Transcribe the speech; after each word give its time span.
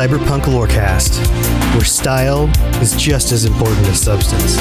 Cyberpunk 0.00 0.44
Lorecast, 0.44 1.18
where 1.74 1.84
style 1.84 2.48
is 2.80 2.96
just 2.96 3.32
as 3.32 3.44
important 3.44 3.86
as 3.86 4.00
substance. 4.00 4.56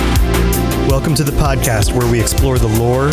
Welcome 0.89 1.15
to 1.15 1.23
the 1.23 1.31
podcast 1.31 1.97
where 1.97 2.11
we 2.11 2.19
explore 2.19 2.59
the 2.59 2.67
lore, 2.67 3.05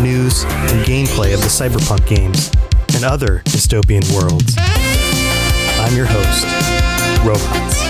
news, 0.00 0.44
and 0.44 0.82
gameplay 0.86 1.34
of 1.34 1.42
the 1.42 1.46
cyberpunk 1.46 2.06
games 2.06 2.50
and 2.94 3.04
other 3.04 3.42
dystopian 3.44 4.02
worlds. 4.14 4.54
I'm 4.58 5.94
your 5.94 6.06
host, 6.08 6.46
Robots. 7.22 7.82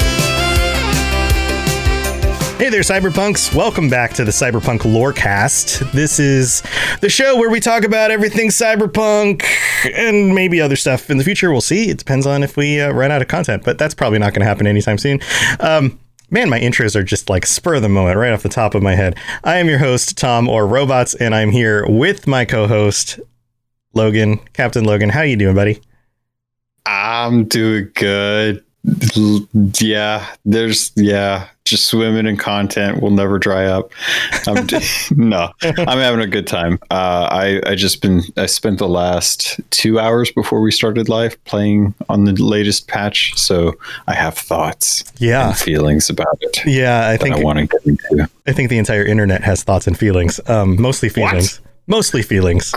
Hey 2.59 2.71
there, 2.71 2.81
Cyberpunks. 2.81 3.55
Welcome 3.55 3.89
back 3.89 4.13
to 4.15 4.25
the 4.25 4.33
Cyberpunk 4.33 4.81
Lorecast. 4.81 5.93
This 5.93 6.19
is 6.19 6.65
the 7.01 7.09
show 7.09 7.37
where 7.37 7.51
we 7.51 7.61
talk 7.61 7.85
about 7.85 8.11
everything 8.11 8.49
cyberpunk 8.49 9.45
and 9.87 10.35
maybe 10.35 10.61
other 10.61 10.77
stuff 10.77 11.11
in 11.11 11.19
the 11.19 11.25
future. 11.25 11.51
We'll 11.51 11.61
see. 11.61 11.91
It 11.91 11.99
depends 11.99 12.27
on 12.27 12.43
if 12.43 12.57
we 12.57 12.81
uh, 12.81 12.91
run 12.93 13.11
out 13.11 13.23
of 13.23 13.29
content, 13.29 13.65
but 13.65 13.79
that's 13.79 13.95
probably 13.95 14.19
not 14.19 14.33
going 14.33 14.41
to 14.41 14.47
happen 14.47 14.67
anytime 14.67 14.99
soon. 14.99 15.21
Um, 15.61 15.99
man, 16.31 16.49
my 16.51 16.61
intros 16.61 16.97
are 16.97 17.03
just 17.03 17.31
like 17.31 17.47
spur 17.47 17.77
of 17.77 17.83
the 17.83 17.89
moment 17.89 18.19
right 18.19 18.33
off 18.33 18.43
the 18.43 18.49
top 18.49 18.75
of 18.75 18.83
my 18.83 18.95
head. 18.95 19.17
I 19.45 19.57
am 19.57 19.69
your 19.69 19.79
host, 19.79 20.19
Tom 20.19 20.49
or 20.49 20.67
Robots, 20.67 21.15
and 21.15 21.35
I'm 21.35 21.51
here 21.51 21.87
with 21.89 22.27
my 22.27 22.45
co 22.45 22.67
host, 22.67 23.21
Logan, 23.95 24.39
Captain 24.53 24.85
Logan. 24.85 25.11
How 25.11 25.23
you 25.23 25.37
doing, 25.37 25.55
buddy? 25.55 25.81
I'm 26.87 27.45
doing 27.45 27.91
good. 27.95 28.65
Yeah, 29.81 30.27
there's 30.45 30.93
yeah, 30.97 31.49
just 31.65 31.87
swimming 31.89 32.27
in 32.27 32.37
content 32.37 33.01
will 33.03 33.11
never 33.11 33.39
dry 33.39 33.65
up. 33.67 33.93
I'm 34.47 34.67
no, 35.17 35.51
I'm 35.63 35.99
having 35.99 36.21
a 36.21 36.27
good 36.27 36.47
time. 36.47 36.79
Uh, 36.91 37.29
I 37.31 37.61
I 37.67 37.75
just 37.75 38.03
been 38.03 38.23
I 38.37 38.47
spent 38.47 38.79
the 38.79 38.89
last 38.89 39.61
two 39.71 39.99
hours 39.99 40.31
before 40.33 40.61
we 40.61 40.71
started 40.71 41.09
live 41.09 41.43
playing 41.45 41.95
on 42.09 42.25
the 42.25 42.33
latest 42.33 42.89
patch, 42.89 43.33
so 43.37 43.73
I 44.07 44.15
have 44.15 44.37
thoughts 44.37 45.05
Yeah. 45.19 45.49
and 45.49 45.57
feelings 45.57 46.11
about 46.11 46.37
it. 46.41 46.61
Yeah, 46.67 47.09
I 47.09 47.17
think 47.17 47.37
I 47.37 47.41
want 47.41 47.59
to 47.61 47.67
get 47.67 47.87
into. 47.87 48.29
I 48.47 48.53
think 48.53 48.69
the 48.69 48.79
entire 48.79 49.05
internet 49.05 49.43
has 49.45 49.63
thoughts 49.63 49.87
and 49.87 49.99
feelings. 49.99 50.41
Um, 50.47 50.81
mostly 50.81 51.09
feelings. 51.09 51.61
Mostly 51.87 52.23
feelings. 52.23 52.75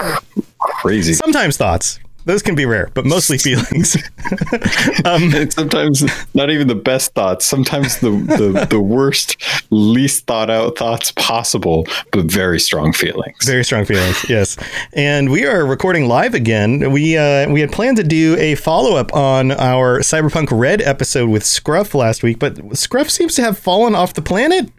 Crazy. 0.59 1.13
Sometimes 1.13 1.57
thoughts. 1.57 1.99
Those 2.27 2.41
can 2.41 2.55
be 2.55 2.65
rare, 2.65 2.91
but 2.93 3.05
mostly 3.05 3.37
feelings. 3.37 3.95
um, 5.05 5.33
And 5.33 5.51
sometimes 5.51 6.03
not 6.33 6.49
even 6.49 6.67
the 6.67 6.75
best 6.75 7.13
thoughts. 7.13 7.45
Sometimes 7.45 7.99
the, 7.99 8.09
the, 8.09 8.67
the 8.69 8.81
worst, 8.81 9.41
least 9.69 10.27
thought 10.27 10.49
out 10.49 10.77
thoughts 10.77 11.13
possible, 11.13 11.87
but 12.11 12.25
very 12.25 12.59
strong 12.59 12.91
feelings. 12.91 13.45
very 13.45 13.63
strong 13.63 13.85
feelings, 13.85 14.29
yes. 14.29 14.57
And 14.91 15.31
we 15.31 15.45
are 15.45 15.65
recording 15.65 16.09
live 16.09 16.33
again. 16.33 16.91
We 16.91 17.17
uh, 17.17 17.49
we 17.49 17.61
had 17.61 17.71
planned 17.71 17.95
to 17.95 18.03
do 18.03 18.35
a 18.37 18.55
follow 18.55 18.97
up 18.97 19.13
on 19.13 19.51
our 19.51 19.99
Cyberpunk 19.99 20.47
Red 20.51 20.81
episode 20.81 21.29
with 21.29 21.45
Scruff 21.45 21.95
last 21.95 22.23
week, 22.23 22.39
but 22.39 22.77
Scruff 22.77 23.09
seems 23.09 23.35
to 23.35 23.41
have 23.41 23.57
fallen 23.57 23.95
off 23.95 24.13
the 24.13 24.21
planet. 24.21 24.69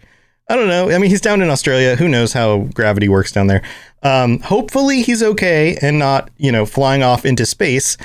I 0.49 0.57
don't 0.57 0.69
know. 0.69 0.91
I 0.91 0.99
mean, 0.99 1.11
he's 1.11 1.21
down 1.21 1.43
in 1.43 1.51
Australia. 1.51 1.97
Who 1.97 2.09
knows 2.09 2.33
how 2.33 2.61
gravity 2.75 3.09
works 3.09 3.33
down 3.33 3.49
there? 3.49 3.63
Um, 4.03 4.41
hopefully, 4.41 5.03
he's 5.03 5.23
okay 5.23 5.77
and 5.83 5.99
not, 5.99 6.31
you 6.39 6.51
know, 6.51 6.65
flying 6.65 7.03
off 7.03 7.27
into 7.27 7.45
space. 7.45 7.99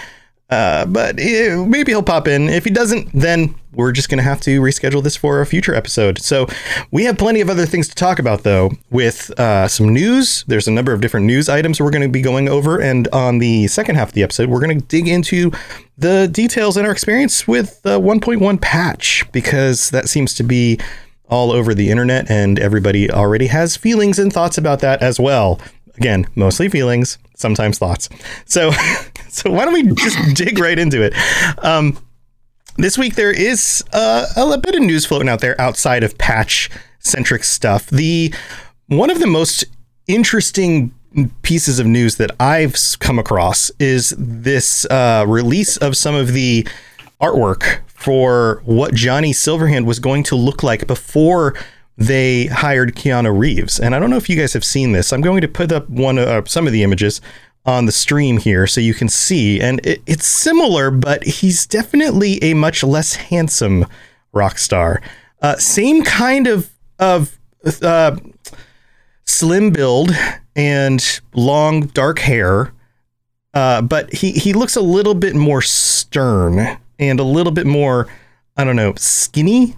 Uh, 0.50 0.86
but 0.86 1.20
eh, 1.20 1.56
maybe 1.66 1.94
he'll 1.94 2.04
pop 2.04 2.28
in. 2.28 2.50
If 2.50 2.64
he 2.66 2.70
doesn't, 2.70 3.10
then 3.14 3.56
we're 3.72 3.92
just 3.92 4.10
going 4.10 4.20
to 4.20 4.24
have 4.24 4.40
to 4.42 4.62
reschedule 4.62 5.02
this 5.02 5.16
for 5.16 5.42
a 5.42 5.46
future 5.46 5.74
episode. 5.74 6.20
So 6.20 6.48
we 6.92 7.06
have 7.06 7.18
plenty 7.18 7.42
of 7.42 7.50
other 7.50 7.66
things 7.66 7.88
to 7.88 7.96
talk 7.96 8.20
about, 8.20 8.44
though, 8.44 8.72
with 8.92 9.32
uh, 9.40 9.68
some 9.68 9.90
news. 9.90 10.44
There's 10.48 10.68
a 10.68 10.72
number 10.72 10.94
of 10.94 11.02
different 11.02 11.26
news 11.26 11.50
items 11.50 11.80
we're 11.80 11.90
going 11.90 12.04
to 12.04 12.10
be 12.10 12.22
going 12.22 12.50
over. 12.50 12.80
And 12.80 13.08
on 13.08 13.40
the 13.40 13.68
second 13.68 13.96
half 13.96 14.10
of 14.10 14.14
the 14.14 14.22
episode, 14.22 14.50
we're 14.50 14.60
going 14.60 14.80
to 14.80 14.86
dig 14.86 15.08
into 15.08 15.52
the 15.98 16.28
details 16.28 16.78
and 16.78 16.86
our 16.86 16.92
experience 16.92 17.48
with 17.48 17.82
the 17.82 18.00
1.1 18.00 18.62
patch, 18.62 19.26
because 19.32 19.90
that 19.90 20.08
seems 20.08 20.36
to 20.36 20.44
be 20.44 20.80
all 21.34 21.52
over 21.52 21.74
the 21.74 21.90
internet, 21.90 22.30
and 22.30 22.60
everybody 22.60 23.10
already 23.10 23.48
has 23.48 23.76
feelings 23.76 24.20
and 24.20 24.32
thoughts 24.32 24.56
about 24.56 24.82
that 24.82 25.02
as 25.02 25.20
well. 25.20 25.60
Again, 25.98 26.28
mostly 26.36 26.70
feelings, 26.70 27.18
sometimes 27.36 27.80
thoughts. 27.80 28.08
So, 28.46 28.72
so 29.30 29.50
why 29.50 29.66
don't 29.66 29.74
we 29.74 29.92
just 29.96 30.36
dig 30.36 30.60
right 30.60 30.78
into 30.78 31.02
it? 31.02 31.16
Um, 31.66 31.98
this 32.78 33.00
week 33.00 33.16
there 33.16 33.32
is 33.32 33.84
uh, 33.94 34.28
a 34.38 34.58
bit 34.60 34.76
of 34.76 34.82
news 34.82 35.08
floating 35.08 35.28
out 35.28 35.42
there 35.42 35.60
outside 35.60 36.04
of 36.04 36.16
patch 36.20 36.70
centric 37.00 37.44
stuff. 37.44 37.88
The 37.88 38.32
one 38.88 39.10
of 39.10 39.20
the 39.20 39.28
most 39.28 39.66
interesting 40.08 40.94
pieces 41.42 41.80
of 41.80 41.88
news 41.88 42.18
that 42.18 42.30
I've 42.40 42.76
come 43.00 43.18
across 43.18 43.72
is 43.80 44.14
this 44.20 44.86
uh, 44.86 45.26
release 45.28 45.78
of 45.78 45.98
some 45.98 46.14
of 46.14 46.34
the 46.34 46.68
artwork 47.20 47.80
for 48.04 48.62
what 48.66 48.94
Johnny 48.94 49.32
Silverhand 49.32 49.86
was 49.86 50.00
going 50.00 50.24
to 50.24 50.36
look 50.36 50.62
like 50.62 50.88
before 50.88 51.56
they 51.98 52.48
hired 52.48 52.96
Keanu 52.96 53.38
Reeves. 53.38 53.80
And 53.80 53.96
I 53.96 54.00
don't 54.00 54.10
know 54.10 54.18
if 54.18 54.30
you 54.30 54.36
guys 54.36 54.52
have 54.52 54.66
seen 54.66 54.92
this. 54.92 55.14
I'm 55.14 55.22
going 55.22 55.40
to 55.40 55.48
put 55.48 55.72
up 55.72 55.90
one 55.90 56.20
uh, 56.20 56.44
some 56.46 56.68
of 56.68 56.74
the 56.74 56.84
images 56.84 57.22
on 57.66 57.86
the 57.86 57.94
stream 57.94 58.38
here 58.38 58.68
so 58.68 58.82
you 58.82 58.94
can 58.94 59.08
see. 59.08 59.62
And 59.62 59.80
it, 59.86 60.02
it's 60.06 60.28
similar, 60.28 60.92
but 60.92 61.24
he's 61.24 61.66
definitely 61.66 62.44
a 62.44 62.54
much 62.56 62.84
less 62.84 63.16
handsome 63.16 63.86
rock 64.34 64.58
star. 64.58 65.02
Uh, 65.42 65.56
same 65.56 66.04
kind 66.04 66.48
of 66.48 66.70
of 67.00 67.40
uh, 67.82 68.18
slim 69.26 69.72
build 69.72 70.12
and 70.58 71.22
long 71.34 71.88
dark 71.88 72.20
hair. 72.20 72.74
Uh, 73.54 73.82
but 73.82 74.12
he, 74.12 74.32
he 74.32 74.52
looks 74.52 74.76
a 74.76 74.82
little 74.82 75.14
bit 75.14 75.36
more 75.36 75.62
stern 75.62 76.80
and 77.00 77.20
a 77.20 77.24
little 77.24 77.52
bit 77.52 77.66
more, 77.66 78.08
I 78.58 78.64
don't 78.64 78.76
know, 78.76 78.94
skinny, 78.96 79.76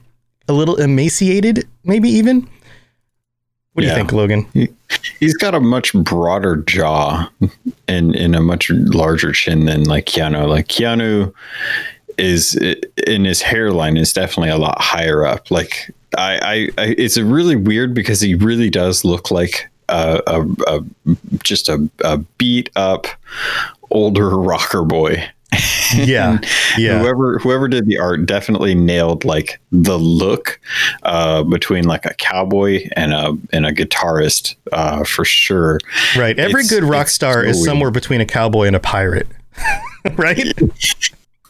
a 0.48 0.54
little 0.54 0.76
emaciated, 0.76 1.68
maybe 1.84 2.10
even. 2.10 2.48
What 3.74 3.82
do 3.82 3.90
you 3.90 3.94
think, 3.94 4.14
Logan? 4.14 4.48
He's 5.20 5.36
got 5.36 5.54
a 5.54 5.60
much 5.60 5.92
broader 5.94 6.56
jaw 6.58 7.30
and, 7.90 8.16
and 8.16 8.34
a 8.34 8.42
much 8.42 8.70
larger 8.70 9.34
chin 9.34 9.66
than 9.66 9.84
like 9.84 10.06
Keanu. 10.06 10.48
Like 10.48 10.68
Keanu 10.68 11.34
is 12.18 12.56
in 13.06 13.26
his 13.26 13.42
hairline 13.42 13.98
is 13.98 14.14
definitely 14.14 14.52
a 14.52 14.58
lot 14.58 14.80
higher 14.80 15.26
up. 15.26 15.52
Like 15.52 15.94
I, 16.18 16.40
I, 16.78 16.82
I 16.82 16.96
it's 16.98 17.18
a 17.18 17.26
really 17.26 17.58
weird 17.58 17.94
because 17.94 18.22
he 18.22 18.36
really 18.36 18.70
does 18.70 19.04
look 19.04 19.30
like 19.30 19.70
a, 19.90 20.22
a, 20.26 20.46
a 20.68 21.16
just 21.44 21.70
a, 21.70 21.90
a 22.04 22.18
beat 22.38 22.70
up 22.76 23.08
older 23.92 24.30
rocker 24.38 24.84
boy. 24.84 25.28
Yeah, 25.96 26.40
yeah, 26.78 27.00
Whoever 27.00 27.40
whoever 27.40 27.68
did 27.68 27.86
the 27.86 27.98
art 28.00 28.26
definitely 28.26 28.74
nailed 28.76 29.24
like 29.26 29.60
the 29.72 29.98
look 29.98 30.60
uh, 31.04 31.44
between 31.44 31.84
like 31.86 32.06
a 32.06 32.14
cowboy 32.16 32.88
and 32.96 33.14
a 33.14 33.38
and 33.54 33.66
a 33.66 33.72
guitarist 33.72 34.56
uh, 34.72 35.04
for 35.04 35.24
sure. 35.26 35.80
right. 36.18 36.38
Every 36.40 36.62
It's- 36.62 36.70
good 36.70 36.84
rock 36.84 37.08
star 37.08 37.44
is 37.44 37.64
somewhere 37.64 37.92
between 37.92 38.22
a 38.22 38.26
cowboy 38.26 38.68
and 38.68 38.76
a 38.76 38.80
pirate, 38.80 39.28
right? 40.16 40.52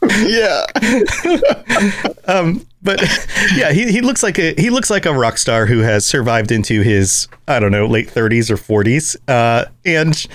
Yeah, 0.07 0.65
um, 2.27 2.65
but 2.83 3.01
yeah, 3.55 3.71
he, 3.71 3.91
he 3.91 4.01
looks 4.01 4.21
like 4.21 4.37
a 4.37 4.53
he 4.55 4.69
looks 4.69 4.89
like 4.89 5.05
a 5.05 5.13
rock 5.13 5.37
star 5.37 5.65
who 5.65 5.79
has 5.79 6.05
survived 6.05 6.51
into 6.51 6.81
his 6.81 7.27
I 7.47 7.59
don't 7.59 7.71
know 7.71 7.87
late 7.87 8.07
30s 8.09 8.49
or 8.51 8.57
40s, 8.57 9.15
uh, 9.27 9.65
and 9.83 10.27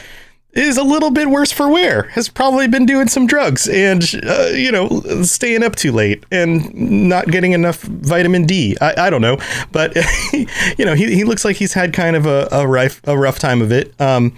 is 0.52 0.76
a 0.76 0.82
little 0.82 1.10
bit 1.10 1.28
worse 1.30 1.52
for 1.52 1.68
wear. 1.68 2.04
Has 2.04 2.28
probably 2.28 2.66
been 2.66 2.86
doing 2.86 3.08
some 3.08 3.26
drugs 3.26 3.68
and 3.68 4.02
uh, 4.26 4.48
you 4.52 4.72
know 4.72 5.22
staying 5.22 5.62
up 5.62 5.76
too 5.76 5.92
late 5.92 6.24
and 6.30 6.72
not 6.74 7.28
getting 7.28 7.52
enough 7.52 7.82
vitamin 7.82 8.46
D. 8.46 8.76
I, 8.80 9.06
I 9.06 9.10
don't 9.10 9.22
know, 9.22 9.38
but 9.72 9.94
you 10.32 10.84
know 10.84 10.94
he, 10.94 11.14
he 11.14 11.24
looks 11.24 11.44
like 11.44 11.56
he's 11.56 11.72
had 11.72 11.92
kind 11.92 12.16
of 12.16 12.26
a 12.26 12.48
a 12.50 12.66
rough 12.66 13.00
a 13.04 13.16
rough 13.16 13.38
time 13.38 13.62
of 13.62 13.72
it. 13.72 13.98
Um, 14.00 14.36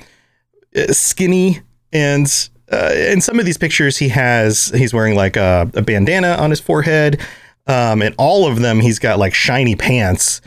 skinny 0.90 1.60
and 1.92 2.48
uh, 2.70 2.92
in 2.94 3.20
some 3.20 3.38
of 3.38 3.44
these 3.44 3.58
pictures 3.58 3.98
he 3.98 4.08
has 4.08 4.68
he's 4.74 4.94
wearing 4.94 5.14
like 5.14 5.36
a, 5.36 5.70
a 5.74 5.82
bandana 5.82 6.36
on 6.38 6.50
his 6.50 6.60
forehead 6.60 7.20
um, 7.66 8.02
and 8.02 8.14
all 8.18 8.46
of 8.46 8.60
them 8.60 8.80
he's 8.80 8.98
got 8.98 9.18
like 9.18 9.34
shiny 9.34 9.76
pants 9.76 10.40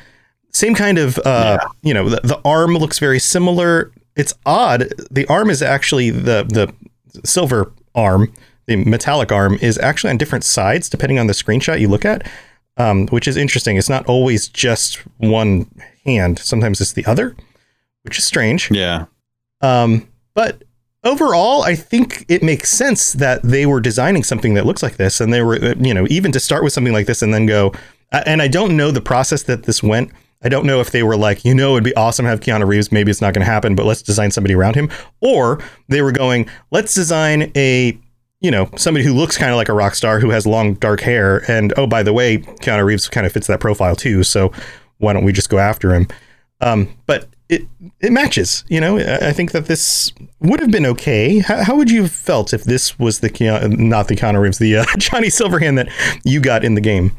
same 0.52 0.74
kind 0.74 0.98
of 0.98 1.20
uh, 1.20 1.60
you 1.84 1.94
know 1.94 2.10
the, 2.10 2.20
the 2.24 2.42
arm 2.44 2.76
looks 2.76 2.98
very 2.98 3.20
similar 3.20 3.92
it's 4.16 4.34
odd 4.46 4.92
the 5.12 5.26
arm 5.28 5.50
is 5.50 5.62
actually 5.62 6.10
the 6.10 6.44
the 6.44 6.74
silver 7.26 7.72
arm 7.94 8.32
the 8.68 8.76
metallic 8.78 9.32
arm 9.32 9.58
is 9.62 9.78
actually 9.78 10.10
on 10.10 10.18
different 10.18 10.44
sides 10.44 10.90
depending 10.90 11.20
on 11.20 11.28
the 11.28 11.34
screenshot 11.34 11.80
you 11.80 11.88
look 11.88 12.06
at 12.06 12.26
um, 12.78 13.08
which 13.08 13.28
is 13.28 13.38
interesting. 13.38 13.78
It's 13.78 13.90
not 13.90 14.06
always 14.06 14.48
just 14.48 14.98
one 15.18 15.70
hand. 16.06 16.40
Sometimes 16.40 16.82
it's 16.82 16.94
the 16.94 17.06
other, 17.06 17.36
which 18.04 18.18
is 18.18 18.26
strange. 18.26 18.70
Yeah. 18.72 19.06
Um, 19.62 20.08
but 20.34 20.64
overall, 21.04 21.64
I 21.64 21.76
think 21.76 22.26
it 22.28 22.44
makes 22.44 22.70
sense 22.70 23.14
that 23.14 23.42
they 23.44 23.66
were 23.66 23.80
designing 23.80 24.24
something 24.24 24.54
that 24.56 24.66
looks 24.66 24.84
like 24.84 24.98
this, 24.98 25.22
and 25.22 25.32
they 25.32 25.42
were, 25.42 25.58
you 25.76 25.94
know, 25.94 26.06
even 26.10 26.32
to 26.34 26.40
start 26.40 26.64
with 26.64 26.74
something 26.74 26.94
like 26.94 27.08
this 27.08 27.22
and 27.22 27.34
then 27.34 27.46
go. 27.46 27.74
And 28.12 28.42
I 28.42 28.48
don't 28.48 28.78
know 28.78 28.92
the 28.92 29.02
process 29.02 29.44
that 29.44 29.64
this 29.64 29.82
went. 29.82 30.12
I 30.46 30.50
don't 30.50 30.68
know 30.68 30.80
if 30.80 30.92
they 30.92 31.02
were 31.02 31.18
like, 31.18 31.44
you 31.44 31.56
know, 31.56 31.72
it'd 31.72 31.84
be 31.84 31.96
awesome 31.96 32.26
to 32.26 32.30
have 32.30 32.40
Keanu 32.40 32.68
Reeves. 32.68 32.92
Maybe 32.92 33.10
it's 33.10 33.20
not 33.20 33.34
going 33.34 33.44
to 33.44 33.52
happen, 33.52 33.74
but 33.74 33.88
let's 33.88 34.04
design 34.04 34.30
somebody 34.30 34.54
around 34.54 34.76
him. 34.76 34.92
Or 35.20 35.60
they 35.90 36.04
were 36.04 36.12
going, 36.12 36.48
let's 36.70 36.94
design 36.94 37.52
a, 37.56 37.98
you 38.42 38.52
know, 38.52 38.70
somebody 38.78 39.04
who 39.04 39.16
looks 39.16 39.40
kind 39.40 39.50
of 39.50 39.58
like 39.58 39.70
a 39.70 39.74
rock 39.74 39.96
star 39.96 40.20
who 40.20 40.30
has 40.30 40.46
long 40.46 40.76
dark 40.76 41.02
hair. 41.02 41.44
And 41.50 41.74
oh, 41.78 41.88
by 41.88 42.04
the 42.04 42.14
way, 42.14 42.38
Keanu 42.38 42.86
Reeves 42.86 43.10
kind 43.10 43.26
of 43.26 43.34
fits 43.34 43.48
that 43.48 43.60
profile 43.60 43.96
too. 43.96 44.22
So 44.22 44.52
why 45.00 45.14
don't 45.14 45.26
we 45.26 45.34
just 45.34 45.50
go 45.50 45.58
after 45.58 45.96
him? 45.96 46.08
Um, 46.62 46.96
but 47.08 47.28
it 47.50 47.64
it 48.00 48.12
matches. 48.12 48.64
You 48.70 48.82
know, 48.82 49.00
I 49.00 49.34
think 49.34 49.52
that 49.52 49.66
this 49.66 50.14
would 50.42 50.60
have 50.60 50.72
been 50.72 50.86
okay. 50.86 51.40
How, 51.40 51.64
how 51.64 51.76
would 51.76 51.90
you 51.90 52.04
have 52.04 52.12
felt 52.12 52.54
if 52.54 52.66
this 52.66 53.00
was 53.00 53.22
the 53.22 53.32
Keanu, 53.32 53.78
not 53.80 54.10
the 54.10 54.16
Keanu 54.16 54.42
Reeves, 54.42 54.60
the 54.60 54.78
uh, 54.78 54.86
Johnny 55.00 55.30
Silverhand 55.30 55.76
that 55.78 55.90
you 56.24 56.40
got 56.40 56.64
in 56.64 56.76
the 56.76 56.82
game? 56.82 57.12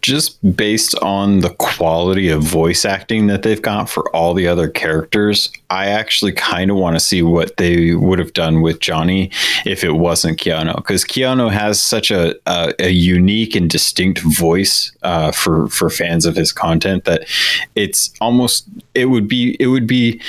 Just 0.00 0.38
based 0.56 0.94
on 0.96 1.40
the 1.40 1.50
quality 1.50 2.28
of 2.28 2.42
voice 2.42 2.84
acting 2.84 3.26
that 3.28 3.42
they've 3.42 3.62
got 3.62 3.88
for 3.88 4.14
all 4.14 4.34
the 4.34 4.48
other 4.48 4.68
characters, 4.68 5.50
I 5.70 5.86
actually 5.86 6.32
kind 6.32 6.70
of 6.70 6.76
want 6.76 6.96
to 6.96 7.00
see 7.00 7.22
what 7.22 7.56
they 7.56 7.94
would 7.94 8.18
have 8.18 8.32
done 8.32 8.62
with 8.62 8.80
Johnny 8.80 9.30
if 9.64 9.84
it 9.84 9.92
wasn't 9.92 10.38
Keanu, 10.38 10.76
because 10.76 11.04
Keanu 11.04 11.50
has 11.50 11.80
such 11.80 12.10
a, 12.10 12.34
a 12.46 12.74
a 12.78 12.90
unique 12.90 13.54
and 13.54 13.70
distinct 13.70 14.20
voice 14.20 14.92
uh, 15.02 15.32
for 15.32 15.68
for 15.68 15.90
fans 15.90 16.26
of 16.26 16.36
his 16.36 16.52
content 16.52 17.04
that 17.04 17.26
it's 17.74 18.12
almost 18.20 18.66
it 18.94 19.06
would 19.06 19.28
be 19.28 19.56
it 19.60 19.68
would 19.68 19.86
be 19.86 20.20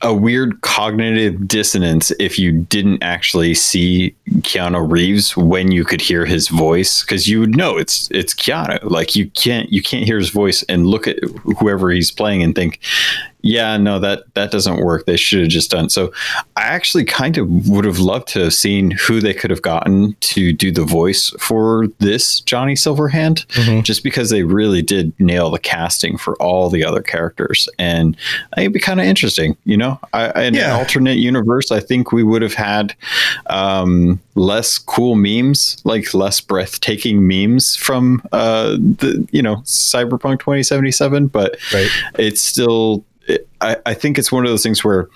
a 0.00 0.14
weird 0.14 0.60
cognitive 0.60 1.48
dissonance 1.48 2.12
if 2.20 2.38
you 2.38 2.52
didn't 2.52 3.02
actually 3.02 3.52
see 3.54 4.14
Keanu 4.40 4.90
Reeves 4.90 5.36
when 5.36 5.72
you 5.72 5.84
could 5.84 6.00
hear 6.00 6.24
his 6.24 6.48
voice 6.48 7.02
because 7.02 7.26
you 7.26 7.40
would 7.40 7.56
know 7.56 7.76
it's 7.76 8.08
it's 8.12 8.32
Keanu. 8.32 8.78
Like 8.88 9.16
you 9.16 9.28
can't 9.30 9.72
you 9.72 9.82
can't 9.82 10.04
hear 10.04 10.18
his 10.18 10.30
voice 10.30 10.62
and 10.64 10.86
look 10.86 11.08
at 11.08 11.18
whoever 11.58 11.90
he's 11.90 12.12
playing 12.12 12.42
and 12.42 12.54
think, 12.54 12.78
yeah, 13.42 13.76
no, 13.76 13.98
that 14.00 14.24
that 14.34 14.50
doesn't 14.50 14.78
work. 14.84 15.06
They 15.06 15.16
should 15.16 15.40
have 15.40 15.48
just 15.48 15.70
done. 15.70 15.88
So 15.88 16.12
I 16.56 16.62
actually 16.62 17.04
kind 17.04 17.38
of 17.38 17.68
would 17.68 17.84
have 17.84 17.98
loved 18.00 18.28
to 18.28 18.40
have 18.44 18.54
seen 18.54 18.90
who 18.92 19.20
they 19.20 19.32
could 19.32 19.50
have 19.50 19.62
gotten 19.62 20.14
to 20.20 20.52
do 20.52 20.72
the 20.72 20.84
voice 20.84 21.30
for 21.38 21.86
this 21.98 22.40
Johnny 22.40 22.74
Silverhand, 22.74 23.46
just 23.84 24.02
because 24.02 24.30
they 24.30 24.42
really 24.42 24.82
did 24.82 25.12
nail 25.20 25.50
the 25.50 25.58
casting 25.58 26.18
for 26.18 26.34
all 26.42 26.68
the 26.68 26.84
other 26.84 27.00
characters, 27.02 27.68
and 27.78 28.16
it'd 28.56 28.72
be 28.72 28.80
kind 28.80 28.98
of 29.00 29.06
interesting. 29.06 29.56
You 29.64 29.76
know, 29.76 30.00
I, 30.12 30.42
in 30.44 30.54
Yeah. 30.54 30.74
an 30.74 30.80
alternate 30.80 31.18
universe, 31.18 31.70
I 31.70 31.80
think 31.80 32.10
we 32.12 32.22
would 32.24 32.42
have 32.42 32.54
had 32.54 32.94
um, 33.46 34.20
less 34.34 34.78
cool 34.78 35.14
memes, 35.14 35.80
like 35.84 36.12
less 36.14 36.40
breathtaking 36.40 37.26
memes 37.26 37.76
from 37.76 38.22
uh, 38.32 38.70
the 38.72 39.26
you 39.30 39.42
know 39.42 39.56
Cyberpunk 39.64 40.40
2077, 40.40 41.28
but 41.28 41.56
Right. 41.72 41.88
it's 42.18 42.40
still 42.42 43.04
I, 43.60 43.76
I 43.86 43.94
think 43.94 44.18
it's 44.18 44.32
one 44.32 44.44
of 44.44 44.50
those 44.50 44.62
things 44.62 44.84
where 44.84 45.08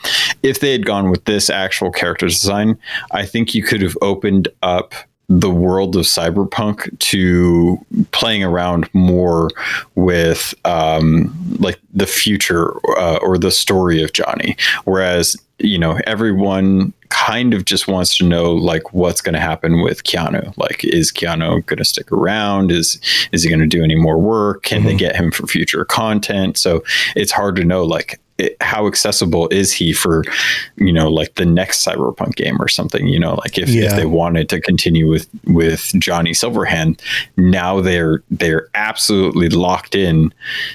if 0.42 0.60
they 0.60 0.72
had 0.72 0.86
gone 0.86 1.10
with 1.10 1.24
this 1.24 1.50
actual 1.50 1.90
character 1.90 2.26
design, 2.26 2.78
I 3.12 3.24
think 3.24 3.54
you 3.54 3.62
could 3.62 3.82
have 3.82 3.96
opened 4.02 4.48
up 4.62 4.94
the 5.28 5.50
world 5.50 5.96
of 5.96 6.02
cyberpunk 6.02 6.98
to 6.98 7.78
playing 8.10 8.44
around 8.44 8.88
more 8.92 9.48
with 9.94 10.54
um, 10.64 11.34
like 11.58 11.78
the 11.92 12.06
future 12.06 12.74
uh, 12.98 13.18
or 13.22 13.38
the 13.38 13.50
story 13.50 14.02
of 14.02 14.12
Johnny. 14.12 14.56
Whereas, 14.84 15.36
you 15.62 15.78
know, 15.78 15.98
everyone 16.06 16.92
kind 17.08 17.54
of 17.54 17.64
just 17.64 17.86
wants 17.86 18.16
to 18.16 18.24
know 18.24 18.52
like 18.52 18.92
what's 18.92 19.20
going 19.20 19.34
to 19.34 19.40
happen 19.40 19.82
with 19.82 20.04
Keanu. 20.04 20.56
Like, 20.56 20.84
is 20.84 21.12
Keanu 21.12 21.64
going 21.66 21.78
to 21.78 21.84
stick 21.84 22.10
around? 22.10 22.72
Is 22.72 23.00
is 23.32 23.42
he 23.42 23.48
going 23.48 23.60
to 23.60 23.66
do 23.66 23.84
any 23.84 23.96
more 23.96 24.18
work? 24.18 24.62
Can 24.62 24.84
they 24.84 24.90
mm-hmm. 24.90 24.98
get 24.98 25.16
him 25.16 25.30
for 25.30 25.46
future 25.46 25.84
content? 25.84 26.58
So 26.58 26.82
it's 27.14 27.32
hard 27.32 27.56
to 27.56 27.64
know 27.64 27.84
like 27.84 28.20
it, 28.42 28.56
how 28.60 28.86
accessible 28.86 29.48
is 29.48 29.72
he 29.72 29.92
for 29.92 30.24
you 30.76 30.92
know 30.92 31.08
like 31.10 31.34
the 31.36 31.46
next 31.46 31.86
cyberpunk 31.86 32.34
game 32.36 32.60
or 32.60 32.68
something 32.68 33.06
you 33.06 33.18
know 33.18 33.34
like 33.34 33.58
if, 33.58 33.68
Yeah. 33.68 33.84
if 33.90 33.96
they 33.96 34.06
wanted 34.06 34.48
to 34.50 34.60
continue 34.60 35.08
with 35.08 35.28
with 35.46 35.92
johnny 35.98 36.32
silverhand 36.32 37.00
now 37.36 37.80
they're 37.80 38.22
they're 38.30 38.68
absolutely 38.74 39.48
locked 39.48 39.94
in 39.94 40.32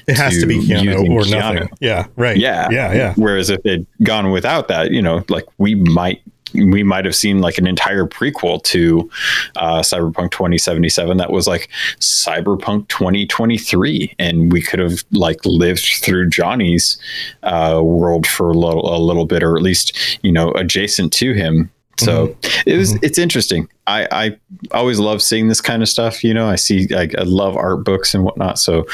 It 0.07 0.17
has 0.17 0.39
to, 0.39 0.45
be 0.45 0.59
Keanu 0.59 1.09
or 1.09 1.21
Keanu. 1.21 1.31
nothing. 1.53 1.69
Yeah. 1.79 2.05
Right. 2.15 2.37
yeah 2.37 2.67
Yeah. 2.71 2.93
Yeah. 2.93 3.13
whereas 3.15 3.49
if 3.49 3.61
they'd 3.63 3.85
gone 4.03 4.31
without 4.31 4.67
that 4.69 4.91
you 4.91 5.01
know 5.01 5.23
like 5.29 5.45
we 5.57 5.75
might 5.75 6.21
we 6.53 6.83
might 6.83 7.05
have 7.05 7.15
seen 7.15 7.39
like 7.39 7.57
an 7.57 7.67
entire 7.67 8.05
prequel 8.05 8.61
to 8.63 9.09
uh, 9.55 9.81
Cyberpunk 9.81 10.31
2077 10.31 11.17
that 11.17 11.31
was 11.31 11.47
like 11.47 11.69
Cyberpunk 11.99 12.87
2023, 12.87 14.15
and 14.19 14.51
we 14.51 14.61
could 14.61 14.79
have 14.79 15.03
like 15.11 15.39
lived 15.45 15.85
through 16.01 16.29
Johnny's 16.29 16.97
uh, 17.43 17.81
world 17.83 18.27
for 18.27 18.49
a 18.49 18.53
little, 18.53 18.95
a 18.95 18.99
little 18.99 19.25
bit, 19.25 19.43
or 19.43 19.55
at 19.55 19.63
least 19.63 20.19
you 20.23 20.31
know 20.31 20.51
adjacent 20.51 21.13
to 21.13 21.33
him. 21.33 21.71
So 21.99 22.37
it 22.67 22.77
was 22.77 22.93
it's 23.01 23.17
interesting. 23.17 23.67
I, 23.87 24.07
I 24.11 24.37
always 24.71 24.99
love 24.99 25.21
seeing 25.21 25.47
this 25.47 25.61
kind 25.61 25.81
of 25.81 25.89
stuff. 25.89 26.23
You 26.23 26.33
know, 26.33 26.47
I 26.47 26.55
see 26.55 26.87
I, 26.93 27.09
I 27.17 27.23
love 27.23 27.55
art 27.55 27.83
books 27.83 28.13
and 28.13 28.23
whatnot. 28.23 28.59
So 28.59 28.85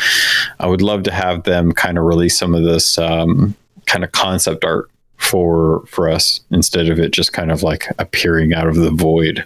I 0.59 0.67
would 0.67 0.81
love 0.81 1.03
to 1.03 1.11
have 1.11 1.43
them 1.43 1.73
kind 1.73 1.97
of 1.97 2.05
release 2.05 2.37
some 2.37 2.55
of 2.55 2.63
this 2.63 2.97
um, 2.97 3.55
kind 3.87 4.03
of 4.03 4.13
concept 4.13 4.63
art 4.63 4.89
for 5.33 5.83
for 5.87 6.07
us 6.07 6.41
instead 6.51 6.87
of 6.89 6.99
it 6.99 7.09
just 7.09 7.33
kind 7.33 7.51
of 7.51 7.63
like 7.63 7.87
appearing 7.97 8.53
out 8.53 8.67
of 8.67 8.75
the 8.75 8.91
void. 8.91 9.43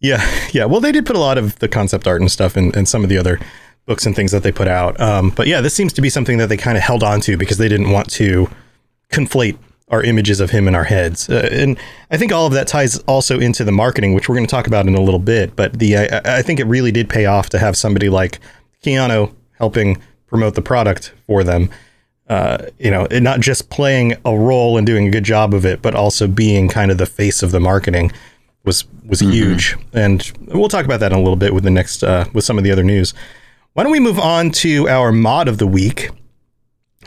Yeah, 0.00 0.26
yeah. 0.52 0.64
Well, 0.64 0.80
they 0.80 0.90
did 0.90 1.04
put 1.04 1.16
a 1.16 1.18
lot 1.18 1.36
of 1.36 1.58
the 1.58 1.68
concept 1.68 2.06
art 2.06 2.22
and 2.22 2.32
stuff 2.32 2.56
in, 2.56 2.74
in 2.74 2.86
some 2.86 3.02
of 3.02 3.10
the 3.10 3.18
other 3.18 3.38
books 3.84 4.06
and 4.06 4.16
things 4.16 4.32
that 4.32 4.42
they 4.42 4.50
put 4.50 4.68
out. 4.68 4.98
Um, 4.98 5.28
but 5.28 5.46
yeah, 5.46 5.60
this 5.60 5.74
seems 5.74 5.92
to 5.94 6.00
be 6.00 6.08
something 6.08 6.38
that 6.38 6.48
they 6.48 6.56
kind 6.56 6.78
of 6.78 6.82
held 6.82 7.02
on 7.02 7.20
to 7.22 7.36
because 7.36 7.58
they 7.58 7.68
didn't 7.68 7.90
want 7.90 8.10
to 8.12 8.48
conflate 9.12 9.58
our 9.88 10.02
images 10.02 10.40
of 10.40 10.48
him 10.48 10.66
in 10.66 10.74
our 10.74 10.84
heads. 10.84 11.28
Uh, 11.28 11.46
and 11.52 11.78
I 12.10 12.16
think 12.16 12.32
all 12.32 12.46
of 12.46 12.54
that 12.54 12.66
ties 12.66 12.98
also 13.00 13.38
into 13.38 13.64
the 13.64 13.72
marketing, 13.72 14.14
which 14.14 14.30
we're 14.30 14.34
going 14.36 14.46
to 14.46 14.50
talk 14.50 14.66
about 14.66 14.86
in 14.86 14.94
a 14.94 15.00
little 15.02 15.20
bit. 15.20 15.54
But 15.56 15.78
the 15.78 15.98
I, 15.98 16.38
I 16.38 16.42
think 16.42 16.58
it 16.58 16.64
really 16.64 16.92
did 16.92 17.10
pay 17.10 17.26
off 17.26 17.50
to 17.50 17.58
have 17.58 17.76
somebody 17.76 18.08
like 18.08 18.40
Keanu 18.82 19.34
helping 19.58 20.00
promote 20.26 20.54
the 20.54 20.62
product 20.62 21.12
for 21.26 21.44
them. 21.44 21.68
Uh, 22.28 22.66
you 22.78 22.90
know, 22.90 23.06
not 23.10 23.40
just 23.40 23.70
playing 23.70 24.14
a 24.24 24.36
role 24.36 24.76
and 24.76 24.86
doing 24.86 25.08
a 25.08 25.10
good 25.10 25.24
job 25.24 25.54
of 25.54 25.64
it, 25.64 25.80
but 25.80 25.94
also 25.94 26.26
being 26.26 26.68
kind 26.68 26.90
of 26.90 26.98
the 26.98 27.06
face 27.06 27.42
of 27.42 27.52
the 27.52 27.60
marketing 27.60 28.12
was 28.64 28.84
was 29.06 29.20
huge. 29.20 29.76
And 29.94 30.30
we'll 30.46 30.68
talk 30.68 30.84
about 30.84 31.00
that 31.00 31.12
in 31.12 31.18
a 31.18 31.22
little 31.22 31.36
bit 31.36 31.54
with 31.54 31.64
the 31.64 31.70
next 31.70 32.04
uh, 32.04 32.26
with 32.34 32.44
some 32.44 32.58
of 32.58 32.64
the 32.64 32.70
other 32.70 32.84
news. 32.84 33.14
Why 33.72 33.82
don't 33.82 33.92
we 33.92 34.00
move 34.00 34.18
on 34.18 34.50
to 34.52 34.88
our 34.88 35.10
mod 35.12 35.48
of 35.48 35.58
the 35.58 35.66
week? 35.66 36.10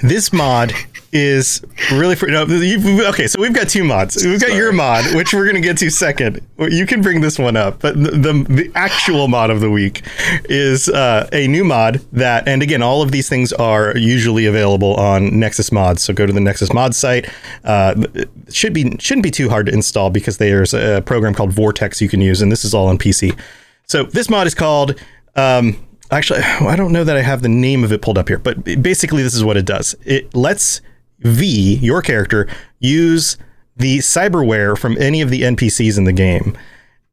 This 0.02 0.34
mod 0.34 0.74
is 1.12 1.62
really 1.92 2.16
for 2.16 2.28
no, 2.28 2.44
okay. 2.44 3.28
So 3.28 3.42
we've 3.42 3.54
got 3.54 3.70
two 3.70 3.84
mods. 3.84 4.24
We've 4.24 4.40
got 4.40 4.54
your 4.54 4.72
mod, 4.72 5.16
which 5.16 5.34
we're 5.34 5.44
going 5.44 5.56
to 5.56 5.62
get 5.62 5.78
to 5.80 5.90
second. 5.90 6.42
You 6.58 6.86
can 6.86 7.02
bring 7.02 7.22
this 7.22 7.38
one 7.38 7.58
up, 7.58 7.80
but 7.80 8.02
the 8.02 8.12
the, 8.12 8.46
the 8.48 8.72
actual 8.76 9.28
mod 9.28 9.50
of 9.50 9.60
the 9.60 9.70
week 9.70 10.04
is 10.46 10.90
uh, 10.90 11.30
a 11.34 11.48
new 11.48 11.64
mod 11.64 12.02
that, 12.14 12.48
and 12.48 12.64
again, 12.64 12.82
all 12.82 13.02
of 13.02 13.12
these 13.12 13.28
things 13.28 13.52
are 13.54 13.96
usually 13.98 14.46
available 14.46 14.96
on 14.96 15.38
Nexus 15.38 15.72
Mods. 15.72 16.02
So 16.02 16.14
go 16.14 16.26
to 16.26 16.34
the 16.34 16.42
Nexus 16.42 16.74
Mod 16.74 16.96
site. 16.96 17.30
Uh, 17.64 17.96
it 18.14 18.30
should 18.50 18.74
be 18.74 18.96
shouldn't 19.00 19.24
be 19.24 19.32
too 19.32 19.50
hard 19.50 19.66
to 19.66 19.74
install 19.74 20.10
because 20.10 20.38
there's 20.38 20.74
a 20.74 21.02
program 21.06 21.34
called 21.34 21.52
Vortex 21.52 22.02
you 22.02 22.10
can 22.10 22.22
use, 22.22 22.42
and 22.42 22.52
this 22.52 22.64
is 22.64 22.74
all 22.74 22.88
on 22.88 22.98
PC. 22.98 23.38
So 23.88 24.04
this 24.04 24.30
mod 24.30 24.48
is 24.48 24.56
called. 24.56 25.00
Um, 25.36 25.78
actually, 26.12 26.42
I 26.44 26.76
don't 26.76 26.92
know 26.92 27.04
that 27.04 27.18
I 27.18 27.22
have 27.22 27.42
the 27.42 27.50
name 27.50 27.84
of 27.84 27.92
it 27.92 28.02
pulled 28.02 28.18
up 28.18 28.28
here, 28.28 28.40
but 28.40 28.64
basically, 28.64 29.24
this 29.24 29.34
is 29.34 29.44
what 29.44 29.58
it 29.58 29.66
does. 29.66 29.96
It 30.06 30.36
lets 30.36 30.82
V, 31.20 31.76
your 31.76 32.02
character, 32.02 32.48
use 32.80 33.38
the 33.76 34.00
cyberware 34.00 34.78
from 34.78 34.98
any 35.00 35.22
of 35.22 35.30
the 35.30 35.42
NPCs 35.42 35.98
in 35.98 36.04
the 36.04 36.14
game. 36.14 36.58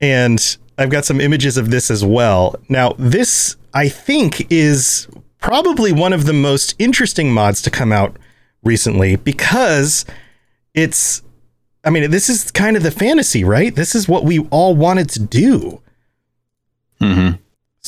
And 0.00 0.56
I've 0.76 0.90
got 0.90 1.04
some 1.04 1.20
images 1.20 1.56
of 1.56 1.70
this 1.70 1.90
as 1.90 2.04
well. 2.04 2.54
Now, 2.68 2.94
this, 2.98 3.56
I 3.74 3.88
think, 3.88 4.50
is 4.50 5.08
probably 5.38 5.92
one 5.92 6.12
of 6.12 6.26
the 6.26 6.32
most 6.32 6.74
interesting 6.78 7.32
mods 7.32 7.62
to 7.62 7.70
come 7.70 7.92
out 7.92 8.16
recently 8.62 9.16
because 9.16 10.04
it's, 10.74 11.22
I 11.84 11.90
mean, 11.90 12.10
this 12.10 12.28
is 12.28 12.50
kind 12.50 12.76
of 12.76 12.82
the 12.82 12.90
fantasy, 12.90 13.44
right? 13.44 13.74
This 13.74 13.94
is 13.94 14.08
what 14.08 14.24
we 14.24 14.40
all 14.50 14.74
wanted 14.74 15.08
to 15.10 15.20
do. 15.20 15.80
Mm-hmm. 17.00 17.36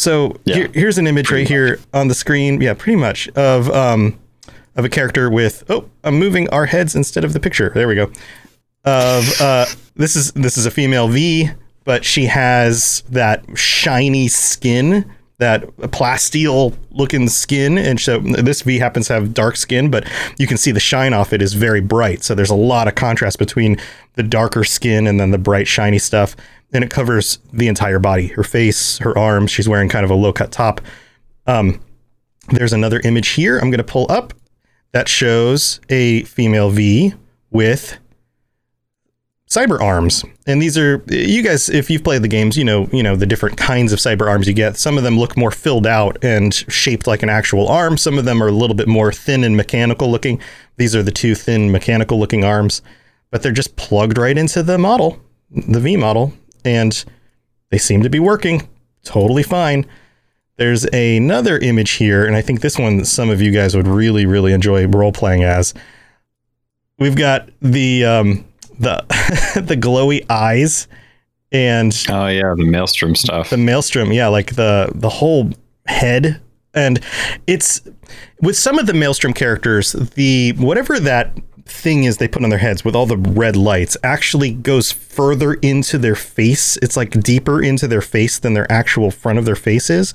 So 0.01 0.37
Yeah, 0.45 0.55
here, 0.55 0.71
here's 0.73 0.99
an 0.99 1.07
image 1.07 1.31
right 1.31 1.47
here 1.47 1.79
on 1.93 2.09
the 2.09 2.15
screen. 2.15 2.61
Yeah, 2.61 2.75
pretty 2.75 2.97
much 2.97 3.29
of 3.31 3.71
um 3.71 4.19
of 4.77 4.85
a 4.85 4.89
character 4.89 5.31
with 5.31 5.65
oh 5.71 5.89
I'm 6.05 6.19
moving 6.19 6.49
our 6.49 6.67
heads 6.67 6.97
instead 6.97 7.23
of 7.23 7.35
the 7.35 7.41
picture. 7.41 7.71
There 7.75 7.87
we 7.87 7.95
go. 7.95 8.11
Of 8.85 9.41
uh 9.41 9.67
this 9.97 10.17
is 10.17 10.33
this 10.33 10.57
is 10.57 10.65
a 10.65 10.71
female 10.71 11.09
V, 11.09 11.51
but 11.85 12.05
she 12.05 12.27
has 12.27 13.03
that 13.11 13.45
shiny 13.55 14.29
skin 14.29 15.05
that 15.37 15.67
plasteel 15.77 16.77
looking 16.91 17.29
skin. 17.29 17.77
And 17.79 17.99
so 18.01 18.19
this 18.19 18.63
V 18.63 18.79
happens 18.79 19.07
to 19.09 19.15
have 19.15 19.35
dark 19.35 19.57
skin, 19.57 19.91
but 19.91 20.07
you 20.39 20.47
can 20.47 20.57
see 20.57 20.71
the 20.71 20.81
shine 20.81 21.13
off 21.13 21.33
it 21.33 21.43
is 21.43 21.55
very 21.55 21.81
bright. 21.81 22.23
So 22.23 22.35
there's 22.35 22.51
a 22.51 22.55
lot 22.55 22.89
of 22.89 22.95
contrast 22.95 23.39
between 23.39 23.79
the 24.15 24.23
darker 24.23 24.65
skin 24.65 25.07
and 25.07 25.19
then 25.21 25.31
the 25.31 25.39
bright, 25.39 25.67
shiny 25.67 25.99
stuff. 25.99 26.37
And 26.73 26.85
it 26.85 26.91
covers 26.91 27.39
the 27.53 27.69
entire 27.69 27.99
body 27.99 28.29
her 28.29 28.45
face, 28.45 28.99
her 28.99 29.17
arms. 29.17 29.51
She's 29.51 29.69
wearing 29.69 29.89
kind 29.89 30.05
of 30.05 30.11
a 30.11 30.15
low 30.15 30.33
cut 30.33 30.53
top. 30.53 30.81
Um, 31.47 31.81
there's 32.49 32.73
another 32.73 33.01
image 33.05 33.29
here 33.31 33.59
I'm 33.59 33.71
going 33.71 33.79
to 33.79 33.85
pull 33.85 34.07
up 34.11 34.35
that 34.93 35.09
shows 35.09 35.81
a 35.89 36.23
female 36.25 36.71
V 36.71 37.15
with 37.51 37.99
cyber 39.49 39.81
arms. 39.81 40.25
And 40.47 40.63
these 40.63 40.79
are 40.79 41.05
you 41.09 41.43
guys 41.43 41.69
if 41.69 41.91
you've 41.91 42.05
played 42.05 42.23
the 42.23 42.29
games 42.29 42.57
you 42.57 42.65
know 42.65 42.89
you 42.93 43.03
know 43.03 43.17
the 43.17 43.27
different 43.27 43.57
kinds 43.57 43.93
of 43.93 43.99
cyber 43.99 44.29
arms 44.29 44.47
you 44.47 44.55
get. 44.55 44.77
Some 44.77 44.97
of 44.97 45.03
them 45.03 45.19
look 45.19 45.37
more 45.37 45.51
filled 45.51 45.87
out 45.87 46.23
and 46.23 46.55
shaped 46.55 47.07
like 47.07 47.23
an 47.25 47.29
actual 47.29 47.69
arm. 47.69 47.97
Some 47.97 48.19
of 48.19 48.25
them 48.25 48.43
are 48.43 48.49
a 48.49 48.53
little 48.53 48.77
bit 48.77 48.89
more 48.89 49.13
thin 49.13 49.43
and 49.43 49.57
mechanical 49.57 50.09
looking. 50.11 50.41
These 50.77 50.95
are 50.95 51.03
the 51.03 51.11
two 51.11 51.35
thin 51.35 51.73
mechanical 51.73 52.19
looking 52.19 52.45
arms 52.45 52.81
but 53.31 53.43
they're 53.43 53.53
just 53.53 53.77
plugged 53.77 54.19
right 54.19 54.37
into 54.37 54.63
the 54.63 54.79
model 54.79 55.21
the 55.51 55.81
v 55.81 55.97
model 55.97 56.33
and 56.65 57.05
they 57.71 57.79
seem 57.79 58.03
to 58.03 58.11
be 58.11 58.19
working 58.21 58.69
totally 59.05 59.43
fine. 59.43 59.87
There's 60.57 60.85
another 60.93 61.57
image 61.59 61.93
here 61.93 62.27
and 62.27 62.37
i 62.37 62.43
think 62.43 62.61
this 62.61 62.79
one 62.79 63.03
some 63.07 63.31
of 63.31 63.41
you 63.41 63.51
guys 63.51 63.75
would 63.75 63.87
really 63.89 64.27
really 64.27 64.53
enjoy 64.53 64.87
role 64.87 65.13
playing 65.13 65.43
as. 65.43 65.73
We've 66.99 67.17
got 67.17 67.49
the 67.63 68.05
um 68.05 68.45
the 68.79 69.05
the 69.65 69.77
glowy 69.77 70.25
eyes 70.31 70.87
and 71.53 71.93
Oh 72.09 72.27
yeah, 72.27 72.55
the 72.57 72.65
maelstrom 72.67 73.15
stuff. 73.17 73.51
the 73.51 73.57
maelstrom 73.57 74.13
yeah 74.13 74.29
like 74.29 74.55
the 74.55 74.93
the 74.95 75.09
whole 75.09 75.51
head. 75.87 76.41
And 76.75 77.01
it's 77.49 77.81
with 78.43 78.57
some 78.57 78.79
of 78.79 78.87
the 78.87 78.95
maelstrom 78.95 79.33
characters 79.33 79.93
the 79.93 80.53
whatever 80.59 81.01
that 81.01 81.37
thing 81.71 82.05
is 82.05 82.17
they 82.19 82.29
put 82.29 82.43
on 82.45 82.51
their 82.51 82.59
heads 82.59 82.85
with 82.85 82.95
all 82.97 83.07
the 83.07 83.17
red 83.17 83.57
lights 83.57 83.97
actually 84.03 84.53
goes 84.53 84.93
further 84.93 85.55
into 85.55 85.97
their 85.99 86.15
face. 86.15 86.77
It's 86.79 86.97
like 86.97 87.21
deeper 87.21 87.63
into 87.63 87.87
their 87.89 88.03
face 88.03 88.39
than 88.39 88.55
their 88.55 88.71
actual 88.71 89.11
front 89.11 89.39
of 89.39 89.45
their 89.45 89.57
face 89.57 89.89
is 89.91 90.13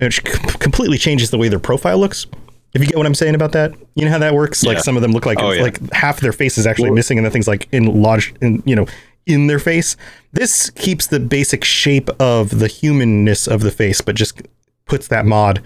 which 0.00 0.24
completely 0.24 0.98
changes 0.98 1.30
the 1.30 1.38
way 1.38 1.48
their 1.48 1.58
profile 1.60 1.98
looks. 1.98 2.26
If 2.74 2.82
you 2.82 2.88
get 2.88 2.96
what 2.96 3.06
i'm 3.06 3.14
saying 3.14 3.36
about 3.36 3.52
that? 3.52 3.72
You 3.94 4.04
know 4.04 4.10
how 4.10 4.18
that 4.18 4.34
works? 4.34 4.64
Like 4.64 4.80
some 4.80 4.96
of 4.96 5.02
them 5.02 5.12
look 5.12 5.24
like 5.24 5.38
Oh, 5.40 5.50
it's 5.50 5.58
yeah. 5.58 5.62
like 5.62 5.92
half 5.92 6.20
their 6.20 6.32
face 6.32 6.58
is 6.58 6.66
actually 6.66 6.90
missing 6.90 7.16
and 7.18 7.26
the 7.26 7.30
thing's 7.30 7.46
like 7.48 7.68
in 7.72 8.02
lodged 8.02 8.36
in 8.42 8.62
you 8.66 8.74
know 8.74 8.86
in 9.26 9.46
their 9.46 9.60
face. 9.60 9.96
This 10.32 10.68
keeps 10.70 11.06
the 11.06 11.20
basic 11.20 11.64
shape 11.64 12.10
of 12.20 12.58
the 12.58 12.66
humanness 12.66 13.46
of 13.46 13.60
the 13.62 13.70
face 13.70 14.00
but 14.00 14.16
just 14.16 14.42
puts 14.86 15.08
that 15.08 15.24
mod 15.24 15.62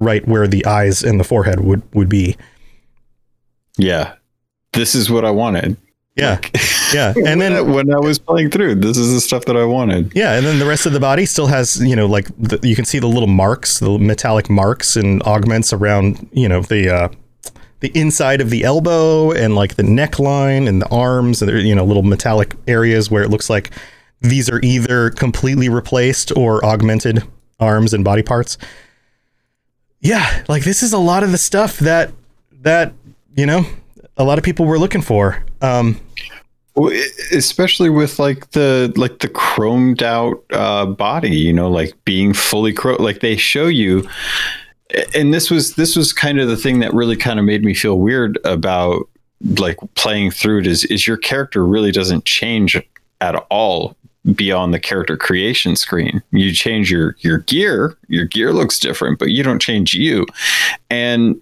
right 0.00 0.26
where 0.26 0.46
the 0.48 0.66
eyes 0.66 1.02
and 1.04 1.18
the 1.20 1.24
forehead 1.24 1.60
would 1.60 1.82
would 1.94 2.08
be. 2.08 2.36
Yeah, 3.78 4.14
this 4.72 4.94
is 4.94 5.10
what 5.10 5.24
I 5.24 5.30
wanted. 5.30 5.76
yeah 6.16 6.40
yeah 6.92 7.14
and 7.16 7.40
then 7.40 7.52
when 7.52 7.52
I, 7.52 7.60
when 7.60 7.94
I 7.94 7.98
was 7.98 8.18
playing 8.18 8.50
through, 8.50 8.76
this 8.76 8.96
is 8.96 9.12
the 9.12 9.20
stuff 9.20 9.44
that 9.46 9.56
I 9.56 9.64
wanted. 9.64 10.12
Yeah, 10.14 10.34
and 10.34 10.44
then 10.44 10.58
the 10.58 10.66
rest 10.66 10.86
of 10.86 10.92
the 10.92 11.00
body 11.00 11.26
still 11.26 11.46
has, 11.46 11.80
you 11.82 11.94
know, 11.94 12.06
like 12.06 12.26
the, 12.38 12.58
you 12.62 12.74
can 12.74 12.84
see 12.84 12.98
the 12.98 13.06
little 13.06 13.28
marks, 13.28 13.78
the 13.78 13.98
metallic 13.98 14.50
marks 14.50 14.96
and 14.96 15.22
augments 15.22 15.72
around, 15.72 16.28
you 16.32 16.48
know, 16.48 16.62
the 16.62 16.88
uh, 16.88 17.08
the 17.80 17.92
inside 17.94 18.40
of 18.40 18.50
the 18.50 18.64
elbow 18.64 19.30
and 19.30 19.54
like 19.54 19.76
the 19.76 19.84
neckline 19.84 20.68
and 20.68 20.82
the 20.82 20.88
arms 20.88 21.40
and 21.40 21.48
there, 21.48 21.58
you 21.58 21.74
know, 21.74 21.84
little 21.84 22.02
metallic 22.02 22.54
areas 22.66 23.10
where 23.10 23.22
it 23.22 23.30
looks 23.30 23.48
like 23.48 23.70
these 24.20 24.50
are 24.50 24.60
either 24.62 25.10
completely 25.10 25.68
replaced 25.68 26.36
or 26.36 26.64
augmented 26.64 27.22
arms 27.60 27.94
and 27.94 28.04
body 28.04 28.22
parts. 28.22 28.58
Yeah, 30.00 30.44
like 30.48 30.64
this 30.64 30.82
is 30.82 30.92
a 30.92 30.98
lot 30.98 31.22
of 31.22 31.32
the 31.32 31.38
stuff 31.38 31.78
that 31.78 32.12
that 32.62 32.92
you 33.36 33.46
know 33.46 33.64
a 34.18 34.24
lot 34.24 34.36
of 34.38 34.44
people 34.44 34.66
were 34.66 34.78
looking 34.78 35.02
for. 35.02 35.42
Um, 35.62 36.00
especially 37.32 37.90
with 37.90 38.18
like 38.18 38.50
the 38.50 38.92
like 38.96 39.18
the 39.18 39.28
chromed 39.28 40.02
out 40.02 40.44
uh, 40.52 40.86
body, 40.86 41.36
you 41.36 41.52
know, 41.52 41.70
like 41.70 41.92
being 42.04 42.32
fully 42.32 42.72
chromed. 42.72 43.00
Like 43.00 43.20
they 43.20 43.36
show 43.36 43.66
you, 43.66 44.08
and 45.14 45.32
this 45.32 45.50
was 45.50 45.74
this 45.74 45.96
was 45.96 46.12
kind 46.12 46.38
of 46.38 46.48
the 46.48 46.56
thing 46.56 46.80
that 46.80 46.92
really 46.94 47.16
kind 47.16 47.38
of 47.38 47.44
made 47.44 47.64
me 47.64 47.74
feel 47.74 47.98
weird 47.98 48.38
about 48.44 49.08
like 49.58 49.78
playing 49.94 50.30
through 50.30 50.60
it. 50.60 50.66
Is 50.66 50.84
is 50.84 51.06
your 51.06 51.16
character 51.16 51.64
really 51.64 51.92
doesn't 51.92 52.24
change 52.24 52.80
at 53.20 53.34
all 53.50 53.96
beyond 54.34 54.74
the 54.74 54.80
character 54.80 55.16
creation 55.16 55.74
screen. 55.74 56.22
You 56.30 56.52
change 56.52 56.90
your 56.90 57.16
your 57.20 57.38
gear, 57.38 57.96
your 58.08 58.24
gear 58.24 58.52
looks 58.52 58.78
different, 58.78 59.18
but 59.18 59.30
you 59.30 59.42
don't 59.42 59.60
change 59.60 59.94
you. 59.94 60.26
And 60.90 61.40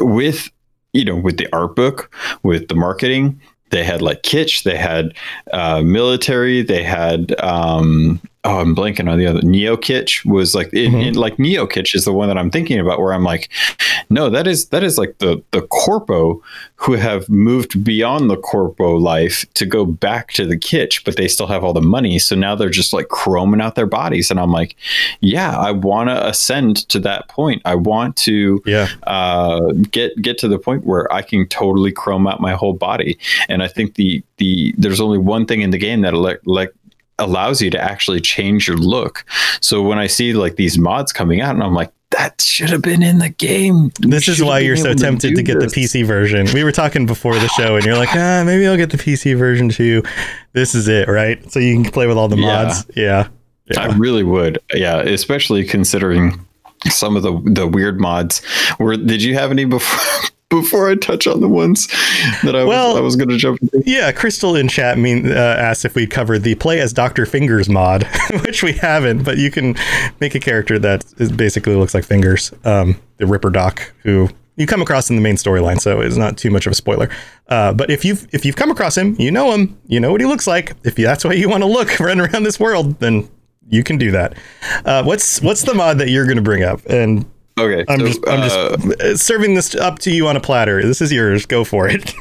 with 0.00 0.50
you 0.92 1.04
know 1.04 1.16
with 1.16 1.38
the 1.38 1.48
art 1.54 1.76
book, 1.76 2.14
with 2.42 2.68
the 2.68 2.74
marketing, 2.74 3.40
they 3.70 3.84
had 3.84 4.02
like 4.02 4.22
kitsch, 4.22 4.62
they 4.62 4.76
had 4.76 5.14
uh, 5.52 5.82
military, 5.82 6.62
they 6.62 6.82
had 6.82 7.34
um, 7.40 8.20
oh 8.44 8.58
I'm 8.58 8.74
blanking 8.74 9.10
on 9.10 9.18
the 9.18 9.26
other 9.26 9.40
neo 9.42 9.76
kitsch 9.76 10.24
was 10.24 10.54
like 10.54 10.68
it, 10.72 10.92
it- 10.94 11.16
like 11.16 11.38
neo 11.38 11.66
kitsch 11.66 11.94
is 11.94 12.04
the 12.04 12.12
one 12.12 12.28
that 12.28 12.36
I'm 12.38 12.50
thinking 12.50 12.78
about 12.80 12.98
where 12.98 13.12
I'm 13.12 13.22
like 13.24 13.48
no 14.10 14.28
that 14.30 14.46
is 14.46 14.68
that 14.68 14.82
is 14.82 14.98
like 14.98 15.18
the 15.18 15.42
the 15.52 15.62
corpo 15.62 16.42
who 16.76 16.94
have 16.94 17.28
moved 17.28 17.84
beyond 17.84 18.28
the 18.28 18.36
corpo 18.36 18.96
life 18.96 19.46
to 19.54 19.64
go 19.64 19.84
back 19.86 20.32
to 20.32 20.44
the 20.44 20.56
kitsch 20.56 21.04
but 21.04 21.16
they 21.16 21.28
still 21.28 21.46
have 21.46 21.62
all 21.62 21.72
the 21.72 21.80
money. 21.80 22.18
So 22.18 22.34
now 22.34 22.56
they're 22.56 22.68
just 22.68 22.92
like 22.92 23.06
chroming 23.08 23.62
out 23.62 23.76
their 23.76 23.86
bodies. 23.86 24.30
And 24.30 24.40
I'm 24.40 24.50
like 24.50 24.74
yeah 25.20 25.56
I 25.56 25.70
want 25.70 26.08
to 26.08 26.26
ascend 26.26 26.88
to 26.88 26.98
that 27.00 27.28
point. 27.28 27.62
I 27.64 27.76
want 27.76 28.16
to 28.16 28.60
yeah, 28.66 28.88
uh, 29.04 29.60
get 29.90 30.20
get 30.20 30.38
to 30.38 30.48
the 30.48 30.58
point 30.58 30.84
where 30.84 31.10
I 31.12 31.22
can 31.22 31.46
totally 31.48 31.92
chrome 31.92 32.26
out 32.26 32.40
my 32.40 32.54
whole 32.54 32.72
body. 32.74 33.18
And 33.48 33.62
I 33.62 33.68
think 33.68 33.94
the 33.94 34.22
the 34.38 34.74
there's 34.76 35.00
only 35.00 35.18
one 35.18 35.46
thing 35.46 35.60
in 35.62 35.70
the 35.70 35.78
game 35.78 36.00
that 36.00 36.14
like 36.14 36.40
like 36.44 36.74
allows 37.18 37.60
you 37.62 37.70
to 37.70 37.80
actually 37.80 38.20
change 38.20 38.66
your 38.68 38.76
look. 38.76 39.24
So 39.60 39.82
when 39.82 39.98
I 39.98 40.06
see 40.06 40.32
like 40.32 40.56
these 40.56 40.78
mods 40.78 41.12
coming 41.12 41.40
out, 41.40 41.54
and 41.54 41.62
I'm 41.62 41.74
like, 41.74 41.92
that 42.10 42.40
should 42.42 42.68
have 42.68 42.82
been 42.82 43.02
in 43.02 43.18
the 43.18 43.30
game. 43.30 43.90
We 44.02 44.10
this 44.10 44.28
is 44.28 44.42
why 44.42 44.58
you're 44.58 44.76
so 44.76 44.92
tempted 44.92 45.30
do 45.30 45.36
to 45.36 45.42
get 45.42 45.60
this. 45.60 45.72
the 45.72 45.80
PC 45.82 46.04
version. 46.04 46.46
We 46.52 46.62
were 46.62 46.72
talking 46.72 47.06
before 47.06 47.34
the 47.34 47.48
show, 47.48 47.76
and 47.76 47.84
you're 47.86 47.96
like, 47.96 48.10
ah, 48.12 48.42
maybe 48.44 48.66
I'll 48.66 48.76
get 48.76 48.90
the 48.90 48.98
PC 48.98 49.36
version 49.36 49.70
too. 49.70 50.02
This 50.52 50.74
is 50.74 50.88
it, 50.88 51.08
right? 51.08 51.50
So 51.50 51.58
you 51.58 51.80
can 51.82 51.90
play 51.90 52.06
with 52.06 52.18
all 52.18 52.28
the 52.28 52.36
Yeah. 52.36 52.64
mods. 52.64 52.86
Yeah, 52.94 53.28
I 53.78 53.86
really 53.96 54.22
would. 54.24 54.58
Yeah, 54.74 54.98
especially 55.00 55.64
considering 55.64 56.44
some 56.90 57.16
of 57.16 57.22
the 57.22 57.40
the 57.46 57.66
weird 57.66 57.98
mods. 57.98 58.42
Were 58.78 58.96
did 58.98 59.22
you 59.22 59.32
have 59.34 59.50
any 59.50 59.64
before? 59.64 60.28
Before 60.52 60.90
I 60.90 60.96
touch 60.96 61.26
on 61.26 61.40
the 61.40 61.48
ones 61.48 61.86
that 62.44 62.54
I 62.54 62.62
was, 62.62 62.68
Well- 62.68 62.96
I 62.98 63.00
was 63.00 63.16
going 63.16 63.30
to 63.30 63.38
jump 63.38 63.58
into. 63.62 63.82
Yeah, 63.86 64.12
Crystal 64.12 64.54
in 64.54 64.68
chat 64.68 64.98
mean 64.98 65.32
uh, 65.32 65.34
asked 65.58 65.86
if 65.86 65.94
we 65.94 66.06
covered 66.06 66.40
the 66.40 66.54
play 66.56 66.78
as 66.78 66.92
Doctor 66.92 67.24
Fingers 67.24 67.70
mod, 67.70 68.06
which 68.44 68.62
we 68.62 68.72
haven't. 68.72 69.24
But 69.24 69.38
you 69.38 69.50
can 69.50 69.74
make 70.20 70.34
a 70.34 70.40
character 70.40 70.78
that 70.78 71.04
is 71.16 71.32
basically 71.32 71.74
looks 71.74 71.94
like 71.94 72.04
Fingers, 72.04 72.52
um, 72.64 73.00
the 73.16 73.26
Ripper 73.26 73.48
Doc, 73.48 73.94
who 74.02 74.28
you 74.56 74.66
come 74.66 74.82
across 74.82 75.08
in 75.08 75.16
the 75.16 75.22
main 75.22 75.36
storyline, 75.36 75.80
so 75.80 76.00
it's 76.02 76.16
not 76.18 76.36
too 76.36 76.50
much 76.50 76.66
of 76.66 76.72
a 76.72 76.74
spoiler. 76.74 77.08
Uh, 77.48 77.72
but 77.72 77.90
if 77.90 78.04
you've 78.04 78.28
if 78.32 78.44
you've 78.44 78.56
come 78.56 78.70
across 78.70 78.94
him, 78.96 79.16
you 79.18 79.30
know 79.30 79.52
him, 79.52 79.78
you 79.86 79.98
know 80.00 80.12
what 80.12 80.20
he 80.20 80.26
looks 80.26 80.46
like. 80.46 80.74
If 80.84 80.96
that's 80.96 81.24
why 81.24 81.32
you 81.32 81.48
want 81.48 81.62
to 81.62 81.66
look 81.66 81.98
run 82.00 82.20
around 82.20 82.42
this 82.42 82.60
world, 82.60 83.00
then 83.00 83.26
you 83.70 83.82
can 83.82 83.96
do 83.96 84.10
that. 84.10 84.36
Uh, 84.84 85.02
what's 85.02 85.40
what's 85.40 85.62
the 85.62 85.72
mod 85.72 85.96
that 85.98 86.10
you're 86.10 86.26
going 86.26 86.36
to 86.36 86.42
bring 86.42 86.62
up? 86.62 86.84
And 86.90 87.24
Okay, 87.58 87.84
I'm 87.88 88.00
so, 88.00 88.06
just 88.06 88.28
I'm 88.28 88.40
uh, 88.40 88.76
just 88.76 89.26
serving 89.26 89.54
this 89.54 89.74
up 89.74 89.98
to 90.00 90.10
you 90.10 90.26
on 90.26 90.36
a 90.36 90.40
platter. 90.40 90.82
This 90.82 91.00
is 91.00 91.12
yours. 91.12 91.46
Go 91.46 91.64
for 91.64 91.88
it. 91.88 92.14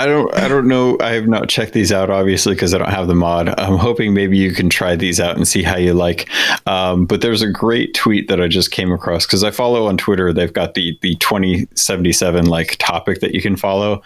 I 0.00 0.06
don't 0.06 0.34
I 0.34 0.48
don't 0.48 0.66
know. 0.66 0.96
I 0.98 1.10
have 1.10 1.28
not 1.28 1.50
checked 1.50 1.74
these 1.74 1.92
out 1.92 2.08
obviously 2.08 2.54
because 2.54 2.72
I 2.72 2.78
don't 2.78 2.88
have 2.88 3.06
the 3.06 3.14
mod. 3.14 3.50
I'm 3.60 3.76
hoping 3.76 4.14
maybe 4.14 4.38
you 4.38 4.54
can 4.54 4.70
try 4.70 4.96
these 4.96 5.20
out 5.20 5.36
and 5.36 5.46
see 5.46 5.62
how 5.62 5.76
you 5.76 5.92
like. 5.92 6.26
Um, 6.66 7.04
but 7.04 7.20
there's 7.20 7.42
a 7.42 7.50
great 7.50 7.92
tweet 7.92 8.28
that 8.28 8.40
I 8.40 8.48
just 8.48 8.70
came 8.70 8.92
across 8.92 9.26
because 9.26 9.44
I 9.44 9.50
follow 9.50 9.88
on 9.88 9.98
Twitter. 9.98 10.32
They've 10.32 10.50
got 10.50 10.72
the 10.72 10.98
the 11.02 11.16
2077 11.16 12.46
like 12.46 12.76
topic 12.78 13.20
that 13.20 13.34
you 13.34 13.42
can 13.42 13.56
follow, 13.56 14.02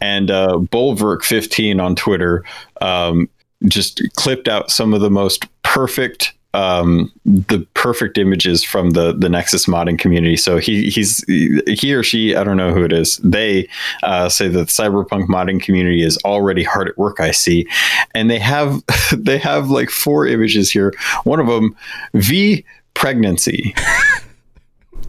and 0.00 0.30
uh, 0.30 0.56
Bulwark 0.56 1.22
15 1.22 1.78
on 1.78 1.94
Twitter 1.94 2.42
um, 2.80 3.28
just 3.66 4.00
clipped 4.16 4.48
out 4.48 4.70
some 4.70 4.94
of 4.94 5.02
the 5.02 5.10
most 5.10 5.44
perfect 5.62 6.32
um, 6.54 7.12
the 7.24 7.66
perfect 7.74 8.16
images 8.16 8.62
from 8.62 8.90
the 8.90 9.12
the 9.12 9.28
Nexus 9.28 9.66
modding 9.66 9.98
community. 9.98 10.36
So 10.36 10.58
he 10.58 10.88
he's 10.88 11.24
he 11.26 11.92
or 11.92 12.04
she 12.04 12.36
I 12.36 12.44
don't 12.44 12.56
know 12.56 12.72
who 12.72 12.84
it 12.84 12.92
is. 12.92 13.18
They 13.18 13.68
uh, 14.04 14.28
say 14.28 14.46
that 14.48 14.58
the 14.58 14.64
cyberpunk 14.64 15.26
modding 15.26 15.60
community 15.60 16.02
is 16.02 16.16
already 16.18 16.62
hard 16.62 16.88
at 16.88 16.96
work. 16.96 17.18
I 17.18 17.32
see, 17.32 17.66
and 18.14 18.30
they 18.30 18.38
have 18.38 18.82
they 19.12 19.36
have 19.38 19.68
like 19.68 19.90
four 19.90 20.26
images 20.26 20.70
here. 20.70 20.94
One 21.24 21.40
of 21.40 21.48
them, 21.48 21.76
V 22.14 22.64
pregnancy. 22.94 23.74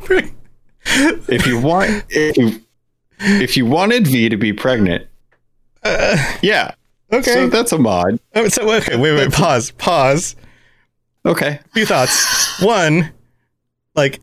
if 0.09 1.45
you 1.45 1.59
want 1.59 2.05
if 2.09 2.37
you, 2.37 2.61
if 3.19 3.55
you 3.55 3.67
wanted 3.67 4.07
V 4.07 4.29
to 4.29 4.37
be 4.37 4.51
pregnant, 4.51 5.07
yeah. 6.41 6.73
Okay. 7.13 7.33
So 7.33 7.47
that's 7.49 7.71
a 7.71 7.77
mod. 7.77 8.19
Oh, 8.33 8.47
so 8.47 8.67
okay, 8.77 8.95
wait, 8.95 9.15
wait, 9.15 9.31
pause, 9.31 9.69
pause. 9.71 10.35
Okay. 11.25 11.59
few 11.73 11.85
thoughts. 11.85 12.61
One, 12.61 13.11
like 13.95 14.19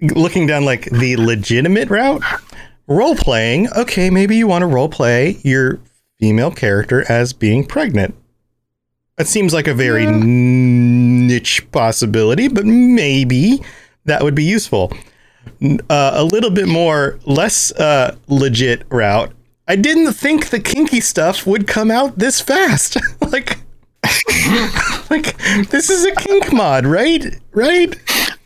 looking 0.00 0.46
down 0.46 0.64
like 0.64 0.84
the 0.86 1.16
legitimate 1.16 1.90
route, 1.90 2.22
role 2.86 3.14
playing. 3.14 3.68
Okay, 3.76 4.10
maybe 4.10 4.36
you 4.36 4.46
want 4.46 4.62
to 4.62 4.66
role 4.66 4.88
play 4.88 5.38
your 5.42 5.80
female 6.18 6.50
character 6.50 7.04
as 7.10 7.32
being 7.32 7.64
pregnant. 7.64 8.14
That 9.16 9.26
seems 9.26 9.54
like 9.54 9.66
a 9.66 9.74
very 9.74 10.06
niche 10.06 11.70
possibility, 11.72 12.48
but 12.48 12.66
maybe 12.66 13.62
that 14.04 14.22
would 14.22 14.34
be 14.34 14.44
useful. 14.44 14.92
Uh, 15.62 16.10
a 16.14 16.24
little 16.24 16.50
bit 16.50 16.68
more, 16.68 17.18
less 17.24 17.72
uh, 17.72 18.16
legit 18.28 18.82
route. 18.90 19.32
I 19.68 19.76
didn't 19.76 20.12
think 20.12 20.50
the 20.50 20.60
kinky 20.60 21.00
stuff 21.00 21.46
would 21.46 21.66
come 21.66 21.90
out 21.90 22.18
this 22.18 22.40
fast. 22.40 22.98
like, 23.32 23.58
like 25.10 25.36
this 25.70 25.90
is 25.90 26.04
a 26.04 26.14
kink 26.14 26.52
mod, 26.52 26.86
right? 26.86 27.24
Right? 27.52 27.94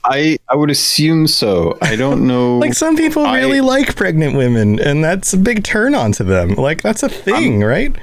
I 0.05 0.39
I 0.49 0.57
would 0.57 0.71
assume 0.71 1.27
so. 1.27 1.77
I 1.83 1.97
don't 1.97 2.27
know. 2.27 2.59
Like 2.61 2.75
some 2.75 2.97
people 2.97 3.25
I- 3.27 3.39
really 3.41 3.61
like 3.61 3.97
pregnant 3.97 4.37
women, 4.37 4.79
and 4.81 5.03
that's 5.05 5.33
a 5.33 5.39
big 5.39 5.63
turn 5.65 5.95
on 5.95 6.13
to 6.13 6.25
them. 6.25 6.55
Like 6.55 6.83
that's 6.83 7.03
a 7.03 7.09
thing, 7.09 7.63
right? 7.63 7.95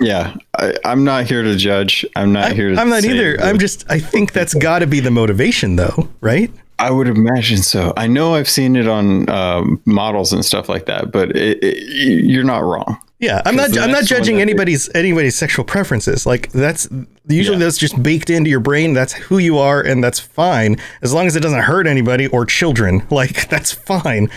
yeah, 0.00 0.34
I, 0.58 0.74
I'm 0.84 1.04
not 1.04 1.26
here 1.26 1.42
to 1.42 1.54
judge. 1.56 2.04
I'm 2.16 2.32
not 2.32 2.52
here 2.52 2.70
to. 2.74 2.80
I'm 2.80 2.88
not 2.90 3.04
either. 3.04 3.36
that- 3.36 3.46
I'm 3.46 3.58
just. 3.58 3.84
I 3.90 3.98
think 4.00 4.32
that's 4.32 4.54
got 4.54 4.80
to 4.80 4.86
be 4.86 5.00
the 5.00 5.10
motivation, 5.10 5.76
though, 5.76 6.08
right? 6.20 6.50
I 6.86 6.90
would 6.90 7.06
imagine 7.08 7.58
so. 7.58 7.92
I 7.96 8.06
know 8.06 8.34
I've 8.34 8.48
seen 8.48 8.76
it 8.76 8.88
on 8.88 9.28
um, 9.30 9.80
models 9.84 10.32
and 10.32 10.44
stuff 10.44 10.68
like 10.68 10.86
that, 10.86 11.12
but 11.12 11.36
it, 11.36 11.62
it, 11.62 11.76
you're 12.24 12.44
not 12.44 12.64
wrong. 12.64 12.98
Yeah, 13.20 13.40
I'm 13.46 13.54
not. 13.54 13.78
I'm 13.78 13.92
not 13.92 14.04
judging 14.04 14.40
anybody's 14.40 14.92
anybody's 14.96 15.36
sexual 15.36 15.64
preferences. 15.64 16.26
Like 16.26 16.50
that's 16.50 16.88
usually 17.28 17.56
Yeah. 17.58 17.64
that's 17.66 17.78
just 17.78 18.02
baked 18.02 18.30
into 18.30 18.50
your 18.50 18.58
brain. 18.58 18.94
That's 18.94 19.12
who 19.12 19.38
you 19.38 19.58
are, 19.58 19.80
and 19.80 20.02
that's 20.02 20.18
fine 20.18 20.76
as 21.02 21.12
long 21.14 21.28
as 21.28 21.36
it 21.36 21.40
doesn't 21.40 21.60
hurt 21.60 21.86
anybody 21.86 22.26
or 22.26 22.44
children. 22.46 23.06
Like 23.10 23.48
that's 23.48 23.70
fine. 23.72 24.28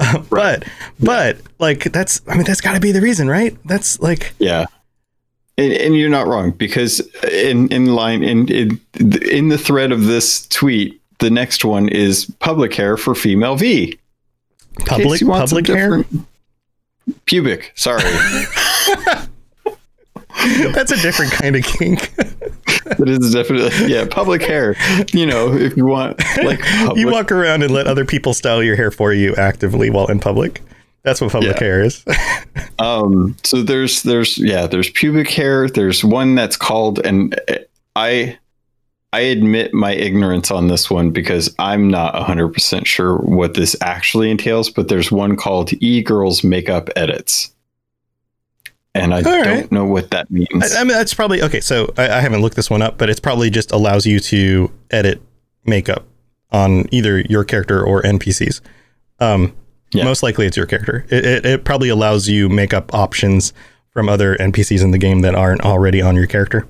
Uh, 0.00 0.22
But 0.28 0.64
but 0.98 1.38
like 1.60 1.84
that's. 1.92 2.20
I 2.26 2.34
mean, 2.34 2.44
that's 2.44 2.60
got 2.60 2.72
to 2.74 2.80
be 2.80 2.90
the 2.90 3.00
reason, 3.00 3.28
right? 3.28 3.56
That's 3.64 4.00
like 4.00 4.32
Yeah. 4.40 4.66
And, 5.58 5.72
and 5.74 5.96
you're 5.96 6.10
not 6.10 6.26
wrong 6.26 6.50
because 6.50 7.00
in 7.30 7.68
in 7.68 7.94
line 7.94 8.24
in, 8.24 8.48
in 8.48 8.80
in 9.30 9.48
the 9.50 9.58
thread 9.58 9.92
of 9.92 10.06
this 10.06 10.46
tweet, 10.48 11.00
the 11.22 11.30
next 11.30 11.64
one 11.64 11.88
is 11.88 12.26
public 12.40 12.74
hair 12.74 12.96
for 12.96 13.14
female 13.14 13.56
V. 13.56 13.98
In 14.78 14.84
public 14.86 15.20
public 15.22 15.66
hair. 15.66 16.04
Pubic. 17.26 17.72
Sorry, 17.74 18.02
That's 20.72 20.90
a 20.90 20.96
different 21.00 21.32
kind 21.32 21.56
of 21.56 21.62
kink. 21.64 22.12
it 22.18 23.08
is 23.08 23.32
definitely 23.32 23.92
yeah 23.92 24.06
public 24.10 24.42
hair. 24.42 24.76
You 25.12 25.26
know, 25.26 25.52
if 25.52 25.76
you 25.76 25.86
want 25.86 26.18
like 26.42 26.60
public, 26.78 26.96
you 26.98 27.10
walk 27.10 27.30
around 27.30 27.62
and 27.62 27.72
let 27.72 27.86
other 27.86 28.04
people 28.04 28.34
style 28.34 28.62
your 28.62 28.76
hair 28.76 28.90
for 28.90 29.12
you 29.12 29.34
actively 29.36 29.90
while 29.90 30.06
in 30.06 30.18
public. 30.20 30.62
That's 31.02 31.20
what 31.20 31.32
public 31.32 31.56
Yeah. 31.56 31.64
hair 31.64 31.82
is. 31.82 32.04
Um, 32.78 33.36
so 33.44 33.62
there's 33.62 34.02
there's 34.02 34.38
yeah 34.38 34.66
there's 34.66 34.90
pubic 34.90 35.28
hair. 35.30 35.68
There's 35.68 36.04
one 36.04 36.34
that's 36.34 36.56
called 36.56 37.04
and 37.04 37.38
I 37.94 38.38
I 39.12 39.20
admit 39.20 39.74
my 39.74 39.92
ignorance 39.92 40.50
on 40.50 40.68
this 40.68 40.90
one 40.90 41.10
because 41.10 41.54
I'm 41.58 41.88
not 41.88 42.14
100% 42.14 42.86
sure 42.86 43.18
what 43.18 43.54
this 43.54 43.76
actually 43.82 44.30
entails, 44.30 44.70
but 44.70 44.88
there's 44.88 45.12
one 45.12 45.36
called 45.36 45.70
e-girls 45.82 46.42
makeup 46.42 46.88
edits. 46.96 47.52
And 48.94 49.14
I 49.14 49.22
right. 49.22 49.44
don't 49.44 49.72
know 49.72 49.84
what 49.84 50.10
that 50.10 50.30
means. 50.30 50.74
I, 50.74 50.80
I 50.80 50.84
mean, 50.84 50.94
that's 50.94 51.14
probably 51.14 51.42
okay. 51.42 51.60
So 51.60 51.92
I, 51.96 52.08
I 52.08 52.20
haven't 52.20 52.40
looked 52.42 52.56
this 52.56 52.70
one 52.70 52.82
up, 52.82 52.98
but 52.98 53.08
it's 53.10 53.20
probably 53.20 53.50
just 53.50 53.70
allows 53.72 54.06
you 54.06 54.20
to 54.20 54.70
edit 54.90 55.20
makeup 55.64 56.04
on 56.50 56.86
either 56.90 57.20
your 57.20 57.44
character 57.44 57.82
or 57.82 58.02
NPCs. 58.02 58.60
Um, 59.20 59.54
Yeah. 59.94 60.04
Most 60.04 60.22
likely, 60.22 60.46
it's 60.46 60.56
your 60.56 60.66
character. 60.66 61.04
It, 61.10 61.26
it, 61.26 61.46
it 61.46 61.64
probably 61.64 61.90
allows 61.90 62.28
you 62.28 62.48
makeup 62.48 62.94
options 62.94 63.52
from 63.90 64.08
other 64.08 64.36
NPCs 64.36 64.82
in 64.82 64.90
the 64.90 64.98
game 64.98 65.20
that 65.20 65.34
aren't 65.34 65.60
already 65.62 66.00
on 66.00 66.16
your 66.16 66.26
character. 66.26 66.66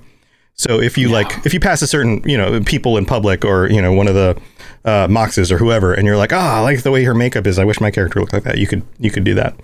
So 0.63 0.79
if 0.79 0.97
you 0.97 1.09
like, 1.09 1.45
if 1.45 1.53
you 1.53 1.59
pass 1.59 1.81
a 1.81 1.87
certain, 1.87 2.21
you 2.25 2.37
know, 2.37 2.61
people 2.61 2.97
in 2.97 3.05
public 3.05 3.43
or 3.43 3.69
you 3.69 3.81
know 3.81 3.91
one 3.91 4.07
of 4.07 4.15
the 4.15 4.41
uh, 4.85 5.07
moxes 5.07 5.51
or 5.51 5.57
whoever, 5.57 5.93
and 5.93 6.05
you're 6.05 6.15
like, 6.15 6.31
ah, 6.31 6.57
I 6.57 6.59
like 6.61 6.83
the 6.83 6.91
way 6.91 7.03
her 7.03 7.13
makeup 7.13 7.45
is. 7.45 7.59
I 7.59 7.65
wish 7.65 7.81
my 7.81 7.91
character 7.91 8.21
looked 8.21 8.31
like 8.31 8.43
that. 8.43 8.57
You 8.57 8.67
could 8.67 8.83
you 8.97 9.11
could 9.11 9.25
do 9.25 9.33
that. 9.33 9.59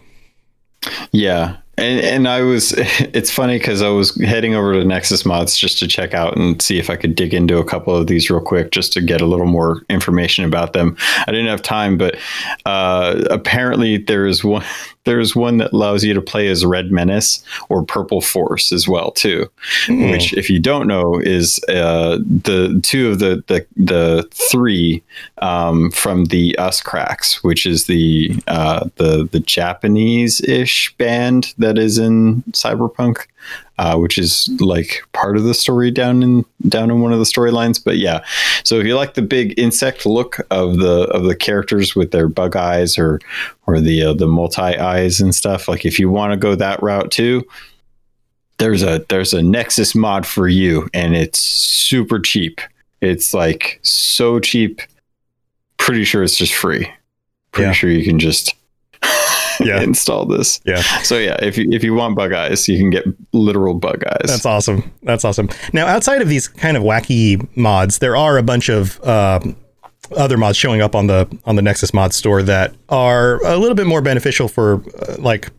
Yeah. 1.12 1.58
And, 1.78 2.00
and 2.02 2.28
I 2.28 2.42
was, 2.42 2.74
it's 2.78 3.32
funny 3.32 3.58
because 3.58 3.82
I 3.82 3.90
was 3.90 4.16
heading 4.22 4.54
over 4.54 4.74
to 4.74 4.84
Nexus 4.84 5.26
Mods 5.26 5.58
just 5.58 5.80
to 5.80 5.88
check 5.88 6.14
out 6.14 6.38
and 6.38 6.62
see 6.62 6.78
if 6.78 6.90
I 6.90 6.96
could 6.96 7.16
dig 7.16 7.34
into 7.34 7.58
a 7.58 7.64
couple 7.66 7.96
of 7.96 8.08
these 8.08 8.30
real 8.30 8.42
quick 8.42 8.72
just 8.72 8.92
to 8.94 9.02
get 9.02 9.22
a 9.22 9.26
little 9.26 9.46
more 9.46 9.82
information 9.90 10.44
about 10.44 10.74
them. 10.74 10.98
I 11.26 11.32
didn't 11.32 11.48
have 11.48 11.62
time, 11.62 11.98
but 11.98 12.18
uh, 12.66 13.24
apparently 13.30 13.98
there 13.98 14.28
is 14.28 14.44
one, 14.44 14.66
there 15.10 15.20
is 15.20 15.36
one 15.36 15.58
that 15.58 15.74
allows 15.74 16.04
you 16.04 16.14
to 16.14 16.22
play 16.22 16.48
as 16.50 16.64
Red 16.64 16.92
Menace 16.92 17.44
or 17.68 17.84
Purple 17.84 18.22
Force 18.22 18.72
as 18.72 18.88
well 18.88 19.10
too. 19.10 19.50
Which, 20.12 20.34
if 20.34 20.52
you 20.52 20.60
don't 20.60 20.88
know, 20.88 21.20
is 21.20 21.60
uh, 21.68 22.20
the 22.20 22.80
two 22.84 23.10
of 23.10 23.18
the 23.18 23.44
the, 23.48 23.66
the 23.76 24.28
three 24.32 25.02
um, 25.40 25.90
from 25.90 26.26
the 26.26 26.56
Us 26.60 26.80
Cracks, 26.80 27.44
which 27.44 27.66
is 27.66 27.88
the 27.88 28.40
uh, 28.46 28.88
the 28.98 29.28
the 29.32 29.40
Japanese 29.40 30.42
ish 30.42 30.96
band 30.98 31.56
that 31.58 31.80
is 31.80 31.98
in 31.98 32.44
Cyberpunk, 32.52 33.26
uh, 33.78 33.98
which 33.98 34.18
is 34.18 34.50
like 34.60 35.02
part 35.14 35.38
of 35.38 35.44
the 35.44 35.54
story 35.54 35.92
down 35.92 36.22
in 36.24 36.46
down 36.68 36.92
in 36.92 37.02
one 37.02 37.14
of 37.14 37.20
the 37.20 37.26
storylines. 37.26 37.84
But 37.84 37.98
yeah, 37.98 38.24
so 38.64 38.80
if 38.80 38.86
you 38.86 38.96
like 38.96 39.14
the 39.14 39.22
big 39.22 39.58
insect 39.58 40.06
look 40.06 40.38
of 40.52 40.78
the 40.78 41.04
of 41.12 41.24
the 41.24 41.36
characters 41.36 41.96
with 41.96 42.12
their 42.12 42.28
bug 42.28 42.56
eyes 42.56 42.98
or 42.98 43.20
or 43.68 43.80
the 43.80 44.04
uh, 44.04 44.14
the 44.14 44.28
multi 44.28 44.62
eyes 44.62 45.20
and 45.22 45.34
stuff, 45.34 45.68
like 45.68 45.86
if 45.86 46.00
you 46.00 46.10
want 46.10 46.32
to 46.34 46.38
go 46.38 46.56
that 46.56 46.82
route 46.84 47.12
too, 47.12 47.44
there's 48.58 48.84
a 48.84 49.06
there's 49.10 49.34
a 49.34 49.42
Nexus 49.42 49.96
mod 49.96 50.26
for 50.26 50.48
you, 50.48 50.90
and 50.94 51.16
it's 51.16 51.40
super 51.42 52.20
cheap. 52.20 52.60
It's 53.02 53.34
like 53.34 53.80
so 53.82 54.40
cheap. 54.40 54.82
Pretty 55.78 56.04
sure 56.04 56.24
it's 56.24 56.36
just 56.36 56.54
free. 56.54 56.92
Pretty 57.54 57.68
Yeah. 57.70 57.74
sure 57.74 57.90
you 57.90 58.04
can 58.04 58.20
just 58.20 58.54
Yeah. 59.66 59.82
install 59.84 60.26
this. 60.26 60.62
Yeah. 60.66 60.82
So 61.04 61.18
yeah, 61.18 61.38
if 61.42 61.58
you 61.58 61.70
if 61.72 61.84
you 61.84 61.94
want 61.94 62.16
bug 62.16 62.32
eyes, 62.32 62.68
you 62.68 62.78
can 62.78 62.90
get 62.90 63.06
literal 63.34 63.74
bug 63.74 64.04
eyes. 64.06 64.26
That's 64.30 64.46
awesome. 64.46 64.92
That's 65.04 65.26
awesome. 65.26 65.50
Now, 65.74 65.86
outside 65.86 66.22
of 66.22 66.30
these 66.30 66.48
kind 66.48 66.78
of 66.78 66.84
wacky 66.84 67.46
mods, 67.58 68.00
there 68.00 68.16
are 68.16 68.38
a 68.38 68.44
bunch 68.44 68.70
of 68.70 69.04
um, 69.06 69.56
other 70.16 70.38
mods 70.38 70.58
showing 70.58 70.82
up 70.82 70.96
on 70.96 71.08
the 71.08 71.28
on 71.46 71.56
the 71.56 71.62
Nexus 71.62 71.94
mod 71.94 72.14
store 72.14 72.42
that 72.44 72.74
are 72.90 73.44
a 73.46 73.58
little 73.58 73.76
bit 73.76 73.86
more 73.86 74.02
beneficial 74.02 74.48
for 74.48 74.84
uh, 75.08 75.16
like 75.20 75.50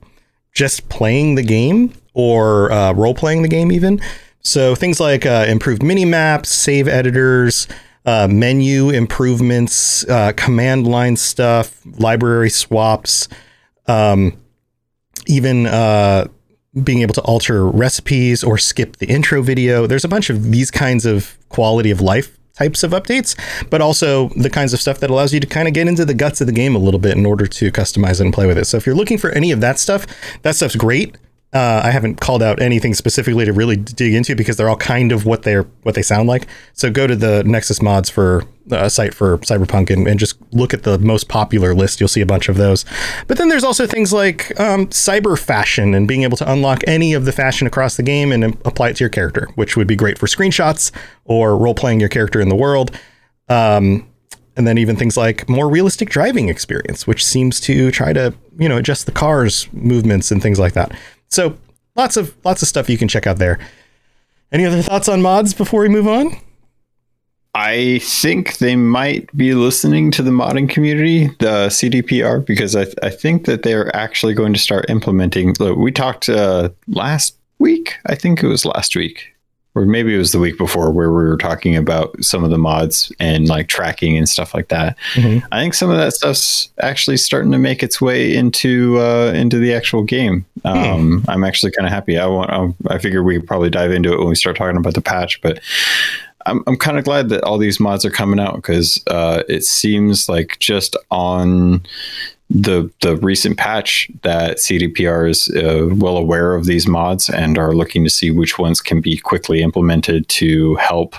just 0.53 0.89
playing 0.89 1.35
the 1.35 1.43
game 1.43 1.93
or 2.15 2.73
uh, 2.73 2.93
role 2.93 3.15
playing 3.15 3.43
the 3.43 3.49
game, 3.49 3.71
even. 3.71 4.01
So 4.41 4.75
things 4.75 5.01
like 5.01 5.27
uh, 5.27 5.45
improved 5.49 5.83
mini 5.83 6.05
maps, 6.05 6.49
save 6.49 6.89
editors, 6.89 7.69
uh, 8.07 8.27
menu 8.31 8.91
improvements, 8.91 10.09
uh, 10.09 10.33
command 10.37 10.87
line 10.87 11.17
stuff, 11.17 11.81
library 11.99 12.51
swaps. 12.51 13.29
Um, 13.87 14.41
even 15.27 15.67
uh, 15.67 16.27
being 16.83 17.03
able 17.03 17.15
to 17.15 17.21
alter 17.23 17.67
recipes 17.67 18.45
or 18.45 18.59
skip 18.59 18.97
the 18.97 19.07
intro 19.07 19.43
video. 19.43 19.87
There's 19.87 20.05
a 20.05 20.09
bunch 20.09 20.31
of 20.31 20.51
these 20.51 20.71
kinds 20.71 21.05
of 21.05 21.37
quality 21.49 21.91
of 21.91 22.01
life 22.01 22.37
types 22.55 22.83
of 22.83 22.93
updates, 22.93 23.35
but 23.71 23.81
also 23.81 24.29
the 24.31 24.51
kinds 24.51 24.73
of 24.73 24.81
stuff 24.81 25.01
that 25.01 25.11
allows 25.11 25.33
you 25.33 25.41
to 25.41 25.47
kind 25.47 25.67
of 25.67 25.75
get 25.75 25.89
into 25.89 26.05
the 26.05 26.15
guts 26.15 26.41
of 26.41 26.47
the 26.47 26.53
game 26.53 26.77
a 26.77 26.79
little 26.79 27.01
bit 27.01 27.17
in 27.17 27.27
order 27.27 27.47
to 27.47 27.73
customize 27.73 28.21
it 28.21 28.25
and 28.25 28.35
play 28.35 28.47
with 28.47 28.59
it. 28.59 28.67
So 28.67 28.77
if 28.77 28.87
you're 28.87 28.95
looking 28.95 29.19
for 29.19 29.31
any 29.31 29.51
of 29.51 29.61
that 29.61 29.79
stuff, 29.79 30.07
that 30.43 30.57
stuff's 30.57 30.77
great. 30.77 31.17
Uh, 31.53 31.83
I 31.83 31.91
haven't 31.91 32.21
called 32.21 32.45
out 32.45 32.63
anything 32.63 32.95
specifically 32.95 33.45
to 33.45 33.53
really 33.53 33.75
dig 33.75 34.15
into 34.15 34.37
because 34.37 34.57
they're 34.57 34.69
all 34.69 34.77
kind 34.77 35.11
of 35.11 35.27
what 35.27 35.43
they're 35.43 35.65
what 35.83 35.97
they 35.97 36.03
sound 36.03 36.29
like. 36.29 36.47
So 36.75 36.91
go 36.91 37.09
to 37.09 37.17
the 37.17 37.43
Nexus 37.43 37.83
mods 37.83 38.09
for 38.09 38.45
a 38.71 38.89
site 38.89 39.15
for 39.15 39.39
Cyberpunk 39.39 39.91
and, 39.91 40.07
and 40.07 40.21
just 40.21 40.37
look 40.53 40.73
at 40.73 40.85
the 40.85 40.97
most 40.99 41.29
popular 41.29 41.75
list. 41.75 41.99
You'll 41.99 42.09
see 42.09 42.21
a 42.21 42.27
bunch 42.27 42.49
of 42.49 42.57
those. 42.57 42.85
But 43.27 43.37
then 43.37 43.49
there's 43.49 43.65
also 43.65 43.85
things 43.87 44.13
like 44.13 44.59
um, 44.61 44.87
cyber 44.89 45.37
fashion 45.37 45.93
and 45.93 46.07
being 46.07 46.23
able 46.23 46.37
to 46.37 46.51
unlock 46.51 46.83
any 46.87 47.15
of 47.15 47.25
the 47.25 47.33
fashion 47.33 47.67
across 47.67 47.97
the 47.97 48.05
game 48.05 48.31
and 48.31 48.45
um, 48.45 48.59
apply 48.65 48.91
it 48.91 48.97
to 48.97 49.05
your 49.05 49.11
character, 49.11 49.49
which 49.57 49.77
would 49.77 49.89
be 49.89 49.97
great 49.97 50.19
for 50.19 50.27
screenshots 50.27 50.93
or 51.25 51.57
role 51.57 51.75
playing 51.75 51.99
your 51.99 52.09
character 52.09 52.41
in 52.41 52.49
the 52.49 52.55
world. 52.55 52.97
Um, 53.49 54.07
and 54.57 54.67
then 54.67 54.79
even 54.79 54.95
things 54.95 55.17
like 55.17 55.49
more 55.49 55.69
realistic 55.69 56.11
driving 56.11 56.49
experience, 56.49 57.07
which 57.07 57.25
seems 57.25 57.61
to 57.61 57.91
try 57.91 58.13
to 58.13 58.35
you 58.59 58.69
know 58.69 58.77
adjust 58.77 59.07
the 59.07 59.13
car's 59.13 59.69
movements 59.73 60.31
and 60.31 60.43
things 60.43 60.59
like 60.59 60.75
that. 60.75 60.93
So 61.31 61.57
lots 61.97 62.17
of 62.17 62.35
lots 62.45 62.63
of 62.63 62.69
stuff 62.69 62.89
you 62.89 62.99
can 62.99 63.09
check 63.09 63.27
out 63.27 63.39
there. 63.39 63.59
Any 64.53 64.67
other 64.67 64.83
thoughts 64.83 65.09
on 65.09 65.23
mods 65.23 65.55
before 65.55 65.83
we 65.83 65.89
move 65.89 66.09
on? 66.09 66.37
I 67.55 67.99
think 68.03 68.59
they 68.59 68.77
might 68.77 69.35
be 69.37 69.55
listening 69.55 70.13
to 70.13 70.23
the 70.23 70.31
modding 70.31 70.69
community, 70.69 71.27
the 71.41 71.67
CDPR, 71.69 72.45
because 72.47 72.77
I, 72.77 72.87
I 73.03 73.11
think 73.11 73.47
that 73.47 73.65
they're 73.65 73.95
actually 73.95 74.35
going 74.35 74.53
to 74.53 74.59
start 74.59 74.89
implementing. 74.89 75.55
Look, 75.59 75.77
we 75.77 75.91
talked 75.91 76.29
uh, 76.29 76.71
last 76.87 77.37
week. 77.59 77.97
I 78.07 78.15
think 78.15 78.43
it 78.43 78.47
was 78.47 78.65
last 78.65 78.95
week. 78.95 79.30
Or 79.75 79.85
maybe 79.87 80.15
it 80.15 80.19
was 80.19 80.33
the 80.33 80.39
week 80.39 80.59
before 80.59 80.91
where 80.91 81.11
we 81.11 81.15
were 81.15 81.37
talking 81.37 81.77
about 81.77 82.15
some 82.23 82.43
of 82.43 82.51
the 82.51 82.59
mods 82.59 83.13
and 83.21 83.49
like 83.49 83.69
tracking 83.69 84.17
and 84.17 84.29
stuff 84.29 84.53
like 84.53 84.69
that. 84.69 84.97
Mhm. 85.15 85.43
I 85.53 85.61
think 85.61 85.75
some 85.75 85.91
of 85.91 85.97
that 85.97 86.13
stuff's 86.13 86.71
actually 86.81 87.17
starting 87.17 87.53
to 87.53 87.59
make 87.59 87.83
its 87.83 88.01
way 88.01 88.35
into 88.35 88.99
uh, 88.99 89.33
into 89.35 89.59
the 89.59 89.73
actual 89.73 90.03
game. 90.03 90.45
Um, 90.65 91.25
I'm 91.29 91.45
actually 91.45 91.73
kind 91.73 91.87
of 91.87 91.93
happy. 91.93 92.19
I 92.19 92.27
want. 92.27 92.51
I, 92.51 92.95
I 92.95 92.99
figure 92.99 93.23
we 93.23 93.39
could 93.39 93.47
probably 93.47 93.71
dive 93.71 93.93
into 93.93 94.13
it 94.13 94.19
when 94.19 94.29
we 94.29 94.35
start 94.35 94.57
talking 94.57 94.77
about 94.77 94.95
the 94.95 95.01
patch, 95.01 95.41
but 95.41 95.61
I'm 96.47 96.63
I'm 96.67 96.77
kind 96.77 96.99
of 96.99 97.05
glad 97.05 97.29
that 97.29 97.45
all 97.45 97.59
these 97.59 97.79
mods 97.79 98.05
are 98.05 98.11
coming 98.11 98.41
out 98.41 98.57
because 98.57 99.03
uh, 99.07 99.43
it 99.49 99.65
seems 99.65 100.29
like 100.29 100.59
just 100.59 100.97
on 101.11 101.83
the 102.53 102.91
the 103.01 103.17
recent 103.19 103.57
patch 103.59 104.11
that 104.23 104.57
CDPR 104.59 105.31
is 105.31 105.49
uh, 105.51 105.89
well 105.95 106.17
aware 106.17 106.55
of 106.57 106.67
these 106.67 106.89
mods 106.89 107.29
and 107.31 107.57
are 107.57 107.75
looking 107.75 108.03
to 108.03 108.11
see 108.11 108.33
which 108.33 108.59
ones 108.59 108.81
can 108.81 109.01
be 109.01 109.17
quickly 109.17 109.63
implemented 109.63 110.29
to 110.31 110.75
help 110.77 111.15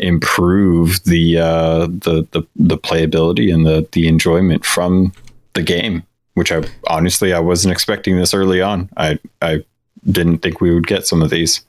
improve 0.00 1.02
the 1.04 1.38
uh, 1.38 1.86
the, 1.86 2.26
the 2.32 2.42
the 2.56 2.76
playability 2.78 3.52
and 3.54 3.64
the 3.64 3.86
the 3.92 4.08
enjoyment 4.08 4.64
from 4.64 5.12
the 5.54 5.62
game. 5.62 6.02
Which 6.34 6.50
I 6.50 6.62
honestly 6.88 7.32
I 7.32 7.38
wasn't 7.40 7.72
expecting 7.72 8.16
this 8.16 8.34
early 8.34 8.60
on. 8.60 8.88
I 8.96 9.18
I 9.40 9.64
didn't 10.10 10.38
think 10.38 10.60
we 10.60 10.74
would 10.74 10.86
get 10.86 11.06
some 11.06 11.22
of 11.22 11.30
these. 11.30 11.60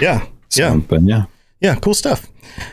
Yeah. 0.00 0.26
So, 0.50 0.62
Yeah. 0.62 0.76
but 0.76 1.02
yeah. 1.02 1.24
Yeah, 1.60 1.74
cool 1.76 1.94
stuff. 1.94 2.28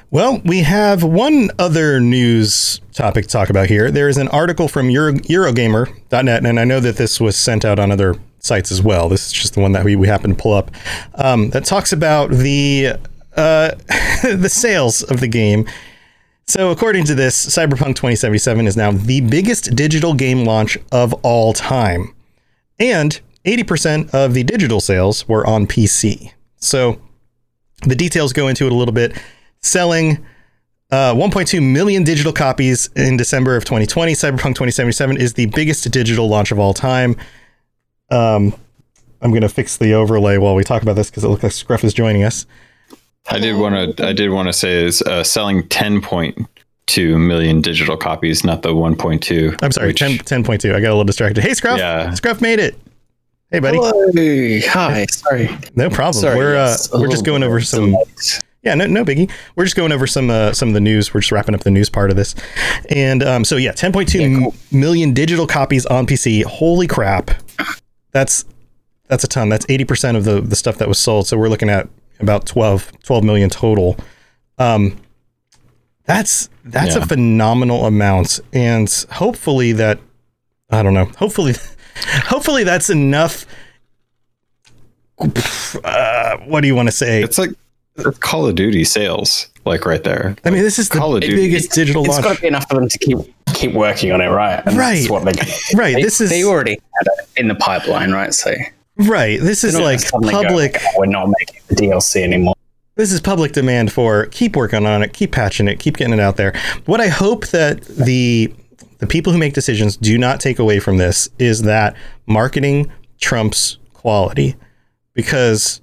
Well, 0.10 0.42
we 0.44 0.62
have 0.62 1.04
one 1.04 1.50
other 1.58 2.00
news 2.00 2.82
topic 2.94 3.26
to 3.26 3.30
talk 3.32 3.50
about 3.50 3.68
here. 3.68 3.92
There 3.92 4.10
is 4.10 4.18
an 4.18 4.28
article 4.30 4.68
from 4.68 4.90
Euro, 4.90 5.14
Eurogamer.net, 5.14 6.46
and 6.46 6.60
I 6.60 6.64
know 6.64 6.80
that 6.80 6.98
this 6.98 7.20
was 7.20 7.36
sent 7.36 7.66
out 7.66 7.80
on 7.80 7.92
other 7.92 8.16
sites 8.40 8.72
as 8.72 8.82
well. 8.82 9.10
This 9.10 9.28
is 9.28 9.34
just 9.34 9.54
the 9.54 9.62
one 9.62 9.72
that 9.72 9.84
we, 9.84 9.96
we 9.96 10.08
happened 10.08 10.38
to 10.38 10.42
pull 10.42 10.54
up 10.54 10.72
um, 11.16 11.50
that 11.52 11.66
talks 11.66 11.94
about 11.94 12.32
the 12.32 12.94
uh, 13.36 13.72
the 14.24 14.50
sales 14.50 15.04
of 15.04 15.20
the 15.20 15.28
game. 15.28 15.68
So, 16.48 16.72
according 16.72 17.06
to 17.06 17.16
this, 17.16 17.46
Cyberpunk 17.46 17.96
2077 17.96 18.68
is 18.68 18.76
now 18.76 18.92
the 18.92 19.22
biggest 19.22 19.76
digital 19.76 20.14
game 20.14 20.44
launch 20.44 20.78
of 20.92 21.14
all 21.24 21.54
time, 21.54 22.14
and 22.80 23.20
80% 23.46 24.14
of 24.14 24.34
the 24.34 24.44
digital 24.44 24.82
sales 24.82 25.28
were 25.28 25.46
on 25.48 25.66
PC. 25.66 26.34
So, 26.58 27.00
the 27.84 27.96
details 27.96 28.34
go 28.34 28.48
into 28.48 28.66
it 28.66 28.72
a 28.72 28.76
little 28.76 28.94
bit. 28.94 29.18
Selling 29.64 30.26
uh, 30.92 31.14
1.2 31.14 31.62
million 31.62 32.04
digital 32.04 32.34
copies 32.34 32.90
in 32.96 33.16
December 33.16 33.56
of 33.56 33.64
2020, 33.64 34.14
Cyberpunk 34.14 34.56
2077 34.56 35.18
is 35.18 35.34
the 35.34 35.46
biggest 35.48 35.90
digital 35.92 36.28
launch 36.28 36.52
of 36.52 36.60
all 36.60 36.74
time. 36.74 37.16
Um, 38.10 38.54
I'm 39.22 39.30
going 39.30 39.44
to 39.44 39.50
fix 39.50 39.78
the 39.78 39.94
overlay 39.94 40.38
while 40.38 40.56
we 40.56 40.64
talk 40.64 40.82
about 40.82 40.96
this 40.96 41.10
because 41.10 41.24
it 41.24 41.30
looks 41.30 41.44
like 41.44 41.52
Scruff 41.52 41.84
is 41.84 41.94
joining 41.94 42.24
us. 42.24 42.46
I 43.30 43.40
did 43.40 43.56
want 43.56 43.98
to. 43.98 44.08
I 44.08 44.14
did 44.14 44.32
want 44.32 44.48
to 44.48 44.54
say 44.54 44.84
is 44.84 45.04
uh, 45.04 45.24
selling 45.24 45.68
ten 45.70 46.02
point 46.02 46.48
two 46.88 47.20
million 47.20 47.62
digital 47.62 47.96
copies, 47.96 48.44
not 48.44 48.64
the 48.64 48.76
one 48.76 48.96
point 48.96 49.22
two. 49.22 49.56
I'm 49.62 49.72
sorry, 49.72 49.94
10, 49.94 50.18
10.2. 50.18 50.74
I 50.74 50.82
got 50.82 50.88
a 50.88 50.90
little 50.90 51.04
distracted. 51.04 51.42
Hey, 51.44 51.54
Scruff. 51.54 51.78
Yeah. 51.78 52.14
Scruff 52.16 52.42
made 52.42 52.60
it. 52.60 52.76
Hey, 53.52 53.60
buddy. 53.60 53.78
Hello. 53.78 54.12
Hi. 54.72 55.06
Sorry. 55.06 55.56
No 55.76 55.90
problem. 55.90 56.20
Sorry. 56.20 56.36
we're 56.36 56.56
uh, 56.56 56.76
a 56.94 57.00
we're 57.00 57.10
just 57.10 57.26
going 57.26 57.44
over 57.44 57.62
some. 57.62 57.92
delayed. 57.92 58.08
Yeah, 58.64 58.76
no, 58.76 58.86
no 58.86 59.04
biggie. 59.04 59.32
We're 59.56 59.64
just 59.66 59.76
going 59.76 59.92
over 59.92 60.06
some 60.06 60.30
uh, 60.30 60.54
some 60.54 60.68
of 60.68 60.74
the 60.76 60.80
news. 60.82 61.14
We're 61.14 61.22
just 61.22 61.32
wrapping 61.32 61.56
up 61.56 61.62
the 61.62 61.72
news 61.72 61.90
part 61.90 62.12
of 62.12 62.16
this, 62.16 62.36
and 62.90 63.24
um, 63.24 63.44
so 63.44 63.56
yeah, 63.58 63.72
10.2 63.72 64.14
Yeah, 64.20 64.40
cool. 64.40 64.54
million 64.72 65.14
digital 65.14 65.48
copies 65.48 65.86
on 65.88 66.06
PC. 66.06 66.44
Holy 66.44 66.86
crap, 66.86 67.32
that's 68.12 68.46
that's 69.08 69.24
a 69.24 69.28
ton. 69.28 69.50
That's 69.50 69.66
80 69.68 69.86
percent 69.86 70.18
of 70.18 70.26
the 70.26 70.42
the 70.42 70.56
stuff 70.56 70.78
that 70.78 70.88
was 70.88 71.00
sold. 71.00 71.26
So 71.28 71.38
we're 71.38 71.50
looking 71.50 71.70
at 71.70 71.90
about 72.20 72.46
12 72.46 72.92
12 73.04 73.24
million 73.24 73.50
total. 73.50 73.98
Um, 74.60 74.98
that's 76.06 76.48
that's 76.64 76.96
Yeah. 76.96 77.02
a 77.02 77.06
phenomenal 77.08 77.86
amount, 77.88 78.40
and 78.54 78.88
hopefully 79.14 79.72
that 79.72 80.00
I 80.70 80.84
don't 80.84 80.94
know. 80.94 81.06
Hopefully, 81.18 81.54
hopefully 82.26 82.64
that's 82.64 82.92
enough. 82.92 83.48
Uh, 85.84 86.38
what 86.46 86.62
do 86.62 86.68
you 86.68 86.76
want 86.76 86.88
to 86.88 86.92
say? 86.92 87.22
It's 87.24 87.38
like 87.38 87.52
it's 87.98 88.18
Call 88.20 88.48
of 88.48 88.56
Duty 88.56 88.84
sales, 88.84 89.50
like 89.66 89.86
right 89.86 90.04
there. 90.04 90.36
I 90.46 90.50
mean, 90.50 90.62
this 90.64 90.80
is 90.80 90.90
the 90.90 90.98
Call 90.98 91.16
of 91.16 91.22
Duty. 91.22 91.36
biggest 91.36 91.72
digital 91.72 92.06
It's 92.06 92.20
got 92.20 92.36
to 92.36 92.42
be 92.42 92.48
enough 92.48 92.68
for 92.70 92.76
them 92.76 92.88
to 92.90 92.98
keep 92.98 93.18
keep 93.54 93.74
working 93.74 94.12
on 94.12 94.22
it, 94.22 94.28
right? 94.30 94.64
And 94.66 94.78
Right. 94.78 94.96
That's 95.00 95.10
what 95.10 95.26
they, 95.26 95.78
Right, 95.78 95.96
They, 95.96 96.02
this 96.02 96.22
is- 96.22 96.30
they 96.30 96.44
already 96.44 96.72
had 96.72 97.08
it 97.08 97.30
in 97.38 97.48
the 97.48 97.56
pipeline, 97.56 98.12
right? 98.12 98.34
So 98.34 98.54
Right. 98.98 99.40
This 99.40 99.64
is 99.64 99.78
like 99.80 100.00
gonna 100.12 100.32
go, 100.32 100.44
public. 100.44 100.78
"Oh, 100.82 101.00
we're 101.00 101.06
not 101.08 101.28
making 101.40 101.62
the 101.68 101.76
DLC 101.76 102.24
anymore. 102.24 102.56
This 102.96 103.12
is 103.12 103.20
public 103.22 103.52
demand 103.54 103.92
for 103.92 104.26
keep 104.28 104.56
working 104.56 104.86
on 104.86 105.02
it, 105.02 105.14
keep 105.14 105.32
patching 105.32 105.68
it, 105.68 105.80
keep 105.80 105.98
getting 105.98 106.14
it 106.14 106.20
out 106.20 106.38
there. 106.38 106.54
What 106.86 107.02
I 107.02 107.08
hope 107.08 107.48
that 107.48 107.82
the 107.84 108.54
the 109.00 109.08
people 109.08 109.34
who 109.34 109.40
make 109.40 109.54
decisions 109.54 109.98
do 109.98 110.18
not 110.18 110.40
take 110.40 110.60
away 110.60 110.80
from 110.80 110.98
this 110.98 111.30
is 111.40 111.64
that 111.64 111.96
marketing 112.28 112.92
trumps 113.20 113.78
quality, 113.94 114.56
because 115.14 115.82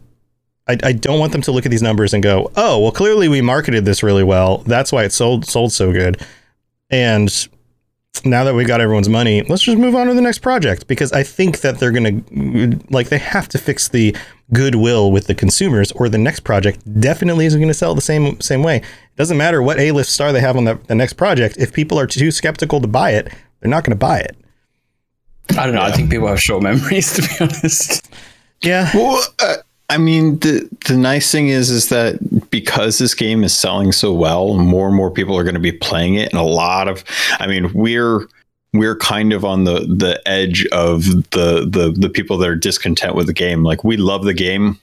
I, 0.69 0.77
I 0.83 0.93
don't 0.93 1.19
want 1.19 1.33
them 1.33 1.43
to 1.43 1.53
look 1.53 1.65
at 1.65 1.71
these 1.71 1.83
numbers 1.83 2.13
and 2.13 2.23
go, 2.23 2.51
oh, 2.57 2.79
well, 2.79 2.93
clearly 2.93 3.29
we 3.29 3.41
marketed 3.41 3.85
this 3.85 4.03
really 4.03 4.25
well. 4.25 4.59
That's 4.59 4.93
why 4.93 5.05
it 5.05 5.13
sold 5.13 5.47
sold 5.47 5.73
so 5.73 5.93
good. 5.93 6.21
And 6.91 7.49
now 8.25 8.45
that 8.45 8.55
we 8.55 8.65
got 8.65 8.81
everyone's 8.81 9.09
money, 9.09 9.43
let's 9.43 9.63
just 9.63 9.79
move 9.79 9.95
on 9.95 10.07
to 10.09 10.15
the 10.15 10.21
next 10.21 10.39
project 10.39 10.87
because 10.87 11.13
I 11.13 11.23
think 11.23 11.61
that 11.61 11.79
they're 11.79 11.93
going 11.93 12.23
to 12.23 12.81
like 12.91 13.09
they 13.09 13.19
have 13.19 13.49
to 13.49 13.59
fix 13.59 13.89
the 13.89 14.17
goodwill 14.53 15.13
with 15.13 15.27
the 15.27 15.35
consumers 15.35 15.93
or 15.93 16.09
the 16.09 16.19
next 16.19 16.41
project 16.41 16.81
definitely 17.01 17.47
isn't 17.47 17.61
going 17.61 17.69
to 17.69 17.75
sell 17.75 17.95
the 17.95 18.01
same 18.01 18.41
same 18.41 18.63
way. 18.63 18.77
It 18.77 19.17
doesn't 19.17 19.37
matter 19.37 19.63
what 19.63 19.79
A-list 19.79 20.13
star 20.13 20.33
they 20.33 20.41
have 20.41 20.57
on 20.57 20.65
the, 20.65 20.75
the 20.87 20.95
next 20.95 21.15
project 21.15 21.57
if 21.59 21.73
people 21.73 21.99
are 21.99 22.07
too 22.07 22.31
skeptical 22.31 22.81
to 22.81 22.89
buy 22.89 23.13
it, 23.13 23.33
they're 23.61 23.71
not 23.71 23.85
going 23.85 23.97
to 23.97 23.99
buy 23.99 24.21
it. 24.21 24.37
I 25.51 25.65
don't 25.65 25.75
know. 25.75 25.83
I 25.83 25.93
think 25.93 26.11
people 26.11 26.29
have 26.29 26.41
short 26.41 26.63
memories, 26.63 27.13
to 27.15 27.23
be 27.23 27.29
honest. 27.41 28.09
Yeah. 28.63 28.91
Well, 28.95 29.23
uh, 29.39 29.57
I 29.91 29.97
mean, 29.97 30.39
the 30.41 30.69
the 30.87 30.97
nice 30.97 31.33
thing 31.33 31.49
is, 31.49 31.71
is 31.71 31.89
that 31.89 32.51
because 32.51 32.99
this 32.99 33.15
game 33.15 33.43
is 33.43 33.57
selling 33.57 33.93
so 33.93 34.13
well, 34.13 34.55
more 34.55 34.87
and 34.87 34.97
more 34.97 35.11
people 35.11 35.37
are 35.37 35.45
going 35.45 35.55
to 35.55 35.61
be 35.61 35.73
playing 35.73 36.17
it, 36.17 36.31
and 36.31 36.41
a 36.41 36.45
lot 36.45 36.89
of, 36.89 37.05
I 37.39 37.47
mean, 37.47 37.73
we're 37.73 38.27
we're 38.75 38.97
kind 38.97 39.33
of 39.33 39.45
on 39.45 39.65
the 39.65 39.81
the 39.81 40.21
edge 40.27 40.67
of 40.73 41.05
the 41.31 41.67
the 41.67 41.95
the 41.97 42.11
people 42.11 42.37
that 42.39 42.49
are 42.49 42.57
discontent 42.57 43.15
with 43.15 43.27
the 43.27 43.33
game. 43.33 43.65
Like 43.65 43.83
we 43.83 43.97
love 43.97 44.25
the 44.25 44.35
game. 44.35 44.79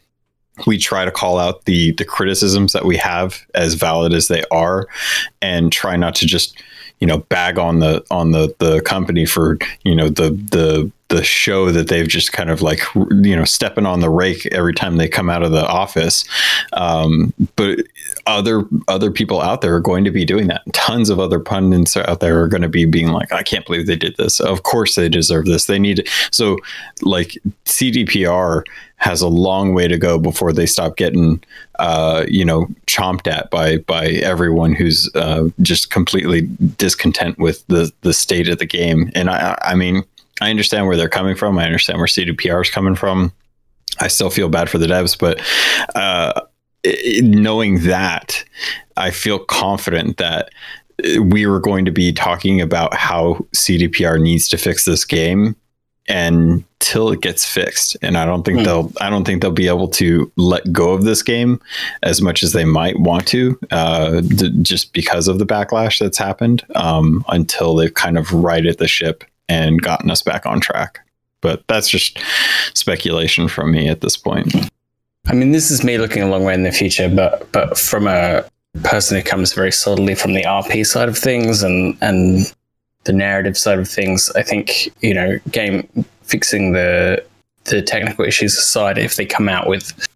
We 0.66 0.78
try 0.78 1.06
to 1.06 1.12
call 1.12 1.38
out 1.38 1.66
the 1.66 1.92
the 1.94 2.06
criticisms 2.06 2.74
that 2.74 2.86
we 2.86 2.98
have 2.98 3.46
as 3.54 3.76
valid 3.76 4.12
as 4.12 4.28
they 4.28 4.44
are, 4.50 4.88
and 5.42 5.72
try 5.72 5.98
not 5.98 6.16
to 6.16 6.26
just 6.26 6.60
you 7.00 7.06
know 7.06 7.20
bag 7.20 7.60
on 7.60 7.80
the 7.80 8.04
on 8.10 8.32
the 8.32 8.56
the 8.58 8.82
company 8.82 9.26
for 9.26 9.60
you 9.84 9.96
know 9.96 10.10
the 10.10 10.32
the 10.32 10.92
the 11.10 11.24
show 11.24 11.72
that 11.72 11.88
they've 11.88 12.08
just 12.08 12.34
kind 12.34 12.50
of 12.50 12.62
like 12.62 12.82
you 12.96 13.36
know 13.36 13.46
stepping 13.46 13.86
on 13.86 14.00
the 14.00 14.10
rake 14.10 14.46
every 14.48 14.74
time 14.74 14.98
they 14.98 15.08
come 15.08 15.30
out 15.30 15.44
of 15.44 15.52
the 15.52 15.66
office. 15.68 16.26
Um, 16.74 17.34
but 17.56 17.80
other 18.26 18.64
other 18.88 19.12
people 19.12 19.42
out 19.42 19.62
there 19.62 19.76
are 19.76 19.82
going 19.82 20.04
to 20.04 20.12
be 20.12 20.26
doing 20.26 20.48
that. 20.48 20.62
Tons 20.74 21.10
of 21.10 21.20
other 21.20 21.40
pundits 21.40 21.96
out 21.96 22.22
there 22.22 22.42
are 22.42 22.48
going 22.48 22.64
to 22.64 22.70
be 22.70 22.86
being 22.86 23.10
like 23.10 23.32
i 23.32 23.44
can't 23.44 23.66
believe 23.66 23.86
they 23.86 23.96
did 23.96 24.18
this. 24.18 24.40
Of 24.40 24.64
course 24.64 24.96
they 24.96 25.10
deserve 25.10 25.46
this. 25.46 25.66
They 25.66 25.80
need 25.80 26.08
so 26.32 26.58
like 27.02 27.38
cdpr 27.66 28.64
has 28.98 29.22
a 29.22 29.28
long 29.28 29.74
way 29.74 29.88
to 29.88 29.98
go 29.98 30.18
before 30.18 30.54
they 30.54 30.66
stop 30.66 30.96
getting 30.96 31.44
uh, 31.80 32.26
you 32.28 32.46
know 32.46 32.68
chomped 32.88 33.28
at 33.28 33.52
by 33.52 33.78
by 33.80 34.08
everyone 34.08 34.74
who's 34.74 35.10
uh, 35.14 35.50
just 35.62 35.92
completely 35.92 36.50
discontent 36.78 37.38
with 37.38 37.66
the 37.68 37.92
the 38.02 38.14
state 38.14 38.50
of 38.50 38.58
the 38.58 38.66
game. 38.66 39.12
And 39.14 39.30
i 39.30 39.56
i 39.62 39.76
mean 39.76 40.04
I 40.42 40.50
understand 40.50 40.88
where 40.88 40.98
they're 40.98 41.10
coming 41.10 41.36
from. 41.36 41.58
I 41.58 41.66
understand 41.66 41.98
where 42.00 42.08
CDPR 42.08 42.62
is 42.62 42.70
coming 42.70 42.96
from. 42.96 43.32
I 44.00 44.08
still 44.10 44.30
feel 44.30 44.50
bad 44.50 44.70
for 44.70 44.78
the 44.78 44.88
devs, 44.88 45.18
but 45.18 45.42
uh, 45.96 46.42
knowing 47.22 47.80
that, 47.84 48.44
I 48.98 49.12
feel 49.12 49.40
confident 49.40 50.18
that 50.18 50.50
uh, 51.06 51.22
we 51.24 51.46
were 51.46 51.60
going 51.62 51.86
to 51.86 51.92
be 51.92 52.12
talking 52.12 52.60
about 52.60 52.94
how 52.94 53.46
CDPR 53.56 54.20
needs 54.22 54.48
to 54.50 54.58
fix 54.58 54.84
this 54.86 55.06
game 55.06 55.56
until 56.08 57.10
it 57.12 57.22
gets 57.22 57.46
fixed. 57.46 57.98
And 58.02 58.18
I 58.18 58.26
don't 58.26 58.44
think 58.44 58.60
Hmm. 58.60 58.64
they'll. 58.66 58.92
I 59.02 59.10
don't 59.10 59.24
think 59.26 59.42
they'll 59.42 59.52
be 59.52 59.68
able 59.68 59.88
to 59.90 60.32
let 60.36 60.72
go 60.72 60.92
of 60.94 61.04
this 61.04 61.24
game 61.24 61.60
as 62.04 62.22
much 62.22 62.44
as 62.44 62.52
they 62.54 62.66
might 62.66 63.00
want 63.00 63.26
to, 63.28 63.58
uh, 63.72 64.22
d- 64.22 64.52
just 64.62 64.94
because 64.94 65.28
of 65.28 65.40
the 65.40 65.46
backlash 65.46 66.00
that's 66.00 66.18
happened. 66.18 66.64
Um, 66.76 67.24
until 67.30 67.76
they've 67.76 67.94
kind 67.94 68.18
of 68.18 68.32
righted 68.34 68.78
the 68.78 68.88
ship 68.88 69.24
and 69.50 69.82
gotten 69.82 70.10
us 70.10 70.22
back 70.22 70.46
on 70.46 70.60
track. 70.60 71.00
But 71.42 71.64
that's 71.68 71.90
just 71.90 72.20
speculation 72.74 73.48
from 73.48 73.72
me 73.72 73.88
at 73.88 74.02
this 74.02 74.18
point. 74.18 74.54
I 75.28 75.34
mean, 75.34 75.52
this 75.52 75.72
is 75.72 75.84
me 75.84 75.98
looking 75.98 76.24
a 76.24 76.28
long 76.28 76.44
way 76.44 76.54
in 76.54 76.64
the 76.64 76.72
future, 76.72 77.10
but 77.10 77.52
but 77.52 77.78
from 77.78 78.08
a 78.08 78.44
person 78.84 79.18
who 79.18 79.24
comes 79.24 79.54
very 79.54 79.72
solidly 79.72 80.16
from 80.16 80.34
the 80.34 80.44
RP 80.44 80.86
side 80.86 81.10
of 81.10 81.18
things 81.18 81.64
and 81.64 81.98
and 82.02 82.54
the 83.06 83.14
narrative 83.14 83.58
side 83.58 83.80
of 83.80 83.88
things, 83.88 84.32
I 84.32 84.44
think 84.44 84.92
you 85.02 85.14
know, 85.14 85.40
game 85.52 85.88
fixing 86.24 86.74
the 86.74 87.24
the 87.66 87.82
technical 87.82 88.26
issues 88.26 88.58
aside, 88.58 88.98
if 88.98 89.16
they 89.16 89.26
come 89.26 89.50
out 89.50 89.68
with 89.68 90.08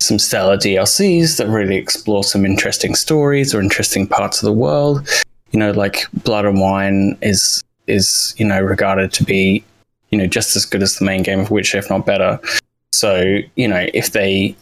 some 0.00 0.18
stellar 0.18 0.56
DLCs 0.56 1.36
that 1.38 1.48
really 1.48 1.76
explore 1.76 2.24
some 2.24 2.46
interesting 2.46 2.94
stories 2.94 3.54
or 3.54 3.60
interesting 3.60 4.06
parts 4.06 4.42
of 4.42 4.46
the 4.46 4.52
world. 4.52 5.06
You 5.50 5.58
know, 5.58 5.72
like 5.72 6.04
Blood 6.24 6.44
and 6.44 6.60
Wine 6.60 7.16
is 7.22 7.64
is 7.88 8.34
you 8.38 8.46
know 8.46 8.60
regarded 8.60 9.12
to 9.14 9.24
be 9.24 9.64
you 10.10 10.18
know 10.18 10.26
just 10.26 10.56
as 10.56 10.64
good 10.64 10.82
as 10.82 10.96
the 10.96 11.04
main 11.04 11.22
game 11.22 11.40
of 11.40 11.50
Witcher, 11.50 11.78
if 11.78 11.90
not 11.90 12.06
better. 12.06 12.40
So 12.92 13.40
you 13.56 13.68
know, 13.68 13.86
if 13.94 14.12
they 14.12 14.56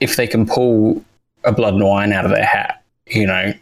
if 0.00 0.16
they 0.16 0.26
can 0.26 0.46
pull 0.46 1.04
a 1.44 1.52
Blood 1.52 1.74
and 1.74 1.84
Wine 1.84 2.12
out 2.12 2.24
of 2.24 2.30
their 2.30 2.44
hat, 2.44 2.82
you 3.06 3.26
know, 3.26 3.52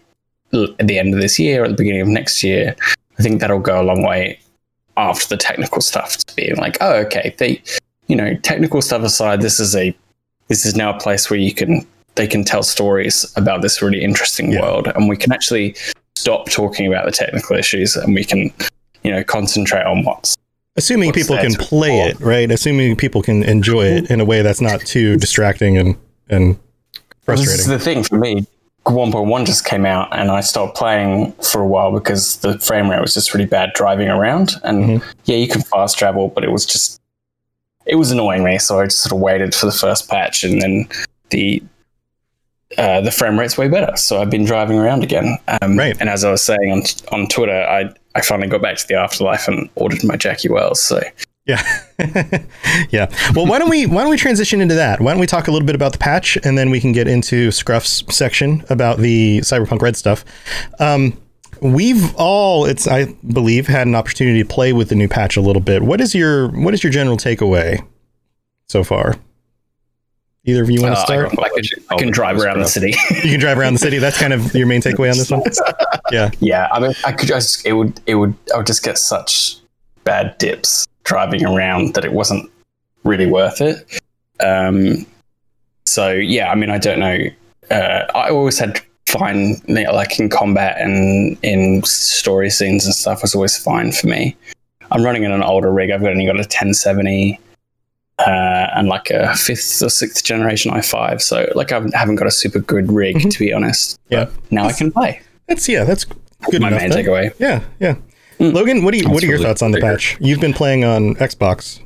at 0.53 0.87
the 0.87 0.99
end 0.99 1.15
of 1.15 1.21
this 1.21 1.39
year 1.39 1.63
or 1.63 1.65
at 1.65 1.71
the 1.71 1.77
beginning 1.77 2.01
of 2.01 2.09
next 2.09 2.43
year, 2.43 2.75
I 3.19 3.23
think 3.23 3.41
that'll 3.41 3.61
go 3.61 3.81
a 3.81 3.85
long 3.85 4.03
way 4.03 4.39
after 4.97 5.29
the 5.29 5.37
technical 5.37 5.81
stuff 5.81 6.17
to 6.19 6.37
being 6.37 6.57
like, 6.57 6.77
oh, 6.81 6.95
okay, 6.95 7.35
they, 7.39 7.63
you 8.07 8.17
know, 8.17 8.35
technical 8.37 8.81
stuff 8.81 9.03
aside, 9.03 9.41
this 9.43 9.59
is 9.61 9.75
a, 9.75 9.95
this 10.49 10.65
is 10.65 10.77
now 10.77 10.95
a 10.97 11.01
place 11.01 11.31
where 11.31 11.39
you 11.39 11.53
can, 11.53 11.87
they 12.15 12.27
can 12.27 12.45
tell 12.45 12.63
stories 12.63 13.31
about 13.37 13.61
this 13.61 13.83
really 13.83 14.03
interesting 14.03 14.53
Yeah. 14.53 14.63
world, 14.63 14.89
and 14.95 15.09
we 15.09 15.17
can 15.17 15.33
actually 15.33 15.75
stop 16.17 16.49
talking 16.49 16.87
about 16.87 17.05
the 17.07 17.13
technical 17.13 17.57
issues, 17.57 17.97
and 17.97 18.15
we 18.15 18.25
can, 18.25 18.53
you 19.05 19.11
know, 19.11 19.23
concentrate 19.23 19.85
on 19.85 20.05
what's 20.05 20.37
Assuming 20.77 21.11
What's 21.11 21.23
people 21.23 21.37
can 21.37 21.55
play 21.55 22.01
it, 22.01 22.19
right? 22.19 22.51
Assuming 22.51 22.97
people 22.97 23.23
can 23.23 23.45
enjoy 23.45 23.85
it 23.85 24.11
in 24.11 24.21
a 24.21 24.25
way 24.25 24.43
that's 24.43 24.61
not 24.61 24.81
too 24.81 25.17
distracting 25.17 25.79
and 25.79 25.97
and 26.29 26.59
frustrating 27.23 27.53
This 27.53 27.61
is 27.61 27.67
the 27.69 27.79
thing 27.79 28.03
for 28.03 28.17
me. 28.19 28.45
1.1 28.87 29.47
just 29.47 29.65
came 29.65 29.87
out, 29.87 30.09
and 30.11 30.31
I 30.33 30.41
stopped 30.41 30.77
playing 30.77 31.33
for 31.35 31.61
a 31.61 31.67
while 31.67 31.93
because 31.93 32.39
the 32.39 32.59
frame 32.59 32.91
rate 32.91 33.01
was 33.01 33.15
just 33.15 33.33
really 33.33 33.47
bad 33.47 33.73
driving 33.75 34.09
around. 34.09 34.55
And 34.65 34.85
Mm-hmm. 34.85 35.11
yeah, 35.27 35.37
you 35.37 35.47
can 35.49 35.63
fast 35.63 35.97
travel, 35.97 36.29
but 36.29 36.43
it 36.43 36.51
was 36.51 36.67
just 36.67 37.01
it 37.87 37.95
was 37.95 38.11
annoying 38.11 38.43
me. 38.43 38.59
So 38.59 38.81
I 38.81 38.87
just 38.87 39.01
sort 39.01 39.13
of 39.13 39.21
waited 39.21 39.55
for 39.55 39.67
the 39.67 39.73
first 39.73 40.09
patch, 40.09 40.43
and 40.43 40.61
then 40.61 40.89
the 41.31 41.63
uh, 42.79 43.01
the 43.01 43.11
frame 43.11 43.39
rate's 43.39 43.57
way 43.59 43.69
better. 43.69 43.97
So 43.97 44.21
I've 44.21 44.31
been 44.31 44.45
driving 44.45 44.79
around 44.79 45.03
again. 45.03 45.37
Um, 45.63 45.77
Right. 45.77 45.97
And 46.01 46.09
as 46.09 46.25
I 46.25 46.31
was 46.31 46.43
saying 46.43 46.71
on 46.71 46.83
on 47.13 47.29
Twitter, 47.29 47.53
I 47.63 47.91
I 48.15 48.21
finally 48.21 48.49
got 48.49 48.63
back 48.63 48.77
to 48.77 48.87
the 48.87 48.95
afterlife 48.95 49.49
and 49.49 49.69
ordered 49.75 50.05
my 50.05 50.17
Jackie 50.17 50.49
Welles. 50.49 50.81
So 50.81 51.01
Yeah. 51.47 51.63
yeah. 52.91 53.07
Well, 53.35 53.47
why 53.47 53.59
don't 53.59 53.69
we 53.71 53.87
why 53.87 54.03
don't 54.03 54.11
we 54.11 54.17
transition 54.17 54.61
into 54.61 54.75
that? 54.75 55.01
Why 55.01 55.13
don't 55.13 55.21
we 55.21 55.27
talk 55.27 55.49
a 55.49 55.51
little 55.51 55.67
bit 55.67 55.75
about 55.75 55.93
the 55.93 55.99
patch 55.99 56.39
and 56.45 56.57
then 56.57 56.71
we 56.71 56.81
can 56.81 56.93
get 56.93 57.09
into 57.09 57.49
Scruff's 57.51 58.05
section 58.15 58.65
about 58.71 58.99
the 58.99 59.41
Cyberpunk 59.41 59.83
Red 59.83 59.97
stuff. 59.97 60.25
Um, 60.79 61.21
we've 61.61 62.15
all 62.17 62.65
it's 62.67 62.87
I 62.87 63.07
believe 63.27 63.67
had 63.67 63.87
an 63.87 63.95
opportunity 63.95 64.43
to 64.43 64.49
play 64.49 64.73
with 64.73 64.89
the 64.89 64.95
new 64.95 65.09
patch 65.09 65.37
a 65.37 65.41
little 65.41 65.63
bit. 65.63 65.83
What 65.83 66.01
is 66.01 66.15
your 66.15 66.49
what 66.49 66.75
is 66.75 66.83
your 66.83 66.93
general 66.93 67.17
takeaway 67.17 67.85
so 68.69 68.85
far? 68.85 69.17
Either 70.47 70.63
of 70.63 70.71
you 70.71 70.83
want 70.83 70.95
to 70.95 71.01
uh, 71.01 71.05
start? 71.05 71.31
can- 71.31 71.39
I 71.41 71.49
can, 71.49 71.85
I 71.91 71.97
can 71.97 72.11
drive 72.11 72.39
around 72.39 72.59
the 72.59 72.67
city. 72.69 72.95
you 73.11 73.31
can 73.31 73.41
drive 73.41 73.59
around 73.59 73.75
the 73.75 73.79
city. 73.79 73.99
That's 73.99 74.19
kind 74.19 74.33
of 74.33 74.55
your 74.55 74.67
main 74.67 74.83
takeaway 74.83 75.11
on 75.11 75.19
this 75.19 75.31
one. 75.31 75.43
Yeah. 76.13 76.31
Yeah, 76.39 76.69
I 76.71 76.81
mean, 76.81 76.93
I 77.07 77.13
could 77.13 77.29
just 77.29 77.65
it 77.67 77.73
would 77.73 77.99
it 78.07 78.17
would 78.17 78.35
I 78.53 78.59
would 78.59 78.67
just 78.67 78.85
get 78.85 78.99
such 78.99 79.57
bad 80.05 80.37
dips 80.37 80.87
driving 81.05 81.47
around 81.47 81.95
that 81.95 82.05
it 82.05 82.13
wasn't 82.13 82.51
really 83.05 83.27
worth 83.27 83.63
it. 83.63 84.03
Um, 84.39 85.07
so 85.87 86.13
yeah, 86.13 86.51
I 86.51 86.55
mean, 86.57 86.69
I 86.71 86.77
don't 86.79 86.99
know. 86.99 87.19
Uh, 87.71 88.05
I 88.15 88.29
always 88.29 88.59
had 88.59 88.81
fine, 89.09 89.57
you 89.67 89.83
know, 89.83 89.93
like 89.95 90.21
in 90.21 90.29
combat 90.29 90.77
and 90.79 91.39
in 91.43 91.83
story 91.85 92.51
scenes 92.51 92.85
and 92.85 92.95
stuff 92.95 93.23
was 93.23 93.35
always 93.35 93.57
fine 93.57 93.93
for 93.93 94.07
me. 94.07 94.37
I'm 94.91 95.03
running 95.03 95.25
in 95.25 95.33
an 95.33 95.43
older 95.43 95.73
rig. 95.73 95.91
I've 95.91 96.05
only 96.05 96.27
got 96.27 96.37
a 96.37 96.41
1070 96.41 97.41
uh, 98.19 98.69
and 98.75 98.89
like 98.89 99.11
a 99.11 99.35
fifth 99.37 99.83
or 99.83 99.89
sixth 99.89 100.25
generation 100.25 100.73
i5. 100.73 101.21
So 101.21 101.51
like 101.55 101.73
I 101.73 101.83
haven't 101.95 102.17
got 102.17 102.27
a 102.27 102.31
super 102.31 102.61
good 102.61 102.91
rig 102.91 103.31
to 103.31 103.39
be 103.39 103.53
honest. 103.53 103.99
Yeah. 104.09 104.27
But 104.27 104.53
now 104.53 104.65
I 104.67 104.73
can 104.73 104.93
play. 104.93 105.21
That's 105.49 105.69
yeah, 105.69 105.85
that's 105.85 106.05
good 106.51 106.61
My 106.63 106.69
enough. 106.69 106.81
main 106.81 106.91
then. 106.91 107.05
takeaway. 107.05 107.35
Yeah, 107.39 107.63
yeah. 107.81 107.97
Logan, 108.39 108.85
what 108.85 108.93
do 108.93 108.99
you 108.99 109.09
what 109.09 109.23
are 109.23 109.27
your 109.27 109.37
really 109.37 109.45
thoughts 109.47 109.63
on 109.63 109.71
the 109.71 109.81
patch? 109.81 110.17
You've 110.21 110.41
been 110.41 110.55
playing 110.55 110.85
on 110.85 111.15
Xbox. 111.17 111.81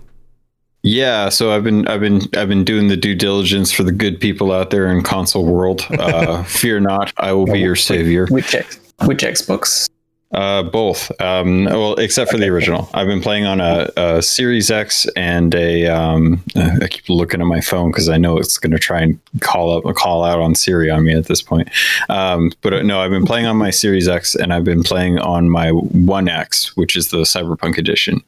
Yeah, 0.83 1.29
so 1.29 1.51
I've 1.51 1.65
been 1.65 1.87
I've 1.89 2.01
been 2.01 2.23
I've 2.37 2.49
been 2.49 2.65
doing 2.65 2.89
the 2.89 2.97
due 2.97 3.15
diligence 3.15 3.73
for 3.73 3.83
the 3.83 3.93
good 3.93 4.21
people 4.21 4.53
out 4.53 4.71
there 4.71 4.87
in 4.91 5.03
console 5.03 5.45
world. 5.45 5.85
Uh, 5.99 6.43
fear 6.45 6.79
not, 6.81 7.13
I 7.17 7.33
will 7.33 7.47
be 7.47 7.59
your 7.59 7.75
savior. 7.77 8.27
Which 8.29 8.55
X, 8.55 8.79
which 9.05 9.19
Xbox? 9.23 9.89
Uh, 10.31 10.63
both. 10.63 11.11
Um, 11.23 11.65
well, 11.65 11.95
except 11.95 12.31
for 12.31 12.37
the 12.37 12.49
original. 12.49 12.91
I've 12.93 13.07
been 13.07 13.23
playing 13.23 13.47
on 13.47 13.63
a, 13.63 13.91
a 13.97 14.23
Series 14.23 14.71
X 14.71 15.07
and 15.17 15.55
a. 15.55 15.87
Um, 15.87 16.45
I 16.55 16.87
keep 16.87 17.09
looking 17.09 17.41
at 17.41 17.47
my 17.47 17.63
phone 17.63 17.91
because 17.91 18.11
I 18.11 18.19
know 18.19 18.37
it's 18.37 18.59
going 18.59 18.73
to 18.73 18.79
try 18.79 19.01
and 19.01 19.19
call 19.41 19.75
up 19.75 19.97
call 19.97 20.25
out 20.25 20.39
on 20.39 20.55
Siri 20.55 20.91
on 20.91 21.05
me 21.05 21.15
at 21.15 21.27
this 21.27 21.41
point. 21.41 21.71
Um, 22.11 22.53
but 22.61 22.75
uh, 22.75 22.83
no, 22.83 23.01
I've 23.01 23.11
been 23.11 23.25
playing 23.25 23.47
on 23.47 23.57
my 23.57 23.71
Series 23.71 24.07
X 24.07 24.35
and 24.35 24.53
I've 24.53 24.65
been 24.65 24.83
playing 24.83 25.19
on 25.19 25.49
my 25.49 25.71
One 25.71 26.29
X, 26.29 26.77
which 26.77 26.95
is 26.95 27.09
the 27.09 27.19
Cyberpunk 27.19 27.79
edition. 27.79 28.23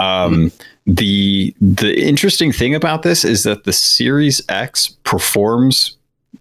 Um, 0.00 0.50
the 0.86 1.54
the 1.60 1.96
interesting 2.00 2.52
thing 2.52 2.74
about 2.74 3.02
this 3.02 3.24
is 3.24 3.44
that 3.44 3.64
the 3.64 3.72
Series 3.72 4.40
X 4.48 4.88
performs 5.04 5.95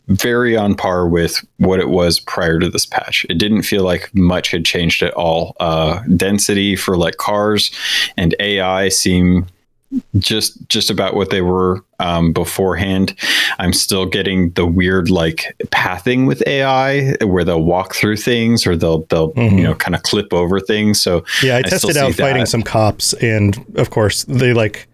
very 0.08 0.56
on 0.56 0.76
par 0.76 1.08
with 1.08 1.46
what 1.58 1.80
it 1.80 1.90
was 1.90 2.20
prior 2.20 2.60
to 2.60 2.70
this 2.70 2.86
patch. 2.86 3.26
It 3.30 3.38
didn't 3.38 3.64
feel 3.64 3.84
like 3.84 4.14
much 4.14 4.52
had 4.52 4.66
changed 4.66 5.04
at 5.04 5.14
all. 5.14 5.56
Uh, 5.60 6.02
density 6.16 6.76
for 6.76 6.98
like 6.98 7.18
cars 7.18 7.72
and 8.18 8.36
AI 8.40 8.90
seem 8.90 9.48
just 10.18 10.68
just 10.68 10.90
about 10.90 11.14
what 11.14 11.30
they 11.30 11.42
were 11.42 11.84
um, 12.00 12.34
beforehand. 12.34 13.16
I'm 13.60 13.72
still 13.72 14.06
getting 14.06 14.50
the 14.52 14.66
weird 14.66 15.10
like 15.10 15.56
pathing 15.72 16.26
with 16.26 16.46
AI 16.48 17.16
where 17.24 17.44
they'll 17.44 17.64
walk 17.64 17.96
through 17.96 18.18
things 18.18 18.66
or 18.68 18.76
they'll 18.76 19.04
they'll 19.06 19.32
you 19.36 19.62
know 19.62 19.76
kind 19.76 19.96
of 19.96 20.04
clip 20.04 20.34
over 20.34 20.60
things. 20.60 21.02
So 21.02 21.24
Yeah, 21.42 21.58
I 21.58 21.68
still 21.68 21.90
tested 21.92 21.98
out 21.98 22.14
fighting 22.16 22.42
that. 22.42 22.48
some 22.48 22.64
cops, 22.64 23.14
and 23.14 23.58
of 23.76 23.90
course 23.90 24.24
they 24.26 24.54
like. 24.54 24.88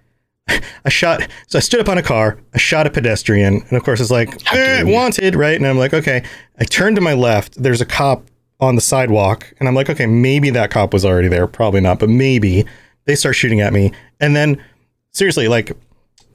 I 0.86 0.90
shot, 0.90 1.28
so 1.48 1.58
I 1.58 1.62
stood 1.62 1.80
up 1.80 1.90
on 1.90 1.98
a 1.98 2.04
car. 2.04 2.38
I 2.54 2.58
shot 2.58 2.88
a 2.88 2.90
pedestrian, 2.90 3.62
and 3.62 3.74
of 3.74 3.84
course 3.84 4.00
it's 4.00 4.12
like 4.12 4.30
eh, 4.54 4.84
wanted, 4.84 5.36
right? 5.36 5.56
And 5.56 5.68
I'm 5.68 5.78
like, 5.78 5.94
okay. 5.94 6.24
I 6.60 6.64
turned 6.64 6.96
to 6.98 7.02
my 7.02 7.14
left. 7.14 7.62
There's 7.62 7.82
a 7.82 7.86
cop 7.86 8.26
on 8.60 8.76
the 8.76 8.82
sidewalk, 8.82 9.52
and 9.60 9.68
I'm 9.68 9.76
like, 9.76 9.90
okay, 9.90 10.06
maybe 10.06 10.52
that 10.52 10.70
cop 10.70 10.94
was 10.94 11.04
already 11.04 11.28
there. 11.28 11.48
Probably 11.48 11.82
not, 11.82 12.00
but 12.00 12.10
maybe 12.10 12.66
they 13.06 13.16
start 13.16 13.36
shooting 13.36 13.62
at 13.62 13.74
me, 13.74 13.92
and 14.20 14.36
then 14.36 14.64
seriously, 15.12 15.48
like 15.48 15.76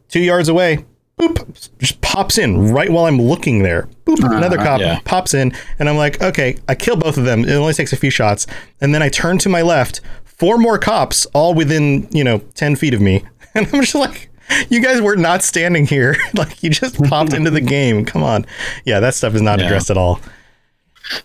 two 0.09 0.20
yards 0.20 0.48
away, 0.48 0.85
boop, 1.18 1.70
just 1.79 2.00
pops 2.00 2.38
in 2.38 2.72
right 2.72 2.90
while 2.90 3.07
I'm 3.07 3.20
looking 3.20 3.62
there. 3.62 3.88
Boop, 4.05 4.18
another 4.37 4.57
cop 4.57 4.81
yeah. 4.81 5.00
pops 5.05 5.35
in, 5.35 5.52
and 5.79 5.88
I'm 5.88 5.96
like, 5.96 6.20
okay, 6.20 6.57
I 6.68 6.74
kill 6.74 6.96
both 6.96 7.16
of 7.16 7.24
them. 7.24 7.44
It 7.44 7.52
only 7.52 7.72
takes 7.72 7.92
a 7.92 7.96
few 7.96 8.11
shots, 8.11 8.46
and 8.81 8.94
then 8.94 9.02
I 9.02 9.09
turn 9.09 9.38
to 9.38 9.48
my 9.48 9.62
left, 9.62 10.00
four 10.24 10.59
more 10.59 10.79
cops, 10.79 11.26
all 11.26 11.55
within 11.55 12.09
you 12.11 12.24
know 12.24 12.38
ten 12.55 12.76
feet 12.76 12.94
of 12.94 13.00
me, 13.00 13.24
and 13.59 13.66
I'm 13.73 13.81
just 13.81 13.95
like. 13.95 14.31
You 14.71 14.81
guys 14.81 15.01
were 15.01 15.16
not 15.16 15.42
standing 15.42 15.87
here. 15.87 16.14
like 16.35 16.62
you 16.62 16.71
just 16.71 17.03
popped 17.03 17.33
into 17.33 17.51
the 17.51 17.61
game. 17.61 18.05
Come 18.05 18.23
on. 18.23 18.47
Yeah, 18.85 19.01
that 19.01 19.14
stuff 19.14 19.35
is 19.35 19.42
not 19.42 19.59
Yeah. 19.59 19.64
addressed 19.66 19.90
at 19.90 19.97
all. 19.99 20.21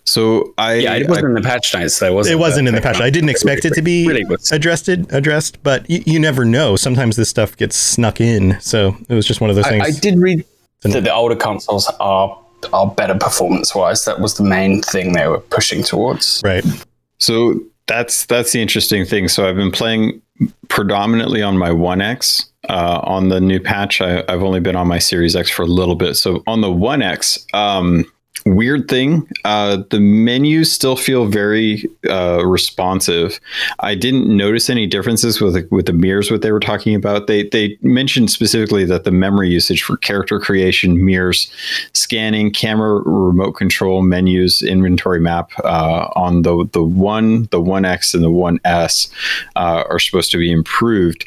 so 0.06 0.56
I 0.58 0.76
Yeah, 0.76 0.96
it 0.96 1.08
wasn't 1.08 1.28
in 1.28 1.34
the 1.36 1.42
patch 1.42 1.72
notes 1.74 2.00
though, 2.00 2.14
was 2.14 2.28
it? 2.28 2.34
It 2.34 2.36
wasn't 2.38 2.68
in 2.68 2.74
the 2.74 2.82
patch. 2.82 3.00
I 3.00 3.12
didn't 3.12 3.30
expect 3.30 3.66
it 3.66 3.74
to 3.76 3.84
be 3.84 4.08
Really 4.08 4.26
addressed 4.52 4.88
addressed, 4.88 5.62
but 5.62 5.88
you, 5.88 6.02
you 6.08 6.20
never 6.20 6.46
know. 6.46 6.76
Sometimes 6.76 7.16
this 7.16 7.30
stuff 7.30 7.56
gets 7.58 7.76
snuck 7.76 8.20
in. 8.20 8.60
So 8.60 8.98
it 9.08 9.14
was 9.14 9.28
just 9.28 9.40
one 9.40 9.52
of 9.52 9.56
those 9.56 9.66
I, 9.66 9.70
things. 9.70 9.98
I 9.98 10.00
did 10.00 10.18
read 10.18 10.44
that 10.82 11.04
the 11.04 11.14
older 11.14 11.36
consoles 11.36 11.92
are 12.00 12.38
are 12.74 12.88
better 12.88 13.16
performance 13.16 13.76
wise. 13.76 14.06
That 14.06 14.20
was 14.20 14.36
the 14.36 14.44
main 14.44 14.82
thing 14.82 15.14
they 15.14 15.28
were 15.28 15.40
pushing 15.40 15.84
towards. 15.84 16.42
right. 16.44 16.66
So 17.20 17.60
that's 17.88 18.26
that's 18.26 18.52
the 18.52 18.62
interesting 18.62 19.06
thing. 19.06 19.28
So 19.28 19.48
I've 19.48 19.56
been 19.56 19.72
playing 19.72 20.22
predominantly 20.68 21.42
on 21.42 21.58
my 21.58 21.72
One 21.72 22.02
X. 22.02 22.48
Uh, 22.70 23.02
on 23.04 23.30
the 23.30 23.42
new 23.42 23.60
patch, 23.60 24.02
I, 24.02 24.24
I've 24.30 24.44
only 24.44 24.60
been 24.60 24.76
on 24.76 24.88
my 24.88 25.00
Series 25.00 25.36
X 25.36 25.50
for 25.50 25.64
a 25.64 25.68
little 25.68 25.96
bit. 25.96 26.16
So 26.16 26.44
on 26.48 26.62
the 26.62 26.72
One 26.72 27.02
X, 27.02 27.46
um, 27.54 28.06
weird 28.46 28.88
thing, 28.88 29.28
uh, 29.46 29.84
the 29.90 30.00
menus 30.00 30.72
still 30.72 30.96
feel 30.96 31.26
very 31.26 31.90
uh, 32.10 32.46
responsive. 32.46 33.40
I 33.80 33.96
didn't 33.96 34.36
notice 34.36 34.70
any 34.70 34.88
differences 34.88 35.40
with 35.42 35.54
the, 35.54 35.68
with 35.72 35.86
the 35.86 35.94
mirrors. 35.94 36.32
What 36.32 36.42
they 36.42 36.52
were 36.52 36.60
talking 36.60 36.96
about, 36.96 37.28
they 37.28 37.48
they 37.50 37.78
mentioned 37.82 38.32
specifically 38.32 38.86
that 38.86 39.04
the 39.04 39.12
memory 39.12 39.50
usage 39.50 39.84
for 39.84 39.98
character 39.98 40.40
creation, 40.40 41.06
mirrors, 41.06 41.52
scanning, 41.94 42.52
camera, 42.52 43.02
remote 43.06 43.54
control, 43.54 44.02
menus, 44.02 44.62
inventory 44.62 45.20
map 45.20 45.52
uh, 45.64 46.08
on 46.16 46.42
the 46.42 46.68
the 46.72 46.84
one, 46.84 47.48
the 47.52 47.62
One 47.62 47.86
X, 47.86 48.14
and 48.14 48.24
the 48.24 48.32
One 48.32 48.60
S 48.66 49.12
uh, 49.56 49.84
are 49.90 50.00
supposed 50.00 50.32
to 50.32 50.38
be 50.38 50.52
improved. 50.52 51.26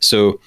So 0.00 0.40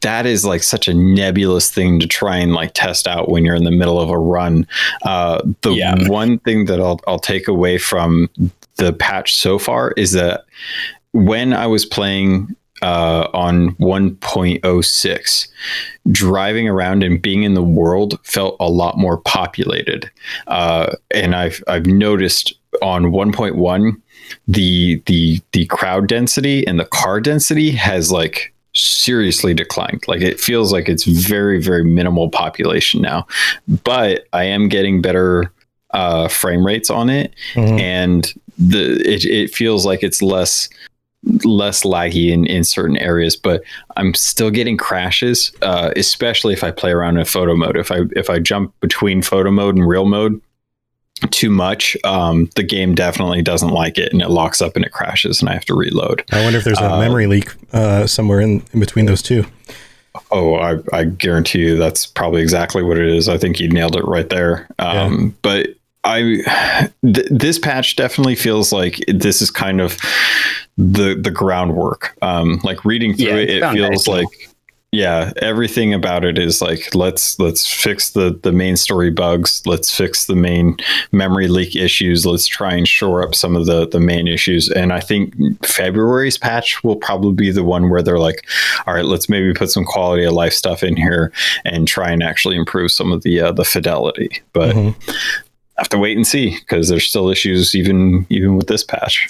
that 0.00 0.26
is 0.26 0.44
like 0.44 0.62
such 0.62 0.88
a 0.88 0.94
nebulous 0.94 1.70
thing 1.70 2.00
to 2.00 2.06
try 2.06 2.36
and 2.36 2.52
like 2.52 2.72
test 2.74 3.06
out 3.06 3.28
when 3.28 3.44
you're 3.44 3.54
in 3.54 3.64
the 3.64 3.70
middle 3.70 4.00
of 4.00 4.10
a 4.10 4.18
run. 4.18 4.66
Uh, 5.02 5.40
the 5.62 5.72
Yeah. 5.72 6.08
one 6.08 6.38
thing 6.40 6.66
that 6.66 6.80
I'll 6.80 7.00
I'll 7.06 7.18
take 7.18 7.48
away 7.48 7.78
from 7.78 8.28
the 8.76 8.92
patch 8.92 9.34
so 9.34 9.58
far 9.58 9.92
is 9.92 10.12
that 10.12 10.44
when 11.12 11.52
I 11.52 11.66
was 11.66 11.84
playing 11.86 12.54
uh, 12.82 13.26
on 13.32 13.74
1.06, 13.76 15.48
driving 16.12 16.68
around 16.68 17.02
and 17.02 17.20
being 17.22 17.42
in 17.42 17.54
the 17.54 17.62
world 17.62 18.18
felt 18.22 18.56
a 18.60 18.68
lot 18.68 18.98
more 18.98 19.16
populated. 19.18 20.10
Uh, 20.46 20.92
and 21.10 21.34
I've 21.34 21.62
I've 21.68 21.86
noticed 21.86 22.54
on 22.82 23.04
1.1 23.06 23.92
the 24.48 25.02
the 25.06 25.40
the 25.52 25.64
crowd 25.66 26.08
density 26.08 26.66
and 26.66 26.78
the 26.78 26.84
car 26.84 27.20
density 27.20 27.70
has 27.70 28.12
like 28.12 28.52
seriously 28.76 29.54
declined. 29.54 30.04
Like 30.06 30.20
it 30.20 30.40
feels 30.40 30.72
like 30.72 30.88
it's 30.88 31.04
very 31.04 31.60
very 31.60 31.84
minimal 31.84 32.30
population 32.30 33.02
now. 33.02 33.26
But 33.84 34.26
I 34.32 34.44
am 34.44 34.68
getting 34.68 35.02
better 35.02 35.52
uh, 35.90 36.28
frame 36.28 36.64
rates 36.64 36.90
on 36.90 37.08
it, 37.08 37.34
and 37.80 38.32
the 38.58 39.00
it, 39.04 39.24
it 39.24 39.54
feels 39.54 39.86
like 39.86 40.02
it's 40.02 40.22
less 40.22 40.68
less 41.44 41.82
laggy 41.82 42.30
in, 42.30 42.46
in 42.46 42.62
certain 42.62 42.96
areas, 42.98 43.36
but 43.36 43.62
I'm 43.96 44.14
still 44.14 44.50
getting 44.50 44.76
crashes, 44.76 45.52
uh, 45.62 45.90
especially 45.96 46.52
if 46.52 46.62
I 46.62 46.70
play 46.70 46.92
around 46.92 47.18
in 47.18 47.24
photo 47.24 47.56
mode. 47.56 47.76
If 47.76 47.90
I 47.90 48.00
if 48.14 48.30
I 48.30 48.38
jump 48.38 48.78
between 48.80 49.22
photo 49.22 49.50
mode 49.50 49.76
and 49.76 49.86
real 49.86 50.06
mode 50.06 50.40
too 51.30 51.50
much, 51.50 51.96
um, 52.04 52.50
the 52.56 52.62
game 52.62 52.94
definitely 52.94 53.42
doesn't 53.42 53.70
like 53.70 53.96
it 53.98 54.12
and 54.12 54.20
it 54.22 54.28
locks 54.28 54.60
up 54.60 54.76
and 54.76 54.84
it 54.84 54.92
crashes 54.92 55.40
and 55.40 55.48
I 55.48 55.54
have 55.54 55.64
to 55.66 55.74
reload. 55.74 56.22
I 56.32 56.42
wonder 56.44 56.58
if 56.58 56.64
there's 56.64 56.78
a 56.80 56.92
Uh, 56.92 57.00
memory 57.00 57.26
leak 57.26 57.48
uh, 57.72 58.06
somewhere 58.06 58.40
in, 58.40 58.62
in 58.72 58.80
between 58.80 59.06
those 59.06 59.22
two. 59.22 59.44
Oh, 60.30 60.54
I, 60.56 60.78
I 60.92 61.04
guarantee 61.04 61.60
you 61.60 61.76
that's 61.76 62.06
probably 62.06 62.42
exactly 62.42 62.82
what 62.82 62.98
it 62.98 63.08
is. 63.08 63.28
I 63.28 63.38
think 63.38 63.60
you 63.60 63.68
nailed 63.68 63.96
it 63.96 64.04
right 64.04 64.28
there. 64.28 64.66
Um, 64.78 65.36
But 65.42 65.70
I, 66.04 66.90
th- 67.02 67.26
this 67.30 67.58
patch 67.58 67.96
definitely 67.96 68.36
feels 68.36 68.72
like 68.72 69.02
this 69.08 69.42
is 69.42 69.50
kind 69.50 69.80
of 69.80 69.96
the 70.78 71.14
the 71.20 71.30
groundwork. 71.30 72.16
Um, 72.22 72.60
like 72.62 72.84
reading 72.84 73.14
through 73.14 73.26
Yeah, 73.26 73.34
it, 73.36 73.50
it 73.50 73.72
feels 73.72 74.04
foundational. 74.04 74.18
like 74.18 74.48
yeah, 74.96 75.30
everything 75.42 75.92
about 75.92 76.24
it 76.24 76.38
is 76.38 76.62
like 76.62 76.94
let's 76.94 77.38
let's 77.38 77.70
fix 77.70 78.10
the 78.10 78.40
the 78.42 78.50
main 78.50 78.78
story 78.78 79.10
bugs. 79.10 79.62
Let's 79.66 79.94
fix 79.94 80.24
the 80.24 80.34
main 80.34 80.78
memory 81.12 81.48
leak 81.48 81.76
issues. 81.76 82.24
Let's 82.24 82.46
try 82.46 82.72
and 82.72 82.88
shore 82.88 83.22
up 83.22 83.34
some 83.34 83.56
of 83.56 83.66
the 83.66 83.86
the 83.86 84.00
main 84.00 84.26
issues. 84.26 84.70
And 84.70 84.94
I 84.94 85.00
think 85.00 85.34
February's 85.62 86.38
patch 86.38 86.82
will 86.82 86.96
probably 86.96 87.34
be 87.34 87.50
the 87.50 87.62
one 87.62 87.90
where 87.90 88.02
they're 88.02 88.18
like, 88.18 88.46
all 88.86 88.94
right, 88.94 89.04
let's 89.04 89.28
maybe 89.28 89.52
put 89.52 89.70
some 89.70 89.84
quality 89.84 90.24
of 90.24 90.32
life 90.32 90.54
stuff 90.54 90.82
in 90.82 90.96
here 90.96 91.30
and 91.66 91.86
try 91.86 92.10
and 92.10 92.22
actually 92.22 92.56
improve 92.56 92.90
some 92.90 93.12
of 93.12 93.22
the 93.22 93.38
uh, 93.38 93.52
the 93.52 93.66
fidelity. 93.66 94.40
But 94.54 94.74
I 94.74 94.94
have 95.78 95.88
to 95.90 95.98
wait 95.98 96.16
and 96.16 96.26
see 96.26 96.56
because 96.58 96.88
there's 96.88 97.06
still 97.06 97.28
issues 97.28 97.74
even 97.74 98.26
even 98.30 98.56
with 98.56 98.66
this 98.66 98.82
patch. 98.82 99.28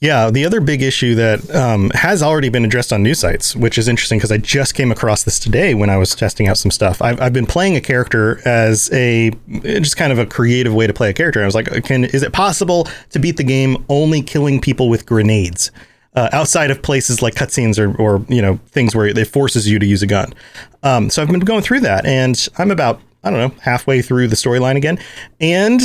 Yeah, 0.00 0.30
the 0.30 0.44
other 0.44 0.60
big 0.60 0.82
issue 0.82 1.14
that 1.14 1.54
um, 1.54 1.90
has 1.90 2.22
already 2.22 2.48
been 2.48 2.64
addressed 2.64 2.92
on 2.92 3.02
new 3.02 3.14
sites, 3.14 3.54
which 3.54 3.78
is 3.78 3.86
interesting 3.86 4.18
because 4.18 4.32
I 4.32 4.38
just 4.38 4.74
came 4.74 4.90
across 4.90 5.22
this 5.22 5.38
today 5.38 5.74
when 5.74 5.90
I 5.90 5.96
was 5.96 6.14
testing 6.14 6.48
out 6.48 6.58
some 6.58 6.70
stuff. 6.70 7.00
I've, 7.00 7.20
I've 7.20 7.32
been 7.32 7.46
playing 7.46 7.76
a 7.76 7.80
character 7.80 8.40
as 8.46 8.92
a 8.92 9.30
just 9.62 9.96
kind 9.96 10.12
of 10.12 10.18
a 10.18 10.26
creative 10.26 10.74
way 10.74 10.86
to 10.86 10.92
play 10.92 11.10
a 11.10 11.14
character. 11.14 11.42
I 11.42 11.46
was 11.46 11.54
like, 11.54 11.66
can 11.84 12.04
is 12.04 12.22
it 12.22 12.32
possible 12.32 12.88
to 13.10 13.18
beat 13.18 13.36
the 13.36 13.44
game 13.44 13.84
only 13.88 14.20
killing 14.20 14.60
people 14.60 14.88
with 14.88 15.06
grenades? 15.06 15.70
Uh, 16.16 16.28
outside 16.32 16.70
of 16.70 16.80
places 16.80 17.22
like 17.22 17.34
cutscenes 17.34 17.76
or, 17.76 18.00
or 18.00 18.24
you 18.28 18.40
know 18.40 18.56
things 18.66 18.94
where 18.94 19.06
it 19.06 19.26
forces 19.26 19.68
you 19.68 19.80
to 19.80 19.86
use 19.86 20.00
a 20.00 20.06
gun. 20.06 20.32
Um, 20.84 21.10
so 21.10 21.22
I've 21.22 21.28
been 21.28 21.40
going 21.40 21.62
through 21.62 21.80
that, 21.80 22.06
and 22.06 22.48
I'm 22.56 22.70
about 22.70 23.00
I 23.24 23.30
don't 23.30 23.38
know 23.38 23.60
halfway 23.62 24.02
through 24.02 24.28
the 24.28 24.36
storyline 24.36 24.76
again, 24.76 24.98
and 25.40 25.80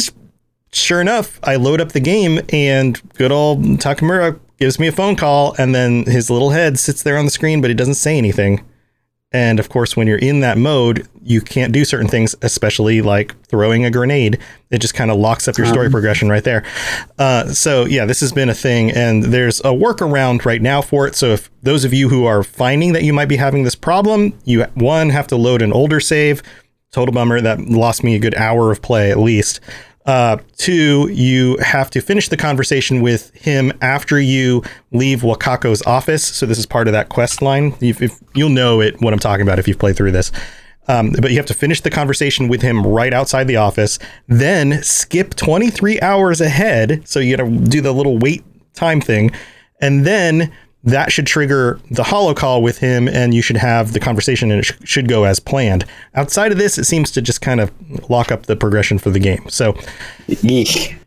sure 0.72 1.02
enough, 1.02 1.40
I 1.44 1.56
load 1.56 1.82
up 1.82 1.94
the 1.94 2.00
game 2.00 2.42
and 2.50 3.02
good 3.14 3.32
old 3.32 3.64
Takamura 3.80 4.40
gives 4.58 4.80
me 4.80 4.88
a 4.88 4.92
phone 4.92 5.16
call 5.16 5.56
and 5.58 5.74
then 5.74 6.06
his 6.06 6.30
little 6.30 6.52
head 6.52 6.78
sits 6.78 7.02
there 7.02 7.18
on 7.18 7.26
the 7.26 7.32
screen, 7.32 7.62
but 7.62 7.70
he 7.70 7.74
doesn't 7.74 7.96
say 7.96 8.18
anything. 8.18 8.64
And 9.32 9.60
of 9.60 9.70
course, 9.70 9.96
when 9.96 10.08
you're 10.08 10.18
in 10.18 10.40
that 10.40 10.58
mode, 10.58 11.08
you 11.22 11.40
can't 11.40 11.72
do 11.72 11.86
certain 11.86 12.08
things, 12.08 12.36
especially 12.42 13.02
like 13.04 13.40
throwing 13.46 13.86
a 13.86 13.92
grenade. 13.92 14.40
It 14.72 14.80
just 14.80 14.96
kind 14.96 15.12
of 15.12 15.18
locks 15.18 15.48
up 15.48 15.56
your 15.56 15.68
story 15.68 15.90
progression 15.92 16.30
right 16.30 16.44
there. 16.44 16.66
Uh, 17.20 17.48
so, 17.50 17.86
yeah, 17.86 18.06
this 18.06 18.22
has 18.22 18.32
been 18.32 18.50
a 18.50 18.56
thing, 18.56 18.90
and 18.90 19.26
there's 19.26 19.60
a 19.60 19.66
workaround 19.66 20.46
right 20.46 20.64
now 20.64 20.82
for 20.82 21.06
it. 21.06 21.16
So, 21.16 21.28
if 21.28 21.52
those 21.62 21.86
of 21.86 21.94
you 21.94 22.10
who 22.10 22.26
are 22.26 22.42
finding 22.42 22.94
that 22.94 23.04
you 23.04 23.14
might 23.14 23.28
be 23.28 23.36
having 23.36 23.64
this 23.64 23.76
problem, 23.76 24.34
you 24.46 24.64
one 24.74 25.12
have 25.12 25.28
to 25.28 25.36
load 25.36 25.62
an 25.62 25.74
older 25.74 26.00
save. 26.00 26.42
Total 26.92 27.14
bummer. 27.14 27.42
That 27.42 27.60
lost 27.62 28.04
me 28.04 28.16
a 28.16 28.20
good 28.20 28.36
hour 28.36 28.72
of 28.72 28.82
play 28.82 29.12
at 29.12 29.20
least. 29.20 29.60
Uh, 30.06 30.38
two, 30.58 31.08
you 31.12 31.58
have 31.58 31.92
to 31.92 32.02
finish 32.02 32.30
the 32.30 32.38
conversation 32.38 33.02
with 33.02 33.32
him 33.36 33.72
after 33.82 34.20
you 34.20 34.64
leave 34.92 35.22
Wakako's 35.22 35.84
office. 35.86 36.26
So 36.26 36.46
this 36.48 36.58
is 36.58 36.66
part 36.66 36.88
of 36.88 36.94
that 36.94 37.10
quest 37.10 37.44
line. 37.44 37.76
If, 37.80 38.02
if 38.02 38.20
you'll 38.34 38.50
know 38.50 38.82
it, 38.82 39.00
what 39.02 39.14
I'm 39.14 39.20
talking 39.20 39.44
about 39.44 39.60
if 39.60 39.68
you've 39.68 39.78
played 39.78 39.96
through 39.96 40.14
this. 40.14 40.32
Um, 40.88 41.12
but 41.12 41.30
you 41.30 41.38
have 41.38 41.46
to 41.46 41.54
finish 41.54 41.82
the 41.82 41.92
conversation 41.92 42.48
with 42.48 42.64
him 42.64 42.88
right 42.88 43.14
outside 43.14 43.44
the 43.44 43.58
office, 43.58 44.00
then 44.28 44.82
skip 44.82 45.36
23 45.36 46.02
hours 46.02 46.42
ahead. 46.42 47.08
So 47.08 47.20
you 47.20 47.38
got 47.38 47.44
to 47.44 47.52
do 47.52 47.80
the 47.80 47.92
little 47.92 48.18
wait 48.18 48.44
time 48.74 49.00
thing, 49.00 49.30
and 49.80 50.08
then 50.08 50.52
that 50.84 51.12
should 51.12 51.28
trigger 51.28 51.80
the 51.92 52.04
hollow 52.04 52.34
call 52.34 52.62
with 52.62 52.78
him, 52.78 53.08
and 53.08 53.34
you 53.34 53.42
should 53.42 53.58
have 53.58 53.92
the 53.92 54.00
conversation, 54.00 54.50
and 54.52 54.62
it 54.62 54.64
sh- 54.64 54.74
should 54.86 55.10
go 55.10 55.26
as 55.26 55.40
planned. 55.40 55.86
Outside 56.16 56.52
of 56.52 56.58
this, 56.58 56.78
it 56.78 56.86
seems 56.86 57.12
to 57.12 57.22
just 57.22 57.42
kind 57.42 57.60
of 57.60 57.72
lock 58.10 58.32
up 58.32 58.46
the 58.46 58.56
progression 58.56 58.98
for 58.98 59.10
the 59.10 59.20
game. 59.20 59.44
So 59.50 59.76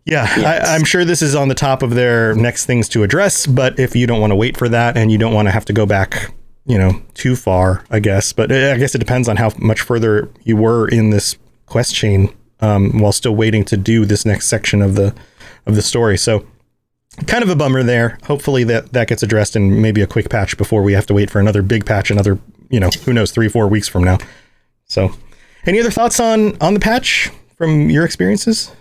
yeah, 0.05 0.27
I, 0.37 0.75
I'm 0.75 0.85
sure 0.85 1.05
this 1.05 1.23
is 1.23 1.35
on 1.35 1.49
the 1.49 1.55
top 1.55 1.83
of 1.83 1.95
their 1.95 2.35
next 2.35 2.67
things 2.67 2.89
to 2.91 3.03
address. 3.03 3.47
But 3.47 3.79
if 3.79 3.97
you 3.97 4.07
don't 4.07 4.21
want 4.21 4.33
to 4.33 4.37
wait 4.37 4.57
for 4.57 4.69
that 4.69 4.97
and 4.97 5.11
you 5.11 5.19
don't 5.19 5.33
want 5.33 5.49
to 5.49 5.53
have 5.53 5.65
to 5.67 5.73
go 5.73 5.87
back, 5.87 6.35
you 6.67 6.77
know, 6.77 7.01
too 7.15 7.35
far, 7.35 7.85
I 7.91 8.01
guess. 8.01 8.33
But 8.33 8.53
uh, 8.53 8.73
I 8.75 8.79
guess 8.79 8.95
it 8.95 8.99
depends 8.99 9.29
on 9.29 9.37
how 9.37 9.53
much 9.59 9.81
further 9.81 10.29
you 10.43 10.57
were 10.57 10.87
in 10.89 11.11
this 11.11 11.37
quest 11.67 11.95
chain 11.95 12.35
um, 12.61 12.99
while 12.99 13.13
still 13.13 13.35
waiting 13.35 13.65
to 13.65 13.77
do 13.77 14.05
this 14.05 14.27
next 14.27 14.49
section 14.49 14.83
of 14.83 14.97
the 14.97 15.15
of 15.65 15.77
the 15.77 15.83
story. 15.83 16.19
So 16.19 16.45
kind 17.27 17.43
of 17.43 17.51
a 17.51 17.57
bummer 17.57 17.83
there. 17.83 18.19
Hopefully 18.25 18.65
that 18.65 18.93
that 18.93 19.09
gets 19.09 19.23
addressed 19.23 19.57
in 19.57 19.81
maybe 19.83 20.01
a 20.03 20.07
quick 20.07 20.29
patch 20.31 20.57
before 20.57 20.83
we 20.83 20.93
have 20.95 21.07
to 21.07 21.15
wait 21.15 21.31
for 21.31 21.41
another 21.41 21.63
big 21.63 21.85
patch, 21.87 22.11
another 22.11 22.39
you 22.71 22.81
know 22.81 22.89
who 23.05 23.13
knows 23.13 23.31
three 23.31 23.49
four 23.49 23.69
weeks 23.69 23.89
from 23.89 24.05
now. 24.05 24.19
So, 24.87 25.13
any 25.67 25.81
other 25.81 25.91
thoughts 25.91 26.21
on 26.21 26.57
on 26.61 26.75
the 26.75 26.81
patch 26.81 27.31
from 27.57 27.91
your 27.91 28.05
experiences? 28.05 28.73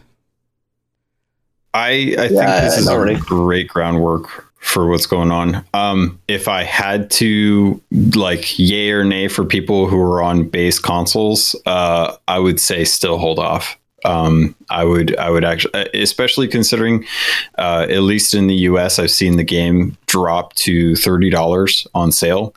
I, 1.74 1.90
I 2.20 2.28
think 2.28 2.32
Yeah, 2.34 2.62
this 2.62 2.78
is 2.78 2.86
not 2.86 2.98
a 2.98 3.00
really. 3.00 3.16
great 3.20 3.68
groundwork 3.70 4.46
for 4.60 4.88
what's 4.90 5.06
going 5.06 5.32
on. 5.32 5.66
Um, 5.74 6.20
if 6.28 6.48
I 6.50 6.64
had 6.64 7.10
to 7.12 7.82
like 8.14 8.60
yay 8.60 8.92
or 8.92 9.04
nay 9.06 9.28
for 9.30 9.46
people 9.46 9.88
who 9.88 10.00
are 10.02 10.22
on 10.22 10.44
base 10.50 10.80
consoles, 10.80 11.56
uh, 11.66 12.16
I 12.28 12.40
would 12.40 12.60
say 12.60 12.84
still 12.84 13.18
hold 13.18 13.40
off. 13.40 13.78
Um, 14.06 14.56
I 14.70 14.84
would, 14.84 15.16
I 15.18 15.30
would 15.30 15.44
actually, 15.44 15.72
especially 15.94 16.48
considering, 16.48 17.06
uh, 17.58 17.86
at 17.90 18.00
least 18.02 18.34
in 18.34 18.48
the 18.48 18.56
U.S., 18.56 18.98
I've 19.00 19.12
seen 19.12 19.38
the 19.38 19.44
game 19.44 19.98
drop 20.08 20.54
to 20.56 20.96
thirty 20.96 21.30
dollars 21.30 21.88
on 21.94 22.12
sale. 22.12 22.54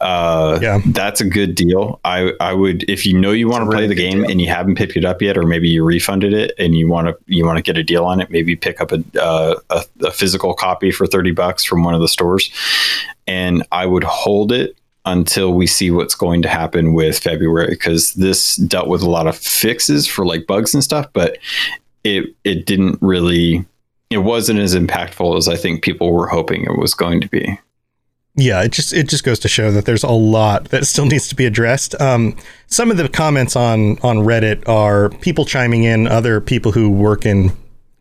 Uh, 0.00 0.58
Yeah. 0.62 0.80
that's 0.86 1.20
a 1.20 1.24
good 1.24 1.54
deal. 1.54 1.98
I, 2.04 2.32
I 2.40 2.52
would, 2.52 2.84
if 2.88 3.06
you 3.06 3.18
know 3.18 3.32
you 3.32 3.48
want 3.48 3.64
to 3.64 3.70
play 3.74 3.86
the 3.86 3.94
game 3.94 4.24
and 4.24 4.40
you 4.40 4.48
haven't 4.48 4.76
picked 4.76 4.96
it 4.96 5.04
up 5.04 5.22
yet, 5.22 5.36
or 5.38 5.44
maybe 5.44 5.68
you 5.68 5.84
refunded 5.84 6.32
it 6.32 6.52
and 6.58 6.74
you 6.76 6.88
want 6.88 7.08
to, 7.08 7.16
you 7.26 7.44
want 7.46 7.56
to 7.56 7.62
get 7.62 7.76
a 7.76 7.82
deal 7.82 8.04
on 8.04 8.20
it, 8.20 8.30
maybe 8.30 8.54
pick 8.54 8.80
up 8.80 8.92
a, 8.92 9.02
uh, 9.20 9.54
a, 9.70 9.84
a 10.04 10.10
physical 10.10 10.54
copy 10.54 10.90
for 10.90 11.06
thirty 11.06 11.32
bucks 11.32 11.64
from 11.64 11.82
one 11.84 11.94
of 11.94 12.00
the 12.00 12.08
stores, 12.08 12.50
and 13.26 13.66
I 13.72 13.86
would 13.86 14.04
hold 14.04 14.52
it 14.52 14.76
until 15.04 15.52
we 15.52 15.66
see 15.66 15.90
what's 15.90 16.14
going 16.14 16.42
to 16.42 16.48
happen 16.48 16.94
with 16.94 17.18
February 17.18 17.70
because 17.70 18.14
this 18.14 18.56
dealt 18.56 18.88
with 18.88 19.02
a 19.02 19.10
lot 19.10 19.26
of 19.26 19.36
fixes 19.36 20.06
for 20.06 20.24
like 20.24 20.46
bugs 20.46 20.74
and 20.74 20.84
stuff, 20.84 21.06
but 21.12 21.38
it 22.04 22.34
it 22.44 22.66
didn't 22.66 22.98
really 23.00 23.64
it 24.10 24.18
wasn't 24.18 24.58
as 24.58 24.74
impactful 24.74 25.36
as 25.38 25.48
I 25.48 25.56
think 25.56 25.82
people 25.82 26.12
were 26.12 26.28
hoping 26.28 26.64
it 26.64 26.78
was 26.78 26.94
going 26.94 27.20
to 27.22 27.28
be. 27.28 27.58
yeah, 28.36 28.62
it 28.62 28.72
just 28.72 28.92
it 28.92 29.08
just 29.08 29.24
goes 29.24 29.38
to 29.40 29.48
show 29.48 29.70
that 29.72 29.84
there's 29.84 30.04
a 30.04 30.10
lot 30.10 30.66
that 30.66 30.86
still 30.86 31.06
needs 31.06 31.28
to 31.28 31.34
be 31.34 31.46
addressed. 31.46 32.00
Um, 32.00 32.36
some 32.66 32.90
of 32.90 32.96
the 32.96 33.08
comments 33.08 33.56
on 33.56 33.98
on 34.00 34.18
Reddit 34.18 34.68
are 34.68 35.10
people 35.20 35.44
chiming 35.44 35.84
in, 35.84 36.06
other 36.06 36.40
people 36.40 36.72
who 36.72 36.90
work 36.90 37.26
in 37.26 37.52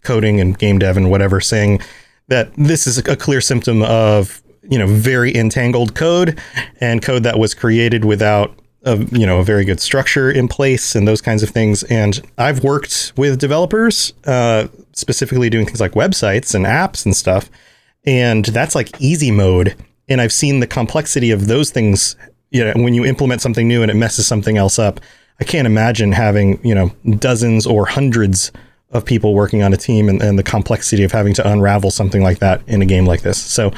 coding 0.04 0.40
and 0.40 0.58
game 0.58 0.80
dev 0.80 0.98
and 0.98 1.10
whatever, 1.10 1.42
saying 1.42 1.82
that 2.28 2.52
this 2.56 2.88
is 2.88 2.98
a 2.98 3.16
clear 3.16 3.42
symptom 3.42 3.82
of 3.84 4.42
you 4.64 4.78
know 4.78 4.88
very 4.88 5.36
entangled 5.36 5.96
code 5.96 6.40
and 6.80 7.02
code 7.02 7.24
that 7.24 7.40
was 7.40 7.54
created 7.54 8.06
without 8.06 8.56
a 8.84 8.98
you 9.12 9.26
know 9.26 9.40
a 9.40 9.44
very 9.44 9.66
good 9.66 9.80
structure 9.80 10.32
in 10.32 10.48
place 10.48 10.96
and 10.96 11.08
those 11.08 11.22
kinds 11.22 11.44
of 11.44 11.50
things. 11.50 11.84
And 11.84 12.22
I've 12.38 12.64
worked 12.64 13.14
with 13.16 13.40
developers, 13.40 14.14
uh, 14.26 14.68
specifically 14.94 15.50
doing 15.50 15.66
things 15.66 15.82
like 15.82 15.94
websites 15.94 16.56
and 16.56 16.66
apps 16.66 17.06
and 17.06 17.16
stuff, 17.16 17.50
and 18.06 18.46
that's 18.46 18.76
like 18.76 19.00
easy 19.00 19.32
mode. 19.32 19.76
And 20.10 20.20
I've 20.20 20.34
seen 20.34 20.60
the 20.60 20.68
complexity 20.68 21.32
of 21.32 21.48
those 21.48 21.72
things. 21.72 22.16
You 22.50 22.66
know, 22.66 22.74
when 22.76 22.94
you 22.94 23.06
implement 23.06 23.42
something 23.42 23.68
new 23.68 23.82
and 23.82 23.90
it 23.90 23.96
messes 23.96 24.28
something 24.28 24.58
else 24.58 24.78
up, 24.78 25.00
I 25.40 25.46
can't 25.46 25.66
imagine 25.66 26.12
having 26.12 26.60
you 26.66 26.76
know 26.76 26.92
dozens 27.18 27.66
or 27.66 27.86
hundreds 27.86 28.52
of 28.92 29.06
people 29.06 29.34
working 29.34 29.64
on 29.64 29.72
a 29.72 29.78
team 29.78 30.10
and, 30.10 30.22
and 30.22 30.38
the 30.38 30.44
complexity 30.44 31.04
of 31.04 31.14
having 31.14 31.34
to 31.34 31.50
unravel 31.50 31.92
something 31.92 32.22
like 32.22 32.40
that 32.40 32.62
in 32.68 32.82
a 32.82 32.86
game 32.86 33.06
like 33.06 33.22
this. 33.22 33.42
So 33.42 33.72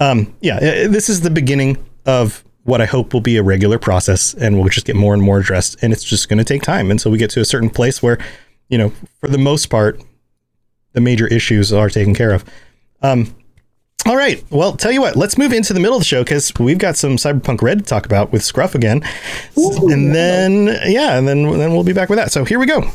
um, 0.00 0.34
yeah, 0.40 0.58
this 0.88 1.08
is 1.08 1.20
the 1.20 1.30
beginning 1.30 1.76
of 2.06 2.42
what 2.64 2.80
I 2.80 2.86
hope 2.86 3.12
will 3.12 3.20
be 3.20 3.36
a 3.36 3.42
regular 3.42 3.78
process, 3.78 4.34
and 4.34 4.58
we'll 4.58 4.68
just 4.68 4.86
get 4.86 4.96
more 4.96 5.14
and 5.14 5.22
more 5.22 5.38
addressed. 5.38 5.76
And 5.82 5.92
it's 5.92 6.04
just 6.04 6.28
going 6.28 6.38
to 6.38 6.44
take 6.44 6.62
time 6.62 6.90
until 6.90 7.12
we 7.12 7.18
get 7.18 7.30
to 7.30 7.40
a 7.40 7.44
certain 7.44 7.70
place 7.70 8.02
where, 8.02 8.18
you 8.68 8.78
know, 8.78 8.92
for 9.20 9.28
the 9.28 9.38
most 9.38 9.66
part, 9.66 10.00
the 10.92 11.00
major 11.00 11.26
issues 11.26 11.72
are 11.72 11.88
taken 11.88 12.14
care 12.14 12.32
of. 12.32 12.44
Um, 13.02 13.34
all 14.06 14.16
right. 14.16 14.42
Well, 14.50 14.72
tell 14.76 14.90
you 14.90 15.00
what, 15.00 15.16
let's 15.16 15.36
move 15.36 15.52
into 15.52 15.72
the 15.72 15.80
middle 15.80 15.96
of 15.96 16.00
the 16.00 16.06
show 16.06 16.24
because 16.24 16.52
we've 16.58 16.78
got 16.78 16.96
some 16.96 17.16
Cyberpunk 17.16 17.62
Red 17.62 17.80
to 17.80 17.84
talk 17.84 18.06
about 18.06 18.32
with 18.32 18.42
Scruff 18.42 18.74
again. 18.74 19.02
and 19.56 20.14
then, 20.14 20.66
yeah, 20.86 21.18
and 21.18 21.28
then, 21.28 21.42
then 21.58 21.72
we'll 21.72 21.84
be 21.84 21.92
back 21.92 22.08
with 22.08 22.18
that. 22.18 22.32
So 22.32 22.44
here 22.44 22.58
we 22.58 22.66
go. 22.66 22.90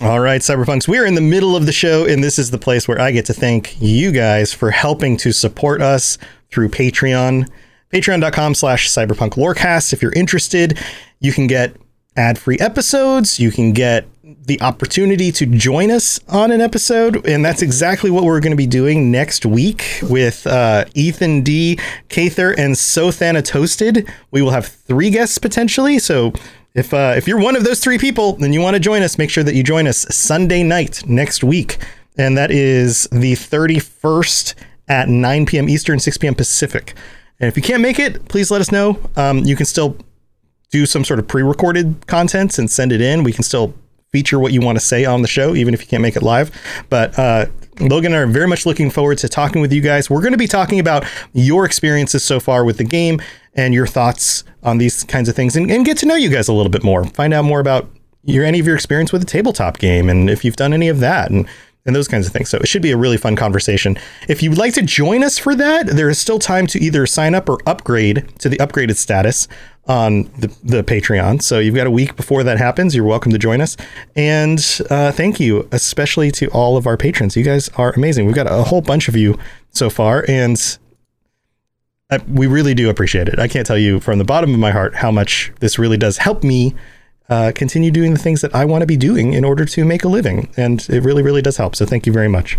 All 0.00 0.20
right, 0.20 0.40
Cyberpunks, 0.40 0.86
we're 0.86 1.06
in 1.06 1.16
the 1.16 1.20
middle 1.20 1.56
of 1.56 1.66
the 1.66 1.72
show, 1.72 2.06
and 2.06 2.22
this 2.22 2.38
is 2.38 2.52
the 2.52 2.58
place 2.58 2.86
where 2.86 3.00
I 3.00 3.10
get 3.10 3.26
to 3.26 3.34
thank 3.34 3.80
you 3.80 4.12
guys 4.12 4.52
for 4.52 4.70
helping 4.70 5.16
to 5.16 5.32
support 5.32 5.82
us 5.82 6.18
through 6.52 6.68
Patreon. 6.68 7.50
Patreon.com 7.92 8.54
slash 8.54 8.88
cyberpunk 8.88 9.30
lorecast. 9.30 9.92
If 9.92 10.00
you're 10.00 10.12
interested, 10.12 10.78
you 11.18 11.32
can 11.32 11.48
get 11.48 11.74
ad-free 12.16 12.58
episodes, 12.60 13.40
you 13.40 13.50
can 13.50 13.72
get 13.72 14.06
the 14.22 14.60
opportunity 14.60 15.32
to 15.32 15.46
join 15.46 15.90
us 15.90 16.20
on 16.28 16.52
an 16.52 16.60
episode, 16.60 17.26
and 17.26 17.44
that's 17.44 17.62
exactly 17.62 18.10
what 18.10 18.22
we're 18.22 18.40
going 18.40 18.52
to 18.52 18.56
be 18.56 18.68
doing 18.68 19.10
next 19.10 19.44
week 19.44 19.98
with 20.02 20.46
uh, 20.46 20.84
Ethan 20.94 21.42
D, 21.42 21.76
Kather, 22.08 22.54
and 22.56 22.78
So 22.78 23.10
Toasted. 23.10 24.08
We 24.30 24.42
will 24.42 24.50
have 24.50 24.66
three 24.66 25.10
guests 25.10 25.38
potentially, 25.38 25.98
so 25.98 26.34
if 26.78 26.94
uh, 26.94 27.14
if 27.16 27.26
you're 27.26 27.40
one 27.40 27.56
of 27.56 27.64
those 27.64 27.80
three 27.80 27.98
people, 27.98 28.34
then 28.34 28.52
you 28.52 28.60
want 28.60 28.74
to 28.74 28.80
join 28.80 29.02
us. 29.02 29.18
Make 29.18 29.30
sure 29.30 29.44
that 29.44 29.54
you 29.54 29.62
join 29.62 29.86
us 29.86 30.06
Sunday 30.14 30.62
night 30.62 31.06
next 31.06 31.42
week, 31.42 31.78
and 32.16 32.38
that 32.38 32.50
is 32.50 33.08
the 33.10 33.32
31st 33.32 34.54
at 34.88 35.08
9 35.08 35.46
p.m. 35.46 35.68
Eastern, 35.68 35.98
6 35.98 36.16
p.m. 36.18 36.34
Pacific. 36.34 36.94
And 37.40 37.48
if 37.48 37.56
you 37.56 37.62
can't 37.62 37.82
make 37.82 37.98
it, 37.98 38.28
please 38.28 38.50
let 38.50 38.60
us 38.60 38.72
know. 38.72 38.98
Um, 39.16 39.38
you 39.38 39.56
can 39.56 39.66
still 39.66 39.96
do 40.70 40.86
some 40.86 41.04
sort 41.04 41.18
of 41.18 41.28
pre-recorded 41.28 42.06
content 42.06 42.58
and 42.58 42.70
send 42.70 42.92
it 42.92 43.00
in. 43.00 43.22
We 43.22 43.32
can 43.32 43.42
still 43.42 43.74
feature 44.10 44.38
what 44.38 44.52
you 44.52 44.60
want 44.60 44.78
to 44.78 44.84
say 44.84 45.04
on 45.04 45.22
the 45.22 45.28
show, 45.28 45.54
even 45.54 45.74
if 45.74 45.80
you 45.80 45.86
can't 45.86 46.02
make 46.02 46.16
it 46.16 46.22
live. 46.22 46.50
But 46.88 47.18
uh, 47.18 47.46
Logan 47.80 48.12
are 48.12 48.26
very 48.26 48.48
much 48.48 48.66
looking 48.66 48.90
forward 48.90 49.18
to 49.18 49.28
talking 49.28 49.60
with 49.62 49.72
you 49.72 49.80
guys. 49.80 50.10
We're 50.10 50.20
going 50.20 50.32
to 50.32 50.38
be 50.38 50.48
talking 50.48 50.80
about 50.80 51.04
your 51.32 51.64
experiences 51.64 52.24
so 52.24 52.40
far 52.40 52.64
with 52.64 52.78
the 52.78 52.84
game 52.84 53.20
and 53.54 53.72
your 53.72 53.86
thoughts 53.86 54.44
on 54.62 54.78
these 54.78 55.04
kinds 55.04 55.28
of 55.28 55.36
things 55.36 55.56
and, 55.56 55.70
and 55.70 55.84
get 55.84 55.96
to 55.98 56.06
know 56.06 56.16
you 56.16 56.28
guys 56.28 56.48
a 56.48 56.52
little 56.52 56.70
bit 56.70 56.82
more. 56.82 57.04
Find 57.04 57.32
out 57.32 57.44
more 57.44 57.60
about 57.60 57.88
your 58.24 58.44
any 58.44 58.58
of 58.58 58.66
your 58.66 58.74
experience 58.74 59.12
with 59.12 59.22
a 59.22 59.26
tabletop 59.26 59.78
game 59.78 60.08
and 60.08 60.28
if 60.28 60.44
you've 60.44 60.56
done 60.56 60.72
any 60.72 60.88
of 60.88 61.00
that 61.00 61.30
and 61.30 61.48
and 61.86 61.96
those 61.96 62.08
kinds 62.08 62.26
of 62.26 62.32
things. 62.34 62.50
So 62.50 62.58
it 62.58 62.68
should 62.68 62.82
be 62.82 62.90
a 62.90 62.98
really 62.98 63.16
fun 63.16 63.34
conversation. 63.34 63.96
If 64.28 64.42
you'd 64.42 64.58
like 64.58 64.74
to 64.74 64.82
join 64.82 65.24
us 65.24 65.38
for 65.38 65.54
that, 65.54 65.86
there 65.86 66.10
is 66.10 66.18
still 66.18 66.38
time 66.38 66.66
to 66.66 66.78
either 66.78 67.06
sign 67.06 67.34
up 67.34 67.48
or 67.48 67.58
upgrade 67.66 68.28
to 68.40 68.50
the 68.50 68.58
upgraded 68.58 68.96
status 68.96 69.48
on 69.88 70.24
the, 70.38 70.54
the 70.62 70.84
Patreon. 70.84 71.42
So 71.42 71.58
you've 71.58 71.74
got 71.74 71.86
a 71.86 71.90
week 71.90 72.14
before 72.14 72.44
that 72.44 72.58
happens. 72.58 72.94
You're 72.94 73.04
welcome 73.04 73.32
to 73.32 73.38
join 73.38 73.60
us. 73.60 73.76
And 74.14 74.58
uh, 74.90 75.12
thank 75.12 75.40
you, 75.40 75.66
especially 75.72 76.30
to 76.32 76.48
all 76.48 76.76
of 76.76 76.86
our 76.86 76.96
patrons. 76.96 77.36
You 77.36 77.42
guys 77.42 77.70
are 77.76 77.92
amazing. 77.92 78.26
We've 78.26 78.34
got 78.34 78.50
a 78.50 78.64
whole 78.64 78.82
bunch 78.82 79.08
of 79.08 79.16
you 79.16 79.38
so 79.70 79.88
far, 79.90 80.24
and 80.28 80.78
I, 82.10 82.18
we 82.18 82.46
really 82.46 82.74
do 82.74 82.90
appreciate 82.90 83.28
it. 83.28 83.38
I 83.38 83.48
can't 83.48 83.66
tell 83.66 83.78
you 83.78 84.00
from 84.00 84.18
the 84.18 84.24
bottom 84.24 84.52
of 84.52 84.60
my 84.60 84.70
heart 84.70 84.96
how 84.96 85.10
much 85.10 85.52
this 85.60 85.78
really 85.78 85.96
does 85.96 86.18
help 86.18 86.44
me 86.44 86.74
uh, 87.28 87.52
continue 87.54 87.90
doing 87.90 88.12
the 88.12 88.18
things 88.18 88.40
that 88.40 88.54
I 88.54 88.64
want 88.64 88.82
to 88.82 88.86
be 88.86 88.96
doing 88.96 89.34
in 89.34 89.44
order 89.44 89.64
to 89.66 89.84
make 89.84 90.04
a 90.04 90.08
living. 90.08 90.48
And 90.56 90.86
it 90.88 91.02
really, 91.02 91.22
really 91.22 91.42
does 91.42 91.58
help. 91.58 91.76
So 91.76 91.84
thank 91.84 92.06
you 92.06 92.12
very 92.12 92.28
much. 92.28 92.58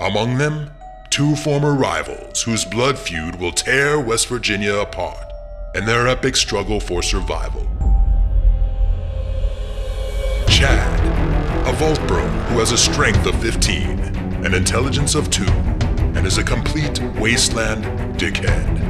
Among 0.00 0.38
them, 0.38 0.70
two 1.10 1.36
former 1.36 1.74
rivals 1.74 2.42
whose 2.42 2.64
blood 2.64 2.98
feud 2.98 3.36
will 3.36 3.52
tear 3.52 4.00
West 4.00 4.28
Virginia 4.28 4.76
apart 4.76 5.30
in 5.74 5.84
their 5.84 6.08
epic 6.08 6.36
struggle 6.36 6.80
for 6.80 7.02
survival. 7.02 7.66
Chad, 10.48 11.68
a 11.68 11.72
Vault 11.74 12.00
Bro 12.08 12.26
who 12.48 12.60
has 12.60 12.72
a 12.72 12.78
strength 12.78 13.26
of 13.26 13.38
15, 13.42 14.00
an 14.42 14.54
intelligence 14.54 15.14
of 15.14 15.28
2, 15.28 15.44
and 15.44 16.26
is 16.26 16.38
a 16.38 16.44
complete 16.44 16.98
wasteland 17.16 17.84
dickhead. 18.18 18.89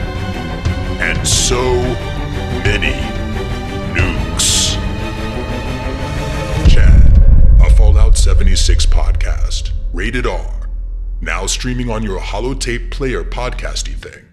and 1.01 1.27
so 1.27 1.61
many 2.63 2.93
nukes. 3.93 4.75
Chad, 6.69 7.17
a 7.59 7.69
Fallout 7.71 8.15
76 8.15 8.85
podcast, 8.85 9.71
rated 9.93 10.27
R, 10.27 10.69
now 11.19 11.47
streaming 11.47 11.89
on 11.89 12.03
your 12.03 12.19
holotape 12.19 12.91
player 12.91 13.23
podcasty 13.23 13.95
thing. 13.95 14.30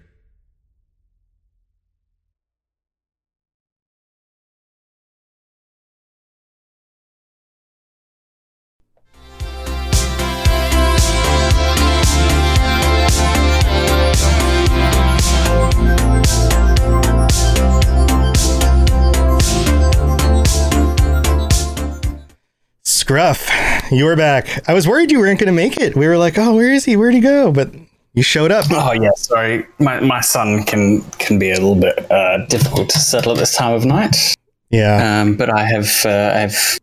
Scruff, 23.09 23.49
you 23.91 24.05
were 24.05 24.15
back. 24.15 24.69
I 24.69 24.75
was 24.75 24.87
worried 24.87 25.09
you 25.11 25.17
weren't 25.17 25.39
going 25.39 25.47
to 25.47 25.51
make 25.51 25.77
it. 25.77 25.95
We 25.95 26.05
were 26.07 26.19
like, 26.19 26.37
oh, 26.37 26.53
where 26.53 26.69
is 26.69 26.85
he? 26.85 26.95
Where'd 26.95 27.15
he 27.15 27.21
go? 27.21 27.51
But 27.51 27.73
you 28.13 28.21
showed 28.21 28.51
up. 28.51 28.65
Oh 28.69 28.91
yeah, 28.91 29.09
sorry. 29.15 29.65
My 29.79 29.99
my 29.99 30.21
son 30.21 30.61
can 30.63 31.01
can 31.17 31.39
be 31.39 31.49
a 31.49 31.55
little 31.55 31.73
bit 31.73 32.11
uh, 32.11 32.45
difficult 32.45 32.89
to 32.89 32.99
settle 32.99 33.31
at 33.31 33.39
this 33.39 33.55
time 33.55 33.73
of 33.73 33.83
night. 33.83 34.35
Yeah. 34.69 35.21
Um, 35.21 35.37
but 35.37 35.49
I 35.49 35.65
have 35.65 35.89
uh, 36.05 36.33
I've 36.35 36.79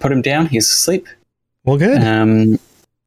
put 0.00 0.10
him 0.10 0.22
down. 0.22 0.46
He's 0.46 0.68
asleep. 0.68 1.06
well, 1.62 1.78
good. 1.78 2.02
Um, 2.02 2.58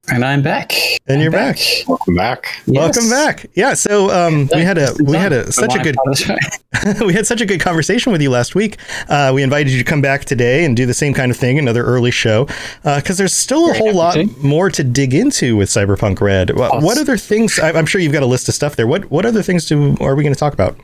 and 0.08 0.24
I'm 0.24 0.42
back. 0.42 0.72
And 1.08 1.18
I'm 1.18 1.22
you're 1.22 1.32
back. 1.32 1.58
Welcome 1.88 2.16
back. 2.16 2.62
Welcome 2.68 3.04
Yes. 3.06 3.10
back. 3.12 3.46
Yeah. 3.56 3.74
So 3.74 4.10
um, 4.12 4.50
we 4.56 4.62
had 4.62 4.78
a 4.78 4.94
we 5.04 5.18
had 5.18 5.34
a 5.34 5.52
such 5.52 5.76
a 5.76 5.80
good 5.80 5.96
part 5.96 6.08
of 6.08 6.18
the 6.18 6.96
show. 7.00 7.06
we 7.06 7.14
had 7.14 7.28
such 7.28 7.42
a 7.42 7.46
good 7.46 7.60
conversation 7.60 8.12
with 8.12 8.22
you 8.22 8.30
last 8.30 8.56
week. 8.56 8.78
Uh, 9.10 9.32
we 9.34 9.44
invited 9.44 9.72
you 9.72 9.78
to 9.78 9.84
come 9.84 10.02
back 10.02 10.26
today 10.26 10.64
and 10.66 10.76
do 10.78 10.86
the 10.86 10.94
same 10.94 11.14
kind 11.14 11.30
of 11.32 11.38
thing, 11.38 11.60
another 11.60 11.84
early 11.84 12.12
show, 12.12 12.48
because 12.84 13.18
there's 13.18 13.34
still 13.34 13.66
a 13.70 13.74
Very 13.74 13.80
whole 13.80 13.94
lot 13.96 14.14
to. 14.14 14.26
more 14.42 14.70
to 14.70 14.84
dig 14.84 15.14
into 15.14 15.56
with 15.58 15.70
Cyberpunk 15.70 16.22
Red. 16.22 16.56
What, 16.56 16.82
what 16.82 16.98
other 16.98 17.18
things? 17.18 17.60
I, 17.60 17.72
I'm 17.72 17.86
sure 17.86 18.00
you've 18.02 18.14
got 18.14 18.24
a 18.24 18.28
list 18.28 18.48
of 18.48 18.56
stuff 18.56 18.76
there. 18.76 18.88
What 18.88 19.10
what 19.12 19.26
other 19.26 19.44
things 19.44 19.66
do 19.66 19.98
are 20.00 20.16
we 20.16 20.24
going 20.24 20.34
to 20.34 20.40
talk 20.40 20.54
about? 20.54 20.78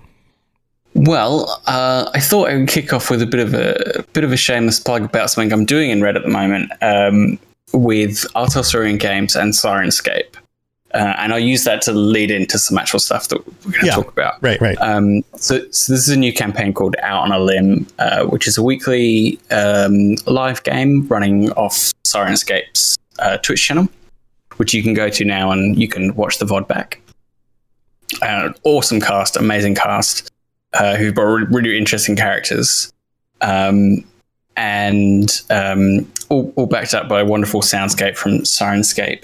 Well, 0.96 1.62
uh, 1.68 2.10
I 2.14 2.20
thought 2.20 2.50
I 2.50 2.56
would 2.58 2.68
kick 2.68 2.92
off 2.94 3.10
with 3.10 3.22
a 3.22 3.26
bit 3.26 3.40
of 3.40 3.54
a 3.54 4.04
bit 4.14 4.24
of 4.24 4.32
a 4.34 4.38
shameless 4.38 4.80
plug 4.80 5.04
about 5.04 5.30
something 5.30 5.54
I'm 5.54 5.66
doing 5.66 5.92
in 5.92 6.02
Red 6.02 6.18
at 6.18 6.24
the 6.24 6.30
moment 6.30 6.72
um, 6.82 7.40
with 7.74 8.26
R. 8.36 8.48
Talsorian 8.48 9.00
Games 9.00 9.36
and 9.36 9.54
Syrinscape. 9.54 10.36
Uh, 10.94 11.14
and 11.20 11.32
I'll 11.34 11.38
use 11.40 11.66
that 11.66 11.84
to 11.84 11.92
lead 11.92 12.32
into 12.32 12.58
some 12.58 12.76
actual 12.80 13.00
stuff 13.00 13.28
that 13.28 13.46
we're 13.64 13.72
going 13.74 13.82
to 13.82 13.86
Yeah. 13.86 13.96
talk 13.96 14.12
about. 14.12 14.42
Right, 14.42 14.60
right. 14.60 14.76
Um, 14.80 15.22
so, 15.36 15.60
so 15.70 15.94
this 15.94 16.08
is 16.08 16.10
a 16.10 16.18
new 16.18 16.34
campaign 16.34 16.74
called 16.74 16.96
Out 17.04 17.22
on 17.26 17.32
a 17.32 17.38
Limb, 17.40 17.86
uh, 18.00 18.24
which 18.26 18.48
is 18.48 18.58
a 18.58 18.64
weekly 18.64 19.40
um, 19.52 20.16
live 20.26 20.64
game 20.64 21.08
running 21.08 21.52
off 21.52 21.92
Syrinscape's 22.08 22.98
uh, 23.20 23.38
Twitch 23.38 23.64
channel, 23.64 23.88
which 24.58 24.74
you 24.74 24.82
can 24.82 24.96
go 24.96 25.10
to 25.10 25.24
now 25.24 25.52
and 25.52 25.80
you 25.80 25.88
can 25.88 26.16
watch 26.16 26.40
the 26.40 26.46
VOD 26.46 26.68
back. 26.68 27.00
Uh, 28.24 28.50
awesome 28.64 29.00
cast, 29.00 29.38
amazing 29.38 29.76
cast, 29.76 30.32
uh, 30.74 30.96
who've 30.96 31.14
got 31.14 31.22
really, 31.22 31.46
really 31.46 31.78
interesting 31.78 32.16
characters. 32.16 32.92
Um, 33.42 34.04
and 34.58 35.30
um, 35.52 36.12
all, 36.30 36.54
all 36.56 36.66
backed 36.66 36.94
up 36.94 37.08
by 37.08 37.22
a 37.22 37.26
wonderful 37.26 37.62
soundscape 37.62 38.16
from 38.16 38.40
Syrinscape. 38.40 39.24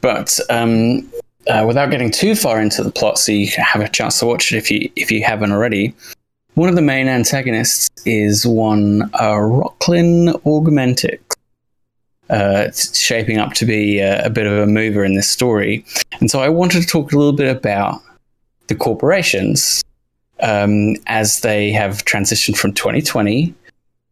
But 0.00 0.38
um, 0.50 1.10
uh, 1.48 1.64
without 1.66 1.90
getting 1.90 2.10
too 2.10 2.34
far 2.34 2.60
into 2.60 2.82
the 2.82 2.90
plot, 2.90 3.18
so 3.18 3.32
you 3.32 3.48
have 3.56 3.82
a 3.82 3.88
chance 3.88 4.18
to 4.20 4.26
watch 4.26 4.52
it 4.52 4.56
if 4.56 4.70
you 4.70 4.90
if 4.96 5.10
you 5.10 5.24
haven't 5.24 5.52
already. 5.52 5.94
One 6.54 6.68
of 6.68 6.74
the 6.74 6.82
main 6.82 7.08
antagonists 7.08 7.88
is 8.04 8.46
one 8.46 9.02
uh, 9.14 9.36
Rocklin 9.36 10.34
Augmentic. 10.42 11.20
Uh, 12.28 12.64
it's 12.66 12.98
shaping 12.98 13.38
up 13.38 13.54
to 13.54 13.64
be 13.64 13.98
a, 13.98 14.26
a 14.26 14.30
bit 14.30 14.46
of 14.46 14.52
a 14.52 14.66
mover 14.66 15.04
in 15.04 15.14
this 15.14 15.28
story, 15.28 15.84
and 16.20 16.30
so 16.30 16.40
I 16.40 16.48
wanted 16.48 16.82
to 16.82 16.86
talk 16.86 17.12
a 17.12 17.16
little 17.16 17.32
bit 17.32 17.54
about 17.54 18.00
the 18.68 18.74
corporations 18.74 19.82
um, 20.40 20.96
as 21.06 21.40
they 21.40 21.72
have 21.72 22.04
transitioned 22.04 22.56
from 22.56 22.72
2020 22.72 23.54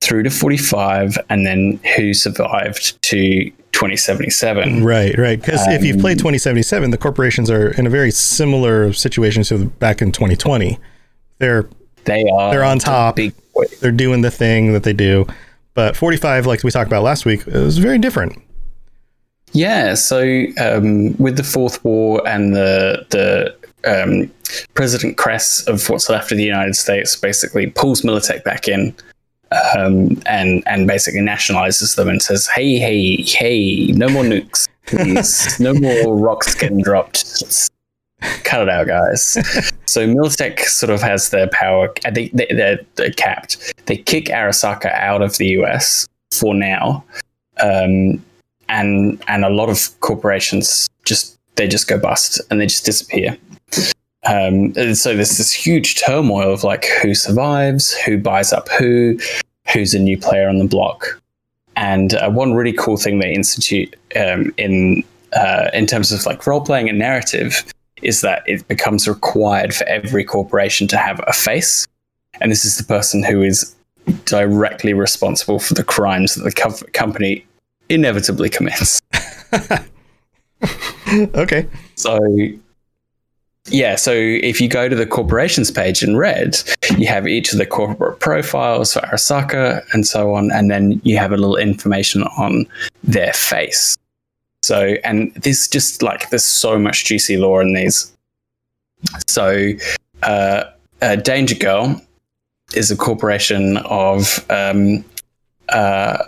through 0.01 0.23
to 0.23 0.31
45, 0.31 1.19
and 1.29 1.47
then 1.47 1.81
who 1.97 2.15
survived 2.15 3.01
to 3.03 3.51
2077. 3.73 4.85
Right, 4.85 5.17
right. 5.19 5.41
Because 5.41 5.67
if 5.69 5.85
you've 5.85 5.97
Um, 5.97 6.03
played 6.03 6.19
2077, 6.19 6.91
the 6.91 6.99
corporations 6.99 7.51
are 7.51 7.71
in 7.73 7.87
a 7.87 7.91
very 7.91 8.11
similar 8.11 8.93
situation 8.93 9.43
to 9.45 9.67
back 9.67 10.01
in 10.03 10.13
2020. 10.13 10.79
They're 11.39 11.69
They 12.05 12.25
are 12.33 12.51
They're 12.51 12.65
on 12.65 12.79
top. 12.79 13.17
Big 13.17 13.35
they're 13.81 13.93
doing 13.93 14.23
the 14.23 14.31
thing 14.31 14.73
that 14.73 14.83
they 14.85 14.93
do. 14.93 15.27
But 15.75 15.97
45, 15.97 16.47
like 16.47 16.63
we 16.63 16.71
talked 16.71 16.89
about 16.89 17.03
last 17.03 17.25
week, 17.25 17.43
is 17.47 17.79
very 17.79 17.99
different. 17.99 18.41
Yeah, 19.53 19.95
so 19.95 20.45
um, 20.61 21.17
with 21.19 21.37
the 21.37 21.45
Fourth 21.45 21.83
War 21.85 22.27
and 22.27 22.55
the 22.55 23.07
the 23.11 23.55
um, 23.85 24.31
President 24.75 25.17
Kress 25.17 25.67
of 25.67 25.89
what's 25.89 26.09
left 26.11 26.31
of 26.33 26.39
the 26.39 26.45
United 26.45 26.75
States 26.75 27.17
basically 27.17 27.69
pulls 27.69 28.03
Militech 28.03 28.45
back 28.45 28.69
in 28.69 28.95
um, 29.53 30.21
and 30.27 30.63
and 30.67 30.87
basically 30.87 31.21
nationalizes 31.21 31.97
them 31.97 32.09
and 32.09 32.23
says, 32.23 32.47
"Hey, 32.47 32.77
hey, 32.77 33.23
hey, 33.23 33.87
no 33.93 34.09
more 34.09 34.25
nukes, 34.25 34.69
please, 34.87 35.59
no 35.61 35.75
more 35.75 36.17
rocks 36.17 36.55
getting 36.55 36.83
dropped. 36.83 37.71
Cut 38.45 38.63
it 38.63 38.69
out, 38.69 38.87
guys." 38.87 39.33
so 39.87 40.07
Militech 40.07 40.61
sort 40.61 40.91
of 40.91 41.01
has 41.01 41.31
their 41.31 41.49
power. 41.49 41.93
Think 42.13 42.33
they, 42.33 42.47
they're, 42.51 42.81
they're 42.97 43.13
capped. 43.13 43.75
They 43.87 43.97
kick 43.97 44.27
Arasaka 44.27 44.93
out 44.93 45.23
of 45.23 45.37
the 45.39 45.47
U.S. 45.49 46.07
for 46.31 46.55
now. 46.55 47.05
Um, 47.61 48.23
and 48.69 49.23
and 49.29 49.45
a 49.45 49.49
lot 49.49 49.69
of 49.69 49.99
corporations 50.01 50.89
just 51.05 51.39
they 51.57 51.67
just 51.67 51.89
go 51.89 51.99
bust 51.99 52.41
and 52.51 52.61
they 52.61 52.67
just 52.67 52.85
disappear. 52.85 53.37
Um, 54.29 54.74
so 54.95 55.14
there's 55.14 55.39
this 55.39 55.53
huge 55.53 56.01
turmoil 56.01 56.53
of 56.53 56.64
like 56.64 56.87
who 57.03 57.14
survives, 57.14 57.95
who 57.95 58.18
buys 58.18 58.53
up 58.53 58.68
who, 58.68 59.18
who's 59.72 59.95
a 59.95 59.99
new 59.99 60.18
player 60.18 60.49
on 60.49 60.59
the 60.59 60.66
block. 60.66 61.20
And 61.76 62.14
uh, 62.14 62.31
one 62.31 62.55
really 62.55 62.72
cool 62.72 62.97
thing 62.97 63.20
they 63.20 63.33
institute 63.33 63.95
um, 64.16 64.53
in 64.57 65.05
uh, 65.33 65.70
in 65.72 65.87
terms 65.87 66.11
of 66.11 66.24
like 66.26 66.47
role 66.47 66.61
playing 66.61 66.89
and 66.89 66.99
narrative 66.99 67.64
is 68.03 68.22
that 68.22 68.43
it 68.47 68.66
becomes 68.68 69.07
required 69.07 69.74
for 69.74 69.85
every 69.87 70.24
corporation 70.24 70.89
to 70.89 70.97
have 70.97 71.20
a 71.26 71.33
face, 71.33 71.87
and 72.41 72.51
this 72.51 72.64
is 72.64 72.79
the 72.79 72.85
person 72.85 73.22
who 73.22 73.43
is 73.43 73.76
directly 74.24 74.95
responsible 74.95 75.59
for 75.59 75.74
the 75.74 75.85
crimes 75.85 76.35
that 76.35 76.43
the 76.45 76.53
co- 76.53 76.87
company 76.93 77.47
inevitably 77.89 78.49
commits. 78.49 79.01
Okay. 81.35 81.66
So, 81.95 82.18
yeah, 83.71 83.97
so 83.97 84.12
if 84.12 84.61
you 84.61 84.69
go 84.69 84.89
to 84.89 84.97
the 84.97 85.07
corporations 85.07 85.71
page 85.71 86.03
in 86.03 86.16
red, 86.16 86.62
you 86.97 87.07
have 87.07 87.27
each 87.27 87.53
of 87.53 87.59
the 87.59 87.66
corporate 87.66 88.21
profiles 88.21 88.93
for 88.93 89.01
Arasaka 89.01 89.85
and 89.93 90.07
so 90.07 90.35
on, 90.35 90.51
and 90.53 90.71
then 90.71 91.01
you 91.05 91.19
have 91.19 91.33
a 91.33 91.37
little 91.37 91.57
information 91.57 92.23
on 92.23 92.66
their 93.05 93.33
face. 93.33 93.97
So, 94.62 94.97
and 95.05 95.33
there's 95.35 95.69
just 95.69 96.03
like, 96.03 96.31
there's 96.31 96.45
so 96.45 96.79
much 96.79 97.05
juicy 97.05 97.37
lore 97.37 97.62
in 97.62 97.75
these. 97.75 98.12
So, 99.27 99.73
uh, 100.23 100.64
uh, 101.01 101.16
Danger 101.16 101.55
Girl 101.55 102.01
is 102.75 102.91
a 102.91 102.97
corporation 102.97 103.79
of 103.79 104.45
um, 104.51 105.05
uh, 105.69 106.25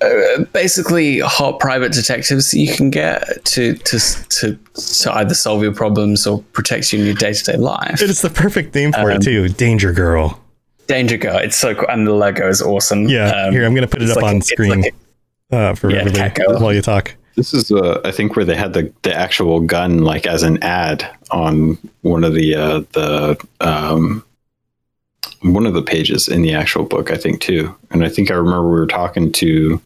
uh, 0.00 0.44
basically 0.52 1.18
hot 1.20 1.58
private 1.60 1.92
detectives 1.92 2.54
you 2.54 2.72
can 2.74 2.90
get 2.90 3.44
to, 3.46 3.74
to 3.74 3.98
to 4.28 4.58
to 4.74 5.12
either 5.16 5.34
solve 5.34 5.62
your 5.62 5.74
problems 5.74 6.26
or 6.26 6.40
protect 6.52 6.92
you 6.92 7.00
in 7.00 7.04
your 7.06 7.14
day 7.14 7.32
to 7.32 7.44
day 7.44 7.56
life. 7.56 8.00
It's 8.00 8.22
the 8.22 8.30
perfect 8.30 8.74
name 8.74 8.92
for 8.92 9.10
Um, 9.10 9.16
it, 9.16 9.22
too. 9.22 9.48
Danger 9.48 9.92
Girl. 9.92 10.40
Danger 10.86 11.16
Girl, 11.16 11.36
it's 11.36 11.56
so 11.56 11.74
cool, 11.74 11.86
and 11.88 12.06
the 12.06 12.12
logo 12.12 12.48
is 12.48 12.62
awesome. 12.62 13.08
Yeah. 13.08 13.28
Um, 13.30 13.52
Here, 13.52 13.64
I'm 13.66 13.74
going 13.74 13.86
to 13.86 13.88
put 13.88 14.00
it 14.02 14.10
up 14.10 14.16
like 14.16 14.24
on 14.24 14.36
a- 14.36 14.40
screen 14.42 14.80
like 14.82 14.94
uh, 15.50 15.74
for 15.74 15.90
Yeah, 15.90 15.98
everybody 15.98 16.62
while 16.62 16.72
you 16.72 16.80
talk. 16.82 17.14
This 17.36 17.54
is, 17.54 17.70
uh, 17.70 18.00
I 18.04 18.10
think, 18.10 18.34
where 18.36 18.44
they 18.44 18.56
had 18.56 18.72
the, 18.72 18.92
the 19.02 19.14
actual 19.14 19.60
gun 19.60 20.02
like 20.02 20.26
as 20.26 20.42
an 20.42 20.60
ad 20.62 21.08
on 21.30 21.78
one 22.02 22.24
of 22.24 22.34
the 22.34 22.54
uh, 22.56 22.80
the 22.92 23.36
um, 23.60 24.24
one 25.42 25.66
of 25.66 25.74
the 25.74 25.82
pages 25.82 26.26
in 26.28 26.42
the 26.42 26.54
actual 26.54 26.84
book. 26.84 27.10
I 27.12 27.16
think 27.16 27.40
too, 27.40 27.74
and 27.90 28.04
I 28.04 28.08
think 28.08 28.30
I 28.30 28.34
remember 28.34 28.64
we 28.64 28.80
were 28.80 28.86
talking 28.86 29.30
to 29.32 29.80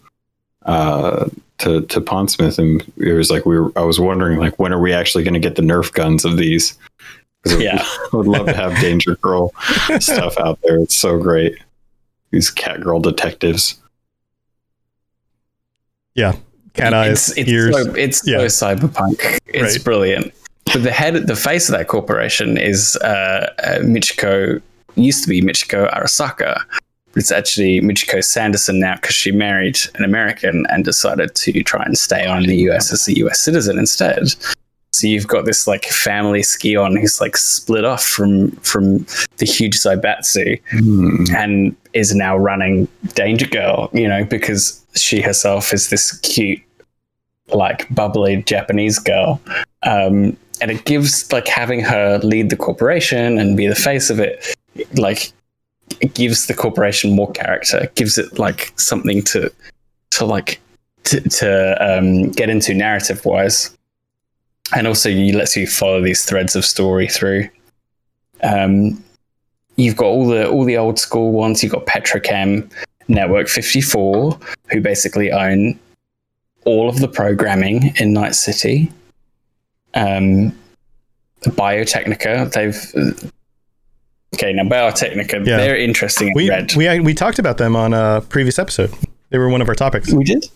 uh, 0.67 1.29
to 1.59 1.83
to 1.83 2.01
Pondsmith, 2.01 2.59
and 2.59 2.83
it 2.97 3.13
was 3.13 3.31
like 3.31 3.47
we 3.47 3.59
were. 3.59 3.73
I 3.77 3.83
was 3.83 3.99
wondering 4.01 4.39
like 4.39 4.59
when 4.59 4.73
are 4.73 4.81
we 4.81 4.93
actually 4.93 5.25
going 5.25 5.35
to 5.35 5.41
get 5.41 5.57
the 5.57 5.63
Nerf 5.63 5.93
guns 5.93 6.25
of 6.25 6.37
these? 6.37 6.77
Yeah, 7.47 7.79
I 7.83 8.09
would 8.13 8.27
love 8.27 8.47
to 8.47 8.55
have 8.55 8.79
Danger 8.81 9.17
Girl 9.17 9.53
stuff 10.01 10.39
out 10.39 10.59
there. 10.63 10.79
It's 10.79 10.95
so 10.97 11.19
great. 11.19 11.59
These 12.31 12.51
cat 12.51 12.81
girl 12.81 13.01
detectives. 13.01 13.79
Yeah. 16.15 16.35
Cat 16.75 16.95
eyes, 16.95 17.29
it's, 17.31 17.39
it's 17.39 17.51
ears. 17.51 17.75
So, 17.75 17.95
it's 17.95 18.27
Yeah. 18.27 18.47
so 18.49 18.67
cyberpunk. 18.77 19.39
It's 19.47 19.77
Right. 19.77 19.85
brilliant. 19.85 20.33
But 20.73 20.85
the 20.85 20.91
head, 20.93 21.27
the 21.27 21.37
face 21.37 21.69
of 21.69 21.77
that 21.77 21.89
corporation 21.89 22.57
is 22.57 22.97
uh, 22.97 23.53
uh, 23.63 23.79
Michiko. 23.81 24.61
Used 24.95 25.23
to 25.25 25.29
be 25.31 25.43
Michiko 25.43 25.91
Arasaka. 25.93 26.61
It's 27.15 27.31
actually 27.31 27.81
Michiko 27.81 28.23
Sanderson 28.25 28.81
now 28.81 28.95
because 28.97 29.15
she 29.15 29.33
married 29.33 29.79
an 29.95 30.05
American 30.05 30.67
and 30.71 30.85
decided 30.85 31.35
to 31.35 31.63
try 31.63 31.83
and 31.85 31.97
stay 31.99 32.27
on 32.27 32.45
in 32.45 32.49
the 32.49 32.57
US 32.71 32.93
as 32.93 33.07
a 33.09 33.17
US 33.19 33.41
citizen 33.41 33.79
instead. 33.79 34.35
So 34.95 35.07
you've 35.07 35.27
got 35.27 35.47
this 35.47 35.67
like 35.67 35.87
family 35.87 36.43
ski 36.43 36.77
on 36.77 36.97
who's 36.97 37.21
like 37.21 37.37
split 37.37 37.85
off 37.85 38.05
from 38.05 38.51
from 38.57 39.07
the 39.39 39.47
huge 39.47 39.79
Zaibatsu 39.79 40.61
Hmm. 40.71 41.25
and 41.35 41.77
is 41.95 42.15
now 42.15 42.37
running 42.37 42.89
Danger 43.15 43.47
Girl, 43.47 43.89
you 43.93 44.07
know, 44.07 44.25
because 44.25 44.85
she 44.95 45.21
herself 45.23 45.73
is 45.73 45.89
this 45.91 46.19
cute, 46.21 46.61
like 47.49 47.93
bubbly 47.95 48.43
Japanese 48.43 48.99
girl. 48.99 49.41
Um, 49.83 50.37
and 50.61 50.71
it 50.71 50.85
gives 50.85 51.33
like 51.33 51.49
having 51.49 51.81
her 51.81 52.19
lead 52.19 52.51
the 52.51 52.57
corporation 52.57 53.39
and 53.39 53.57
be 53.57 53.67
the 53.67 53.75
face 53.75 54.11
of 54.11 54.21
it, 54.21 54.55
like 54.95 55.33
it 56.03 56.15
gives 56.15 56.47
the 56.49 56.55
corporation 56.55 57.15
more 57.15 57.31
character, 57.31 57.79
it 57.85 57.95
gives 57.95 58.19
it 58.19 58.39
like 58.39 58.73
something 58.77 59.23
to 59.23 59.51
to 60.11 60.25
like 60.27 60.61
to, 61.05 61.21
to 61.21 61.77
um, 61.81 62.31
get 62.33 62.51
into 62.51 62.75
narrative 62.75 63.25
wise. 63.25 63.75
And 64.77 64.87
also, 64.87 65.09
you 65.09 65.37
lets 65.37 65.57
you 65.57 65.67
follow 65.67 66.03
these 66.03 66.25
threads 66.25 66.57
of 66.57 66.65
story 66.65 67.09
through. 67.09 67.49
Um, 68.43 69.03
you've 69.77 69.97
got 69.97 70.07
all 70.07 70.27
the 70.27 70.49
all 70.49 70.65
the 70.65 70.77
old 70.77 70.99
school 70.99 71.33
ones. 71.33 71.63
You've 71.63 71.73
got 71.73 71.87
Petrochem, 71.87 72.71
Network 73.09 73.49
54, 73.49 74.39
who 74.71 74.81
basically 74.81 75.31
own 75.31 75.79
all 76.65 76.89
of 76.89 76.99
the 76.99 77.09
programming 77.09 77.95
in 77.97 78.13
Night 78.13 78.35
City. 78.35 78.91
Um, 79.95 80.57
Biotechnica, 81.43 82.53
they've 82.53 83.33
okay 84.35 84.53
now 84.53 84.63
Biotechnica, 84.65 85.47
Yeah. 85.47 85.57
they're 85.59 85.77
interesting 85.77 86.29
in 86.29 86.35
we, 86.35 86.49
red. 86.49 86.73
we, 86.75 87.01
we 87.01 87.15
talked 87.15 87.39
about 87.39 87.59
them 87.59 87.77
on 87.77 87.93
a 87.95 88.21
previous 88.29 88.59
episode. 88.59 88.93
They 89.31 89.39
were 89.39 89.49
one 89.49 89.63
of 89.63 89.69
our 89.69 89.75
topics. 89.75 90.13
We 90.13 90.25
did. 90.25 90.47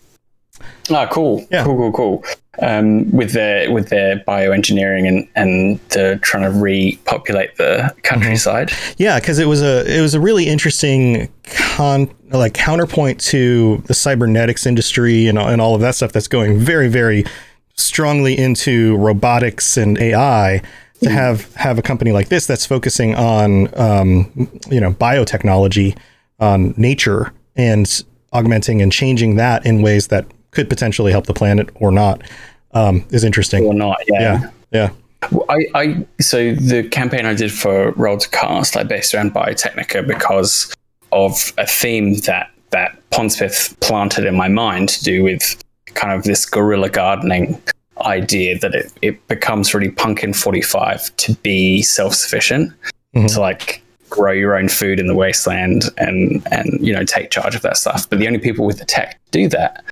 Ah, 0.90 1.06
cool. 1.10 1.46
Yeah. 1.50 1.64
Cool, 1.64 1.76
cool, 1.76 1.92
cool. 1.92 2.24
Um, 2.62 3.10
with 3.10 3.32
their 3.32 3.70
with 3.70 3.88
their 3.90 4.20
bioengineering 4.20 5.06
and 5.06 5.28
and 5.34 5.78
the 5.90 6.18
trying 6.22 6.44
to 6.44 6.58
repopulate 6.58 7.56
the 7.56 7.94
countryside. 8.02 8.70
Yeah, 8.96 9.20
because 9.20 9.38
it 9.38 9.46
was 9.46 9.60
a 9.62 9.84
it 9.94 10.00
was 10.00 10.14
a 10.14 10.20
really 10.20 10.46
interesting 10.46 11.30
con 11.44 12.08
like 12.30 12.54
counterpoint 12.54 13.20
to 13.22 13.82
the 13.86 13.94
cybernetics 13.94 14.64
industry 14.64 15.26
and 15.26 15.38
and 15.38 15.60
all 15.60 15.74
of 15.74 15.80
that 15.82 15.94
stuff 15.94 16.12
that's 16.12 16.28
going 16.28 16.58
very 16.58 16.88
very 16.88 17.24
strongly 17.74 18.38
into 18.38 18.96
robotics 18.96 19.76
and 19.76 19.98
AI 19.98 20.62
to 21.02 21.10
have 21.10 21.52
have 21.54 21.78
a 21.78 21.82
company 21.82 22.12
like 22.12 22.28
this 22.28 22.46
that's 22.46 22.66
focusing 22.66 23.14
on 23.14 23.68
um, 23.78 24.50
you 24.70 24.80
know 24.80 24.92
biotechnology 24.92 25.96
on 26.40 26.74
nature 26.76 27.32
and 27.56 28.04
augmenting 28.32 28.82
and 28.82 28.92
changing 28.92 29.36
that 29.36 29.64
in 29.64 29.82
ways 29.82 30.08
that 30.08 30.26
could 30.50 30.68
potentially 30.68 31.12
help 31.12 31.26
the 31.26 31.34
planet 31.34 31.70
or 31.76 31.90
not 31.90 32.22
um, 32.72 33.04
is 33.10 33.24
interesting 33.24 33.64
or 33.64 33.74
not. 33.74 33.98
Yeah. 34.08 34.20
yeah 34.20 34.50
yeah 34.72 34.90
Well, 35.30 35.46
I, 35.48 35.66
I 35.74 36.06
so 36.20 36.54
the 36.54 36.88
campaign 36.88 37.26
I 37.26 37.34
did 37.34 37.52
for 37.52 37.92
Roll 37.92 38.18
to 38.18 38.28
Cast, 38.30 38.76
like 38.76 38.88
based 38.88 39.14
around 39.14 39.32
Biotechnica, 39.32 40.06
because 40.06 40.74
of 41.12 41.52
a 41.58 41.66
theme 41.66 42.18
that 42.20 42.50
that 42.70 42.98
Pondsmith 43.10 43.78
planted 43.80 44.26
in 44.26 44.36
my 44.36 44.48
mind 44.48 44.88
to 44.90 45.04
do 45.04 45.22
with 45.22 45.62
kind 45.94 46.12
of 46.12 46.24
this 46.24 46.44
guerrilla 46.44 46.90
gardening 46.90 47.60
idea 48.02 48.58
that 48.58 48.74
it, 48.74 48.92
it 49.02 49.28
becomes 49.28 49.74
really 49.74 49.90
punk 49.90 50.22
in 50.22 50.32
45 50.32 51.16
to 51.16 51.34
be 51.36 51.82
self-sufficient 51.82 52.72
to 53.28 53.40
like 53.40 53.82
grow 54.10 54.32
your 54.32 54.56
own 54.56 54.68
food 54.68 55.00
in 55.00 55.06
the 55.06 55.14
wasteland 55.14 55.84
and 55.98 56.46
and 56.50 56.86
you 56.86 56.92
know 56.92 57.04
take 57.04 57.30
charge 57.30 57.54
of 57.54 57.62
that 57.62 57.76
stuff. 57.76 58.08
But 58.08 58.18
the 58.18 58.26
only 58.26 58.38
people 58.38 58.66
with 58.66 58.78
the 58.78 58.84
tech 58.84 59.18
to 59.24 59.30
do 59.30 59.48
that 59.48 59.84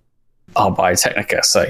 are 0.56 0.70
biotechnica. 0.70 1.44
So 1.44 1.66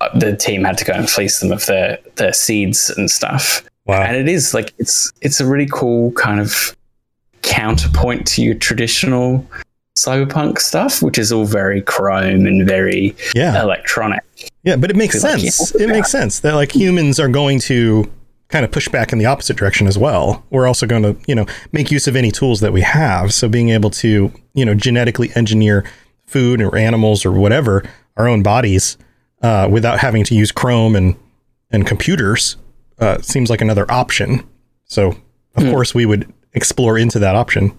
uh, 0.00 0.18
the 0.18 0.36
team 0.36 0.64
had 0.64 0.78
to 0.78 0.84
go 0.84 0.92
and 0.92 1.08
fleece 1.08 1.40
them 1.40 1.52
of 1.52 1.66
their 1.66 1.98
their 2.16 2.32
seeds 2.32 2.90
and 2.90 3.10
stuff. 3.10 3.64
Wow. 3.86 4.02
And 4.02 4.16
it 4.16 4.28
is 4.28 4.54
like 4.54 4.72
it's 4.78 5.12
it's 5.20 5.40
a 5.40 5.46
really 5.46 5.68
cool 5.70 6.12
kind 6.12 6.40
of 6.40 6.76
counterpoint 7.42 8.26
to 8.28 8.42
your 8.42 8.54
traditional 8.54 9.44
cyberpunk 9.98 10.58
stuff 10.58 11.02
which 11.02 11.18
is 11.18 11.30
all 11.30 11.44
very 11.44 11.82
chrome 11.82 12.46
and 12.46 12.66
very 12.66 13.14
yeah. 13.34 13.60
electronic 13.60 14.21
Yeah, 14.64 14.76
but 14.76 14.90
it 14.90 14.96
makes 14.96 15.22
like, 15.22 15.40
sense. 15.40 15.72
yeah. 15.74 15.84
It 15.84 15.88
makes 15.88 16.10
sense 16.10 16.40
that 16.40 16.54
like 16.54 16.74
humans 16.74 17.18
are 17.18 17.28
going 17.28 17.58
to 17.60 18.10
kind 18.48 18.64
of 18.64 18.70
push 18.70 18.88
back 18.88 19.12
in 19.12 19.18
the 19.18 19.26
opposite 19.26 19.56
direction 19.56 19.86
as 19.86 19.98
well. 19.98 20.44
We're 20.50 20.66
also 20.68 20.86
going 20.86 21.02
to, 21.02 21.16
you 21.26 21.34
know, 21.34 21.46
make 21.72 21.90
use 21.90 22.06
of 22.06 22.14
any 22.14 22.30
tools 22.30 22.60
that 22.60 22.72
we 22.72 22.82
have. 22.82 23.32
So 23.32 23.48
being 23.48 23.70
able 23.70 23.90
to, 23.90 24.32
you 24.54 24.64
know, 24.64 24.74
genetically 24.74 25.30
engineer 25.34 25.84
food 26.26 26.60
or 26.62 26.76
animals 26.76 27.24
or 27.24 27.32
whatever 27.32 27.82
our 28.16 28.28
own 28.28 28.42
bodies 28.42 28.96
uh, 29.42 29.68
without 29.70 29.98
having 29.98 30.24
to 30.24 30.34
use 30.34 30.52
Chrome 30.52 30.94
and 30.94 31.16
and 31.70 31.86
computers 31.86 32.56
uh, 32.98 33.20
seems 33.22 33.48
like 33.48 33.62
another 33.62 33.90
option. 33.90 34.46
So 34.84 35.16
of 35.56 35.64
course 35.64 35.94
we 35.94 36.06
would 36.06 36.32
explore 36.52 36.98
into 36.98 37.18
that 37.18 37.34
option. 37.34 37.76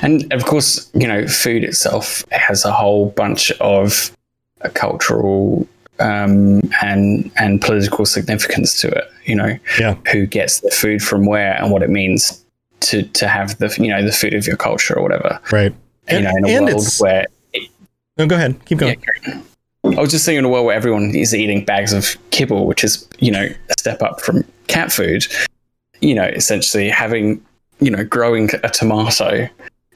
And 0.00 0.32
of 0.32 0.46
course, 0.46 0.90
you 0.94 1.06
know, 1.06 1.28
food 1.28 1.64
itself 1.64 2.24
has 2.30 2.64
a 2.64 2.72
whole 2.72 3.10
bunch 3.10 3.52
of 3.52 4.16
uh, 4.64 4.68
cultural 4.74 5.66
um, 6.00 6.60
and 6.82 7.30
and 7.36 7.60
political 7.60 8.04
significance 8.06 8.80
to 8.80 8.88
it. 8.88 9.04
You 9.24 9.36
know, 9.36 9.58
Yeah. 9.78 9.94
who 10.12 10.26
gets 10.26 10.60
the 10.60 10.70
food 10.70 11.02
from 11.02 11.26
where 11.26 11.54
and 11.60 11.70
what 11.70 11.82
it 11.82 11.90
means 11.90 12.44
to 12.80 13.02
to 13.04 13.28
have 13.28 13.58
the 13.58 13.74
you 13.78 13.88
know 13.88 14.04
the 14.04 14.12
food 14.12 14.34
of 14.34 14.46
your 14.46 14.56
culture 14.56 14.96
or 14.98 15.02
whatever. 15.02 15.38
Right. 15.52 15.72
you 16.10 16.16
And, 16.16 16.24
know, 16.24 16.48
in 16.48 16.68
a 16.68 16.72
world 16.72 16.86
where 16.98 17.26
no, 18.18 18.26
go 18.26 18.34
ahead, 18.36 18.62
keep 18.66 18.78
going. 18.78 19.00
I 19.84 20.00
was 20.00 20.10
just 20.10 20.24
saying 20.24 20.38
in 20.38 20.44
a 20.44 20.48
world 20.48 20.66
where 20.66 20.76
everyone 20.76 21.14
is 21.14 21.34
eating 21.34 21.64
bags 21.64 21.92
of 21.92 22.16
kibble, 22.30 22.66
which 22.66 22.84
is, 22.84 23.08
you 23.18 23.30
know, 23.32 23.42
a 23.68 23.74
step 23.78 24.00
up 24.02 24.20
from 24.20 24.44
cat 24.68 24.92
food, 24.92 25.26
you 26.00 26.14
know, 26.14 26.24
essentially 26.24 26.88
having, 26.88 27.44
you 27.80 27.90
know, 27.90 28.04
growing 28.04 28.50
a 28.62 28.68
tomato 28.68 29.48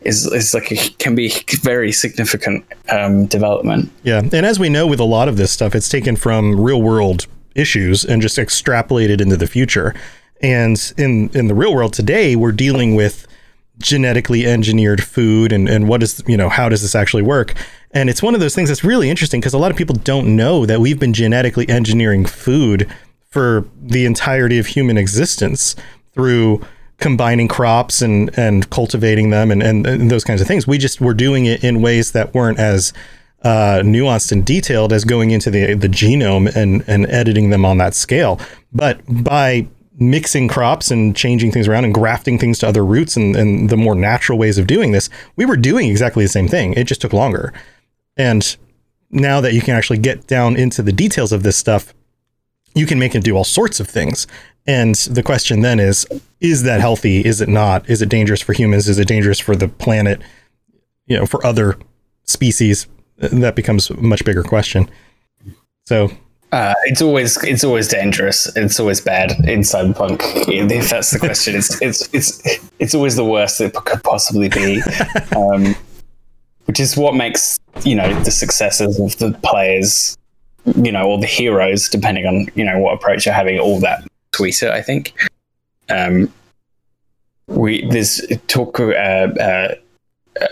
is, 0.07 0.27
is 0.27 0.55
like 0.55 0.71
a, 0.73 0.77
can 0.99 1.15
be 1.15 1.33
very 1.63 1.93
significant 1.93 2.65
um, 2.89 3.27
development. 3.27 3.91
Yeah, 4.03 4.21
and 4.21 4.47
as 4.47 4.59
we 4.59 4.69
know 4.69 4.87
with 4.87 5.01
a 5.01 5.05
lot 5.05 5.29
of 5.29 5.37
this 5.37 5.51
stuff, 5.51 5.75
it's 5.75 5.89
taken 5.89 6.17
from 6.17 6.61
real 6.61 6.81
world 6.81 7.27
issues 7.55 8.05
and 8.05 8.23
just 8.23 8.39
extrapolated 8.39 9.21
into 9.21 9.37
the 9.37 9.47
future. 9.47 9.95
And 10.43 10.93
in 10.97 11.31
in 11.31 11.49
the 11.49 11.55
real 11.55 11.75
world 11.75 11.93
today, 11.93 12.37
we're 12.37 12.53
dealing 12.53 12.95
with 12.95 13.27
genetically 13.79 14.47
engineered 14.47 15.03
food 15.03 15.53
and 15.53 15.69
and 15.69 15.87
what 15.87 16.03
is 16.03 16.23
you 16.27 16.37
know 16.37 16.49
how 16.49 16.69
does 16.69 16.83
this 16.83 16.95
actually 16.95 17.23
work? 17.23 17.55
And 17.93 18.11
it's 18.11 18.23
one 18.23 18.35
of 18.35 18.41
those 18.41 18.55
things 18.55 18.69
that's 18.69 18.85
really 18.85 19.09
interesting 19.09 19.41
because 19.41 19.55
a 19.55 19.59
lot 19.59 19.71
of 19.71 19.77
people 19.77 19.97
don't 19.97 20.37
know 20.37 20.67
that 20.67 20.81
we've 20.81 20.99
been 20.99 21.15
genetically 21.15 21.69
engineering 21.69 22.27
food 22.27 22.91
for 23.29 23.67
the 23.81 24.05
entirety 24.07 24.59
of 24.59 24.67
human 24.67 24.99
existence 24.99 25.77
through 26.13 26.63
combining 26.99 27.49
crops 27.49 28.03
and 28.03 28.37
and 28.39 28.69
cultivating 28.71 29.31
them 29.31 29.51
and, 29.51 29.63
and, 29.63 29.87
and 29.87 30.11
those 30.11 30.25
kinds 30.25 30.41
of 30.41 30.47
things. 30.47 30.67
We 30.67 30.79
just 30.79 31.01
were 31.01 31.15
doing 31.15 31.47
it 31.47 31.63
in 31.63 31.83
ways 31.83 32.13
that 32.13 32.35
weren't 32.35 32.59
as 32.59 32.93
uh, 33.43 33.81
nuanced 33.85 34.33
and 34.33 34.45
detailed 34.45 34.93
as 34.93 35.05
going 35.05 35.31
into 35.31 35.51
the 35.51 35.75
the 35.75 35.89
genome 35.89 36.55
and 36.55 36.85
and 36.87 37.07
editing 37.07 37.51
them 37.51 37.65
on 37.65 37.79
that 37.79 37.95
scale. 37.95 38.41
But 38.73 39.01
by 39.09 39.67
mixing 39.99 40.49
crops 40.49 40.91
and 40.91 41.17
changing 41.17 41.51
things 41.53 41.69
around 41.69 41.85
and 41.85 41.95
grafting 41.95 42.39
things 42.39 42.59
to 42.59 42.69
other 42.69 42.85
roots 42.85 43.17
and, 43.17 43.35
and 43.35 43.71
the 43.71 43.77
more 43.77 43.95
natural 43.95 44.39
ways 44.39 44.59
of 44.59 44.67
doing 44.67 44.93
this, 44.93 45.09
we 45.37 45.47
were 45.47 45.57
doing 45.57 45.89
exactly 45.89 46.25
the 46.25 46.29
same 46.29 46.49
thing. 46.49 46.75
It 46.75 46.85
just 46.85 47.01
took 47.01 47.13
longer. 47.13 47.53
And 48.17 48.57
now 49.11 49.41
that 49.41 49.55
you 49.55 49.63
can 49.63 49.75
actually 49.75 49.99
get 49.99 50.27
down 50.27 50.57
into 50.57 50.83
the 50.83 50.93
details 50.93 51.33
of 51.33 51.43
this 51.43 51.57
stuff, 51.57 51.95
you 52.75 52.87
can 52.87 52.99
make 52.99 53.15
it 53.15 53.25
do 53.25 53.37
all 53.37 53.45
sorts 53.45 53.81
of 53.81 53.89
things. 53.89 54.27
And 54.67 54.95
the 54.97 55.23
question 55.23 55.61
then 55.61 55.79
is 55.79 56.07
is 56.41 56.65
that 56.65 56.81
healthy? 56.81 57.25
Is 57.25 57.41
it 57.41 57.49
not? 57.49 57.89
Is 57.89 58.03
it 58.03 58.09
dangerous 58.09 58.43
for 58.43 58.53
humans? 58.53 58.89
Is 58.89 58.99
it 58.99 59.09
dangerous 59.09 59.39
for 59.39 59.57
the 59.57 59.69
planet? 59.69 60.21
You 61.07 61.19
know, 61.19 61.27
for 61.27 61.45
other 61.47 61.79
species? 62.25 62.87
That 63.19 63.55
becomes 63.55 63.89
a 63.91 63.97
much 63.97 64.25
bigger 64.25 64.43
question. 64.43 64.91
So, 65.87 66.11
Uh, 66.53 66.75
it's 66.85 67.01
always 67.01 67.43
it's 67.45 67.65
always 67.65 67.89
dangerous. 67.89 68.55
It's 68.57 68.79
always 68.79 69.01
bad 69.01 69.33
in 69.49 69.61
cyberpunk. 69.61 70.21
If 70.49 70.91
that's 70.91 71.11
the 71.11 71.19
question, 71.19 71.55
it's 71.57 71.81
it's 71.81 72.09
it's 72.13 72.61
it's 72.79 72.95
always 72.95 73.17
the 73.17 73.25
worst 73.25 73.61
it 73.61 73.73
could 73.73 74.03
possibly 74.03 74.49
be, 74.49 74.83
um, 75.37 75.75
which 76.67 76.81
is 76.81 76.97
what 76.97 77.15
makes 77.15 77.59
you 77.85 77.95
know 77.95 78.13
the 78.23 78.31
successes 78.31 78.99
of 79.01 79.17
the 79.19 79.37
players, 79.43 80.17
you 80.77 80.93
know, 80.93 81.11
or 81.11 81.19
the 81.19 81.27
heroes, 81.27 81.89
depending 81.89 82.27
on 82.27 82.47
you 82.55 82.65
know 82.65 82.79
what 82.79 82.95
approach 82.95 83.27
you're 83.27 83.35
having, 83.35 83.59
all 83.59 83.81
that 83.81 84.07
sweeter. 84.37 84.71
I 84.71 84.83
think. 84.83 85.15
Um, 85.89 86.33
we 87.47 87.87
there's 87.89 88.21
talk. 88.49 88.81
Uh, 88.81 88.93
uh, 88.93 89.75
uh, 90.41 90.47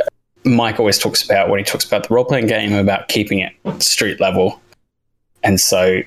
Mike 0.44 0.78
always 0.78 0.98
talks 0.98 1.22
about 1.22 1.48
when 1.48 1.58
he 1.58 1.64
talks 1.64 1.84
about 1.84 2.06
the 2.06 2.14
role 2.14 2.24
playing 2.24 2.46
game 2.46 2.74
about 2.74 3.08
keeping 3.08 3.38
it 3.38 3.52
street 3.82 4.20
level 4.20 4.60
and 5.44 5.60
so 5.60 6.00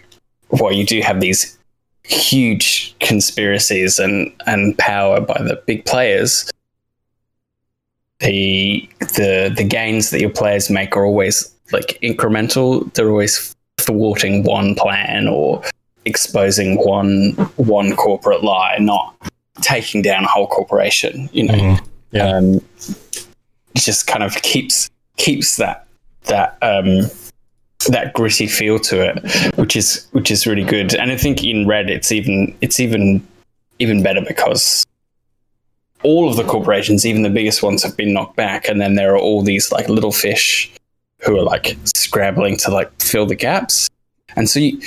while 0.49 0.71
you 0.73 0.85
do 0.85 0.99
have 1.01 1.21
these 1.21 1.57
huge 2.03 2.95
conspiracies 2.99 3.99
and, 3.99 4.33
and 4.47 4.77
power 4.77 5.21
by 5.21 5.41
the 5.41 5.61
big 5.67 5.85
players, 5.85 6.51
the 8.19 8.89
the 8.99 9.53
the 9.55 9.63
gains 9.63 10.09
that 10.09 10.19
your 10.19 10.31
players 10.31 10.71
make 10.71 10.97
are 10.97 11.05
always 11.05 11.53
like 11.71 11.99
incremental. 12.01 12.91
They're 12.93 13.11
always 13.11 13.55
thwarting 13.77 14.43
one 14.43 14.73
plan 14.73 15.27
or 15.27 15.61
exposing 16.07 16.77
one 16.85 17.31
one 17.57 17.95
corporate 17.95 18.43
lie, 18.43 18.77
not 18.79 19.13
taking 19.61 20.01
down 20.01 20.23
a 20.23 20.27
whole 20.27 20.47
corporation. 20.47 21.29
You 21.33 21.43
know, 21.47 21.53
Mhm. 21.53 21.87
Yeah. 22.11 22.29
um, 22.37 22.53
it 23.75 23.81
just 23.89 24.07
kind 24.07 24.23
of 24.23 24.33
keeps 24.41 24.89
keeps 25.17 25.57
that 25.57 25.85
that 26.25 26.57
um, 26.61 27.01
that 27.89 28.13
gritty 28.13 28.47
feel 28.47 28.79
to 28.79 28.95
it, 29.09 29.55
which 29.57 29.75
is 29.75 30.07
which 30.11 30.31
is 30.31 30.47
really 30.47 30.63
good. 30.63 30.95
And 30.95 31.11
I 31.11 31.17
think 31.17 31.43
in 31.43 31.67
Red, 31.67 31.89
it's 31.89 32.11
even 32.11 32.55
it's 32.61 32.79
even 32.79 33.25
even 33.79 34.01
better 34.01 34.21
because 34.21 34.85
all 36.03 36.29
of 36.29 36.35
the 36.37 36.43
corporations, 36.43 37.05
even 37.05 37.23
the 37.23 37.29
biggest 37.29 37.61
ones, 37.63 37.83
have 37.83 37.97
been 37.97 38.13
knocked 38.13 38.35
back, 38.35 38.67
and 38.69 38.79
then 38.79 38.95
there 38.95 39.13
are 39.13 39.19
all 39.19 39.41
these 39.43 39.71
like 39.71 39.89
little 39.89 40.11
fish 40.11 40.71
who 41.23 41.37
are 41.37 41.43
like 41.43 41.75
scrambling 41.83 42.55
to 42.57 42.71
like 42.71 42.89
fill 43.01 43.25
the 43.25 43.35
gaps. 43.35 43.89
And 44.35 44.47
so, 44.47 44.59
you, 44.59 44.79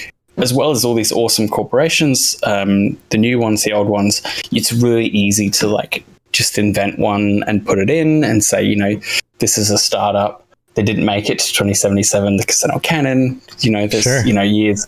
as 0.43 0.53
well 0.53 0.71
as 0.71 0.85
all 0.85 0.95
these 0.95 1.13
awesome 1.13 1.49
corporations, 1.49 2.37
um, 2.45 2.97
the 3.11 3.19
new 3.19 3.39
ones, 3.39 3.65
the 3.65 3.73
old 3.73 3.89
ones, 3.89 4.23
it's 4.53 4.73
really 4.73 5.07
easy 5.07 5.51
to 5.51 5.67
like 5.69 6.05
just 6.33 6.59
invent 6.59 6.99
one 6.99 7.43
and 7.47 7.65
put 7.67 7.79
it 7.79 7.91
in 7.91 8.23
and 8.25 8.43
say, 8.45 8.63
you 8.63 8.77
know, 8.77 9.01
this 9.39 9.59
is 9.59 9.71
a 9.71 9.79
startup. 9.79 10.47
They 10.75 10.83
didn't 10.83 11.05
make 11.05 11.29
it 11.29 11.39
to 11.41 11.47
2077 11.53 12.37
because 12.39 12.61
they're 12.61 12.71
not 12.73 12.83
canon. 12.83 13.41
You 13.61 13.71
know, 13.73 13.87
there's 13.87 14.05
Sure. 14.05 14.25
you 14.25 14.33
know 14.33 14.43
years 14.43 14.87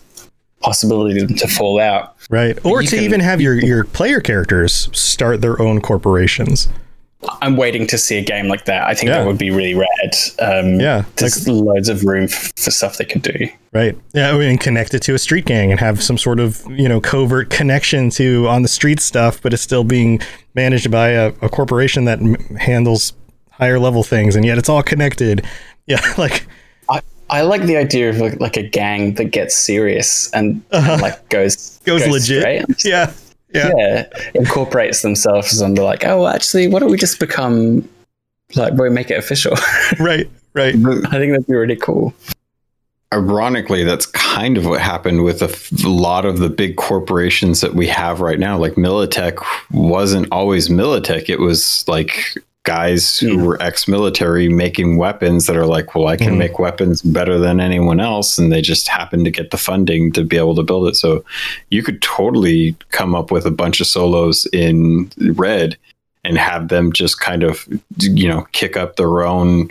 possibility 0.61 1.25
to 1.27 1.47
fall 1.47 1.79
out. 1.79 2.15
right. 2.29 2.57
Or 2.65 2.81
you 2.81 2.87
to 2.87 2.95
can- 2.95 3.03
even 3.05 3.19
have 3.19 3.41
your, 3.41 3.55
your 3.59 3.83
player 3.83 4.21
characters 4.21 4.87
start 4.97 5.41
their 5.41 5.61
own 5.61 5.81
corporations. 5.81 6.69
I'm 7.41 7.55
waiting 7.57 7.87
to 7.87 7.97
see 7.97 8.17
a 8.17 8.21
game 8.23 8.47
like 8.47 8.65
that. 8.65 8.87
I 8.87 8.93
think 8.93 9.09
Yeah. 9.09 9.19
that 9.19 9.27
would 9.27 9.37
be 9.37 9.49
really 9.51 9.73
rad. 9.73 10.15
Um, 10.39 10.79
Yeah, 10.79 11.03
there's 11.17 11.47
loads 11.47 11.89
of 11.89 12.03
room 12.03 12.25
f- 12.25 12.53
for 12.55 12.71
stuff 12.71 12.97
they 12.97 13.05
could 13.05 13.21
do. 13.21 13.47
Right. 13.71 13.97
Yeah, 14.13 14.31
I 14.31 14.37
mean, 14.37 14.57
connect 14.57 14.93
it 14.93 15.01
to 15.03 15.13
a 15.15 15.19
street 15.19 15.45
gang 15.45 15.71
and 15.71 15.79
have 15.79 16.01
some 16.03 16.17
sort 16.17 16.39
of 16.39 16.63
you 16.69 16.87
know 16.87 16.99
covert 17.01 17.49
connection 17.49 18.09
to 18.11 18.47
on 18.47 18.61
the 18.61 18.67
street 18.67 18.99
stuff, 18.99 19.41
but 19.41 19.53
it's 19.53 19.61
still 19.63 19.83
being 19.83 20.19
managed 20.55 20.91
by 20.91 21.09
a, 21.09 21.27
a 21.41 21.49
corporation 21.49 22.05
that 22.05 22.19
m- 22.19 22.35
handles 22.59 23.13
higher 23.51 23.79
level 23.79 24.03
things, 24.03 24.35
and 24.35 24.45
yet 24.45 24.57
it's 24.57 24.69
all 24.69 24.83
connected. 24.83 25.45
Yeah, 25.85 25.99
like 26.17 26.47
I, 26.89 27.01
I 27.29 27.41
like 27.41 27.63
the 27.63 27.75
idea 27.75 28.09
of 28.09 28.17
like, 28.19 28.39
like 28.39 28.55
a 28.55 28.63
gang 28.63 29.15
that 29.15 29.31
gets 29.31 29.53
serious 29.53 30.31
and, 30.31 30.61
and, 30.71 31.01
like 31.01 31.27
goes 31.27 31.79
Uh-huh. 31.85 31.97
Goes 31.99 32.07
legit. 32.07 32.39
straight. 32.41 32.65
Yeah. 32.85 33.11
Yeah. 33.53 33.71
yeah, 33.77 34.09
incorporates 34.33 35.01
themselves 35.01 35.61
and 35.61 35.77
they're 35.77 35.83
like, 35.83 36.05
oh, 36.05 36.27
actually, 36.27 36.67
why 36.67 36.79
don't 36.79 36.89
we 36.91 36.97
just 36.97 37.19
become 37.19 37.87
like 38.55 38.73
we 38.73 38.89
make 38.89 39.11
it 39.11 39.17
official? 39.17 39.55
Right. 39.99 40.29
Right. 40.53 40.75
I 40.75 41.11
think 41.11 41.31
that'd 41.31 41.47
be 41.47 41.53
really 41.53 41.75
cool. 41.75 42.13
Ironically, 43.11 43.83
that's 43.83 44.05
kind 44.07 44.57
of 44.57 44.65
what 44.65 44.81
happened 44.81 45.23
with 45.23 45.41
a 45.41 45.49
f- 45.49 45.71
lot 45.83 46.25
of 46.25 46.39
the 46.39 46.49
big 46.49 46.77
corporations 46.77 47.61
that 47.61 47.75
we 47.75 47.87
have 47.87 48.21
right 48.21 48.39
now. 48.39 48.57
Like 48.57 48.73
Militech 48.73 49.37
wasn't 49.71 50.27
always 50.31 50.67
Militech; 50.69 51.29
it 51.29 51.39
was 51.39 51.87
like 51.87 52.35
guys 52.63 53.17
who 53.19 53.37
Mm. 53.37 53.45
were 53.45 53.61
ex-military 53.61 54.47
making 54.47 54.95
weapons 54.97 55.47
that 55.47 55.57
are 55.57 55.65
like, 55.65 55.93
well, 55.95 56.07
I 56.07 56.15
can 56.15 56.35
Mhm. 56.35 56.37
make 56.37 56.59
weapons 56.59 57.01
better 57.01 57.37
than 57.37 57.59
anyone 57.59 57.99
else, 57.99 58.37
and 58.37 58.51
they 58.51 58.61
just 58.61 58.87
happen 58.87 59.23
to 59.25 59.31
get 59.31 59.51
the 59.51 59.57
funding 59.57 60.11
to 60.13 60.23
be 60.23 60.37
able 60.37 60.55
to 60.55 60.63
build 60.63 60.87
it. 60.87 60.95
So 60.95 61.23
you 61.69 61.83
could 61.83 62.01
totally 62.01 62.75
come 62.91 63.15
up 63.15 63.31
with 63.31 63.45
a 63.45 63.51
bunch 63.51 63.81
of 63.81 63.87
solos 63.87 64.45
in 64.53 65.11
Red 65.35 65.75
and 66.23 66.37
have 66.37 66.69
them 66.69 66.93
just 66.93 67.19
kind 67.19 67.43
of, 67.43 67.67
you 67.99 68.29
know, 68.29 68.47
kick 68.53 68.77
up 68.77 68.95
their 68.95 69.23
own 69.25 69.67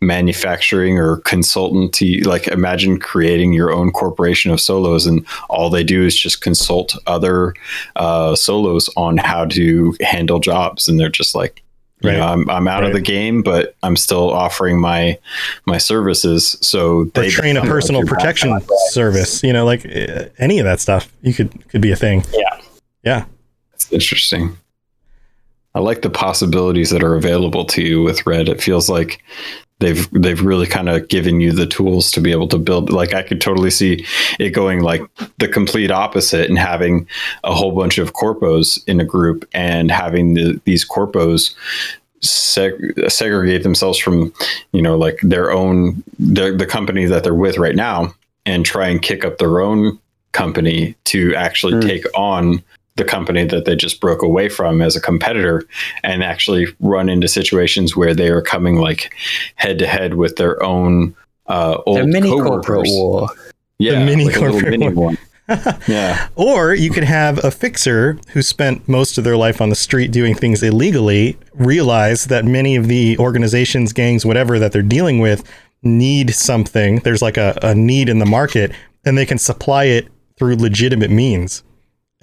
manufacturing 0.00 0.98
or 0.98 1.18
consultancy. 1.18 2.26
Like 2.26 2.48
imagine 2.48 2.98
creating 2.98 3.52
your 3.52 3.72
own 3.72 3.92
corporation 3.92 4.50
of 4.50 4.60
solos, 4.60 5.06
and 5.06 5.24
all 5.48 5.70
they 5.70 5.84
do 5.84 6.04
is 6.04 6.16
just 6.16 6.40
consult 6.40 6.96
other 7.06 7.54
uh, 7.94 8.34
solos 8.34 8.90
on 8.96 9.16
how 9.16 9.44
to 9.44 9.94
handle 10.00 10.40
jobs, 10.40 10.88
and 10.88 10.98
they're 10.98 11.08
just 11.08 11.36
like. 11.36 11.62
You 12.04 12.12
know, 12.12 12.26
I'm, 12.26 12.50
I'm 12.50 12.68
out 12.68 12.84
of 12.84 12.92
the 12.92 13.00
game, 13.00 13.42
but 13.42 13.74
I'm 13.82 13.96
still 13.96 14.30
offering 14.30 14.80
my 14.80 15.18
my 15.66 15.78
services. 15.78 16.56
So 16.60 17.00
Or 17.00 17.04
they 17.06 17.30
train 17.30 17.56
a 17.56 17.60
become 17.60 17.68
like 17.68 17.74
personal 17.74 18.02
protection 18.04 18.60
service. 18.90 19.42
You 19.42 19.52
know, 19.52 19.64
like 19.64 19.84
uh, 19.86 20.26
any 20.38 20.58
of 20.58 20.64
that 20.64 20.80
stuff. 20.80 21.12
You 21.22 21.34
could 21.34 21.68
could 21.68 21.80
be 21.80 21.92
a 21.92 21.96
thing. 21.96 22.24
Yeah. 22.32 22.60
Yeah. 23.04 23.24
It's 23.74 23.92
interesting. 23.92 24.56
I 25.74 25.80
like 25.80 26.02
the 26.02 26.10
possibilities 26.10 26.90
that 26.90 27.02
are 27.02 27.14
available 27.14 27.64
to 27.66 27.82
you 27.82 28.02
with 28.02 28.26
Red. 28.26 28.48
It 28.48 28.60
feels 28.60 28.90
like 28.90 29.22
they've 29.82 30.08
they've 30.12 30.40
really 30.42 30.66
kind 30.66 30.88
of 30.88 31.08
given 31.08 31.40
you 31.40 31.52
the 31.52 31.66
tools 31.66 32.10
to 32.12 32.20
be 32.20 32.32
able 32.32 32.48
to 32.48 32.58
build. 32.58 32.90
Like 32.90 33.12
I 33.14 33.22
could 33.22 33.40
totally 33.40 33.70
see 33.70 34.06
it 34.38 34.50
going 34.50 34.80
like 34.80 35.02
the 35.38 35.48
complete 35.48 35.90
opposite 35.90 36.48
and 36.48 36.58
having 36.58 37.06
a 37.44 37.54
whole 37.54 37.72
bunch 37.72 37.98
of 37.98 38.12
corpos 38.14 38.82
in 38.86 39.00
a 39.00 39.04
group 39.04 39.46
and 39.52 39.90
having 39.90 40.34
the, 40.34 40.60
these 40.64 40.88
corpos 40.88 41.54
seg- 42.22 43.10
segregate 43.10 43.62
themselves 43.62 43.98
from 43.98 44.32
you 44.72 44.80
know 44.82 44.96
like 44.96 45.18
their 45.22 45.50
own 45.52 46.02
the, 46.18 46.52
the 46.52 46.66
company 46.66 47.04
that 47.04 47.24
they're 47.24 47.34
with 47.34 47.58
right 47.58 47.74
now 47.76 48.14
and 48.46 48.64
try 48.64 48.88
and 48.88 49.02
kick 49.02 49.24
up 49.24 49.38
their 49.38 49.60
own 49.60 49.98
company 50.32 50.94
to 51.04 51.34
actually 51.34 51.74
Mm. 51.74 51.86
take 51.86 52.04
on 52.16 52.62
the 52.96 53.04
company 53.04 53.44
that 53.46 53.64
they 53.64 53.74
just 53.74 54.00
broke 54.00 54.22
away 54.22 54.48
from 54.48 54.82
as 54.82 54.96
a 54.96 55.00
competitor 55.00 55.62
and 56.02 56.22
actually 56.22 56.66
run 56.80 57.08
into 57.08 57.26
situations 57.28 57.96
where 57.96 58.14
they 58.14 58.28
are 58.28 58.42
coming 58.42 58.76
like 58.76 59.14
head 59.56 59.78
to 59.78 59.86
head 59.86 60.14
with 60.14 60.36
their 60.36 60.62
own 60.62 61.14
uh 61.46 61.78
old 61.86 61.98
The 61.98 62.06
mini 62.06 62.28
coworkers. 62.30 62.64
corporate 62.64 62.86
war. 62.88 63.28
yeah 63.78 64.04
mini 64.04 64.26
like 64.26 64.36
corporate 64.36 64.68
mini 64.70 64.88
war. 64.90 65.06
one 65.06 65.18
yeah 65.88 66.28
Or 66.36 66.72
you 66.74 66.90
could 66.90 67.04
have 67.04 67.42
a 67.44 67.50
fixer 67.50 68.18
who 68.28 68.42
spent 68.42 68.86
most 68.88 69.18
of 69.18 69.24
their 69.24 69.36
life 69.36 69.60
on 69.60 69.70
the 69.70 69.74
street 69.74 70.12
doing 70.12 70.34
things 70.34 70.62
illegally 70.62 71.36
realize 71.54 72.26
that 72.26 72.44
many 72.44 72.76
of 72.76 72.86
the 72.88 73.18
organizations, 73.18 73.92
gangs, 73.92 74.24
whatever 74.24 74.58
that 74.60 74.70
they're 74.72 74.82
dealing 74.82 75.18
with 75.18 75.42
need 75.82 76.32
something. 76.32 77.00
There's 77.00 77.22
like 77.22 77.36
a, 77.36 77.58
a 77.60 77.74
need 77.74 78.08
in 78.08 78.20
the 78.20 78.24
market 78.26 78.70
and 79.04 79.18
they 79.18 79.26
can 79.26 79.36
supply 79.38 79.84
it 79.86 80.06
through 80.38 80.56
legitimate 80.56 81.10
means. 81.10 81.64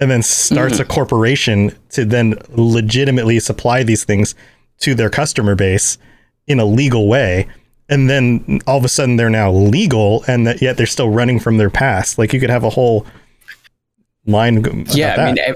And 0.00 0.10
then 0.10 0.22
starts 0.22 0.76
hmm. 0.76 0.82
a 0.82 0.84
corporation 0.86 1.76
to 1.90 2.04
then 2.04 2.34
legitimately 2.48 3.38
supply 3.40 3.82
these 3.82 4.04
things 4.04 4.34
to 4.80 4.94
their 4.94 5.10
customer 5.10 5.54
base 5.54 5.98
in 6.46 6.58
a 6.58 6.64
legal 6.64 7.08
way. 7.08 7.46
And 7.88 8.08
then 8.08 8.60
all 8.66 8.78
of 8.78 8.84
a 8.84 8.88
sudden 8.88 9.16
they're 9.16 9.28
now 9.28 9.52
legal 9.52 10.24
and 10.26 10.46
that 10.46 10.62
yet 10.62 10.76
they're 10.76 10.86
still 10.86 11.10
running 11.10 11.38
from 11.38 11.58
their 11.58 11.70
past. 11.70 12.18
Like 12.18 12.32
you 12.32 12.40
could 12.40 12.50
have 12.50 12.64
a 12.64 12.70
whole 12.70 13.06
line. 14.26 14.58
about 14.58 14.94
yeah, 14.94 15.16
I 15.16 15.32
mean, 15.32 15.54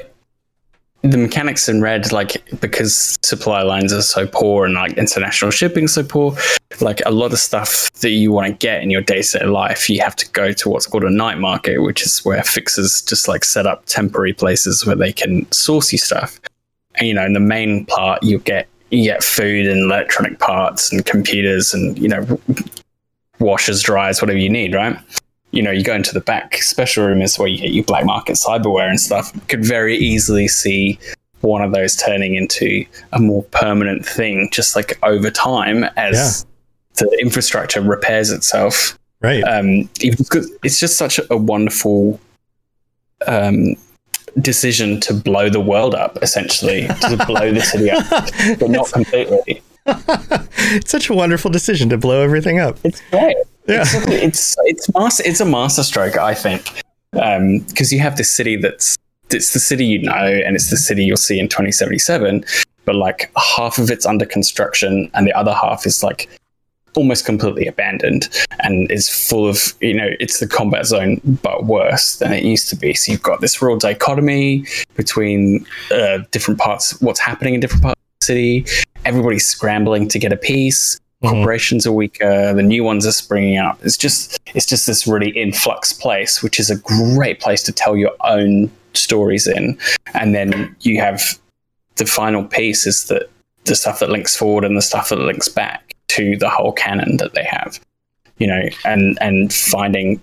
the 1.04 1.18
mechanics 1.18 1.68
in 1.68 1.82
red, 1.82 2.10
like 2.12 2.42
because 2.60 3.18
supply 3.22 3.62
lines 3.62 3.92
are 3.92 4.00
so 4.00 4.26
poor 4.26 4.64
and 4.64 4.74
like 4.74 4.94
international 4.94 5.50
shipping 5.50 5.86
so 5.86 6.02
poor, 6.02 6.34
like 6.80 7.02
a 7.04 7.10
lot 7.10 7.30
of 7.30 7.38
stuff 7.38 7.92
that 8.00 8.10
you 8.10 8.32
want 8.32 8.46
to 8.46 8.54
get 8.54 8.82
in 8.82 8.90
your 8.90 9.02
day 9.02 9.20
to 9.20 9.38
day 9.38 9.44
life, 9.44 9.90
you 9.90 10.00
have 10.00 10.16
to 10.16 10.28
go 10.30 10.50
to 10.50 10.70
what's 10.70 10.86
called 10.86 11.04
a 11.04 11.10
night 11.10 11.38
market, 11.38 11.80
which 11.80 12.02
is 12.02 12.24
where 12.24 12.42
fixers 12.42 13.02
just 13.02 13.28
like 13.28 13.44
set 13.44 13.66
up 13.66 13.84
temporary 13.84 14.32
places 14.32 14.86
where 14.86 14.96
they 14.96 15.12
can 15.12 15.50
source 15.52 15.92
you 15.92 15.98
stuff. 15.98 16.40
And 16.94 17.06
you 17.06 17.12
know, 17.12 17.26
in 17.26 17.34
the 17.34 17.40
main 17.40 17.84
part, 17.84 18.22
you 18.22 18.38
get 18.38 18.66
you 18.90 19.04
get 19.04 19.22
food 19.22 19.66
and 19.66 19.80
electronic 19.80 20.38
parts 20.38 20.90
and 20.90 21.04
computers 21.04 21.74
and 21.74 21.98
you 21.98 22.08
know 22.08 22.40
washers, 23.40 23.82
dryers, 23.82 24.22
whatever 24.22 24.38
you 24.38 24.48
need, 24.48 24.74
right? 24.74 24.96
You 25.54 25.62
know, 25.62 25.70
you 25.70 25.84
go 25.84 25.94
into 25.94 26.12
the 26.12 26.20
back 26.20 26.56
special 26.56 27.06
room 27.06 27.22
is 27.22 27.38
where 27.38 27.48
you 27.48 27.58
get 27.58 27.72
your 27.72 27.84
black 27.84 28.04
market 28.04 28.36
cyberware 28.36 28.88
and 28.88 29.00
stuff. 29.00 29.32
Could 29.48 29.64
very 29.64 29.96
easily 29.96 30.48
see 30.48 30.98
one 31.40 31.62
of 31.62 31.72
those 31.72 31.94
turning 31.96 32.34
into 32.34 32.84
a 33.12 33.20
more 33.20 33.42
permanent 33.44 34.04
thing, 34.04 34.48
just 34.50 34.74
like 34.74 34.98
over 35.02 35.30
time 35.30 35.84
as 35.96 36.46
the 36.94 37.08
infrastructure 37.20 37.80
repairs 37.80 38.30
itself. 38.30 38.98
right. 39.20 39.42
Um, 39.42 39.88
it's 40.00 40.80
just 40.80 40.96
such 40.96 41.20
a 41.30 41.36
wonderful 41.36 42.18
um, 43.26 43.76
decision 44.40 45.00
to 45.00 45.14
blow 45.14 45.48
the 45.48 45.60
world 45.60 45.94
up, 45.94 46.18
essentially, 46.22 46.86
to 46.86 47.22
blow 47.26 47.52
the 47.52 47.60
city 47.60 47.90
up, 47.90 48.04
but 48.58 48.70
not 48.70 48.90
completely. 48.92 49.62
it's 49.86 50.90
such 50.90 51.10
a 51.10 51.14
wonderful 51.14 51.50
decision 51.50 51.88
to 51.90 51.98
blow 51.98 52.22
everything 52.22 52.58
up. 52.58 52.78
It's 52.84 53.02
great. 53.10 53.36
Yeah. 53.66 53.84
It's 53.86 54.56
it's 54.58 54.88
it's 54.94 55.20
it's 55.20 55.40
a 55.40 55.44
masterstroke, 55.44 56.18
I 56.18 56.34
think, 56.34 56.82
because 57.12 57.92
you 57.92 58.00
have 58.00 58.16
this 58.16 58.30
city 58.30 58.56
that's 58.56 58.96
it's 59.30 59.52
the 59.52 59.60
city 59.60 59.86
you 59.86 60.02
know, 60.02 60.12
and 60.12 60.54
it's 60.54 60.70
the 60.70 60.76
city 60.76 61.04
you'll 61.04 61.16
see 61.16 61.38
in 61.38 61.48
2077, 61.48 62.44
but 62.84 62.94
like 62.94 63.32
half 63.36 63.78
of 63.78 63.90
it's 63.90 64.04
under 64.06 64.26
construction, 64.26 65.10
and 65.14 65.26
the 65.26 65.32
other 65.32 65.54
half 65.54 65.86
is 65.86 66.02
like 66.02 66.28
almost 66.96 67.24
completely 67.24 67.66
abandoned 67.66 68.28
and 68.60 68.88
is 68.90 69.08
full 69.08 69.48
of 69.48 69.74
you 69.80 69.94
know 69.94 70.10
it's 70.20 70.38
the 70.38 70.46
combat 70.46 70.86
zone 70.86 71.20
but 71.42 71.64
worse 71.64 72.18
than 72.18 72.32
it 72.32 72.44
used 72.44 72.68
to 72.68 72.76
be 72.76 72.94
so 72.94 73.10
you've 73.10 73.20
got 73.20 73.40
this 73.40 73.60
real 73.60 73.76
dichotomy 73.76 74.64
between 74.94 75.66
uh, 75.90 76.18
different 76.30 76.60
parts 76.60 77.00
what's 77.00 77.18
happening 77.18 77.54
in 77.54 77.58
different 77.58 77.82
parts 77.82 77.98
of 77.98 78.20
the 78.20 78.26
city 78.26 78.84
everybody's 79.04 79.46
scrambling 79.46 80.08
to 80.08 80.18
get 80.18 80.32
a 80.32 80.36
piece. 80.36 80.98
Mm-hmm. 81.24 81.36
corporations 81.36 81.86
are 81.86 81.92
weaker 81.92 82.24
uh, 82.24 82.52
the 82.52 82.62
new 82.62 82.84
ones 82.84 83.06
are 83.06 83.12
springing 83.12 83.58
up. 83.58 83.78
It's 83.82 83.96
just 83.96 84.38
it's 84.54 84.66
just 84.66 84.86
this 84.86 85.06
really 85.06 85.30
influx 85.30 85.92
place 85.92 86.42
which 86.42 86.60
is 86.60 86.70
a 86.70 86.76
great 86.76 87.40
place 87.40 87.62
to 87.64 87.72
tell 87.72 87.96
your 87.96 88.12
own 88.20 88.70
stories 88.94 89.46
in. 89.46 89.78
And 90.12 90.34
then 90.34 90.74
you 90.80 91.00
have 91.00 91.38
the 91.96 92.06
final 92.06 92.44
piece 92.44 92.86
is 92.86 93.04
that 93.04 93.30
the 93.64 93.74
stuff 93.74 94.00
that 94.00 94.10
links 94.10 94.36
forward 94.36 94.64
and 94.64 94.76
the 94.76 94.82
stuff 94.82 95.08
that 95.08 95.18
links 95.18 95.48
back 95.48 95.94
to 96.08 96.36
the 96.36 96.50
whole 96.50 96.72
canon 96.72 97.16
that 97.16 97.34
they 97.34 97.44
have 97.44 97.80
you 98.38 98.46
know 98.46 98.62
and 98.84 99.16
and 99.20 99.52
finding 99.52 100.20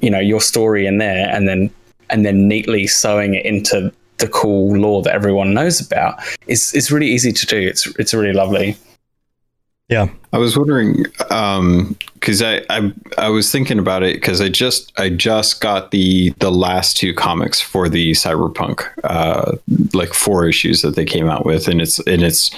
you 0.00 0.10
know 0.10 0.18
your 0.18 0.40
story 0.40 0.86
in 0.86 0.98
there 0.98 1.28
and 1.34 1.48
then 1.48 1.70
and 2.10 2.24
then 2.26 2.46
neatly 2.48 2.86
sewing 2.86 3.34
it 3.34 3.44
into 3.46 3.92
the 4.18 4.28
cool 4.28 4.76
lore 4.76 5.02
that 5.02 5.14
everyone 5.14 5.54
knows 5.54 5.80
about 5.80 6.14
is 6.46 6.72
is 6.74 6.90
really 6.90 7.08
easy 7.08 7.32
to 7.32 7.46
do. 7.46 7.58
It's 7.58 7.86
it's 7.98 8.14
really 8.14 8.32
lovely 8.32 8.76
Yeah. 9.88 10.08
I 10.32 10.38
was 10.38 10.56
wondering 10.56 11.04
um 11.30 11.96
because 12.14 12.40
I, 12.40 12.62
I 12.70 12.90
I 13.18 13.28
was 13.28 13.52
thinking 13.52 13.78
about 13.78 14.02
it 14.02 14.14
because 14.14 14.40
I 14.40 14.48
just 14.48 14.92
I 14.98 15.10
just 15.10 15.60
got 15.60 15.90
the 15.90 16.30
the 16.38 16.50
last 16.50 16.96
two 16.96 17.12
comics 17.12 17.60
for 17.60 17.88
the 17.90 18.12
cyberpunk 18.12 18.88
uh, 19.04 19.56
like 19.92 20.14
four 20.14 20.48
issues 20.48 20.80
that 20.80 20.96
they 20.96 21.04
came 21.04 21.28
out 21.28 21.44
with 21.44 21.68
and 21.68 21.82
it's 21.82 21.98
and 22.06 22.22
it's 22.22 22.50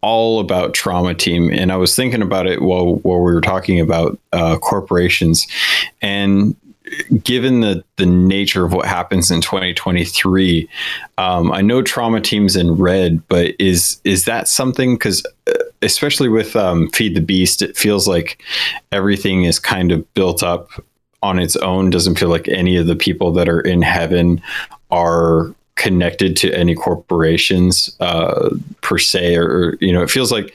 all 0.00 0.38
about 0.38 0.72
trauma 0.72 1.12
team 1.12 1.50
and 1.52 1.72
I 1.72 1.76
was 1.76 1.96
thinking 1.96 2.22
about 2.22 2.46
it 2.46 2.62
while 2.62 2.94
while 2.96 3.18
we 3.18 3.32
were 3.32 3.40
talking 3.40 3.80
about 3.80 4.18
uh, 4.32 4.56
corporations 4.58 5.48
and 6.00 6.54
given 7.22 7.60
the 7.60 7.84
the 7.96 8.06
nature 8.06 8.64
of 8.64 8.72
what 8.72 8.86
happens 8.86 9.30
in 9.30 9.40
2023 9.40 10.68
um, 11.18 11.52
i 11.52 11.60
know 11.60 11.82
trauma 11.82 12.20
teams 12.20 12.56
in 12.56 12.72
red 12.74 13.26
but 13.28 13.54
is 13.58 14.00
is 14.04 14.24
that 14.24 14.48
something 14.48 14.94
because 14.94 15.24
especially 15.82 16.28
with 16.28 16.56
um, 16.56 16.88
feed 16.90 17.14
the 17.14 17.20
beast 17.20 17.62
it 17.62 17.76
feels 17.76 18.08
like 18.08 18.42
everything 18.92 19.44
is 19.44 19.58
kind 19.58 19.92
of 19.92 20.14
built 20.14 20.42
up 20.42 20.70
on 21.22 21.38
its 21.38 21.56
own. 21.56 21.90
Doesn't 21.90 22.18
feel 22.18 22.28
like 22.28 22.48
any 22.48 22.76
of 22.76 22.86
the 22.86 22.96
people 22.96 23.32
that 23.32 23.48
are 23.48 23.60
in 23.60 23.82
heaven 23.82 24.42
are 24.90 25.54
connected 25.76 26.36
to 26.36 26.52
any 26.52 26.74
corporations 26.74 27.94
uh, 28.00 28.50
per 28.82 28.98
se 28.98 29.36
or, 29.36 29.46
or 29.46 29.76
you 29.80 29.92
know 29.92 30.02
it 30.02 30.10
feels 30.10 30.30
like 30.30 30.52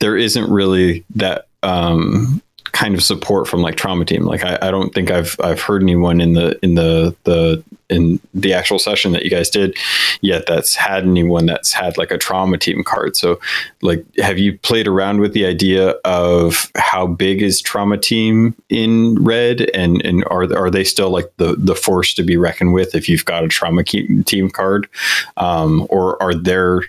there 0.00 0.16
isn't 0.16 0.50
really 0.50 1.04
that 1.14 1.46
um, 1.62 2.40
kind 2.72 2.94
of 2.94 3.02
support 3.02 3.48
from 3.48 3.62
like 3.62 3.76
trauma 3.76 4.04
team. 4.04 4.24
Like 4.24 4.44
I, 4.44 4.58
I 4.62 4.70
don't 4.70 4.94
think 4.94 5.10
I've 5.10 5.36
I've 5.42 5.60
heard 5.60 5.82
anyone 5.82 6.20
in 6.20 6.34
the 6.34 6.58
in 6.62 6.74
the 6.74 7.14
the 7.24 7.62
in 7.88 8.20
the 8.34 8.52
actual 8.52 8.78
session 8.78 9.12
that 9.12 9.22
you 9.22 9.30
guys 9.30 9.48
did 9.48 9.76
yet 10.20 10.44
that's 10.46 10.74
had 10.74 11.04
anyone 11.04 11.46
that's 11.46 11.72
had 11.72 11.96
like 11.96 12.10
a 12.10 12.18
trauma 12.18 12.58
team 12.58 12.82
card. 12.82 13.16
So 13.16 13.38
like 13.82 14.04
have 14.18 14.38
you 14.38 14.58
played 14.58 14.88
around 14.88 15.20
with 15.20 15.32
the 15.32 15.46
idea 15.46 15.90
of 16.04 16.70
how 16.76 17.06
big 17.06 17.42
is 17.42 17.60
trauma 17.60 17.98
team 17.98 18.54
in 18.68 19.22
red 19.22 19.70
and 19.74 20.04
and 20.04 20.24
are 20.26 20.52
are 20.56 20.70
they 20.70 20.84
still 20.84 21.10
like 21.10 21.30
the 21.36 21.54
the 21.56 21.74
force 21.74 22.14
to 22.14 22.22
be 22.22 22.36
reckoned 22.36 22.72
with 22.72 22.94
if 22.94 23.08
you've 23.08 23.24
got 23.24 23.44
a 23.44 23.48
trauma 23.48 23.84
team 23.84 24.50
card 24.50 24.88
um, 25.36 25.86
or 25.90 26.20
are 26.22 26.34
there 26.34 26.82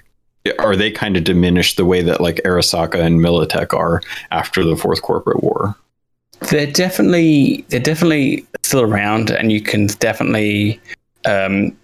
are 0.60 0.76
they 0.76 0.92
kind 0.92 1.18
of 1.18 1.24
diminished 1.24 1.78
the 1.78 1.86
way 1.86 2.02
that 2.02 2.22
like 2.22 2.38
Arasaka 2.46 2.96
and 2.96 3.20
Militech 3.20 3.74
are 3.78 4.02
after 4.32 4.64
the 4.64 4.76
fourth 4.76 5.02
corporate 5.02 5.44
war? 5.44 5.76
They're 6.50 6.72
definitely 6.72 7.66
they're 7.70 7.80
definitely 7.80 8.46
still 8.64 8.82
around, 8.82 9.32
and 9.32 9.52
you 9.52 9.62
can 9.62 9.88
definitely 9.88 10.80
um, 11.26 11.76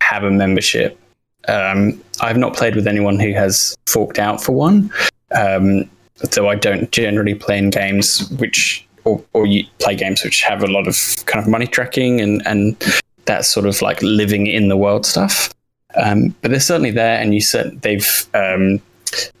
have 0.00 0.24
a 0.24 0.30
membership. 0.30 0.98
Um, 1.48 2.00
I've 2.20 2.36
not 2.36 2.54
played 2.54 2.76
with 2.76 2.86
anyone 2.86 3.18
who 3.18 3.32
has 3.32 3.76
forked 3.86 4.18
out 4.18 4.42
for 4.42 4.52
one, 4.52 4.90
um, 5.34 5.90
so 6.30 6.48
I 6.48 6.54
don't 6.54 6.90
generally 6.92 7.34
play 7.34 7.58
in 7.58 7.70
games 7.70 8.30
which 8.38 8.86
or, 9.04 9.22
or 9.32 9.46
you 9.46 9.64
play 9.78 9.96
games 9.96 10.22
which 10.22 10.42
have 10.42 10.62
a 10.62 10.68
lot 10.68 10.86
of 10.86 10.96
kind 11.26 11.44
of 11.44 11.50
money 11.50 11.66
tracking 11.66 12.20
and 12.20 12.46
and 12.46 12.76
that 13.26 13.44
sort 13.44 13.66
of 13.66 13.80
like 13.82 14.00
living 14.02 14.46
in 14.46 14.68
the 14.68 14.76
world 14.76 15.06
stuff. 15.06 15.50
Um, 15.96 16.34
but 16.40 16.50
they're 16.50 16.60
certainly 16.60 16.90
there, 16.90 17.20
and 17.20 17.34
you 17.34 17.40
they've 17.82 18.26
um, 18.34 18.80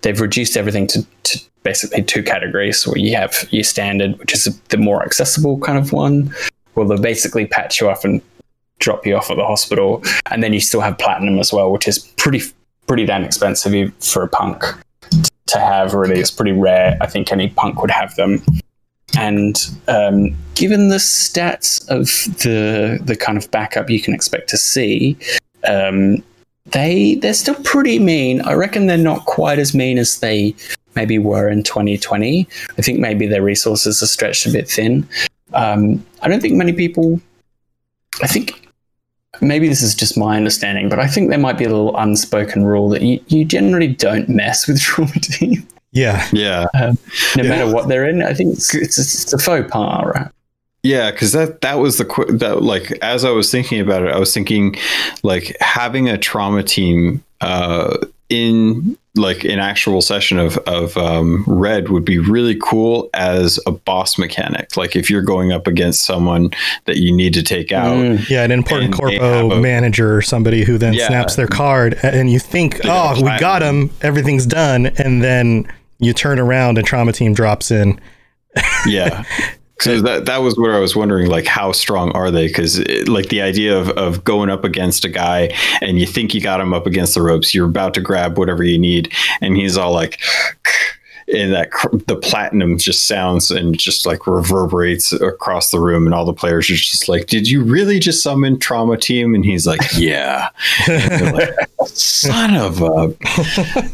they've 0.02 0.20
reduced 0.20 0.56
everything 0.56 0.86
to, 0.88 1.06
to 1.24 1.40
basically 1.62 2.02
two 2.02 2.22
categories. 2.22 2.86
Where 2.86 2.98
you 2.98 3.16
have 3.16 3.46
your 3.50 3.64
standard, 3.64 4.18
which 4.18 4.34
is 4.34 4.44
the 4.68 4.76
more 4.76 5.02
accessible 5.02 5.58
kind 5.60 5.78
of 5.78 5.92
one. 5.92 6.34
Well, 6.74 6.86
they'll 6.86 6.98
basically 6.98 7.46
patch 7.46 7.80
you 7.80 7.90
up 7.90 8.04
and 8.04 8.20
drop 8.78 9.06
you 9.06 9.16
off 9.16 9.30
at 9.30 9.36
the 9.36 9.46
hospital, 9.46 10.02
and 10.30 10.42
then 10.42 10.52
you 10.52 10.60
still 10.60 10.80
have 10.80 10.98
platinum 10.98 11.38
as 11.38 11.52
well, 11.52 11.70
which 11.72 11.88
is 11.88 11.98
pretty 11.98 12.42
pretty 12.86 13.06
damn 13.06 13.24
expensive 13.24 13.94
for 14.00 14.22
a 14.22 14.28
punk 14.28 14.64
to 15.46 15.58
have. 15.58 15.94
Really, 15.94 16.20
it's 16.20 16.30
pretty 16.30 16.52
rare. 16.52 16.96
I 17.00 17.06
think 17.06 17.32
any 17.32 17.48
punk 17.48 17.80
would 17.80 17.90
have 17.90 18.14
them. 18.16 18.42
And 19.16 19.56
um, 19.88 20.34
given 20.54 20.88
the 20.88 20.96
stats 20.96 21.86
of 21.88 22.06
the 22.38 22.98
the 23.02 23.16
kind 23.16 23.36
of 23.36 23.50
backup 23.50 23.90
you 23.90 24.00
can 24.00 24.14
expect 24.14 24.48
to 24.50 24.56
see, 24.56 25.16
um, 25.68 26.22
they 26.72 27.16
they're 27.16 27.34
still 27.34 27.54
pretty 27.62 27.98
mean. 27.98 28.40
I 28.42 28.54
reckon 28.54 28.86
they're 28.86 28.96
not 28.98 29.24
quite 29.26 29.58
as 29.58 29.74
mean 29.74 29.98
as 29.98 30.18
they 30.20 30.54
maybe 30.94 31.18
were 31.18 31.48
in 31.48 31.62
2020. 31.62 32.46
I 32.78 32.82
think 32.82 32.98
maybe 32.98 33.26
their 33.26 33.42
resources 33.42 34.02
are 34.02 34.06
stretched 34.06 34.46
a 34.46 34.50
bit 34.50 34.68
thin. 34.68 35.08
Um, 35.54 36.04
I 36.22 36.28
don't 36.28 36.40
think 36.40 36.54
many 36.54 36.72
people. 36.72 37.20
I 38.22 38.26
think 38.26 38.68
maybe 39.40 39.68
this 39.68 39.82
is 39.82 39.94
just 39.94 40.18
my 40.18 40.36
understanding, 40.36 40.88
but 40.88 40.98
I 40.98 41.06
think 41.06 41.30
there 41.30 41.38
might 41.38 41.56
be 41.58 41.64
a 41.64 41.68
little 41.70 41.96
unspoken 41.96 42.64
rule 42.64 42.88
that 42.90 43.00
you, 43.02 43.18
you 43.28 43.44
generally 43.44 43.88
don't 43.88 44.28
mess 44.28 44.68
with 44.68 44.80
trauma 44.82 45.12
team. 45.12 45.66
Yeah. 45.92 46.26
Yeah. 46.32 46.66
Um, 46.74 46.98
no 47.36 47.42
Yeah. 47.42 47.48
matter 47.50 47.72
what 47.72 47.88
they're 47.88 48.06
in, 48.08 48.22
I 48.22 48.34
think 48.34 48.54
it's, 48.54 48.74
it's, 48.74 48.98
it's 48.98 49.32
a 49.32 49.38
faux 49.38 49.70
pas, 49.70 50.04
right? 50.14 50.30
Yeah, 50.82 51.10
because 51.12 51.32
that 51.32 51.60
that 51.60 51.78
was 51.78 51.98
the 51.98 52.04
qu- 52.04 52.36
that 52.38 52.62
like 52.62 52.90
as 53.02 53.24
I 53.24 53.30
was 53.30 53.50
thinking 53.50 53.80
about 53.80 54.02
it, 54.02 54.08
I 54.12 54.18
was 54.18 54.34
thinking 54.34 54.74
like 55.22 55.56
having 55.60 56.08
a 56.08 56.18
trauma 56.18 56.62
team 56.64 57.22
uh, 57.40 57.98
in 58.28 58.96
like 59.14 59.44
an 59.44 59.58
actual 59.60 60.00
session 60.02 60.38
of 60.40 60.56
of 60.66 60.96
um, 60.96 61.44
red 61.46 61.88
would 61.90 62.04
be 62.04 62.18
really 62.18 62.56
cool 62.60 63.08
as 63.14 63.60
a 63.66 63.70
boss 63.70 64.18
mechanic. 64.18 64.76
Like 64.76 64.96
if 64.96 65.08
you're 65.08 65.22
going 65.22 65.52
up 65.52 65.68
against 65.68 66.04
someone 66.04 66.50
that 66.86 66.96
you 66.96 67.14
need 67.14 67.34
to 67.34 67.42
take 67.44 67.70
out, 67.70 67.96
Mm. 67.98 68.28
Yeah, 68.28 68.42
an 68.42 68.50
important 68.50 68.86
And 68.90 68.94
corpo 68.98 69.50
a- 69.52 69.60
manager 69.60 70.16
or 70.16 70.22
somebody 70.22 70.64
who 70.64 70.78
then 70.78 70.94
Yeah. 70.94 71.06
snaps 71.06 71.36
their 71.36 71.46
card, 71.46 71.96
and 72.02 72.28
you 72.28 72.40
think, 72.40 72.80
"Oh, 72.84 73.14
we 73.16 73.22
got 73.22 73.38
platinum. 73.60 73.82
him, 73.82 73.90
everything's 74.02 74.46
done," 74.46 74.86
and 74.96 75.22
then 75.22 75.68
you 76.00 76.12
turn 76.12 76.40
around 76.40 76.78
and 76.78 76.84
trauma 76.86 77.12
team 77.12 77.34
drops 77.34 77.70
in. 77.70 78.00
yeah 78.86 79.22
so 79.82 80.00
that 80.00 80.26
that 80.26 80.38
was 80.38 80.56
where 80.56 80.74
i 80.74 80.78
was 80.78 80.94
wondering 80.96 81.28
like 81.28 81.46
how 81.46 81.72
strong 81.72 82.10
are 82.12 82.30
they? 82.30 82.46
Because 82.46 82.78
like 83.08 83.28
the 83.28 83.42
idea 83.42 83.78
of, 83.78 83.90
of 83.90 84.24
going 84.24 84.48
up 84.48 84.64
against 84.64 85.04
a 85.04 85.08
guy 85.08 85.54
and 85.80 85.98
you 85.98 86.06
think 86.06 86.34
you 86.34 86.40
got 86.40 86.60
him 86.60 86.72
up 86.72 86.86
against 86.86 87.14
the 87.14 87.22
ropes 87.22 87.54
you're 87.54 87.68
about 87.68 87.94
to 87.94 88.00
grab 88.00 88.38
whatever 88.38 88.62
you 88.62 88.78
need. 88.78 89.12
And 89.40 89.56
he's 89.56 89.76
all 89.76 89.92
like 89.92 90.20
and 91.32 91.52
that 91.52 91.70
cr- 91.70 91.96
the 92.06 92.16
platinum 92.16 92.78
just 92.78 93.06
sounds 93.06 93.50
and 93.50 93.78
just 93.78 94.06
like 94.06 94.26
reverberates 94.26 95.12
across 95.12 95.70
the 95.70 95.80
room 95.80 96.06
and 96.06 96.14
all 96.14 96.24
the 96.24 96.32
players 96.32 96.70
are 96.70 96.74
just 96.74 97.08
like 97.08 97.26
did 97.26 97.48
you 97.48 97.62
really 97.62 97.98
just 97.98 98.22
summon 98.22 98.58
trauma 98.58 98.96
team? 98.96 99.34
And 99.34 99.44
he's 99.44 99.66
like 99.66 99.80
yeah. 99.96 100.48
Like, 100.88 101.54
son 101.86 102.56
of 102.56 102.80
a 102.80 103.14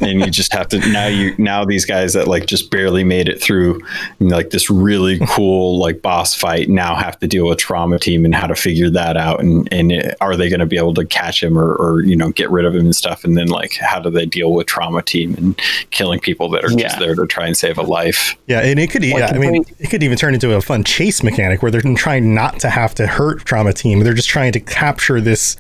and 0.05 0.21
you 0.21 0.31
just 0.31 0.53
have 0.53 0.69
to 0.69 0.79
now 0.91 1.07
you 1.07 1.35
now 1.39 1.65
these 1.65 1.85
guys 1.85 2.13
that 2.13 2.29
like 2.29 2.47
just 2.47 2.71
barely 2.71 3.05
made 3.05 3.29
it 3.29 3.43
through 3.43 3.81
like 4.21 4.51
this 4.51 4.71
really 4.71 5.19
cool 5.29 5.79
like 5.79 6.03
boss 6.03 6.35
fight 6.35 6.69
now 6.69 6.95
have 6.95 7.19
to 7.19 7.27
deal 7.27 7.47
with 7.47 7.59
trauma 7.59 7.99
team 7.99 8.25
and 8.25 8.35
how 8.35 8.47
to 8.47 8.55
figure 8.55 8.91
that 8.91 9.17
out 9.17 9.41
and 9.41 9.69
and 9.73 9.93
it, 9.93 10.17
are 10.21 10.37
they 10.37 10.49
going 10.49 10.61
to 10.61 10.67
be 10.67 10.77
able 10.77 10.95
to 10.95 11.05
catch 11.05 11.43
him 11.43 11.59
or, 11.59 11.75
or 11.77 12.03
you 12.03 12.17
know 12.17 12.31
get 12.31 12.51
rid 12.51 12.65
of 12.65 12.75
him 12.75 12.87
and 12.87 12.97
stuff? 12.97 13.25
And 13.25 13.37
then 13.37 13.49
like 13.49 13.75
how 13.75 13.99
do 13.99 14.11
they 14.11 14.27
deal 14.27 14.53
with 14.53 14.67
trauma 14.67 15.03
team 15.03 15.35
and 15.35 15.59
killing 15.91 16.21
people 16.21 16.49
that 16.51 16.65
are 16.65 16.71
just 16.71 16.99
there 16.99 17.15
to 17.21 17.27
try 17.27 17.47
and 17.47 17.57
save 17.57 17.79
a 17.79 17.83
life 17.83 18.37
Yeah, 18.47 18.61
and 18.61 18.79
it 18.79 18.91
could, 18.91 19.03
Like, 19.03 19.15
yeah, 19.19 19.33
I 19.35 19.39
mean, 19.39 19.63
they- 19.63 19.85
it 19.85 19.91
could 19.91 20.03
even 20.03 20.17
turn 20.19 20.35
into 20.35 20.55
a 20.55 20.61
fun 20.61 20.85
chase 20.85 21.23
mechanic 21.23 21.63
where 21.63 21.71
they're 21.71 21.83
trying 21.95 22.35
not 22.35 22.59
to 22.61 22.71
have 22.71 22.95
to 22.97 23.07
hurt 23.07 23.45
trauma 23.45 23.73
team. 23.73 24.01
They're 24.01 24.15
just 24.15 24.29
trying 24.29 24.53
to 24.53 24.61
capture 24.61 25.21
this 25.21 25.57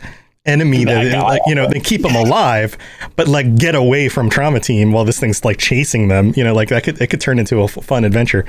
enemy 0.46 0.84
that, 0.84 1.04
That 1.04 1.22
like, 1.22 1.42
you 1.46 1.54
know, 1.54 1.66
they 1.68 1.80
keep 1.80 2.02
them 2.02 2.14
alive, 2.16 2.76
but 3.16 3.28
like 3.28 3.56
get 3.56 3.74
away 3.74 4.08
from 4.08 4.30
trauma 4.30 4.60
team 4.60 4.92
while 4.92 5.04
this 5.04 5.20
thing's 5.20 5.44
like 5.44 5.58
chasing 5.58 6.08
them. 6.08 6.32
You 6.36 6.44
know, 6.44 6.54
like 6.54 6.68
that 6.70 6.84
could 6.84 7.00
it 7.02 7.08
could 7.08 7.20
turn 7.20 7.38
into 7.38 7.60
a 7.60 7.64
f- 7.64 7.84
fun 7.84 8.04
adventure. 8.04 8.44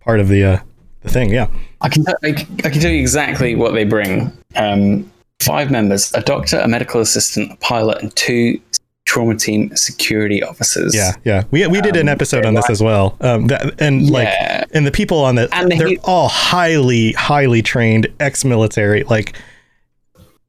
Part 0.00 0.20
of 0.20 0.28
the 0.28 0.44
uh, 0.44 0.58
the 1.02 1.10
thing, 1.10 1.30
yeah. 1.30 1.46
I 1.80 1.88
can, 1.88 2.04
I, 2.24 2.28
I 2.28 2.32
can 2.70 2.80
tell 2.80 2.90
you 2.90 3.00
exactly 3.00 3.54
what 3.54 3.72
they 3.74 3.84
bring. 3.84 4.32
Um, 4.56 5.10
five 5.40 5.70
members: 5.70 6.12
a 6.14 6.20
doctor, 6.22 6.58
a 6.58 6.66
medical 6.68 7.00
assistant, 7.00 7.52
a 7.52 7.56
pilot, 7.56 8.02
and 8.02 8.14
two 8.16 8.60
trauma 9.14 9.36
team 9.36 9.74
security 9.76 10.42
officers. 10.42 10.92
Yeah, 10.94 11.12
yeah. 11.24 11.44
We 11.52 11.64
we 11.68 11.80
did 11.80 11.94
an 11.96 12.08
episode 12.08 12.44
on 12.44 12.54
this 12.54 12.68
as 12.68 12.82
well. 12.82 13.16
Um, 13.20 13.46
that, 13.46 13.80
and 13.80 14.10
like, 14.10 14.28
and 14.72 14.84
the 14.84 14.90
people 14.90 15.20
on 15.24 15.36
that, 15.36 15.48
And 15.52 15.70
they're 15.70 15.86
he- 15.88 15.98
all 16.02 16.28
highly, 16.28 17.12
highly 17.12 17.62
trained 17.62 18.08
ex-military, 18.18 19.04
like 19.04 19.36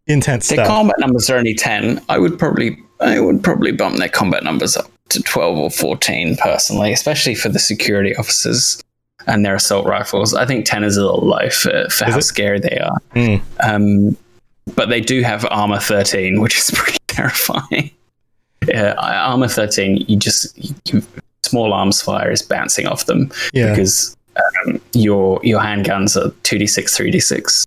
intense 0.07 0.47
Their 0.49 0.57
stuff. 0.57 0.67
combat 0.67 0.95
numbers 0.99 1.29
are 1.29 1.37
only 1.37 1.53
ten. 1.53 2.01
I 2.09 2.17
would 2.17 2.37
probably, 2.39 2.77
I 2.99 3.19
would 3.19 3.43
probably 3.43 3.71
bump 3.71 3.97
their 3.97 4.09
combat 4.09 4.43
numbers 4.43 4.75
up 4.75 4.89
to 5.09 5.21
twelve 5.21 5.57
or 5.59 5.69
fourteen 5.69 6.35
personally, 6.37 6.91
especially 6.91 7.35
for 7.35 7.49
the 7.49 7.59
security 7.59 8.15
officers 8.15 8.81
and 9.27 9.45
their 9.45 9.55
assault 9.55 9.85
rifles. 9.85 10.33
I 10.33 10.45
think 10.47 10.65
ten 10.65 10.83
is 10.83 10.97
a 10.97 11.05
little 11.05 11.25
low 11.27 11.49
for, 11.49 11.87
for 11.89 12.05
how 12.05 12.17
it? 12.17 12.23
scary 12.23 12.59
they 12.59 12.79
are. 12.79 12.97
Mm. 13.15 13.41
Um, 13.61 14.17
but 14.75 14.89
they 14.89 15.01
do 15.01 15.21
have 15.21 15.45
armor 15.51 15.79
thirteen, 15.79 16.41
which 16.41 16.57
is 16.57 16.71
pretty 16.75 16.97
terrifying. 17.07 17.91
Yeah, 18.67 18.93
armor 18.97 19.47
thirteen. 19.47 19.97
You 20.07 20.17
just 20.17 20.57
you, 20.91 21.01
small 21.43 21.73
arms 21.73 22.01
fire 22.01 22.31
is 22.31 22.41
bouncing 22.41 22.87
off 22.87 23.05
them 23.05 23.31
yeah, 23.53 23.69
because 23.71 24.15
um, 24.67 24.81
your 24.93 25.39
your 25.43 25.61
handguns 25.61 26.15
are 26.15 26.31
two 26.43 26.57
d 26.57 26.67
six, 26.67 26.95
three 26.97 27.11
d 27.11 27.19
six. 27.19 27.65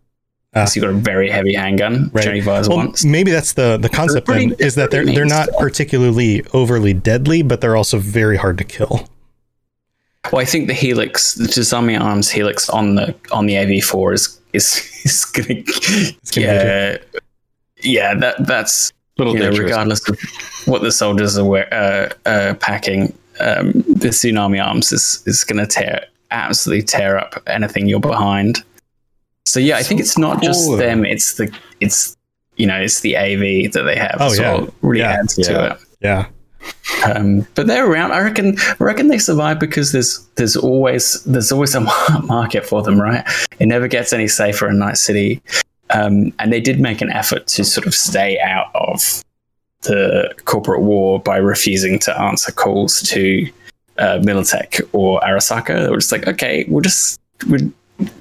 Ah. 0.55 0.64
So 0.64 0.80
you've 0.80 0.90
got 0.90 0.96
a 0.96 0.99
very 0.99 1.30
heavy 1.30 1.55
handgun, 1.55 2.05
which 2.12 2.24
Right. 2.24 2.28
only 2.28 2.40
fires 2.40 2.68
well, 2.68 2.78
once. 2.78 3.05
maybe 3.05 3.30
that's 3.30 3.53
the 3.53 3.76
the 3.76 3.88
concept 3.88 4.26
pretty- 4.26 4.46
then 4.46 4.57
is 4.59 4.74
that 4.76 4.90
they're 4.90 5.05
they're 5.05 5.24
not 5.26 5.49
stuff. 5.49 5.61
particularly 5.61 6.42
overly 6.53 6.94
deadly, 6.94 7.42
but 7.42 7.61
they're 7.61 7.76
also 7.76 7.99
very 7.99 8.36
hard 8.36 8.59
to 8.59 8.64
kill. 8.64 9.09
Well, 10.32 10.42
I 10.42 10.44
think 10.44 10.66
the 10.66 10.74
helix, 10.74 11.34
the 11.34 11.44
Tsunami 11.46 11.99
Arms 11.99 12.28
helix 12.30 12.68
on 12.68 12.96
the 12.96 13.14
on 13.30 13.46
the 13.46 13.55
AV4 13.55 14.14
is 14.14 14.40
is 14.53 15.01
is 15.05 15.24
gonna, 15.26 15.55
gonna 16.34 16.46
yeah 16.46 16.96
yeah 17.82 18.14
that 18.14 18.46
that's 18.46 18.92
little 19.18 19.34
you 19.34 19.40
know, 19.40 19.50
regardless 19.50 20.08
of 20.08 20.18
what 20.66 20.82
the 20.82 20.92
soldiers 20.92 21.36
are 21.36 21.44
wear, 21.44 21.68
uh, 21.74 22.28
uh, 22.28 22.54
packing, 22.54 23.12
um, 23.40 23.72
the 23.86 24.08
tsunami 24.08 24.64
arms 24.64 24.92
is 24.92 25.22
is 25.26 25.44
gonna 25.44 25.66
tear 25.66 26.06
absolutely 26.30 26.82
tear 26.84 27.18
up 27.18 27.42
anything 27.46 27.88
you're 27.88 28.00
behind. 28.00 28.62
So 29.46 29.60
yeah, 29.60 29.76
I 29.78 29.82
think 29.82 30.00
it's 30.00 30.18
not 30.18 30.42
just 30.42 30.68
them; 30.78 31.04
it's 31.04 31.34
the 31.34 31.50
it's 31.80 32.16
you 32.56 32.66
know 32.66 32.80
it's 32.80 33.00
the 33.00 33.16
AV 33.16 33.72
that 33.72 33.82
they 33.84 33.96
have. 33.96 34.16
Oh, 34.20 34.26
as 34.26 34.38
yeah. 34.38 34.66
really 34.82 35.00
Yeah. 35.00 35.12
adds 35.20 35.34
to 35.36 35.72
it. 35.72 35.78
Yeah, 36.00 36.26
Um, 37.04 37.46
but 37.54 37.66
they're 37.66 37.90
around. 37.90 38.12
I 38.12 38.20
reckon. 38.20 38.56
I 38.58 38.84
reckon 38.84 39.08
they 39.08 39.18
survive 39.18 39.58
because 39.58 39.92
there's 39.92 40.18
there's 40.36 40.56
always 40.56 41.22
there's 41.24 41.50
always 41.50 41.74
a 41.74 41.80
market 42.24 42.66
for 42.66 42.82
them, 42.82 43.00
right? 43.00 43.24
It 43.58 43.66
never 43.66 43.88
gets 43.88 44.12
any 44.12 44.28
safer 44.28 44.68
in 44.68 44.78
Night 44.78 44.98
City, 44.98 45.40
um, 45.91 46.32
and 46.39 46.53
they 46.53 46.61
did 46.61 46.80
make 46.80 47.01
an 47.01 47.11
effort 47.11 47.47
to 47.49 47.64
sort 47.64 47.86
of 47.86 47.95
stay 47.95 48.39
out 48.41 48.70
of 48.74 49.22
the 49.82 50.34
corporate 50.45 50.82
war 50.82 51.20
by 51.20 51.36
refusing 51.36 51.99
to 52.01 52.20
answer 52.20 52.53
calls 52.53 53.01
to 53.03 53.51
uh, 53.99 54.18
Militech 54.22 54.80
or 54.93 55.20
Arasaka. 55.20 55.84
They 55.84 55.91
were 55.91 55.99
just 55.99 56.12
like, 56.12 56.26
okay, 56.26 56.64
we'll 56.68 56.82
just 56.82 57.20
we'll, 57.47 57.70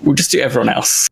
we'll 0.04 0.16
just 0.16 0.32
do 0.32 0.40
everyone 0.40 0.70
else. 0.70 1.10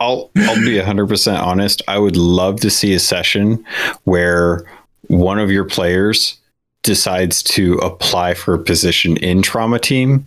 I'll 0.00 0.30
I'll 0.36 0.64
be 0.64 0.78
hundred 0.78 1.08
percent 1.08 1.38
honest. 1.38 1.82
I 1.88 1.98
would 1.98 2.16
love 2.16 2.60
to 2.60 2.70
see 2.70 2.94
a 2.94 3.00
session 3.00 3.64
where 4.04 4.64
one 5.08 5.38
of 5.38 5.50
your 5.50 5.64
players 5.64 6.38
decides 6.82 7.42
to 7.42 7.74
apply 7.78 8.34
for 8.34 8.54
a 8.54 8.58
position 8.58 9.16
in 9.16 9.42
trauma 9.42 9.78
team 9.78 10.26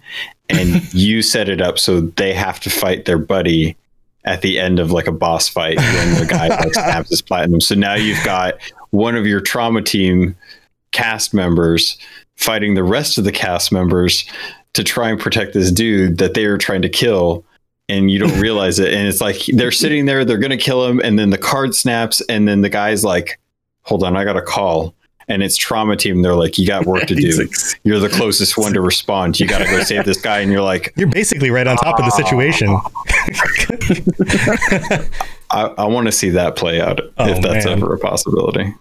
and 0.50 0.82
you 0.94 1.22
set 1.22 1.48
it 1.48 1.62
up 1.62 1.80
so 1.80 2.02
they 2.02 2.34
have 2.34 2.60
to 2.60 2.70
fight 2.70 3.06
their 3.06 3.18
buddy 3.18 3.76
at 4.24 4.42
the 4.42 4.60
end 4.60 4.80
of 4.80 4.92
like 4.92 5.08
a 5.08 5.12
boss 5.12 5.50
fight 5.50 5.78
when 5.78 6.20
the 6.20 6.28
guy 6.28 6.48
like 6.48 6.74
snaps 6.74 7.10
his 7.10 7.22
platinum. 7.22 7.62
So 7.62 7.76
now 7.76 7.96
you've 7.96 8.24
got 8.24 8.56
one 8.92 9.16
of 9.16 9.26
your 9.26 9.42
trauma 9.42 9.82
team 9.82 10.36
cast 10.92 11.34
members 11.34 11.98
fighting 12.36 12.74
the 12.74 12.84
rest 12.84 13.18
of 13.18 13.24
the 13.24 13.32
cast 13.32 13.72
members 13.72 14.26
to 14.74 14.84
try 14.84 15.10
and 15.10 15.20
protect 15.20 15.54
this 15.54 15.72
dude 15.72 16.18
that 16.18 16.34
they 16.34 16.46
are 16.46 16.58
trying 16.58 16.82
to 16.82 16.90
kill 16.90 17.46
and 17.90 18.10
you 18.10 18.20
don't 18.20 18.40
realize 18.40 18.80
it 18.80 18.94
and 18.94 19.08
it's 19.08 19.22
like 19.22 19.38
they're 19.54 19.72
sitting 19.72 20.06
there 20.06 20.24
they're 20.24 20.38
going 20.38 20.52
to 20.52 20.58
kill 20.58 20.86
him 20.86 21.00
and 21.00 21.20
then 21.20 21.30
the 21.30 21.38
card 21.38 21.76
snaps 21.76 22.22
and 22.30 22.48
then 22.48 22.62
the 22.62 22.70
guy's 22.70 23.04
like 23.04 23.40
hold 23.82 24.04
on 24.04 24.16
i 24.16 24.24
got 24.24 24.38
a 24.38 24.42
call 24.42 24.96
and 25.32 25.44
it's 25.44 25.58
trauma 25.58 25.96
team 25.96 26.22
they're 26.22 26.36
like 26.36 26.58
you 26.58 26.68
got 26.68 26.86
work 26.86 27.06
to 27.08 27.16
do 27.16 27.48
you're 27.84 28.00
the 28.00 28.10
closest 28.10 28.58
one 28.58 28.74
to 28.74 28.82
respond 28.82 29.40
you 29.40 29.48
got 29.48 29.60
to 29.60 29.66
go 29.66 29.82
save 29.84 30.06
this 30.06 30.22
guy 30.22 30.40
and 30.40 30.52
you're 30.52 30.62
like 30.62 30.94
You're 30.96 31.08
basically 31.08 31.50
right 31.50 31.68
on 31.68 31.78
top 31.78 32.00
of 32.00 32.06
the 32.06 32.12
situation. 32.12 32.68
i, 35.52 35.62
I 35.78 35.86
want 35.86 36.08
to 36.08 36.12
see 36.12 36.30
that 36.32 36.56
play 36.56 36.82
out 36.82 37.00
Oh, 37.18 37.28
if 37.30 37.42
that's 37.42 37.66
man. 37.66 37.78
ever 37.80 37.94
a 37.94 37.98
possibility 37.98 38.74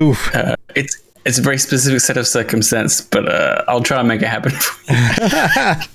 Oof. 0.00 0.32
Uh, 0.34 0.54
it's 0.76 0.96
it's 1.24 1.38
a 1.38 1.42
very 1.42 1.58
specific 1.58 2.00
set 2.00 2.16
of 2.16 2.26
circumstance, 2.26 3.00
but 3.02 3.28
uh, 3.28 3.64
I'll 3.66 3.82
try 3.82 3.98
and 3.98 4.06
make 4.08 4.22
it 4.22 4.28
happen. 4.28 4.52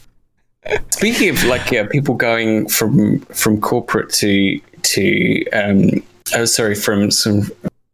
Speaking 0.92 1.30
of 1.30 1.44
like 1.46 1.72
yeah, 1.72 1.88
people 1.88 2.14
going 2.16 2.68
from 2.68 3.20
from 3.28 3.60
corporate 3.62 4.10
to 4.16 4.60
to 4.84 5.46
um, 5.52 6.04
oh 6.36 6.44
sorry 6.46 6.76
from 6.76 7.10
some 7.12 7.50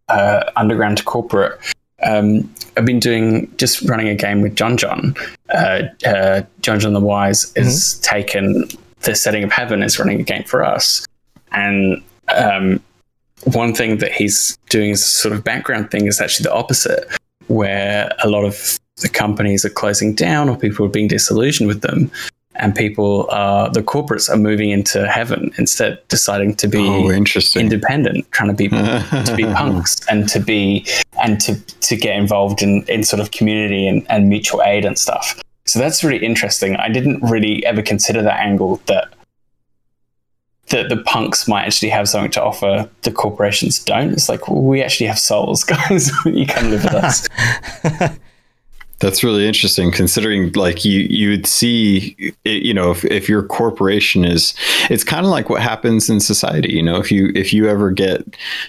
uh, 0.09 0.49
underground 0.55 0.97
to 0.97 1.03
corporate. 1.03 1.59
Um, 2.03 2.53
I've 2.77 2.85
been 2.85 2.99
doing 2.99 3.51
just 3.57 3.81
running 3.81 4.07
a 4.07 4.15
game 4.15 4.41
with 4.41 4.55
John 4.55 4.77
John. 4.77 5.15
Uh, 5.53 5.83
uh, 6.05 6.43
John 6.61 6.79
John 6.79 6.93
the 6.93 6.99
Wise 6.99 7.51
has 7.55 7.99
taken 7.99 8.65
the 9.01 9.15
setting 9.15 9.43
of 9.43 9.51
heaven 9.51 9.83
is 9.83 9.99
running 9.99 10.19
a 10.19 10.23
game 10.23 10.43
for 10.43 10.63
us, 10.63 11.05
and 11.51 12.01
um, 12.35 12.81
one 13.45 13.73
thing 13.73 13.97
that 13.97 14.11
he's 14.11 14.57
doing 14.69 14.91
as 14.91 15.01
a 15.01 15.05
sort 15.05 15.33
of 15.33 15.43
background 15.43 15.91
thing 15.91 16.07
is 16.07 16.21
actually 16.21 16.43
the 16.43 16.53
opposite, 16.53 17.07
where 17.47 18.11
a 18.23 18.29
lot 18.29 18.43
of 18.43 18.79
the 18.97 19.09
companies 19.09 19.63
are 19.65 19.69
closing 19.69 20.13
down 20.13 20.49
or 20.49 20.57
people 20.57 20.85
are 20.85 20.89
being 20.89 21.07
disillusioned 21.07 21.67
with 21.67 21.81
them. 21.81 22.11
And 22.59 22.75
people 22.75 23.27
are, 23.31 23.69
the 23.69 23.81
corporates 23.81 24.29
are 24.29 24.37
moving 24.37 24.69
into 24.69 25.07
heaven 25.07 25.51
instead, 25.57 26.05
deciding 26.09 26.55
to 26.55 26.67
be 26.67 26.85
oh 26.85 27.09
independent, 27.09 28.29
trying 28.31 28.49
to 28.49 28.55
be 28.55 28.67
to 28.69 29.33
be 29.35 29.43
punks 29.53 30.05
and 30.07 30.27
to 30.29 30.39
be 30.39 30.85
and 31.21 31.39
to 31.41 31.55
to 31.55 31.95
get 31.95 32.15
involved 32.15 32.61
in 32.61 32.83
in 32.83 33.03
sort 33.03 33.19
of 33.19 33.31
community 33.31 33.87
and, 33.87 34.05
and 34.09 34.29
mutual 34.29 34.61
aid 34.63 34.85
and 34.85 34.97
stuff. 34.97 35.41
So 35.65 35.79
that's 35.79 36.03
really 36.03 36.25
interesting. 36.25 36.75
I 36.75 36.89
didn't 36.89 37.21
really 37.21 37.65
ever 37.65 37.81
consider 37.81 38.21
that 38.23 38.39
angle 38.39 38.81
that 38.87 39.13
that 40.69 40.89
the 40.89 40.97
punks 40.97 41.47
might 41.47 41.65
actually 41.65 41.89
have 41.89 42.07
something 42.07 42.31
to 42.31 42.43
offer 42.43 42.89
the 43.01 43.11
corporations 43.11 43.79
don't. 43.79 44.11
It's 44.11 44.29
like 44.29 44.47
well, 44.47 44.61
we 44.61 44.81
actually 44.81 45.07
have 45.07 45.19
souls, 45.19 45.63
guys. 45.75 46.11
you 46.25 46.45
come 46.45 46.69
live 46.69 46.83
with 46.83 46.93
us. 46.93 48.19
That's 48.99 49.23
really 49.23 49.47
interesting 49.47 49.91
considering 49.91 50.51
like 50.53 50.83
you 50.83 51.01
you 51.01 51.29
would 51.29 51.47
see 51.47 52.33
it, 52.43 52.63
you 52.63 52.73
know 52.73 52.91
if, 52.91 53.05
if 53.05 53.29
your 53.29 53.43
corporation 53.43 54.25
is 54.25 54.53
it's 54.89 55.03
kind 55.03 55.25
of 55.25 55.31
like 55.31 55.49
what 55.49 55.61
happens 55.61 56.09
in 56.09 56.19
society 56.19 56.73
you 56.73 56.83
know 56.83 56.97
if 56.97 57.11
you 57.11 57.31
if 57.33 57.53
you 57.53 57.67
ever 57.67 57.91
get 57.91 58.23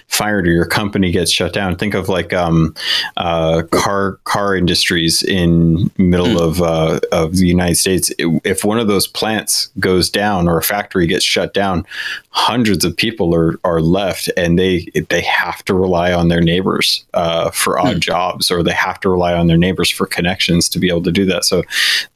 fired 0.07 0.47
or 0.47 0.51
your 0.51 0.65
company 0.65 1.11
gets 1.11 1.31
shut 1.31 1.53
down 1.53 1.75
think 1.75 1.93
of 1.93 2.07
like 2.07 2.33
um 2.33 2.73
uh 3.17 3.63
car 3.71 4.19
car 4.23 4.55
industries 4.55 5.21
in 5.23 5.91
middle 5.97 6.41
of 6.41 6.61
uh 6.61 6.99
of 7.11 7.35
the 7.35 7.47
United 7.47 7.75
States. 7.75 8.11
If 8.17 8.63
one 8.63 8.79
of 8.79 8.87
those 8.87 9.07
plants 9.07 9.69
goes 9.79 10.09
down 10.09 10.47
or 10.47 10.57
a 10.57 10.63
factory 10.63 11.07
gets 11.07 11.25
shut 11.25 11.53
down 11.53 11.85
hundreds 12.29 12.85
of 12.85 12.95
people 12.95 13.35
are 13.35 13.59
are 13.63 13.81
left 13.81 14.29
and 14.37 14.57
they 14.57 14.87
they 15.09 15.21
have 15.21 15.63
to 15.65 15.73
rely 15.73 16.13
on 16.13 16.29
their 16.29 16.41
neighbors 16.41 17.05
uh 17.13 17.51
for 17.51 17.79
odd 17.79 17.99
jobs 17.99 18.49
or 18.49 18.63
they 18.63 18.71
have 18.71 18.99
to 19.01 19.09
rely 19.09 19.33
on 19.33 19.47
their 19.47 19.57
neighbors 19.57 19.89
for 19.89 20.05
connections 20.21 20.69
to 20.69 20.79
be 20.79 20.87
able 20.89 21.03
to 21.03 21.11
do 21.11 21.25
that. 21.25 21.43
So 21.45 21.63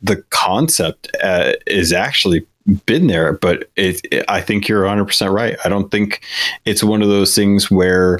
the 0.01 0.17
concept 0.29 1.09
uh, 1.23 1.53
is 1.65 1.91
actually 1.91 2.45
been 2.85 3.07
there, 3.07 3.33
but 3.33 3.69
it, 3.75 4.01
it- 4.11 4.25
I 4.27 4.41
think 4.41 4.67
you're 4.67 4.83
100% 4.83 5.33
right. 5.33 5.57
I 5.65 5.69
don't 5.69 5.89
think 5.89 6.21
it's 6.65 6.83
one 6.83 7.01
of 7.01 7.09
those 7.09 7.35
things 7.35 7.71
where 7.71 8.19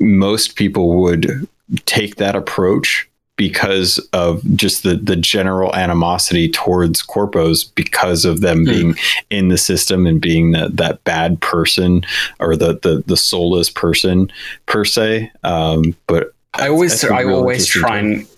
most 0.00 0.56
people 0.56 0.96
would 1.02 1.46
take 1.86 2.16
that 2.16 2.34
approach 2.34 3.06
because 3.36 3.98
of 4.12 4.42
just 4.54 4.82
the 4.82 4.96
the 4.96 5.16
general 5.16 5.74
animosity 5.74 6.46
towards 6.50 7.02
corpos 7.02 7.74
because 7.74 8.26
of 8.26 8.40
them 8.42 8.64
being 8.64 8.94
in 9.30 9.48
the 9.48 9.56
system 9.56 10.06
and 10.06 10.20
being 10.20 10.50
that 10.52 10.76
that 10.76 11.02
bad 11.04 11.40
person 11.40 12.02
or 12.38 12.54
the 12.56 12.78
the 12.82 13.02
the 13.06 13.16
soulless 13.16 13.70
person 13.70 14.30
per 14.66 14.84
se 14.84 15.30
um 15.42 15.94
but 16.06 16.34
I 16.52 16.68
always 16.68 16.92
I 17.04 17.22
always 17.38 17.66
try 17.80 17.98
and 17.98 18.28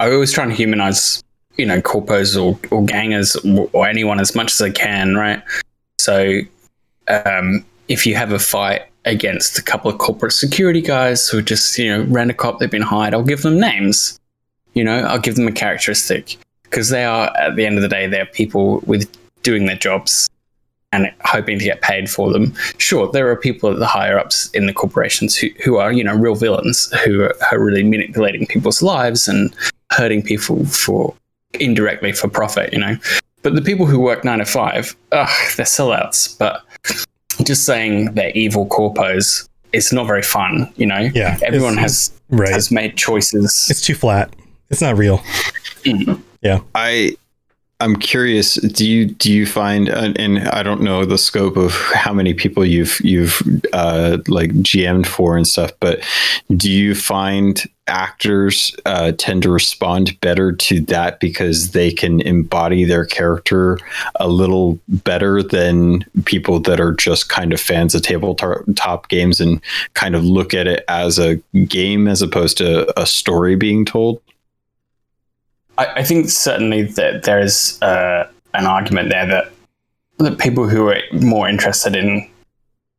I 0.00 0.10
always 0.10 0.32
try 0.32 0.44
and 0.44 0.52
humanize 0.52 1.22
you 1.56 1.66
know 1.66 1.80
corpos 1.80 2.36
or, 2.36 2.58
or 2.70 2.84
gangers 2.84 3.36
or, 3.36 3.68
or 3.72 3.86
anyone 3.86 4.20
as 4.20 4.34
much 4.34 4.52
as 4.52 4.60
I 4.60 4.70
can, 4.70 5.14
right? 5.14 5.42
So 5.98 6.40
um, 7.08 7.64
if 7.88 8.06
you 8.06 8.14
have 8.16 8.32
a 8.32 8.38
fight 8.38 8.82
against 9.04 9.58
a 9.58 9.62
couple 9.62 9.90
of 9.90 9.98
corporate 9.98 10.32
security 10.32 10.80
guys 10.80 11.28
who 11.28 11.42
just 11.42 11.78
you 11.78 11.88
know 11.88 12.04
rent 12.04 12.30
a 12.30 12.34
cop 12.34 12.58
they've 12.58 12.70
been 12.70 12.82
hired, 12.82 13.14
I'll 13.14 13.22
give 13.22 13.42
them 13.42 13.60
names. 13.60 14.18
You 14.74 14.82
know, 14.82 14.98
I'll 15.00 15.20
give 15.20 15.36
them 15.36 15.46
a 15.46 15.52
characteristic 15.52 16.36
because 16.64 16.88
they 16.88 17.04
are 17.04 17.34
at 17.36 17.54
the 17.54 17.64
end 17.64 17.76
of 17.76 17.82
the 17.82 17.88
day 17.88 18.08
they're 18.08 18.26
people 18.26 18.80
with 18.80 19.08
doing 19.42 19.66
their 19.66 19.76
jobs 19.76 20.28
and 20.90 21.12
hoping 21.24 21.58
to 21.58 21.64
get 21.64 21.82
paid 21.82 22.08
for 22.08 22.32
them. 22.32 22.54
Sure, 22.78 23.10
there 23.10 23.28
are 23.28 23.36
people 23.36 23.70
at 23.70 23.78
the 23.78 23.86
higher 23.86 24.18
ups 24.18 24.48
in 24.50 24.66
the 24.66 24.72
corporations 24.72 25.36
who, 25.36 25.48
who 25.64 25.76
are, 25.76 25.92
you 25.92 26.04
know, 26.04 26.14
real 26.14 26.36
villains 26.36 26.92
who 27.04 27.22
are, 27.22 27.34
are 27.50 27.58
really 27.58 27.82
manipulating 27.82 28.46
people's 28.46 28.80
lives 28.80 29.26
and 29.26 29.54
hurting 29.96 30.22
people 30.22 30.64
for 30.66 31.14
indirectly 31.60 32.12
for 32.12 32.28
profit, 32.28 32.72
you 32.72 32.78
know. 32.78 32.96
But 33.42 33.54
the 33.54 33.62
people 33.62 33.86
who 33.86 34.00
work 34.00 34.24
nine 34.24 34.38
to 34.38 34.44
five, 34.44 34.96
ugh, 35.12 35.28
they're 35.56 35.66
sellouts. 35.66 36.38
But 36.38 36.62
just 37.44 37.64
saying 37.64 38.14
they're 38.14 38.30
evil 38.30 38.66
corpos, 38.66 39.48
it's 39.72 39.92
not 39.92 40.06
very 40.06 40.22
fun, 40.22 40.72
you 40.76 40.86
know. 40.86 41.10
Yeah, 41.14 41.38
everyone 41.42 41.76
has 41.76 42.12
right. 42.30 42.50
has 42.50 42.70
made 42.70 42.96
choices. 42.96 43.66
It's 43.70 43.82
too 43.82 43.94
flat. 43.94 44.34
It's 44.70 44.80
not 44.80 44.96
real. 44.96 45.18
Mm. 45.84 46.22
Yeah. 46.40 46.60
I 46.74 47.16
I'm 47.80 47.96
curious. 47.96 48.54
Do 48.54 48.88
you 48.88 49.06
do 49.06 49.32
you 49.32 49.46
find 49.46 49.88
and, 49.88 50.18
and 50.18 50.48
I 50.48 50.62
don't 50.62 50.80
know 50.80 51.04
the 51.04 51.18
scope 51.18 51.56
of 51.56 51.72
how 51.92 52.12
many 52.12 52.32
people 52.32 52.64
you've 52.64 53.00
you've 53.00 53.42
uh, 53.72 54.18
like 54.28 54.50
GM'd 54.52 55.06
for 55.06 55.36
and 55.36 55.46
stuff, 55.46 55.72
but 55.80 56.00
do 56.56 56.70
you 56.70 56.94
find 56.94 57.62
actors 57.86 58.74
uh, 58.86 59.12
tend 59.18 59.42
to 59.42 59.50
respond 59.50 60.18
better 60.20 60.52
to 60.52 60.80
that 60.80 61.20
because 61.20 61.72
they 61.72 61.90
can 61.90 62.20
embody 62.22 62.84
their 62.84 63.04
character 63.04 63.78
a 64.16 64.28
little 64.28 64.78
better 64.88 65.42
than 65.42 66.04
people 66.24 66.60
that 66.60 66.80
are 66.80 66.92
just 66.92 67.28
kind 67.28 67.52
of 67.52 67.60
fans 67.60 67.94
of 67.94 68.02
tabletop 68.02 69.08
games 69.08 69.40
and 69.40 69.60
kind 69.94 70.14
of 70.14 70.24
look 70.24 70.54
at 70.54 70.66
it 70.66 70.84
as 70.88 71.18
a 71.18 71.36
game 71.66 72.08
as 72.08 72.22
opposed 72.22 72.56
to 72.56 72.98
a 72.98 73.04
story 73.04 73.56
being 73.56 73.84
told? 73.84 74.20
I, 75.78 75.86
I 75.96 76.04
think 76.04 76.28
certainly 76.28 76.82
that 76.82 77.24
there 77.24 77.40
is 77.40 77.80
uh, 77.82 78.28
an 78.54 78.66
argument 78.66 79.10
there 79.10 79.26
that 79.26 79.52
that 80.18 80.38
people 80.38 80.68
who 80.68 80.88
are 80.88 81.00
more 81.12 81.48
interested 81.48 81.96
in 81.96 82.28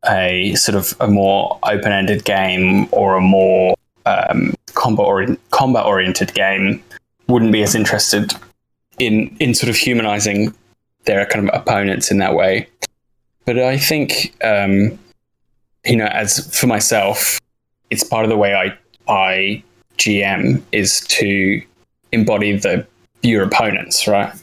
a 0.09 0.53
sort 0.55 0.75
of 0.75 0.95
a 0.99 1.07
more 1.07 1.57
open-ended 1.63 2.25
game 2.25 2.87
or 2.91 3.15
a 3.15 3.21
more 3.21 3.75
um, 4.05 4.53
combat 4.73 5.05
orient, 5.05 5.39
combat 5.51 5.85
oriented 5.85 6.33
game 6.33 6.83
wouldn't 7.27 7.51
be 7.51 7.63
as 7.63 7.73
interested 7.73 8.33
in 8.99 9.35
in 9.39 9.53
sort 9.53 9.69
of 9.69 9.75
humanizing 9.75 10.53
their 11.05 11.25
kind 11.25 11.47
of 11.47 11.55
opponents 11.55 12.11
in 12.11 12.17
that 12.17 12.35
way. 12.35 12.67
But 13.45 13.59
I 13.59 13.77
think 13.77 14.35
um, 14.43 14.97
you 15.85 15.95
know, 15.95 16.07
as 16.07 16.53
for 16.57 16.67
myself, 16.67 17.39
it's 17.89 18.03
part 18.03 18.25
of 18.25 18.29
the 18.29 18.37
way 18.37 18.53
I 18.53 18.77
I 19.07 19.63
GM 19.97 20.61
is 20.71 21.01
to 21.01 21.61
embody 22.15 22.57
the 22.57 22.85
your 23.21 23.43
opponents, 23.43 24.07
right? 24.07 24.33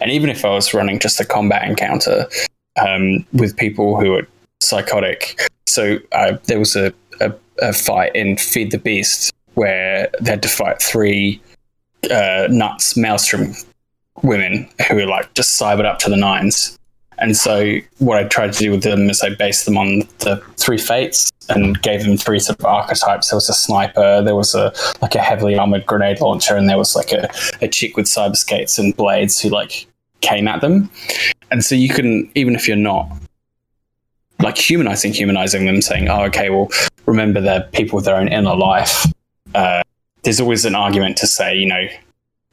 And 0.00 0.10
even 0.10 0.30
if 0.30 0.44
I 0.44 0.50
was 0.50 0.72
running 0.72 0.98
just 0.98 1.20
a 1.20 1.24
combat 1.24 1.64
encounter 1.64 2.26
um, 2.80 3.24
with 3.32 3.56
people 3.56 4.00
who 4.00 4.14
are 4.14 4.26
psychotic, 4.60 5.40
so 5.66 5.98
uh, 6.12 6.36
there 6.44 6.58
was 6.58 6.76
a, 6.76 6.92
a, 7.20 7.32
a 7.60 7.72
fight 7.72 8.14
in 8.14 8.36
Feed 8.36 8.70
the 8.70 8.78
Beast 8.78 9.32
where 9.54 10.10
they 10.20 10.30
had 10.30 10.42
to 10.42 10.48
fight 10.48 10.80
three 10.80 11.40
uh, 12.10 12.46
nuts 12.50 12.96
maelstrom 12.96 13.54
women 14.22 14.68
who 14.88 14.96
were 14.96 15.06
like 15.06 15.32
just 15.34 15.58
cybered 15.58 15.86
up 15.86 15.98
to 16.00 16.10
the 16.10 16.16
nines. 16.16 16.78
And 17.20 17.36
so 17.36 17.78
what 17.98 18.16
I 18.16 18.24
tried 18.24 18.52
to 18.54 18.58
do 18.58 18.70
with 18.70 18.82
them 18.82 19.10
is 19.10 19.22
I 19.22 19.34
based 19.34 19.66
them 19.66 19.76
on 19.76 20.00
the 20.20 20.42
three 20.56 20.78
fates 20.78 21.30
and 21.50 21.80
gave 21.82 22.02
them 22.04 22.16
three 22.16 22.38
sort 22.38 22.58
of 22.58 22.64
archetypes. 22.64 23.28
There 23.28 23.36
was 23.36 23.48
a 23.48 23.54
sniper, 23.54 24.22
there 24.22 24.34
was 24.34 24.54
a 24.54 24.72
like 25.02 25.14
a 25.14 25.20
heavily 25.20 25.56
armored 25.56 25.84
grenade 25.84 26.20
launcher, 26.20 26.56
and 26.56 26.68
there 26.68 26.78
was 26.78 26.96
like 26.96 27.12
a, 27.12 27.30
a 27.60 27.68
chick 27.68 27.96
with 27.96 28.06
cyber 28.06 28.36
skates 28.36 28.78
and 28.78 28.96
blades 28.96 29.38
who 29.38 29.50
like 29.50 29.86
came 30.22 30.48
at 30.48 30.62
them. 30.62 30.90
And 31.50 31.64
so 31.64 31.74
you 31.74 31.90
can 31.90 32.30
even 32.34 32.54
if 32.54 32.66
you're 32.66 32.76
not 32.76 33.10
like 34.40 34.56
humanizing 34.56 35.12
humanizing 35.12 35.66
them, 35.66 35.82
saying, 35.82 36.08
Oh, 36.08 36.22
okay, 36.24 36.48
well 36.48 36.70
remember 37.04 37.40
they're 37.40 37.68
people 37.72 37.96
with 37.96 38.06
their 38.06 38.16
own 38.16 38.28
inner 38.28 38.56
life. 38.56 39.06
Uh, 39.54 39.82
there's 40.22 40.40
always 40.40 40.64
an 40.64 40.74
argument 40.74 41.16
to 41.18 41.26
say, 41.26 41.54
you 41.54 41.66
know, 41.66 41.86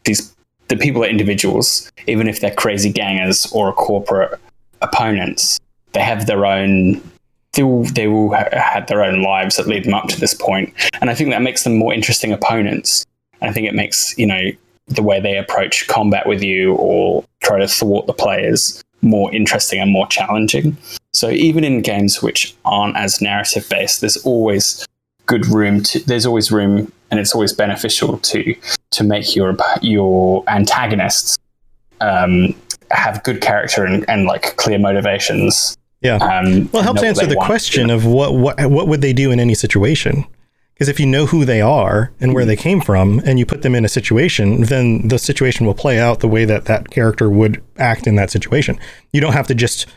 these 0.04 0.36
the 0.68 0.76
people 0.76 1.04
are 1.04 1.08
individuals, 1.08 1.90
even 2.08 2.28
if 2.28 2.42
they're 2.42 2.54
crazy 2.54 2.92
gangers 2.92 3.50
or 3.54 3.70
a 3.70 3.74
corporate 3.74 4.38
opponents, 4.82 5.60
they 5.94 6.02
have 6.02 6.26
their 6.26 6.46
own. 6.46 7.02
They 7.54 7.64
they 7.94 8.06
ha- 8.06 8.50
had 8.52 8.88
their 8.88 9.04
own 9.04 9.24
lives 9.24 9.58
that 9.58 9.68
lead 9.68 9.86
them 9.86 9.94
up 9.94 10.08
to 10.10 10.20
this 10.20 10.34
point, 10.34 10.74
and 11.02 11.10
I 11.10 11.16
think 11.16 11.32
that 11.32 11.42
makes 11.42 11.64
them 11.64 11.78
more 11.78 11.94
interesting 11.94 12.32
opponents. 12.32 13.06
I 13.42 13.52
think 13.52 13.68
it 13.68 13.76
makes 13.76 14.18
you 14.18 14.28
know 14.28 14.52
the 14.88 15.04
way 15.04 15.20
they 15.20 15.38
approach 15.38 15.88
combat 15.88 16.28
with 16.28 16.44
you 16.44 16.76
or 16.76 17.24
try 17.42 17.60
to 17.60 17.68
thwart 17.68 18.08
the 18.08 18.14
players 18.14 18.84
more 19.02 19.34
interesting 19.34 19.80
and 19.80 19.92
more 19.92 20.08
challenging. 20.08 20.78
So 21.14 21.30
even 21.30 21.64
in 21.64 21.82
games 21.82 22.22
which 22.22 22.56
aren't 22.66 22.96
as 22.96 23.22
narrative 23.22 23.68
based, 23.70 24.02
there's 24.02 24.18
always 24.18 24.86
good 25.26 25.46
room 25.48 25.84
to. 25.84 26.00
There's 26.00 26.26
always 26.26 26.52
room, 26.52 26.92
and 27.12 27.20
it's 27.20 27.34
always 27.34 27.54
beneficial 27.54 28.18
to 28.20 28.56
to 28.92 29.04
make 29.04 29.36
your 29.36 29.56
your 29.82 30.44
antagonists 30.48 31.38
um, 32.02 32.56
have 32.92 33.24
good 33.24 33.42
character 33.42 33.84
and, 33.86 34.08
and 34.10 34.26
like 34.26 34.56
clear 34.58 34.80
motivations. 34.80 35.78
Yeah. 36.02 36.16
Um, 36.18 36.70
Well, 36.72 36.82
it 36.82 36.86
helps 36.86 37.04
answer 37.04 37.26
the 37.26 37.36
want. 37.36 37.48
question 37.48 37.90
of 37.90 38.06
what, 38.06 38.34
what 38.34 38.70
what 38.70 38.88
would 38.88 39.02
they 39.02 39.14
do 39.14 39.32
in 39.32 39.40
any 39.40 39.56
situation. 39.56 40.26
Because 40.74 40.90
if 40.90 41.00
you 41.00 41.08
know 41.08 41.26
who 41.26 41.44
they 41.44 41.60
are 41.60 42.12
and 42.20 42.36
where 42.36 42.46
they 42.46 42.56
came 42.56 42.82
from, 42.82 43.20
and 43.26 43.40
you 43.40 43.48
put 43.48 43.64
them 43.64 43.74
in 43.74 43.84
a 43.84 43.90
situation, 43.90 44.62
then 44.62 45.08
the 45.08 45.18
situation 45.18 45.66
will 45.66 45.74
play 45.74 46.00
out 46.00 46.20
the 46.20 46.28
way 46.28 46.46
that 46.46 46.66
that 46.66 46.92
character 46.92 47.32
would 47.32 47.64
act 47.78 48.06
in 48.06 48.16
that 48.18 48.30
situation. 48.30 48.80
You 49.12 49.20
don't 49.20 49.34
have 49.34 49.48
to 49.48 49.56
just 49.56 49.88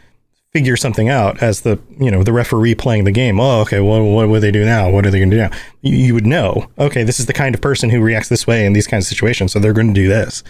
figure 0.54 0.78
something 0.78 1.08
out 1.10 1.40
as 1.42 1.60
the 1.60 1.78
you 2.00 2.10
know 2.10 2.22
the 2.24 2.32
referee 2.32 2.74
playing 2.74 3.04
the 3.04 3.12
game. 3.12 3.38
Oh, 3.38 3.60
okay. 3.60 3.80
Well, 3.80 4.02
what 4.02 4.30
would 4.30 4.40
they 4.40 4.50
do 4.50 4.64
now? 4.64 4.90
What 4.90 5.04
are 5.04 5.10
they 5.10 5.18
going 5.18 5.30
to 5.30 5.36
do 5.36 5.42
now? 5.42 5.50
You, 5.82 5.96
you 5.96 6.14
would 6.14 6.26
know. 6.26 6.66
Okay, 6.78 7.04
this 7.04 7.20
is 7.20 7.26
the 7.26 7.34
kind 7.34 7.54
of 7.54 7.60
person 7.60 7.90
who 7.90 8.00
reacts 8.00 8.30
this 8.30 8.46
way 8.46 8.64
in 8.64 8.72
these 8.72 8.86
kinds 8.86 9.04
of 9.04 9.08
situations, 9.10 9.52
so 9.52 9.58
they're 9.58 9.74
going 9.74 9.88
to 9.88 10.00
do 10.00 10.08
this. 10.08 10.42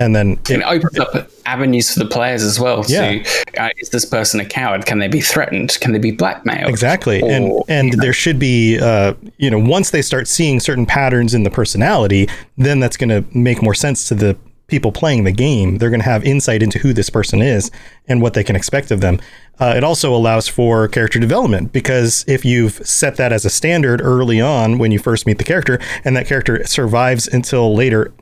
And 0.00 0.16
then 0.16 0.38
And 0.50 0.62
it 0.62 0.64
opens 0.64 0.98
up 0.98 1.30
avenues 1.44 1.92
for 1.92 2.00
the 2.00 2.06
players 2.06 2.42
as 2.42 2.58
well. 2.58 2.84
Yeah. 2.88 3.22
So, 3.22 3.42
uh, 3.58 3.68
is 3.78 3.90
this 3.90 4.04
person 4.04 4.40
a 4.40 4.46
coward? 4.46 4.86
Can 4.86 4.98
they 4.98 5.08
be 5.08 5.20
threatened? 5.20 5.78
Can 5.80 5.92
they 5.92 5.98
be 5.98 6.10
blackmailed? 6.10 6.70
Exactly, 6.70 7.20
Or, 7.20 7.30
and 7.30 7.62
and 7.68 7.88
you 7.90 7.96
know, 7.96 8.02
there 8.02 8.12
should 8.14 8.38
be, 8.38 8.78
uh, 8.80 9.14
you 9.36 9.50
know, 9.50 9.58
once 9.58 9.90
they 9.90 10.02
start 10.02 10.26
seeing 10.26 10.58
certain 10.58 10.86
patterns 10.86 11.34
in 11.34 11.42
the 11.42 11.50
personality, 11.50 12.28
then 12.56 12.80
that's 12.80 12.96
going 12.96 13.10
to 13.10 13.24
make 13.36 13.62
more 13.62 13.74
sense 13.74 14.08
to 14.08 14.14
the 14.14 14.36
people 14.70 14.92
playing 14.92 15.24
the 15.24 15.32
game. 15.32 15.78
They're 15.78 15.90
going 15.90 16.00
to 16.00 16.08
have 16.08 16.24
insight 16.24 16.62
into 16.62 16.78
who 16.78 16.92
this 16.92 17.10
person 17.10 17.42
is 17.42 17.70
and 18.08 18.22
what 18.22 18.34
they 18.34 18.44
can 18.44 18.56
expect 18.56 18.90
of 18.90 19.00
them. 19.00 19.20
Uh, 19.58 19.74
it 19.76 19.84
also 19.84 20.14
allows 20.14 20.48
for 20.48 20.88
character 20.88 21.18
development 21.18 21.72
because 21.72 22.24
if 22.26 22.46
you've 22.46 22.74
set 22.86 23.16
that 23.16 23.32
as 23.32 23.44
a 23.44 23.50
standard 23.50 24.00
early 24.00 24.40
on 24.40 24.78
when 24.78 24.90
you 24.90 24.98
first 24.98 25.26
meet 25.26 25.36
the 25.36 25.44
character, 25.44 25.78
and 26.04 26.16
that 26.16 26.26
character 26.26 26.64
survives 26.66 27.28
until 27.28 27.74
later 27.74 28.12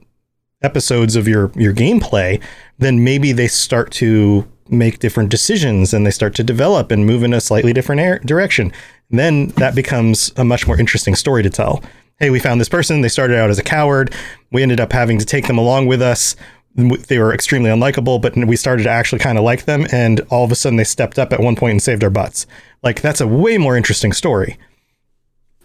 episodes 0.63 1.17
of 1.17 1.29
your 1.29 1.51
your 1.55 1.73
gameplay, 1.73 2.43
then 2.79 3.05
maybe 3.05 3.33
they 3.33 3.49
start 3.49 3.91
to 3.93 4.47
make 4.69 4.99
different 4.99 5.31
decisions 5.31 5.95
and 5.95 6.07
they 6.07 6.11
start 6.11 6.35
to 6.35 6.45
develop 6.45 6.91
and 6.91 7.07
move 7.07 7.23
in 7.23 7.33
a 7.33 7.41
slightly 7.41 7.73
different 7.73 8.01
air, 8.01 8.19
direction. 8.21 8.73
And 9.11 9.19
then 9.19 9.47
that 9.57 9.75
becomes 9.75 10.31
a 10.37 10.45
much 10.45 10.67
more 10.67 10.79
interesting 10.79 11.15
story 11.15 11.43
to 11.43 11.49
tell. 11.51 11.83
Hey, 12.19 12.29
we 12.31 12.39
found 12.41 12.61
this 12.61 12.69
person. 12.69 13.01
They 13.01 13.09
started 13.09 13.39
out 13.39 13.49
as 13.49 13.59
a 13.59 13.63
coward. 13.63 14.13
We 14.53 14.63
ended 14.63 14.81
up 14.81 14.93
having 14.93 15.19
to 15.19 15.25
take 15.25 15.47
them 15.47 15.57
along 15.57 15.87
with 15.87 16.03
us. 16.03 16.37
They 16.75 17.19
were 17.19 17.33
extremely 17.33 17.71
unlikable, 17.71 18.21
but 18.21 18.37
we 18.37 18.57
started 18.57 18.83
to 18.83 18.91
actually 18.91 19.21
kind 19.21 19.39
of 19.39 19.45
like 19.45 19.65
them. 19.65 19.87
And 19.91 20.21
all 20.31 20.45
of 20.45 20.53
a 20.53 20.55
sudden, 20.55 20.77
they 20.77 20.85
stepped 20.85 21.19
up 21.19 21.33
at 21.33 21.41
one 21.41 21.57
point 21.57 21.73
and 21.73 21.83
saved 21.83 22.05
our 22.05 22.11
butts. 22.11 22.47
Like 22.83 23.01
that's 23.01 23.21
a 23.21 23.27
way 23.27 23.57
more 23.57 23.77
interesting 23.77 24.13
story. 24.13 24.59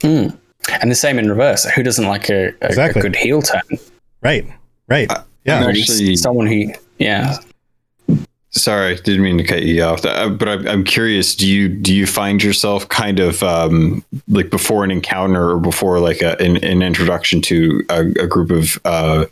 Hmm. 0.02 0.28
and 0.82 0.90
the 0.92 0.96
same 0.96 1.20
in 1.20 1.30
reverse. 1.30 1.66
Who 1.66 1.84
doesn't 1.84 2.08
like 2.08 2.30
a, 2.30 2.48
a, 2.62 2.68
Exactly. 2.68 3.00
a 3.00 3.04
good 3.04 3.16
heel 3.16 3.42
turn? 3.42 3.62
Right. 4.22 4.46
Right. 4.88 5.10
yeah. 5.46 5.66
Actually- 5.66 6.16
someone 6.16 6.48
he, 6.48 6.74
yeah. 7.00 7.38
Sorry, 8.56 8.96
didn't 8.98 9.24
mean 9.24 9.40
to 9.40 9.44
cut 9.44 9.64
you 9.64 9.82
off. 9.82 10.06
Uh, 10.06 10.30
But 10.30 10.48
I'm, 10.48 10.68
I'm 10.68 10.84
curious. 10.84 11.34
Do 11.34 11.48
you 11.48 11.68
do 11.68 11.92
you 11.92 12.06
find 12.06 12.44
yourself 12.44 12.88
kind 12.88 13.20
of 13.20 13.42
um, 13.42 14.06
like 14.28 14.52
before 14.52 14.84
an 14.84 14.92
encounter 14.92 15.50
or 15.50 15.60
before 15.60 16.00
like 16.00 16.22
a, 16.22 16.40
an, 16.40 16.58
an 16.58 16.84
introduction 16.84 17.42
to 17.42 17.84
a, 17.90 18.02
a 18.02 18.28
group 18.28 18.52
of 18.52 18.80
uh, 18.86 19.26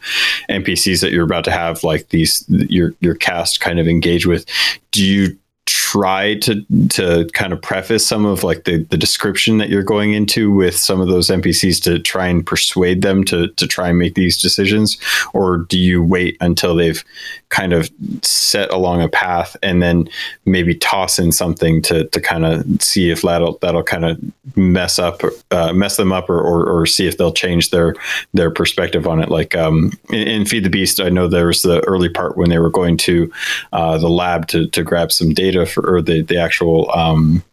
NPCs 0.50 1.02
that 1.02 1.12
you're 1.12 1.24
about 1.24 1.44
to 1.44 1.52
have 1.52 1.84
like 1.84 2.10
these 2.10 2.44
your 2.50 2.96
your 3.00 3.14
cast 3.14 3.62
kind 3.62 3.80
of 3.80 3.88
engage 3.88 4.26
with? 4.26 4.44
Do 4.90 5.06
you 5.06 5.38
try 5.66 6.36
to 6.36 6.66
to 6.88 7.28
kind 7.34 7.52
of 7.52 7.62
preface 7.62 8.08
some 8.08 8.26
of 8.26 8.44
like 8.44 8.64
the, 8.64 8.84
the 8.86 8.98
description 8.98 9.58
that 9.58 9.70
you're 9.70 9.84
going 9.84 10.14
into 10.14 10.50
with 10.50 10.76
some 10.76 11.02
of 11.02 11.10
those 11.10 11.28
NPCs 11.28 11.84
to 11.84 12.00
try 12.00 12.28
and 12.28 12.46
persuade 12.46 13.02
them 13.02 13.26
to 13.26 13.50
to 13.50 13.68
try 13.68 13.90
and 13.90 14.00
make 14.00 14.16
these 14.16 14.42
decisions, 14.42 14.98
or 15.34 15.58
do 15.58 15.78
you 15.78 16.02
wait 16.02 16.38
until 16.40 16.76
they've 16.76 17.04
kind 17.50 17.74
of 17.74 17.92
set 18.22 18.72
along 18.72 19.02
a 19.02 19.10
path 19.10 19.58
and 19.62 19.84
then 19.84 20.08
maybe 20.46 20.74
toss 20.74 21.20
in 21.20 21.32
something 21.32 21.82
to 21.82 22.08
to 22.08 22.22
kind 22.22 22.46
of 22.46 22.66
see 22.82 23.12
if 23.12 23.22
that'll 23.22 23.58
that'll 23.58 23.84
kind 23.84 24.06
of 24.06 24.18
mess 24.56 24.98
up 24.98 25.22
uh, 25.52 25.74
mess 25.74 25.98
them 25.98 26.14
up 26.14 26.30
or, 26.30 26.40
or 26.40 26.66
or 26.70 26.86
see 26.86 27.06
if 27.06 27.18
they'll 27.18 27.34
change 27.34 27.70
their 27.70 27.96
their 28.34 28.50
perspective 28.50 29.08
on 29.08 29.22
it. 29.22 29.30
Like 29.30 29.56
um, 29.56 29.92
in, 30.10 30.28
in 30.28 30.46
Feed 30.46 30.64
the 30.64 30.70
Beast, 30.70 31.02
I 31.02 31.10
know 31.10 31.28
there 31.28 31.48
was 31.48 31.64
the 31.64 31.82
early 31.82 32.10
part 32.10 32.38
when 32.38 32.50
they 32.50 32.60
were 32.60 32.70
going 32.70 32.96
to 32.98 33.32
uh, 33.74 33.98
the 33.98 34.10
lab 34.10 34.48
to 34.48 34.68
to 34.68 34.84
grab 34.84 35.12
some 35.12 35.34
data 35.34 35.51
for 35.66 35.96
or 35.96 36.02
the 36.02 36.22
the 36.22 36.38
actual 36.38 36.90
um, 36.94 37.44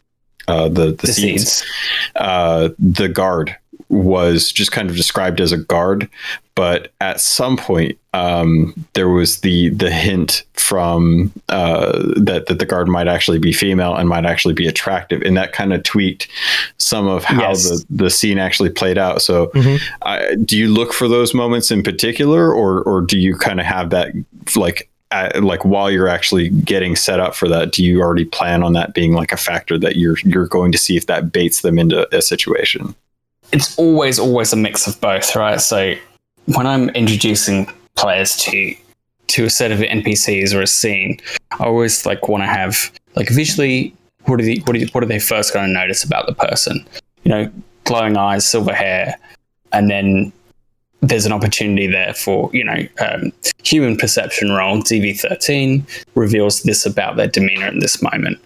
uh, 0.47 0.69
the 0.69 0.87
the, 0.93 0.93
The 0.93 1.07
seeds. 1.13 1.53
seeds. 1.53 1.65
Uh, 2.17 2.71
the 2.79 3.09
guard 3.09 3.57
was 3.91 4.53
just 4.53 4.71
kind 4.73 4.91
of 4.91 4.97
described 4.97 5.41
as 5.41 5.51
a 5.53 5.57
guard, 5.57 6.09
but 6.55 6.93
at 7.01 7.21
some 7.21 7.57
point 7.57 7.97
um, 8.13 8.75
there 8.95 9.09
was 9.09 9.41
the 9.41 9.71
the 9.71 9.91
hint 9.91 10.45
from 10.55 11.33
uh, 11.49 11.93
that 12.17 12.47
that 12.49 12.59
the 12.59 12.67
guard 12.67 12.89
might 12.89 13.09
actually 13.09 13.39
be 13.39 13.53
female 13.53 13.95
and 13.95 14.09
might 14.09 14.27
actually 14.27 14.53
be 14.55 14.67
attractive, 14.67 15.23
and 15.23 15.37
that 15.39 15.53
kind 15.53 15.73
of 15.73 15.83
tweaked 15.85 16.29
some 16.79 17.07
of 17.07 17.25
how 17.25 17.41
Yes. 17.51 17.69
the 17.69 17.87
the 18.05 18.11
scene 18.11 18.39
actually 18.39 18.71
played 18.71 18.99
out. 18.99 19.23
So, 19.23 19.47
Mhm. 19.55 19.81
I 20.03 20.35
do 20.35 20.59
you 20.59 20.69
look 20.69 20.93
for 20.93 21.09
those 21.09 21.33
moments 21.33 21.71
in 21.71 21.83
particular, 21.83 22.53
or 22.53 22.83
or 22.83 23.01
do 23.01 23.19
you 23.19 23.37
kind 23.37 23.61
of 23.61 23.67
have 23.67 23.89
that 23.91 24.13
like? 24.57 24.89
At, 25.11 25.43
like 25.43 25.65
while 25.65 25.91
you're 25.91 26.09
actually 26.09 26.51
getting 26.51 26.95
set 26.95 27.19
up 27.19 27.35
for 27.35 27.49
that, 27.49 27.73
do 27.73 27.83
you 27.83 28.03
already 28.03 28.27
plan 28.27 28.63
on 28.63 28.75
that 28.75 28.93
being 28.93 29.15
like 29.15 29.33
a 29.33 29.39
factor 29.39 29.79
that 29.79 29.97
you're 29.97 30.19
you're 30.23 30.47
going 30.47 30.71
to 30.73 30.79
see 30.79 30.97
if 30.97 31.07
that 31.07 31.33
baits 31.33 31.63
them 31.63 31.79
into 31.79 32.15
a 32.15 32.21
situation? 32.21 32.95
it's 33.53 33.79
always 33.79 34.19
always 34.19 34.53
a 34.53 34.57
mix 34.57 34.87
of 34.87 35.01
both 35.01 35.35
right 35.35 35.61
so 35.61 35.95
when 36.47 36.67
i'm 36.67 36.89
introducing 36.91 37.67
players 37.97 38.37
to 38.37 38.75
to 39.27 39.45
a 39.45 39.51
set 39.51 39.71
of 39.71 39.79
npcs 39.79 40.55
or 40.55 40.63
a 40.63 40.67
scene 40.67 41.19
i 41.53 41.65
always 41.65 42.05
like 42.07 42.29
want 42.29 42.43
to 42.43 42.47
have 42.47 42.91
like 43.17 43.29
visually 43.31 43.95
what 44.25 44.41
are 44.41 44.45
the 44.45 44.61
what 44.61 44.77
are, 44.77 44.87
what 44.89 45.03
are 45.03 45.07
they 45.07 45.19
first 45.19 45.53
going 45.53 45.67
to 45.67 45.73
notice 45.73 46.05
about 46.05 46.27
the 46.27 46.35
person 46.35 46.87
you 47.25 47.31
know 47.31 47.51
glowing 47.85 48.17
eyes 48.17 48.47
silver 48.47 48.75
hair 48.75 49.19
and 49.73 49.91
then 49.91 50.33
there's 51.01 51.27
an 51.27 51.33
opportunity 51.33 51.87
there 51.87 52.15
for 52.15 52.51
you 52.53 52.65
know 52.65 52.87
um, 53.01 53.33
human 53.63 53.97
perception 53.97 54.53
roll. 54.53 54.79
Dv13 54.79 55.83
reveals 56.15 56.63
this 56.63 56.85
about 56.85 57.17
their 57.17 57.29
demeanor 57.29 57.69
in 57.69 57.79
this 57.79 58.03
moment. 58.03 58.39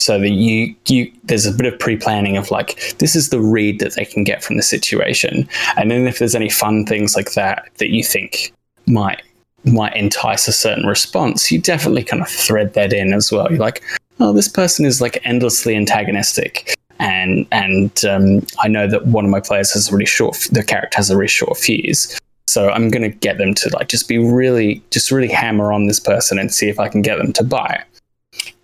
So 0.00 0.18
that 0.18 0.30
you 0.30 0.74
you 0.86 1.10
there's 1.24 1.46
a 1.46 1.52
bit 1.52 1.72
of 1.72 1.78
pre-planning 1.78 2.36
of 2.36 2.50
like 2.50 2.96
this 2.98 3.16
is 3.16 3.30
the 3.30 3.40
read 3.40 3.78
that 3.80 3.94
they 3.94 4.04
can 4.04 4.22
get 4.24 4.44
from 4.44 4.56
the 4.56 4.62
situation. 4.62 5.48
And 5.76 5.90
then 5.90 6.06
if 6.06 6.18
there's 6.18 6.34
any 6.34 6.50
fun 6.50 6.84
things 6.84 7.16
like 7.16 7.32
that 7.32 7.68
that 7.78 7.90
you 7.90 8.04
think 8.04 8.52
might 8.86 9.22
might 9.64 9.96
entice 9.96 10.46
a 10.46 10.52
certain 10.52 10.86
response 10.86 11.50
you 11.50 11.58
definitely 11.58 12.04
kind 12.04 12.20
of 12.20 12.28
thread 12.28 12.74
that 12.74 12.92
in 12.92 13.14
as 13.14 13.32
well. 13.32 13.48
You're 13.48 13.60
like 13.60 13.82
oh 14.20 14.34
this 14.34 14.48
person 14.48 14.84
is 14.84 15.00
like 15.00 15.18
endlessly 15.24 15.74
antagonistic 15.74 16.74
and 16.98 17.46
and 17.50 18.04
um, 18.04 18.46
I 18.60 18.68
know 18.68 18.86
that 18.86 19.06
one 19.06 19.24
of 19.24 19.30
my 19.30 19.40
players 19.40 19.72
has 19.72 19.88
a 19.88 19.92
really 19.92 20.06
short 20.06 20.48
the 20.52 20.62
character 20.62 20.96
has 20.96 21.10
a 21.10 21.16
really 21.16 21.28
short 21.28 21.56
fuse 21.56 22.18
so 22.46 22.70
I'm 22.70 22.88
gonna 22.90 23.08
get 23.08 23.38
them 23.38 23.54
to 23.54 23.70
like 23.70 23.88
just 23.88 24.08
be 24.08 24.18
really 24.18 24.82
just 24.90 25.10
really 25.10 25.28
hammer 25.28 25.72
on 25.72 25.86
this 25.86 25.98
person 25.98 26.38
and 26.38 26.52
see 26.52 26.68
if 26.68 26.78
I 26.78 26.88
can 26.88 27.02
get 27.02 27.18
them 27.18 27.32
to 27.32 27.44
buy 27.44 27.84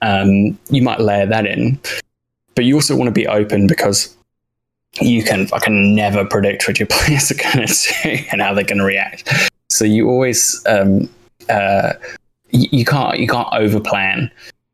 um, 0.03 0.59
you 0.69 0.83
might 0.83 1.01
layer 1.01 1.27
that 1.27 1.47
in. 1.47 1.79
But 2.55 2.65
you 2.65 2.75
also 2.75 2.97
want 2.97 3.09
to 3.09 3.13
be 3.13 3.27
open 3.27 3.67
because 3.67 4.15
you 5.01 5.23
can 5.23 5.47
fucking 5.47 5.95
never 5.95 6.25
predict 6.25 6.67
what 6.67 6.79
your 6.79 6.87
players 6.91 7.31
are 7.31 7.35
going 7.35 7.67
to 7.67 7.93
do 8.03 8.25
and 8.33 8.41
how 8.41 8.55
they're 8.55 8.65
going 8.65 8.79
to 8.79 8.85
react. 8.85 9.33
So 9.71 9.85
you 9.85 10.09
always 10.09 10.61
um, 10.67 11.09
uh, 11.49 11.93
you 12.51 12.85
can't 12.85 13.19
you 13.19 13.29
can't 13.29 13.49
overplan. 13.49 14.31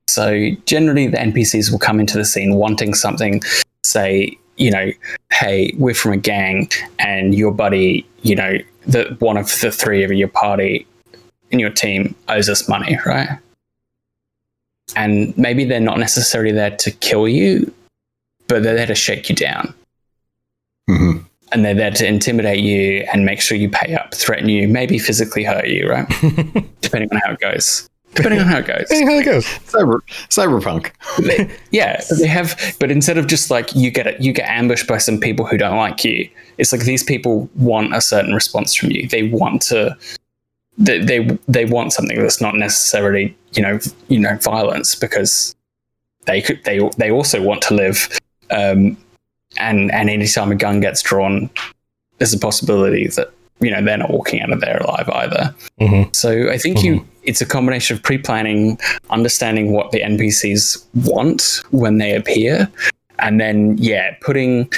So 0.09 0.51
generally, 0.67 1.09
the 1.09 1.17
NPCs 1.19 1.71
will 1.71 1.79
come 1.79 2.01
into 2.01 2.17
the 2.17 2.25
scene 2.25 2.55
wanting 2.55 2.95
something. 2.95 3.43
Say, 3.85 4.39
you 4.57 4.71
know, 4.71 4.91
hey, 5.33 5.75
we're 5.77 5.95
from 5.95 6.13
a 6.13 6.17
gang, 6.17 6.71
and 6.99 7.35
your 7.35 7.53
buddy, 7.53 8.07
you 8.23 8.35
know, 8.37 8.55
the 8.87 9.17
one 9.19 9.37
of 9.37 9.47
the 9.61 9.71
three 9.71 10.05
of 10.05 10.13
your 10.13 10.29
party 10.29 10.87
in 11.51 11.59
your 11.59 11.71
team 11.71 12.15
owes 12.29 12.49
us 12.49 12.69
money, 12.69 12.99
right? 13.05 13.29
And 14.95 15.37
maybe 15.37 15.65
they're 15.65 15.81
not 15.81 15.99
necessarily 15.99 16.53
there 16.53 16.77
to 16.77 16.91
kill 16.91 17.29
you, 17.29 17.73
but 18.49 18.63
they're 18.63 18.77
there 18.77 18.87
to 18.87 18.95
shake 18.95 19.29
you 19.29 19.35
down 19.35 19.75
Mhm. 20.89 21.25
and 21.53 21.65
they're 21.65 21.75
there 21.75 21.91
to 21.91 22.07
intimidate 22.07 22.61
you 22.61 23.05
and 23.13 23.25
make 23.25 23.41
sure 23.41 23.59
you 23.59 23.69
pay 23.69 23.95
up, 23.95 24.15
threaten 24.15 24.49
you, 24.49 24.69
maybe 24.69 24.99
physically 24.99 25.43
hurt 25.45 25.67
you, 25.69 25.89
right? 25.89 26.09
Depending 26.81 27.09
on 27.13 27.21
how 27.25 27.33
it 27.33 27.41
goes. 27.41 27.89
Depending 28.17 28.41
on 28.41 28.47
how 28.47 28.59
it 28.59 28.67
goes. 28.67 28.87
Hey, 28.91 29.05
how 29.05 29.13
it 29.13 29.25
goes? 29.25 29.45
Cyber, 29.45 30.01
cyberpunk. 30.29 30.91
Yeah, 31.71 32.01
they 32.19 32.27
have, 32.27 32.77
but 32.81 32.91
instead 32.91 33.19
of 33.19 33.27
just 33.27 33.51
like 33.51 33.75
you 33.75 33.91
get 33.91 34.07
it, 34.07 34.21
you 34.21 34.33
get 34.33 34.49
ambushed 34.49 34.87
by 34.87 34.99
some 34.99 35.19
people 35.19 35.45
who 35.45 35.59
don't 35.59 35.77
like 35.77 36.05
you. 36.05 36.29
It's 36.59 36.73
like 36.73 36.83
these 36.83 37.03
people 37.03 37.49
want 37.55 37.95
a 37.95 38.01
certain 38.01 38.33
response 38.33 38.75
from 38.75 38.91
you. 38.91 39.07
They 39.09 39.25
want 39.25 39.63
to, 39.63 39.97
they 40.79 41.01
they, 41.01 41.39
they 41.49 41.65
want 41.67 41.93
something 41.93 42.19
that's 42.19 42.41
not 42.41 42.55
necessarily 42.55 43.37
you 43.53 43.63
know 43.63 43.79
you 44.09 44.19
know 44.19 44.37
violence 44.39 44.95
because 44.95 45.55
they 46.25 46.41
could 46.41 46.63
they 46.65 46.79
they 46.97 47.11
also 47.11 47.43
want 47.43 47.63
to 47.63 47.75
live. 47.75 48.09
Um, 48.51 48.97
and 49.59 49.91
and 49.93 50.09
anytime 50.09 50.53
a 50.53 50.57
gun 50.57 50.81
gets 50.81 51.03
drawn, 51.03 51.51
there's 52.19 52.35
a 52.35 52.39
possibility 52.39 53.07
that 53.09 53.33
you 53.61 53.71
know 53.71 53.83
they're 53.83 53.97
not 53.99 54.11
walking 54.11 54.41
out 54.41 54.53
of 54.53 54.61
there 54.61 54.79
alive 54.79 55.09
either. 55.09 55.55
Mhm. 55.81 56.15
So 56.15 56.51
I 56.51 56.59
think 56.59 56.83
you 56.83 57.07
it's 57.23 57.41
a 57.41 57.47
combination 57.47 57.97
of 57.97 58.03
pre-planning, 58.03 58.79
understanding 59.11 59.73
what 59.73 59.91
the 59.91 60.01
NPCs 60.01 60.85
want 61.07 61.63
when 61.71 61.99
they 61.99 62.15
appear, 62.15 62.69
and 63.19 63.41
then 63.41 63.77
yeah, 63.79 64.15
putting 64.21 64.71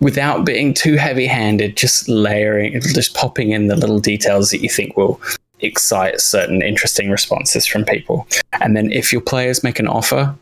without 0.00 0.46
being 0.46 0.72
too 0.72 0.96
heavy-handed, 0.96 1.76
just 1.76 2.08
layering, 2.08 2.80
just 2.80 3.14
popping 3.14 3.50
in 3.50 3.66
the 3.66 3.76
little 3.76 3.98
details 3.98 4.50
that 4.50 4.62
you 4.62 4.68
think 4.68 4.96
will 4.96 5.20
excite 5.60 6.20
certain 6.20 6.62
interesting 6.62 7.10
responses 7.10 7.66
from 7.66 7.84
people. 7.84 8.26
And 8.60 8.74
then 8.76 8.90
if 8.92 9.12
your 9.12 9.20
players 9.20 9.62
make 9.62 9.78
an 9.78 9.86
offer, 9.86 10.34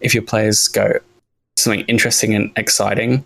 if 0.00 0.14
your 0.14 0.22
players 0.24 0.66
go 0.66 0.98
something 1.56 1.84
interesting 1.86 2.34
and 2.34 2.50
exciting, 2.56 3.24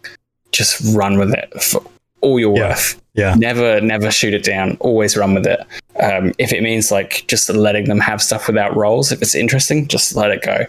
just 0.53 0.95
run 0.95 1.19
with 1.19 1.33
it 1.33 1.51
for 1.63 1.83
all 2.21 2.39
you're 2.39 2.55
Yeah. 2.55 2.69
worth. 2.69 3.01
Yeah. 3.19 3.35
Never, 3.35 3.81
never 3.81 4.13
shoot 4.13 4.33
it 4.33 4.45
down. 4.45 4.77
Always 4.79 5.17
run 5.17 5.35
with 5.35 5.45
it. 5.45 5.59
Um, 6.01 6.33
if 6.39 6.53
it 6.53 6.63
means 6.63 6.93
like 6.93 7.25
just 7.27 7.51
letting 7.51 7.87
them 7.87 7.99
have 7.99 8.23
stuff 8.23 8.47
without 8.47 8.77
rolls, 8.77 9.11
if 9.11 9.21
it's 9.21 9.35
interesting, 9.35 9.89
just 9.89 10.15
let 10.15 10.31
it 10.31 10.43
go. 10.43 10.67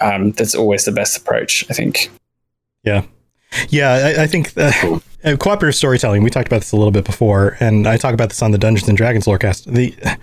Um, 0.00 0.32
that's 0.32 0.56
always 0.56 0.84
the 0.84 0.90
best 0.90 1.16
approach, 1.16 1.64
I 1.70 1.74
think. 1.74 2.10
Yeah, 3.68 3.92
I, 3.92 4.24
I 4.24 4.26
think 4.26 4.52
uh, 4.56 4.72
uh, 5.24 5.36
cooperative 5.36 5.76
storytelling. 5.76 6.24
We 6.24 6.30
talked 6.30 6.48
about 6.48 6.62
this 6.62 6.72
a 6.72 6.76
little 6.76 6.90
bit 6.90 7.04
before, 7.04 7.56
and 7.60 7.86
I 7.86 7.98
talk 7.98 8.14
about 8.14 8.30
this 8.30 8.42
on 8.42 8.50
the 8.50 8.58
Dungeons 8.58 8.88
and 8.88 8.98
Dragons 8.98 9.26
lorecast. 9.26 9.72
The, 9.72 9.90
the 9.90 10.18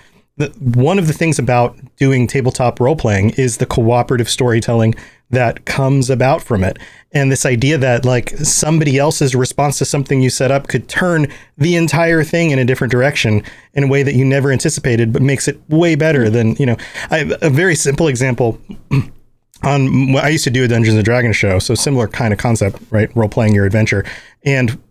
one 0.60 0.98
of 0.98 1.08
the 1.08 1.14
things 1.14 1.38
about 1.38 1.78
doing 1.98 2.26
tabletop 2.26 2.80
role 2.80 2.96
playing 2.96 3.32
is 3.32 3.58
the 3.58 3.66
cooperative 3.66 4.30
storytelling 4.30 4.96
that 5.32 5.66
comes 5.66 6.10
about 6.10 6.42
from 6.42 6.64
it, 6.64 6.78
and 7.12 7.32
this 7.32 7.46
idea 7.46 7.78
that 7.78 8.06
like 8.06 8.30
somebody 8.38 8.98
else's 8.98 9.36
response 9.36 9.78
to 9.78 9.86
something 9.86 10.22
you 10.22 10.30
set 10.30 10.50
up 10.50 10.68
could 10.68 10.88
turn 10.88 11.28
the 11.58 11.76
entire 11.76 12.24
thing 12.24 12.52
in 12.52 12.58
a 12.58 12.66
different 12.66 12.90
direction 12.90 13.44
in 13.74 13.84
a 13.84 13.88
way 13.88 14.02
that 14.02 14.16
you 14.16 14.26
never 14.26 14.52
anticipated, 14.52 15.14
but 15.14 15.22
makes 15.22 15.48
it 15.48 15.60
way 15.68 15.96
better 15.96 16.30
than 16.30 16.56
you 16.56 16.66
know. 16.66 16.78
I, 17.12 17.32
a 17.42 17.50
very 17.50 17.76
simple 17.76 18.08
example 18.08 18.60
on 19.64 20.16
I 20.16 20.30
used 20.30 20.46
to 20.46 20.52
do 20.52 20.64
a 20.64 20.68
Dungeons 20.68 20.96
and 20.96 21.06
Dragons 21.06 21.36
show, 21.36 21.60
so 21.60 21.76
similar 21.76 22.08
kind 22.08 22.34
of 22.34 22.40
concept, 22.40 22.82
right? 22.90 23.14
Role 23.16 23.30
playing 23.30 23.54
your 23.54 23.66
adventure, 23.66 24.06
and 24.46 24.82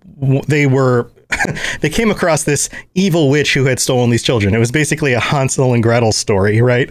they 0.47 0.67
were 0.67 1.11
they 1.81 1.91
came 1.91 2.11
across 2.11 2.45
this 2.45 2.71
evil 2.95 3.29
witch 3.29 3.53
who 3.55 3.65
had 3.67 3.79
stolen 3.79 4.11
these 4.11 4.23
children. 4.23 4.55
It 4.55 4.59
was 4.59 4.73
basically 4.73 5.13
a 5.13 5.21
Hansel 5.21 5.75
and 5.75 5.83
Gretel 5.83 6.13
story, 6.13 6.61
right? 6.63 6.91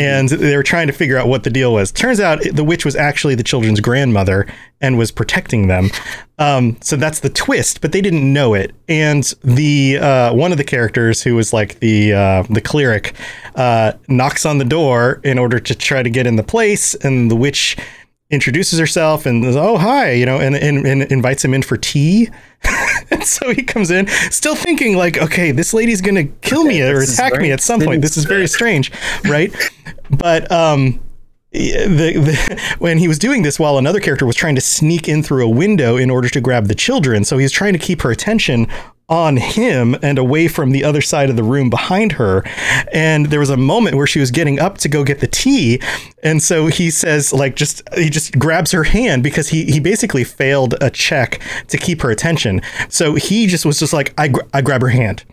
And 0.00 0.28
they 0.28 0.56
were 0.56 0.62
trying 0.62 0.86
to 0.86 0.92
figure 0.92 1.18
out 1.18 1.28
what 1.28 1.44
the 1.44 1.50
deal 1.50 1.72
was. 1.72 1.92
Turns 1.92 2.18
out 2.18 2.40
the 2.52 2.64
witch 2.64 2.84
was 2.84 2.96
actually 2.96 3.34
the 3.34 3.42
children's 3.42 3.80
grandmother 3.80 4.46
and 4.80 4.96
was 4.96 5.10
protecting 5.10 5.68
them. 5.68 5.90
Um, 6.38 6.76
so 6.80 6.96
that's 6.96 7.20
the 7.20 7.30
twist, 7.30 7.80
but 7.80 7.92
they 7.92 8.00
didn't 8.00 8.32
know 8.32 8.54
it. 8.54 8.74
And 8.88 9.22
the 9.42 9.98
uh, 9.98 10.34
one 10.34 10.50
of 10.50 10.58
the 10.58 10.64
characters 10.64 11.22
who 11.22 11.34
was 11.34 11.52
like 11.52 11.80
the 11.80 12.12
uh, 12.12 12.42
the 12.50 12.60
cleric 12.60 13.14
uh, 13.54 13.92
knocks 14.08 14.46
on 14.46 14.58
the 14.58 14.64
door 14.64 15.20
in 15.24 15.38
order 15.38 15.60
to 15.60 15.74
try 15.74 16.02
to 16.02 16.10
get 16.10 16.26
in 16.26 16.36
the 16.36 16.42
place, 16.42 16.94
and 16.96 17.30
the 17.30 17.36
witch 17.36 17.76
introduces 18.30 18.78
herself 18.78 19.26
and 19.26 19.44
says, 19.44 19.54
oh 19.54 19.76
hi 19.76 20.10
you 20.10 20.24
know 20.24 20.40
and, 20.40 20.56
and, 20.56 20.86
and 20.86 21.02
invites 21.12 21.44
him 21.44 21.52
in 21.52 21.62
for 21.62 21.76
tea 21.76 22.28
so 23.22 23.52
he 23.52 23.62
comes 23.62 23.90
in 23.90 24.06
still 24.30 24.54
thinking 24.54 24.96
like 24.96 25.18
okay 25.18 25.50
this 25.50 25.74
lady's 25.74 26.00
gonna 26.00 26.24
kill 26.24 26.64
me 26.64 26.82
or 26.90 27.00
attack 27.00 27.40
me 27.40 27.50
at 27.52 27.60
some 27.60 27.80
point. 27.80 28.02
This 28.02 28.16
is 28.16 28.24
very 28.24 28.46
strange 28.56 28.92
right? 29.24 29.54
But 30.10 30.50
um 30.50 31.00
the, 31.52 32.18
the 32.18 32.74
when 32.78 32.98
he 32.98 33.06
was 33.06 33.18
doing 33.18 33.42
this 33.42 33.60
while 33.60 33.78
another 33.78 34.00
character 34.00 34.26
was 34.26 34.34
trying 34.34 34.56
to 34.56 34.60
sneak 34.60 35.08
in 35.08 35.22
through 35.22 35.44
a 35.44 35.48
window 35.48 35.96
in 35.96 36.10
order 36.10 36.28
to 36.28 36.40
grab 36.40 36.66
the 36.66 36.74
children 36.74 37.24
so 37.24 37.38
he's 37.38 37.52
trying 37.52 37.72
to 37.72 37.78
keep 37.78 38.02
her 38.02 38.10
attention 38.10 38.66
on 39.08 39.36
him 39.36 39.94
and 40.02 40.18
away 40.18 40.48
from 40.48 40.70
the 40.70 40.82
other 40.82 41.00
side 41.02 41.28
of 41.28 41.36
the 41.36 41.42
room 41.42 41.68
behind 41.68 42.12
her. 42.12 42.42
And 42.92 43.26
there 43.26 43.40
was 43.40 43.50
a 43.50 43.56
moment 43.56 43.96
where 43.96 44.06
she 44.06 44.18
was 44.18 44.30
getting 44.30 44.58
up 44.58 44.78
to 44.78 44.88
go 44.88 45.04
get 45.04 45.20
the 45.20 45.26
tea. 45.26 45.80
And 46.22 46.42
so 46.42 46.66
he 46.68 46.90
says 46.90 47.32
like 47.32 47.54
just 47.56 47.82
he 47.94 48.08
just 48.08 48.38
grabs 48.38 48.72
her 48.72 48.84
hand 48.84 49.22
because 49.22 49.48
he 49.48 49.64
he 49.66 49.78
basically 49.78 50.24
failed 50.24 50.74
a 50.80 50.90
check 50.90 51.40
to 51.68 51.76
keep 51.76 52.00
her 52.02 52.10
attention. 52.10 52.62
So 52.88 53.14
he 53.14 53.46
just 53.46 53.66
was 53.66 53.78
just 53.78 53.92
like 53.92 54.14
i, 54.18 54.28
gr- 54.28 54.40
I 54.54 54.62
grab 54.62 54.80
her 54.80 54.88
hand. 54.88 55.24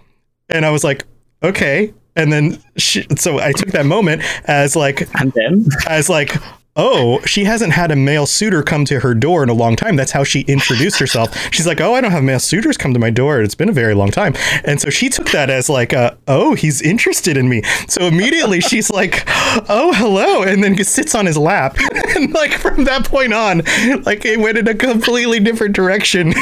And 0.49 0.65
i 0.65 0.69
was 0.69 0.83
like 0.83 1.05
okay. 1.41 1.93
And 2.17 2.31
then 2.33 2.61
she, 2.75 3.05
so 3.17 3.39
i 3.39 3.53
took 3.53 3.69
that 3.69 3.85
moment 3.85 4.21
as 4.49 4.75
like 4.75 5.07
And 5.19 5.31
then? 5.31 5.65
as 5.87 6.09
like 6.09 6.35
oh 6.75 7.19
she 7.21 7.43
hasn't 7.43 7.73
had 7.73 7.91
a 7.91 7.95
male 7.95 8.25
suitor 8.25 8.63
come 8.63 8.85
to 8.85 8.99
her 8.99 9.13
door 9.13 9.43
in 9.43 9.49
a 9.49 9.53
long 9.53 9.75
time. 9.75 9.95
That's 9.95 10.11
how 10.11 10.23
she 10.23 10.41
introduced 10.41 10.99
herself. 11.03 11.35
She's 11.53 11.67
like 11.67 11.81
oh 11.81 11.93
i 11.93 12.01
don't 12.01 12.11
have 12.11 12.23
male 12.23 12.39
suitors 12.39 12.77
come 12.77 12.93
to 12.93 12.99
my 12.99 13.09
door. 13.09 13.41
It's 13.41 13.55
been 13.55 13.69
a 13.69 13.73
very 13.73 13.93
long 13.93 14.11
time. 14.11 14.33
And 14.63 14.79
so 14.79 14.89
she 14.89 15.09
took 15.09 15.29
that 15.31 15.49
as 15.49 15.69
like 15.69 15.93
uh, 15.93 16.15
oh 16.27 16.55
he's 16.55 16.81
interested 16.81 17.37
in 17.37 17.49
me. 17.49 17.63
So 17.87 18.07
immediately 18.07 18.61
she's 18.61 18.89
like 18.89 19.23
oh 19.69 19.93
hello 19.95 20.43
and 20.43 20.63
then 20.63 20.81
sits 20.83 21.15
on 21.15 21.25
his 21.25 21.37
lap. 21.37 21.77
And 22.13 22.33
like 22.33 22.51
from 22.51 22.83
that 22.85 23.05
point 23.05 23.33
on 23.33 23.59
like 24.03 24.25
it 24.25 24.39
went 24.39 24.57
in 24.57 24.67
a 24.67 24.75
completely 24.75 25.39
different 25.39 25.75
direction. 25.75 26.33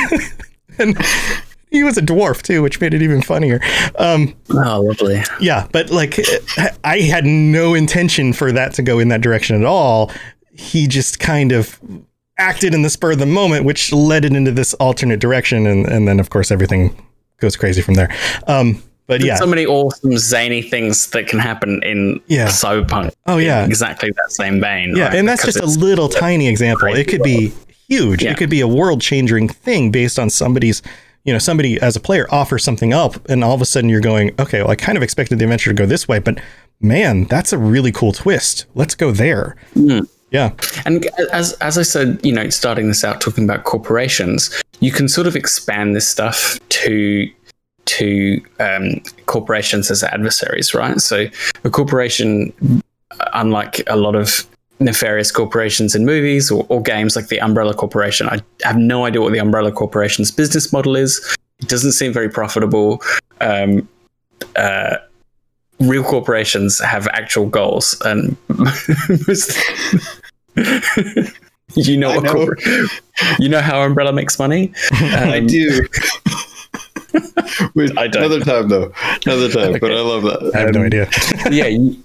And 0.80 0.98
he 1.72 1.84
was 1.84 1.98
a 1.98 2.02
dwarf 2.02 2.42
too 2.42 2.62
which 2.62 2.80
made 2.82 2.94
it 2.94 3.02
even 3.02 3.22
funnier 3.22 3.60
um 3.98 4.34
oh, 4.52 4.82
lovely. 4.82 5.22
yeah, 5.40 5.68
but 5.72 5.90
like 5.92 6.20
I 6.84 7.00
had 7.00 7.26
no 7.26 7.74
intention 7.74 8.34
for 8.34 8.52
that 8.52 8.74
to 8.76 8.82
go 8.82 9.00
in 9.00 9.10
that 9.10 9.22
direction 9.22 9.56
at 9.56 9.66
all. 9.66 10.12
He 10.54 10.88
just 10.88 11.20
kind 11.20 11.52
of 11.52 11.80
acted 12.38 12.74
in 12.74 12.82
the 12.82 12.90
spur 12.90 13.12
of 13.14 13.20
the 13.20 13.26
moment, 13.26 13.66
which 13.66 13.92
led 13.94 14.26
it 14.26 14.34
into 14.34 14.52
this 14.52 14.74
alternate 14.76 15.20
direction, 15.20 15.66
and 15.68 15.86
and 15.88 16.08
then 16.08 16.20
of 16.20 16.30
course 16.30 16.52
everything 16.52 16.96
goes 17.40 17.56
crazy 17.56 17.82
from 17.82 17.94
there. 17.94 18.14
Um, 18.48 18.82
but 19.08 19.22
yeah, 19.22 19.36
So 19.38 19.48
many 19.48 19.66
awesome 19.66 20.18
zany 20.18 20.62
things 20.62 21.10
that 21.12 21.28
can 21.28 21.40
happen 21.40 21.82
in 21.84 22.22
Yeah. 22.28 22.48
cyberpunk. 22.48 23.12
Oh, 23.26 23.38
yeah. 23.38 23.66
exactly 23.66 24.12
that 24.12 24.32
same 24.32 24.60
vein. 24.62 24.96
yeah, 24.96 25.06
right? 25.08 25.16
and 25.16 25.28
that's 25.28 25.42
Because 25.42 25.56
just 25.56 25.78
a 25.78 25.80
little 25.80 26.10
tiny 26.10 26.48
example. 26.48 26.90
It 26.94 27.08
could 27.08 27.24
be 27.24 27.52
huge. 27.88 28.22
Yeah. 28.22 28.32
It 28.32 28.38
could 28.38 28.50
be 28.52 28.62
a 28.62 28.68
world 28.68 29.02
changing 29.02 29.50
thing 29.50 29.90
based 29.92 30.20
on 30.20 30.30
somebody's. 30.30 30.82
You 31.26 31.34
know, 31.34 31.40
somebody 31.40 31.80
as 31.80 31.96
a 31.96 32.00
player 32.00 32.28
offers 32.32 32.64
something 32.64 32.94
up, 32.94 33.28
and 33.30 33.44
all 33.44 33.54
of 33.54 33.62
a 33.62 33.66
sudden 33.66 33.90
you're 33.90 34.02
going, 34.02 34.32
okay, 34.40 34.62
well, 34.62 34.72
I 34.72 34.76
kind 34.76 34.98
of 34.98 35.04
expected 35.04 35.40
the 35.40 35.46
adventure 35.46 35.70
to 35.70 35.76
go 35.76 35.86
this 35.86 36.08
way, 36.08 36.20
but 36.20 36.40
man, 36.82 37.26
that's 37.26 37.54
a 37.54 37.58
really 37.58 37.92
cool 37.92 38.12
twist. 38.12 38.66
Let's 38.76 38.96
go 38.96 39.12
there. 39.12 39.56
Yeah. 40.32 40.52
And 40.86 41.06
as 41.34 41.54
as 41.54 41.78
I 41.78 41.82
said, 41.82 42.20
you 42.24 42.32
know, 42.32 42.50
starting 42.50 42.88
this 42.88 43.04
out 43.04 43.20
talking 43.20 43.44
about 43.44 43.64
corporations, 43.64 44.62
you 44.80 44.92
can 44.92 45.08
sort 45.08 45.28
of 45.28 45.36
expand 45.36 45.96
this 45.96 46.08
stuff 46.08 46.60
to 46.70 47.30
to 47.86 48.42
um, 48.60 49.02
corporations 49.26 49.90
as 49.90 50.04
adversaries, 50.04 50.76
right? 50.76 51.02
So 51.02 51.26
a 51.64 51.70
corporation, 51.70 52.54
unlike 53.34 53.82
a 53.88 53.96
lot 53.96 54.16
of 54.16 54.48
nefarious 54.80 55.32
corporations 55.32 55.96
in 55.96 56.06
movies 56.06 56.52
or, 56.52 56.66
or 56.70 56.82
games 56.82 57.16
like 57.16 57.28
the 57.28 57.40
Umbrella 57.42 57.74
Corporation, 57.74 58.28
I 58.30 58.40
have 58.64 58.78
no 58.78 59.06
idea 59.06 59.22
what 59.22 59.34
the 59.34 59.40
Umbrella 59.40 59.72
Corporation's 59.72 60.32
business 60.32 60.72
model 60.72 60.96
is. 60.96 61.36
It 61.60 61.68
doesn't 61.68 61.92
seem 61.94 62.14
very 62.14 62.30
profitable. 62.30 63.02
Um, 63.42 63.88
uh, 64.56 64.98
real 65.80 66.04
corporations 66.04 66.80
have 66.80 67.08
actual 67.10 67.48
goals, 67.48 68.00
and 68.06 68.38
you 71.76 71.98
know, 71.98 72.16
what 72.16 72.24
know. 72.24 72.34
corpor- 72.34 72.90
you 73.40 73.50
know 73.50 73.62
how 73.62 73.82
Umbrella 73.82 74.14
makes 74.14 74.40
money. 74.40 74.72
I 74.92 75.40
Um, 75.40 75.48
do. 75.48 75.82
Wait, 77.76 77.98
I 77.98 78.08
don't. 78.08 78.24
Another 78.24 78.40
time 78.46 78.70
though. 78.70 78.92
Another 79.26 79.50
time. 79.50 79.78
But 79.80 79.92
I 79.92 80.00
love 80.02 80.24
that. 80.24 80.52
I 80.56 80.60
have 80.60 80.74
no 80.74 80.84
idea. 80.84 81.10
yeah, 81.52 81.68
you, 81.68 82.02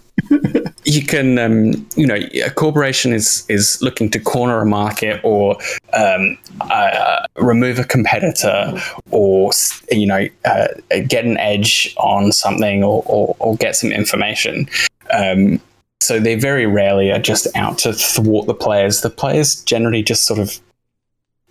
you 0.84 1.04
can 1.04 1.38
um, 1.38 1.86
you 1.96 2.06
know 2.06 2.18
a 2.44 2.50
corporation 2.50 3.12
is 3.12 3.44
is 3.48 3.80
looking 3.80 4.10
to 4.10 4.20
corner 4.20 4.60
a 4.60 4.66
market 4.66 5.20
or 5.24 5.56
um, 5.92 6.36
uh, 6.60 7.26
remove 7.36 7.78
a 7.78 7.84
competitor 7.84 8.74
or 9.10 9.50
you 9.90 10.06
know 10.06 10.28
uh, 10.44 10.68
get 11.06 11.24
an 11.24 11.38
edge 11.38 11.94
on 11.98 12.32
something 12.32 12.82
or, 12.84 13.02
or, 13.06 13.36
or 13.38 13.56
get 13.56 13.76
some 13.76 13.92
information. 13.92 14.68
Um, 15.10 15.60
so 16.00 16.20
they 16.20 16.34
very 16.34 16.66
rarely 16.66 17.10
are 17.10 17.18
just 17.18 17.46
out 17.56 17.78
to 17.78 17.92
thwart 17.92 18.46
the 18.46 18.54
players. 18.54 19.00
The 19.00 19.10
players 19.10 19.62
generally 19.62 20.02
just 20.02 20.26
sort 20.26 20.38
of 20.38 20.60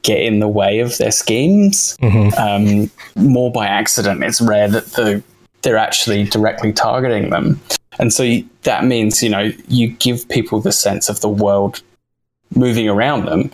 get 0.04 0.20
in 0.20 0.40
the 0.40 0.48
way 0.48 0.80
of 0.80 0.98
their 0.98 1.12
schemes. 1.12 1.98
Mhm. 2.02 2.38
um, 2.38 2.91
more 3.16 3.52
by 3.52 3.66
accident. 3.66 4.24
It's 4.24 4.41
rare 4.41 4.68
that 4.68 4.86
the 4.88 5.24
they're 5.64 5.78
actually 5.78 6.26
directly 6.26 6.74
targeting 6.74 7.30
them 7.30 7.60
and 7.99 8.11
so 8.14 8.24
you, 8.24 8.48
that 8.64 8.84
means, 8.86 9.22
you 9.24 9.30
know, 9.30 9.52
you 9.68 9.90
give 9.90 10.28
people 10.30 10.60
the 10.61 10.72
sense 10.72 11.10
of 11.10 11.22
the 11.22 11.30
world 11.30 11.82
moving 12.56 12.88
around 12.88 13.26
them 13.26 13.52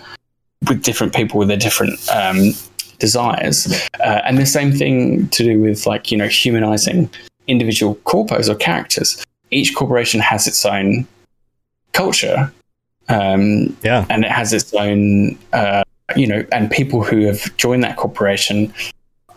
with 0.68 0.84
different 0.84 1.14
people 1.16 1.40
with 1.40 1.48
their 1.48 1.58
different 1.58 1.98
um, 2.10 2.52
desires. 3.00 3.88
Uh, 4.00 4.22
and 4.26 4.38
the 4.38 4.46
same 4.46 4.72
thing 4.74 5.28
to 5.30 5.44
do 5.44 5.60
with, 5.60 5.86
like, 5.86 6.12
you 6.12 6.18
know, 6.18 6.28
humanizing 6.28 7.10
individual 7.48 7.96
corpos 8.06 8.50
or 8.50 8.56
characters. 8.56 9.26
Each 9.52 9.74
corporation 9.74 10.20
has 10.20 10.48
its 10.48 10.66
own 10.66 11.08
culture. 11.94 12.52
Um, 13.08 13.76
Yeah. 13.84 14.06
and 14.10 14.24
it 14.24 14.32
has 14.32 14.54
its 14.54 14.74
own, 14.74 15.38
uh, 15.54 15.84
you 16.16 16.28
know, 16.28 16.46
and 16.52 16.70
people 16.70 17.04
who 17.04 17.26
have 17.26 17.56
joined 17.58 17.84
that 17.84 17.96
corporation 17.96 18.72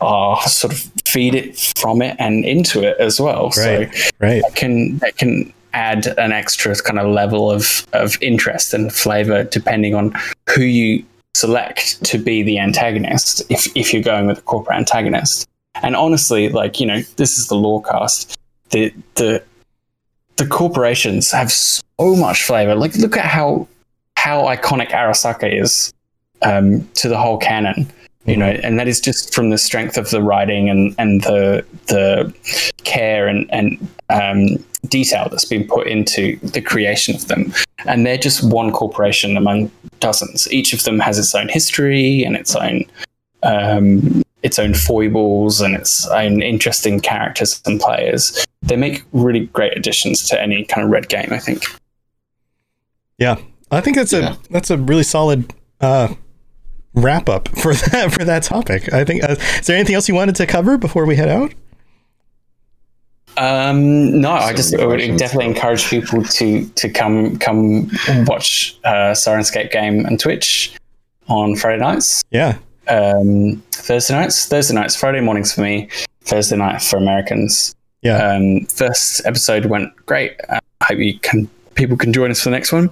are 0.03 0.41
sort 0.43 0.73
of 0.73 0.81
feed 1.07 1.35
it 1.35 1.59
from 1.77 2.03
it 2.03 2.17
and 2.19 2.45
into 2.45 2.83
it 2.83 2.97
as 2.99 3.21
well. 3.21 3.53
Right. 3.57 3.95
So 3.95 4.11
Right. 4.21 4.43
that 4.43 4.55
can 4.55 4.99
that 4.99 5.17
can 5.17 5.53
add 5.75 6.07
an 6.19 6.33
extra 6.33 6.75
kind 6.77 6.99
of 6.99 7.07
level 7.09 7.51
of 7.51 7.87
of 7.93 8.19
interest 8.21 8.75
and 8.75 8.93
flavor 8.93 9.45
depending 9.45 9.95
on 9.95 10.13
who 10.55 10.63
you 10.63 11.05
select 11.35 12.03
to 12.05 12.19
be 12.19 12.43
the 12.43 12.59
antagonist 12.59 13.43
if 13.49 13.75
if 13.75 13.93
you're 13.93 14.03
going 14.03 14.27
with 14.27 14.39
a 14.39 14.43
corporate 14.43 14.77
antagonist 14.77 15.49
and 15.83 15.97
honestly 15.97 16.51
like 16.51 16.79
you 16.79 16.85
know 16.85 17.01
this 17.17 17.39
is 17.39 17.49
the 17.49 17.55
Lorecast 17.55 18.37
the 18.71 18.93
the 19.15 19.43
the 20.37 20.47
corporations 20.47 21.31
have 21.31 21.51
so 21.51 21.83
much 22.17 22.45
flavor 22.45 22.75
like 22.75 22.95
look 22.97 23.17
at 23.17 23.25
how 23.25 23.67
how 24.19 24.43
iconic 24.45 24.91
arasaka 24.91 25.61
is 25.63 25.93
um, 26.43 26.87
to 26.95 27.09
the 27.09 27.17
whole 27.17 27.39
canon 27.39 27.91
you 28.27 28.37
know 28.37 28.47
and 28.47 28.79
that 28.79 28.87
is 28.89 29.01
just 29.01 29.35
from 29.35 29.51
the 29.51 29.59
strength 29.59 29.97
of 29.99 30.11
the 30.11 30.23
writing 30.23 30.69
and 30.71 30.95
and 30.99 31.23
the 31.23 31.65
the 31.89 32.33
care 32.85 33.27
and 33.27 33.47
and 33.53 33.89
um, 34.11 34.63
detail 34.89 35.29
that's 35.31 35.45
been 35.45 35.67
put 35.67 35.87
into 35.87 36.37
the 36.39 36.61
creation 36.61 37.15
of 37.15 37.29
them. 37.29 37.53
And 37.87 38.05
they're 38.05 38.19
just 38.19 38.43
one 38.45 38.71
corporation 38.73 39.37
among 39.37 39.71
dozens. 40.01 40.51
Each 40.53 40.73
of 40.73 40.83
them 40.85 40.99
has 41.01 41.19
its 41.19 41.35
own 41.35 41.49
history 41.49 42.23
and 42.25 42.37
its 42.37 42.55
own 42.55 42.85
um, 43.43 44.23
its 44.43 44.59
own 44.59 44.75
foibles 44.75 45.61
and 45.61 45.75
its 45.75 46.07
own 46.09 46.43
interesting 46.43 47.01
characters 47.01 47.63
and 47.65 47.81
players. 47.81 48.45
They 48.61 48.77
make 48.77 49.03
really 49.13 49.47
great 49.47 49.77
additions 49.77 50.29
to 50.29 50.41
any 50.41 50.65
kind 50.65 50.85
of 50.85 50.91
red 50.91 51.09
game 51.09 51.29
i 51.31 51.39
think. 51.39 51.65
Yeah, 53.19 53.37
I 53.71 53.81
think 53.81 53.97
that's 53.97 54.13
Yeah. 54.13 54.35
a 54.35 54.53
that's 54.53 54.71
a 54.71 54.77
really 54.77 55.03
solid 55.05 55.53
uh, 55.81 56.15
wrap 56.95 57.29
up 57.29 57.49
for 57.59 57.75
that 57.91 58.13
for 58.13 58.25
that 58.25 58.43
topic. 58.43 58.93
I 58.93 59.05
think. 59.05 59.23
Uh, 59.25 59.37
is 59.61 59.67
there 59.67 59.77
anything 59.77 59.95
else 59.95 60.09
you 60.09 60.15
wanted 60.15 60.37
to 60.37 60.47
cover 60.47 60.77
before 60.79 61.07
we 61.07 61.17
head 61.17 61.29
out? 61.29 61.53
Um, 63.39 64.21
no, 64.21 64.31
I 64.31 64.53
just 64.53 64.75
I 64.79 64.85
would 64.85 64.99
definitely 65.17 65.47
encourage 65.47 65.87
people 65.89 66.23
to 66.23 66.67
to 66.69 66.89
come 66.91 67.39
come 67.39 67.91
watch 68.27 68.79
uh, 68.85 69.13
Syrinscape 69.13 69.71
game 69.71 70.05
and 70.05 70.21
Twitch 70.21 70.75
on 71.29 71.57
Friday 71.57 71.81
nights, 71.81 72.23
Yeah, 72.31 72.59
um, 72.89 73.63
Thursday 73.73 74.15
nights, 74.15 74.47
Thursday 74.47 74.75
nights, 74.75 74.95
Friday 74.97 75.21
mornings 75.21 75.55
for 75.55 75.63
me, 75.63 75.89
Thursday 76.25 76.57
night 76.57 76.83
for 76.83 76.99
Americans. 76.99 77.75
yeah, 78.03 78.19
Um, 78.35 78.67
first 78.67 79.25
episode 79.25 79.65
went 79.65 79.95
great. 80.05 80.37
Uh, 80.51 80.59
I 80.83 80.85
hope 80.85 80.99
you 80.99 81.19
can 81.21 81.49
people 81.75 81.97
can 81.97 82.13
join 82.13 82.31
us 82.31 82.43
for 82.43 82.51
the 82.51 82.57
next 82.57 82.71
one, 82.71 82.91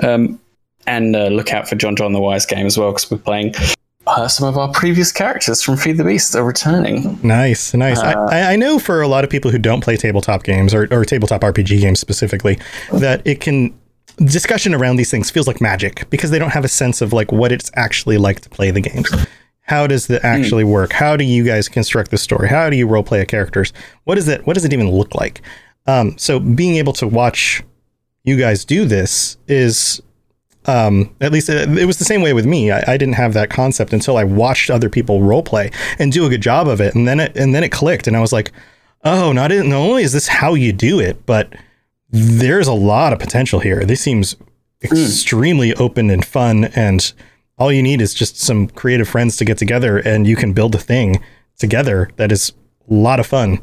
um, 0.00 0.38
and 0.86 1.14
uh, 1.16 1.28
look 1.28 1.52
out 1.52 1.68
for 1.68 1.76
John 1.76 1.96
John 1.96 2.12
the 2.12 2.20
Wise 2.20 2.46
game 2.46 2.66
as 2.66 2.76
well 2.78 2.90
because 2.92 3.10
we're 3.10 3.18
playing. 3.18 3.54
Uh, 4.04 4.26
some 4.26 4.48
of 4.48 4.58
our 4.58 4.68
previous 4.72 5.12
characters 5.12 5.62
from 5.62 5.76
Feed 5.76 5.96
the 5.96 6.02
Beast 6.04 6.34
are 6.34 6.42
returning. 6.44 7.20
nice, 7.22 7.72
nice. 7.72 8.00
Uh, 8.00 8.26
I, 8.30 8.54
I- 8.54 8.56
know 8.56 8.80
for 8.80 9.00
a 9.00 9.06
lot 9.06 9.22
of 9.22 9.30
people 9.30 9.52
who 9.52 9.58
don't 9.58 9.80
play 9.80 9.96
tabletop 9.96 10.42
games 10.42 10.74
or, 10.74 10.88
or 10.90 11.04
tabletop 11.04 11.42
RPG 11.42 11.80
games 11.80 12.00
specifically, 12.00 12.58
that 12.92 13.22
it 13.24 13.40
can 13.40 13.72
discussion 14.24 14.74
around 14.74 14.96
these 14.96 15.10
things 15.10 15.30
feels 15.30 15.46
like 15.46 15.60
magic 15.60 16.08
because 16.10 16.30
they 16.30 16.38
don't 16.38 16.50
have 16.50 16.64
a 16.64 16.68
sense 16.68 17.00
of 17.00 17.12
like 17.12 17.30
what 17.30 17.52
it's 17.52 17.70
actually 17.76 18.18
like 18.18 18.40
to 18.40 18.50
play 18.50 18.70
the 18.72 18.80
games. 18.80 19.08
How 19.62 19.86
does 19.86 20.10
it 20.10 20.24
actually 20.24 20.64
work? 20.64 20.92
How 20.92 21.16
do 21.16 21.22
you 21.24 21.44
guys 21.44 21.68
construct 21.68 22.10
the 22.10 22.18
story? 22.18 22.48
How 22.48 22.68
do 22.68 22.76
you 22.76 22.88
role 22.88 23.04
play 23.04 23.20
a 23.20 23.24
characters? 23.24 23.72
What 24.04 24.18
is 24.18 24.26
it? 24.26 24.44
What 24.46 24.54
does 24.54 24.64
it 24.64 24.72
even 24.72 24.90
look 24.90 25.14
like? 25.14 25.40
Um, 25.86 26.18
so 26.18 26.40
being 26.40 26.74
able 26.74 26.92
to 26.94 27.06
watch 27.06 27.62
you 28.24 28.36
guys 28.36 28.64
do 28.64 28.84
this 28.84 29.36
is 29.46 30.02
um, 30.66 31.14
at 31.20 31.32
least 31.32 31.48
it, 31.48 31.76
it 31.76 31.86
was 31.86 31.98
the 31.98 32.04
same 32.04 32.22
way 32.22 32.32
with 32.32 32.46
me. 32.46 32.70
I, 32.70 32.82
I 32.86 32.96
didn't 32.96 33.14
have 33.14 33.34
that 33.34 33.50
concept 33.50 33.92
until 33.92 34.16
I 34.16 34.24
watched 34.24 34.70
other 34.70 34.88
people 34.88 35.22
role 35.22 35.42
play 35.42 35.70
and 35.98 36.12
do 36.12 36.24
a 36.26 36.28
good 36.28 36.42
job 36.42 36.68
of 36.68 36.80
it, 36.80 36.94
and 36.94 37.06
then 37.06 37.20
it 37.20 37.36
and 37.36 37.54
then 37.54 37.64
it 37.64 37.72
clicked, 37.72 38.06
and 38.06 38.16
I 38.16 38.20
was 38.20 38.32
like, 38.32 38.52
oh, 39.04 39.32
not, 39.32 39.50
not 39.50 39.72
only 39.72 40.02
is 40.02 40.12
this 40.12 40.28
how 40.28 40.54
you 40.54 40.72
do 40.72 41.00
it, 41.00 41.26
but 41.26 41.52
there's 42.10 42.68
a 42.68 42.72
lot 42.72 43.12
of 43.12 43.18
potential 43.18 43.60
here. 43.60 43.84
This 43.84 44.00
seems 44.00 44.36
extremely 44.82 45.74
open 45.74 46.10
and 46.10 46.24
fun, 46.24 46.66
and 46.66 47.12
all 47.58 47.72
you 47.72 47.82
need 47.82 48.00
is 48.00 48.14
just 48.14 48.38
some 48.38 48.68
creative 48.68 49.08
friends 49.08 49.36
to 49.38 49.44
get 49.44 49.58
together, 49.58 49.98
and 49.98 50.26
you 50.26 50.36
can 50.36 50.52
build 50.52 50.74
a 50.74 50.78
thing 50.78 51.22
together 51.58 52.10
that 52.16 52.32
is 52.32 52.52
a 52.90 52.94
lot 52.94 53.20
of 53.20 53.26
fun. 53.26 53.60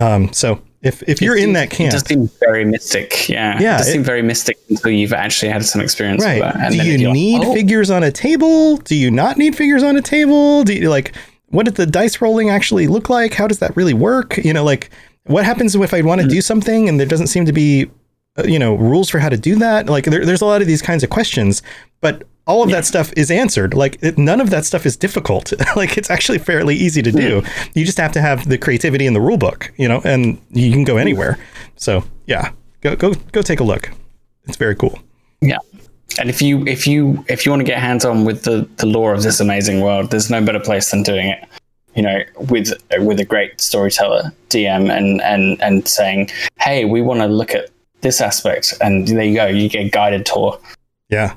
Um, 0.00 0.32
so 0.32 0.62
if 0.82 1.02
if 1.08 1.20
you're 1.20 1.36
in 1.36 1.52
that 1.54 1.70
camp, 1.70 1.88
It 1.88 1.92
does 1.92 2.06
seem 2.06 2.28
very 2.40 2.64
mystic. 2.64 3.28
Yeah. 3.28 3.58
Yeah, 3.60 3.74
It 3.74 3.78
does 3.78 3.88
it- 3.88 3.92
seem 3.92 4.04
very 4.04 4.22
mystic 4.22 4.56
until 4.70 4.92
you've 4.92 5.12
actually 5.12 5.50
had 5.50 5.64
some 5.64 5.80
experience 5.80 6.24
right? 6.24 6.42
with 6.42 6.54
that. 6.54 6.70
Do 6.70 6.76
then 6.76 6.86
you 6.86 6.92
you're 6.92 7.08
like, 7.08 7.14
need 7.14 7.44
oh, 7.44 7.54
figures 7.54 7.90
on 7.90 8.02
a 8.04 8.12
table? 8.12 8.76
Do 8.78 8.94
you 8.94 9.10
not 9.10 9.36
need 9.38 9.56
figures 9.56 9.82
on 9.82 9.96
a 9.96 10.02
table? 10.02 10.62
Do 10.64 10.74
you 10.74 10.88
like 10.88 11.14
what 11.50 11.64
did 11.64 11.76
the 11.76 11.86
dice 11.86 12.20
rolling 12.20 12.50
actually 12.50 12.86
look 12.88 13.08
like? 13.08 13.32
How 13.34 13.46
does 13.46 13.58
that 13.60 13.74
really 13.76 13.94
work? 13.94 14.36
You 14.36 14.52
know, 14.52 14.64
like 14.64 14.90
what 15.24 15.44
happens 15.44 15.74
if 15.74 15.94
I 15.94 16.02
want 16.02 16.20
to 16.20 16.28
do 16.28 16.40
something 16.40 16.88
and 16.88 16.98
there 17.00 17.06
doesn't 17.06 17.28
seem 17.28 17.44
to 17.46 17.52
be 17.52 17.90
uh, 18.36 18.44
you 18.44 18.58
know 18.58 18.74
rules 18.76 19.08
for 19.10 19.18
how 19.18 19.28
to 19.30 19.36
do 19.36 19.56
that? 19.56 19.86
Like 19.88 20.04
there, 20.04 20.24
there's 20.24 20.42
a 20.42 20.46
lot 20.46 20.60
of 20.60 20.66
these 20.68 20.82
kinds 20.82 21.02
of 21.02 21.10
questions, 21.10 21.62
but 22.00 22.22
all 22.48 22.62
of 22.62 22.70
that 22.70 22.86
stuff 22.86 23.12
is 23.16 23.30
answered. 23.30 23.74
Like 23.74 23.98
it, 24.02 24.18
none 24.18 24.40
of 24.40 24.50
that 24.50 24.64
stuff 24.64 24.86
is 24.86 24.96
difficult. 24.96 25.52
like 25.76 25.96
it's 25.96 26.10
actually 26.10 26.38
fairly 26.38 26.74
easy 26.74 27.02
to 27.02 27.12
do. 27.12 27.42
Hmm. 27.42 27.68
You 27.74 27.84
just 27.84 27.98
have 27.98 28.12
to 28.12 28.20
have 28.20 28.48
the 28.48 28.58
creativity 28.58 29.06
in 29.06 29.12
the 29.12 29.20
rule 29.20 29.36
book, 29.36 29.72
you 29.76 29.86
know, 29.86 30.00
and 30.04 30.40
you 30.50 30.72
can 30.72 30.82
go 30.82 30.94
hmm. 30.94 31.00
anywhere. 31.00 31.38
So 31.76 32.02
yeah, 32.26 32.52
go 32.80 32.96
go 32.96 33.14
go 33.32 33.42
take 33.42 33.60
a 33.60 33.64
look. 33.64 33.90
It's 34.44 34.56
very 34.56 34.74
cool. 34.74 34.98
Yeah. 35.40 35.58
And 36.18 36.30
if 36.30 36.42
you 36.42 36.66
if 36.66 36.86
you 36.86 37.24
if 37.28 37.44
you 37.44 37.52
want 37.52 37.60
to 37.60 37.64
get 37.64 37.78
hands 37.78 38.04
on 38.04 38.24
with 38.24 38.42
the 38.42 38.68
the 38.78 38.86
lore 38.86 39.12
of 39.12 39.22
this 39.22 39.40
amazing 39.40 39.82
world, 39.82 40.10
there's 40.10 40.30
no 40.30 40.42
better 40.42 40.60
place 40.60 40.90
than 40.90 41.02
doing 41.02 41.28
it. 41.28 41.44
You 41.94 42.02
know, 42.02 42.22
with 42.48 42.72
with 42.98 43.20
a 43.20 43.24
great 43.24 43.60
storyteller, 43.60 44.32
DM, 44.48 44.90
and 44.90 45.20
and 45.20 45.60
and 45.60 45.86
saying, 45.86 46.30
"Hey, 46.58 46.84
we 46.84 47.02
want 47.02 47.20
to 47.20 47.26
look 47.26 47.54
at 47.54 47.70
this 48.00 48.20
aspect," 48.20 48.74
and 48.80 49.06
there 49.08 49.24
you 49.24 49.34
go, 49.34 49.46
you 49.46 49.68
get 49.68 49.86
a 49.86 49.90
guided 49.90 50.24
tour. 50.24 50.58
Yeah. 51.08 51.34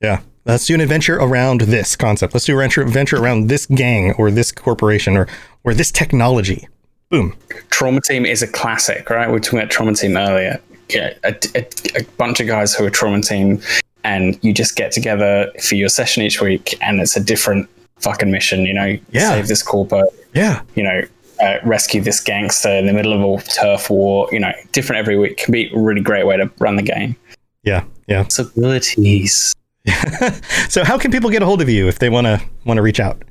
Yeah. 0.00 0.20
Let's 0.46 0.66
do 0.66 0.74
an 0.74 0.80
adventure 0.80 1.16
around 1.16 1.62
this 1.62 1.96
concept. 1.96 2.34
Let's 2.34 2.46
do 2.46 2.52
an 2.52 2.58
adventure, 2.58 2.82
adventure 2.82 3.16
around 3.18 3.48
this 3.48 3.66
gang 3.66 4.12
or 4.12 4.30
this 4.30 4.50
corporation 4.52 5.16
or 5.16 5.28
or 5.64 5.74
this 5.74 5.90
technology. 5.92 6.66
Boom. 7.10 7.36
Trauma 7.70 8.00
Team 8.00 8.24
is 8.24 8.40
a 8.42 8.46
classic, 8.46 9.10
right? 9.10 9.26
We 9.26 9.32
were 9.34 9.40
talking 9.40 9.58
about 9.58 9.70
Trauma 9.70 9.94
Team 9.94 10.16
earlier. 10.16 10.60
Yeah, 10.88 11.12
a, 11.24 11.34
a, 11.54 11.66
a 12.00 12.04
bunch 12.16 12.40
of 12.40 12.46
guys 12.46 12.74
who 12.74 12.84
are 12.84 12.90
Trauma 12.90 13.20
Team, 13.20 13.60
and 14.04 14.38
you 14.42 14.52
just 14.54 14.76
get 14.76 14.92
together 14.92 15.52
for 15.62 15.74
your 15.74 15.88
session 15.88 16.22
each 16.22 16.40
week, 16.40 16.76
and 16.80 17.00
it's 17.00 17.16
a 17.16 17.22
different 17.22 17.68
fucking 17.98 18.30
mission. 18.30 18.64
You 18.64 18.74
know, 18.74 18.98
Yeah. 19.10 19.30
save 19.30 19.46
this 19.48 19.62
corpo, 19.62 20.02
Yeah. 20.34 20.62
you 20.74 20.82
know, 20.82 21.02
uh, 21.42 21.58
rescue 21.64 22.00
this 22.00 22.20
gangster 22.20 22.70
in 22.70 22.86
the 22.86 22.92
middle 22.92 23.12
of 23.12 23.40
a 23.40 23.42
turf 23.44 23.90
war. 23.90 24.28
You 24.32 24.40
know, 24.40 24.52
different 24.72 24.98
every 25.00 25.18
week 25.18 25.36
can 25.36 25.52
be 25.52 25.70
a 25.72 25.78
really 25.78 26.00
great 26.00 26.26
way 26.26 26.36
to 26.38 26.50
run 26.58 26.76
the 26.76 26.82
game. 26.82 27.14
Yeah. 27.62 27.84
Yeah. 28.06 28.22
Possibilities. 28.24 29.52
So 30.68 30.84
how 30.84 30.98
can 30.98 31.10
people 31.10 31.30
get 31.30 31.42
a 31.42 31.46
hold 31.46 31.60
of 31.60 31.68
you 31.68 31.88
if 31.88 31.98
they 31.98 32.08
want 32.08 32.26
to 32.26 32.40
want 32.64 32.78
to 32.78 32.82
reach 32.82 33.00
out? 33.00 33.24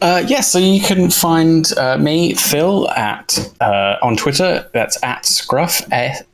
Uh, 0.00 0.24
yeah, 0.26 0.40
so 0.40 0.58
you 0.58 0.80
can 0.80 1.08
find 1.08 1.72
uh, 1.78 1.96
me, 1.96 2.34
Phil, 2.34 2.90
at 2.90 3.38
uh, 3.60 3.96
on 4.02 4.16
Twitter. 4.16 4.68
That's 4.72 5.00
at 5.04 5.24
Scruff 5.24 5.80
at 5.92 6.26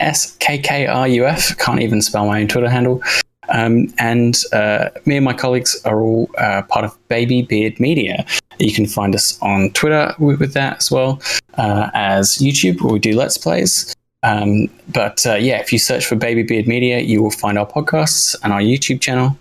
S 0.00 0.36
K 0.40 0.58
K 0.58 0.86
R 0.86 1.06
U 1.06 1.26
F. 1.26 1.56
Can't 1.58 1.80
even 1.80 2.02
spell 2.02 2.26
my 2.26 2.40
own 2.40 2.48
Twitter 2.48 2.68
handle. 2.68 3.02
Um, 3.48 3.92
and 3.98 4.36
uh, 4.52 4.88
me 5.04 5.16
and 5.16 5.24
my 5.24 5.34
colleagues 5.34 5.80
are 5.84 6.00
all 6.00 6.30
uh, 6.38 6.62
part 6.62 6.84
of 6.84 7.08
Baby 7.08 7.42
Beard 7.42 7.78
Media. 7.78 8.24
You 8.58 8.72
can 8.72 8.86
find 8.86 9.14
us 9.14 9.38
on 9.42 9.70
Twitter 9.72 10.14
with, 10.18 10.40
with 10.40 10.54
that 10.54 10.78
as 10.78 10.90
well 10.90 11.20
uh, 11.58 11.90
as 11.94 12.38
YouTube, 12.38 12.80
where 12.82 12.92
we 12.92 12.98
do 12.98 13.14
Let's 13.14 13.36
Plays. 13.36 13.94
Um, 14.24 14.70
but 14.88 15.24
uh, 15.26 15.34
yeah, 15.34 15.60
if 15.60 15.72
you 15.72 15.78
search 15.78 16.06
for 16.06 16.16
Baby 16.16 16.42
Beard 16.42 16.66
Media, 16.66 16.98
you 16.98 17.22
will 17.22 17.30
find 17.30 17.58
our 17.58 17.66
podcasts 17.66 18.34
and 18.42 18.52
our 18.52 18.60
YouTube 18.60 19.00
channel. 19.00 19.36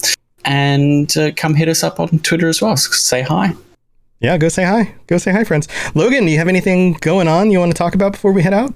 And 0.45 1.15
uh, 1.17 1.31
come 1.35 1.55
hit 1.55 1.69
us 1.69 1.83
up 1.83 1.99
on 1.99 2.19
Twitter 2.19 2.49
as 2.49 2.61
well. 2.61 2.75
Say 2.75 3.21
hi. 3.21 3.55
Yeah, 4.19 4.37
go 4.37 4.49
say 4.49 4.65
hi. 4.65 4.93
Go 5.07 5.17
say 5.17 5.31
hi, 5.31 5.45
friends. 5.45 5.67
Logan, 5.95 6.25
do 6.25 6.31
you 6.31 6.37
have 6.37 6.49
anything 6.49 6.93
going 6.93 7.27
on 7.27 7.49
you 7.49 7.59
want 7.59 7.71
to 7.71 7.77
talk 7.77 7.95
about 7.95 8.11
before 8.11 8.33
we 8.33 8.43
head 8.43 8.53
out? 8.53 8.73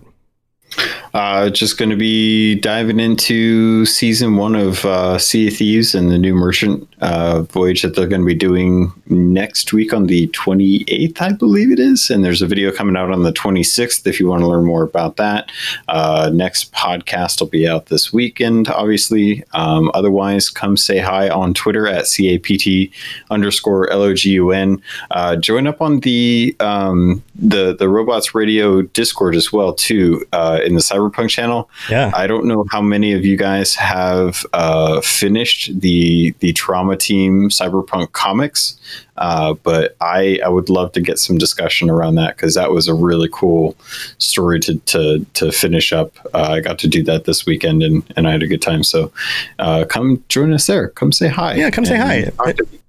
Uh, 1.13 1.49
just 1.49 1.77
going 1.77 1.89
to 1.89 1.95
be 1.95 2.55
diving 2.55 2.99
into 2.99 3.85
season 3.85 4.35
one 4.35 4.55
of 4.55 4.85
uh, 4.85 5.17
Sea 5.17 5.47
of 5.47 5.55
Thieves 5.55 5.95
and 5.95 6.11
the 6.11 6.17
new 6.17 6.35
merchant 6.35 6.87
uh, 7.01 7.41
voyage 7.43 7.81
that 7.81 7.95
they're 7.95 8.07
going 8.07 8.21
to 8.21 8.27
be 8.27 8.35
doing 8.35 8.91
next 9.07 9.73
week 9.73 9.93
on 9.93 10.07
the 10.07 10.27
28th, 10.29 11.21
I 11.21 11.31
believe 11.31 11.71
it 11.71 11.79
is. 11.79 12.09
And 12.09 12.23
there's 12.23 12.41
a 12.41 12.47
video 12.47 12.71
coming 12.71 12.95
out 12.95 13.11
on 13.11 13.23
the 13.23 13.31
26th 13.31 14.05
if 14.05 14.19
you 14.19 14.27
want 14.27 14.41
to 14.41 14.47
learn 14.47 14.65
more 14.65 14.83
about 14.83 15.15
that. 15.15 15.51
Uh, 15.87 16.29
next 16.33 16.71
podcast 16.73 17.39
will 17.39 17.47
be 17.47 17.67
out 17.67 17.87
this 17.87 18.13
weekend, 18.13 18.67
obviously. 18.69 19.43
Um, 19.53 19.89
otherwise, 19.93 20.49
come 20.49 20.77
say 20.77 20.99
hi 20.99 21.29
on 21.29 21.53
Twitter 21.53 21.87
at 21.87 22.05
CAPT 22.05 22.93
underscore 23.31 23.87
LOGUN. 23.87 24.81
Uh, 25.11 25.35
join 25.37 25.67
up 25.67 25.81
on 25.81 26.01
the 26.01 26.55
um, 26.59 27.23
the 27.35 27.75
the 27.75 27.89
Robots 27.89 28.35
Radio 28.35 28.81
Discord 28.81 29.35
as 29.35 29.53
well 29.53 29.73
too 29.73 30.25
uh, 30.33 30.56
in 30.63 30.73
the 30.73 30.81
Cyberpunk 30.81 31.29
channel. 31.29 31.69
Yeah. 31.89 32.11
I 32.13 32.27
don't 32.27 32.45
know 32.45 32.65
how 32.71 32.81
many 32.81 33.13
of 33.13 33.25
you 33.25 33.37
guys 33.37 33.75
have 33.75 34.45
uh, 34.53 35.01
finished 35.01 35.79
the 35.79 36.33
the 36.39 36.53
Trauma 36.53 36.97
Team 36.97 37.49
Cyberpunk 37.49 38.11
comics, 38.11 38.79
uh, 39.17 39.53
but 39.63 39.95
I 40.01 40.39
I 40.45 40.49
would 40.49 40.69
love 40.69 40.91
to 40.93 41.01
get 41.01 41.19
some 41.19 41.37
discussion 41.37 41.89
around 41.89 42.15
that 42.15 42.35
because 42.35 42.55
that 42.55 42.71
was 42.71 42.87
a 42.87 42.93
really 42.93 43.29
cool 43.31 43.75
story 44.17 44.59
to 44.61 44.77
to 44.79 45.25
to 45.33 45.51
finish 45.51 45.93
up. 45.93 46.11
Uh, 46.33 46.49
I 46.51 46.59
got 46.59 46.79
to 46.79 46.87
do 46.87 47.03
that 47.03 47.25
this 47.25 47.45
weekend 47.45 47.83
and 47.83 48.03
and 48.15 48.27
I 48.27 48.31
had 48.31 48.43
a 48.43 48.47
good 48.47 48.61
time. 48.61 48.83
So 48.83 49.11
uh, 49.59 49.85
come 49.87 50.23
join 50.29 50.53
us 50.53 50.67
there. 50.67 50.89
Come 50.89 51.11
say 51.11 51.27
hi. 51.27 51.55
Yeah, 51.55 51.69
come 51.69 51.85
say 51.85 51.97
hi. 51.97 52.23
talk 52.23 52.55
to 52.55 52.63
me. 52.71 52.79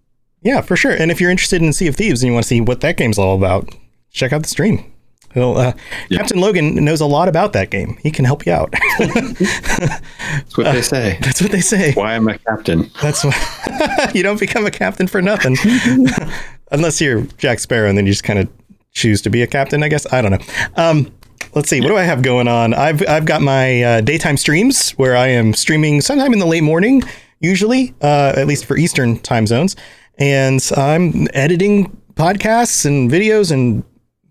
Yeah, 0.43 0.61
for 0.61 0.77
sure. 0.77 0.93
And 0.93 1.11
if 1.11 1.21
you're 1.21 1.31
interested 1.31 1.63
in 1.63 1.73
Sea 1.73 1.89
of 1.89 1.97
Thieves 1.97 2.23
and 2.23 2.29
you 2.29 2.33
want 2.33 2.45
to 2.45 2.49
see 2.49 2.61
what 2.61 2.81
that 2.81 2.97
game's 2.97 3.19
all 3.19 3.37
about, 3.37 3.69
check 4.13 4.33
out 4.33 4.43
the 4.43 4.49
stream. 4.49 4.93
Well, 5.35 5.59
uh, 5.59 5.73
Yeah. 6.09 6.19
Captain 6.19 6.41
Logan 6.41 6.75
knows 6.85 7.01
a 7.01 7.07
lot 7.07 7.29
about 7.29 7.53
that 7.53 7.71
game. 7.71 7.99
He 8.03 8.11
can 8.11 8.25
help 8.25 8.47
you 8.47 8.53
out. 8.53 8.73
That's 8.99 10.57
what 10.57 10.73
they 10.73 10.83
say. 10.83 11.19
That's 11.21 11.41
what 11.43 11.53
they 11.53 11.61
say. 11.61 11.93
Why 11.93 12.15
am 12.15 12.29
I 12.29 12.39
captain? 12.39 12.91
That's 13.03 13.25
why 13.25 14.11
you 14.15 14.23
don't 14.23 14.41
become 14.41 14.67
a 14.67 14.71
captain 14.71 15.07
for 15.07 15.21
nothing, 15.23 15.57
unless 16.73 17.01
you're 17.01 17.23
Jack 17.39 17.61
Sparrow, 17.61 17.89
and 17.89 17.97
then 17.97 18.07
you 18.07 18.13
just 18.13 18.25
kind 18.25 18.39
of 18.39 18.49
choose 18.93 19.23
to 19.23 19.31
be 19.31 19.43
a 19.43 19.47
captain. 19.47 19.83
I 19.83 19.89
guess 19.89 20.11
I 20.13 20.23
don't 20.23 20.33
know. 20.33 20.47
Um, 20.77 21.13
let's 21.55 21.69
see. 21.69 21.81
What 21.81 21.89
do 21.89 21.97
I 21.97 22.03
have 22.05 22.23
going 22.23 22.49
on? 22.49 22.75
I've 22.75 23.07
I've 23.09 23.25
got 23.27 23.43
my 23.43 23.83
uh, 23.83 24.01
daytime 24.01 24.37
streams 24.37 24.91
where 24.93 25.17
I 25.17 25.29
am 25.29 25.53
streaming 25.55 26.01
sometime 26.01 26.33
in 26.33 26.39
the 26.39 26.47
late 26.47 26.63
morning, 26.65 27.03
usually, 27.41 27.95
uh, 28.01 28.33
at 28.37 28.47
least 28.47 28.65
for 28.65 28.77
Eastern 28.77 29.19
time 29.19 29.47
zones, 29.47 29.77
and 30.19 30.67
I'm 30.77 31.29
editing 31.35 31.97
podcasts 32.15 32.85
and 32.85 33.09
videos 33.11 33.53
and 33.53 33.85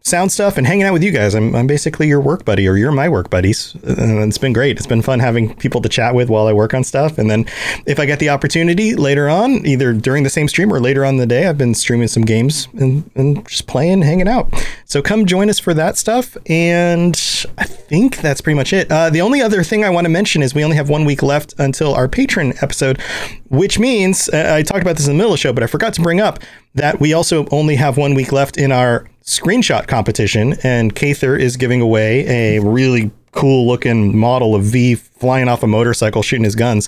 sound 0.07 0.31
stuff 0.31 0.57
and 0.57 0.65
hanging 0.65 0.84
out 0.84 0.93
with 0.93 1.03
you 1.03 1.11
guys. 1.11 1.35
I'm, 1.35 1.55
I'm 1.55 1.67
basically 1.67 2.07
your 2.07 2.21
work 2.21 2.45
buddy, 2.45 2.67
or 2.67 2.77
you're 2.77 2.91
my 2.91 3.09
work 3.09 3.29
buddies. 3.29 3.75
And 3.84 4.23
it's 4.23 4.38
been 4.38 4.53
great. 4.53 4.77
It's 4.77 4.88
been 4.88 5.01
fun 5.01 5.19
having 5.19 5.55
people 5.55 5.81
to 5.81 5.89
chat 5.89 6.15
with 6.15 6.29
while 6.29 6.47
I 6.47 6.53
work 6.53 6.73
on 6.73 6.84
stuff. 6.84 7.17
And 7.17 7.29
then 7.29 7.45
if 7.85 7.99
I 7.99 8.05
get 8.05 8.19
the 8.19 8.29
opportunity 8.29 8.95
later 8.95 9.29
on, 9.29 9.65
either 9.65 9.93
during 9.93 10.23
the 10.23 10.29
same 10.29 10.47
stream 10.47 10.73
or 10.73 10.79
later 10.79 11.05
on 11.05 11.17
the 11.17 11.25
day, 11.25 11.47
I've 11.47 11.57
been 11.57 11.75
streaming 11.75 12.07
some 12.07 12.23
games 12.23 12.67
and, 12.79 13.09
and 13.15 13.47
just 13.47 13.67
playing, 13.67 14.01
hanging 14.01 14.27
out. 14.27 14.51
So 14.88 15.01
come 15.01 15.26
join 15.26 15.49
us 15.49 15.59
for 15.59 15.73
that 15.73 15.97
stuff. 15.97 16.38
And 16.49 17.14
I 17.57 17.65
think 17.65 18.18
that's 18.18 18.39
pretty 18.39 18.55
much 18.55 18.72
it. 18.72 18.89
Uh, 18.89 19.09
the 19.09 19.19
only 19.19 19.41
other 19.41 19.61
thing 19.61 19.84
I 19.84 19.89
want 19.89 20.05
to 20.05 20.09
mention 20.09 20.41
is 20.41 20.55
we 20.55 20.64
only 20.64 20.77
have 20.77 20.89
one 20.89 21.03
week 21.03 21.22
left 21.22 21.53
until 21.57 21.93
our 21.93 22.07
Patreon 22.07 22.64
episode, 22.64 23.01
which 23.49 23.77
means 23.80 24.30
uh, 24.30 24.53
I 24.55 24.64
talked 24.64 24.81
about 24.81 24.95
this 24.95 25.05
in 25.05 25.14
the 25.14 25.18
middle 25.18 25.34
of 25.34 25.39
the 25.39 25.41
show, 25.41 25.51
but 25.51 25.61
I 25.61 25.68
forgot 25.68 25.93
to 25.95 26.01
bring 26.01 26.22
up 26.22 26.39
that 26.73 27.01
we 27.01 27.14
also 27.14 27.47
only 27.51 27.76
have 27.76 27.97
one 27.97 28.14
week 28.14 28.31
left 28.31 28.57
in 28.57 28.72
our 28.72 29.09
screenshot 29.23 29.88
competition, 29.88 30.55
and 30.64 30.95
Kather 30.95 31.38
is 31.38 31.57
giving 31.57 31.81
away 31.81 32.55
a 32.55 32.61
really 32.61 33.11
cool 33.31 33.68
looking 33.68 34.18
model 34.18 34.55
of 34.55 34.64
V 34.64 34.95
flying 34.95 35.49
off 35.49 35.64
a 35.64 35.68
motorcycle 35.68 36.22
shooting 36.22 36.45
his 36.45 36.55
guns. 36.55 36.88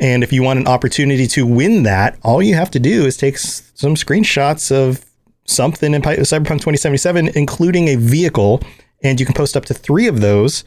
And 0.00 0.24
if 0.24 0.32
you 0.32 0.42
want 0.42 0.58
an 0.58 0.66
opportunity 0.66 1.28
to 1.28 1.46
win 1.46 1.84
that, 1.84 2.18
all 2.22 2.42
you 2.42 2.54
have 2.56 2.72
to 2.72 2.80
do 2.80 3.06
is 3.06 3.16
take 3.16 3.38
some 3.38 3.94
screenshots 3.94 4.72
of 4.72 5.04
something 5.46 5.94
in 5.94 6.02
Cyberpunk 6.02 6.60
2077, 6.60 7.28
including 7.34 7.88
a 7.88 7.96
vehicle, 7.96 8.60
and 9.02 9.18
you 9.18 9.26
can 9.26 9.34
post 9.34 9.56
up 9.56 9.64
to 9.66 9.74
three 9.74 10.06
of 10.06 10.20
those. 10.20 10.64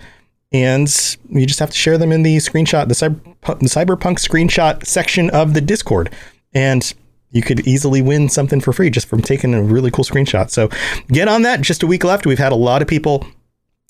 And 0.51 0.87
you 1.29 1.45
just 1.45 1.59
have 1.59 1.69
to 1.69 1.77
share 1.77 1.97
them 1.97 2.11
in 2.11 2.23
the 2.23 2.37
screenshot, 2.37 2.87
the, 2.87 2.95
cyber, 2.95 3.21
the 3.59 3.67
Cyberpunk 3.67 4.17
screenshot 4.17 4.83
section 4.85 5.29
of 5.29 5.53
the 5.53 5.61
Discord. 5.61 6.11
And 6.53 6.91
you 7.31 7.43
could 7.43 7.67
easily 7.67 8.01
win 8.01 8.29
something 8.29 8.59
for 8.59 8.73
free 8.73 8.89
just 8.89 9.07
from 9.07 9.21
taking 9.21 9.53
a 9.53 9.61
really 9.61 9.91
cool 9.91 10.03
screenshot. 10.03 10.49
So 10.49 10.69
get 11.09 11.27
on 11.27 11.43
that. 11.43 11.61
Just 11.61 11.83
a 11.83 11.87
week 11.87 12.03
left. 12.03 12.25
We've 12.25 12.39
had 12.39 12.51
a 12.51 12.55
lot 12.55 12.81
of 12.81 12.87
people 12.87 13.27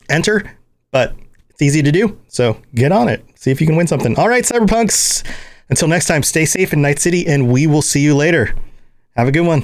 enter, 0.10 0.58
but 0.92 1.16
it's 1.50 1.62
easy 1.62 1.82
to 1.82 1.92
do. 1.92 2.20
So 2.28 2.62
get 2.76 2.92
on 2.92 3.08
it. 3.08 3.24
See 3.36 3.52
if 3.52 3.62
you 3.62 3.68
can 3.68 3.78
win 3.78 3.88
something. 3.88 4.18
All 4.18 4.28
right, 4.28 4.44
Cyberpunks. 4.44 5.26
Until 5.70 5.88
next 5.88 6.08
time, 6.08 6.24
stay 6.24 6.46
safe 6.46 6.74
in 6.74 6.82
Night 6.82 7.00
City, 7.00 7.28
and 7.28 7.52
we 7.52 7.68
will 7.68 7.84
see 7.84 8.02
you 8.02 8.16
later. 8.16 8.56
Have 9.16 9.28
a 9.28 9.32
good 9.32 9.46
one. 9.46 9.64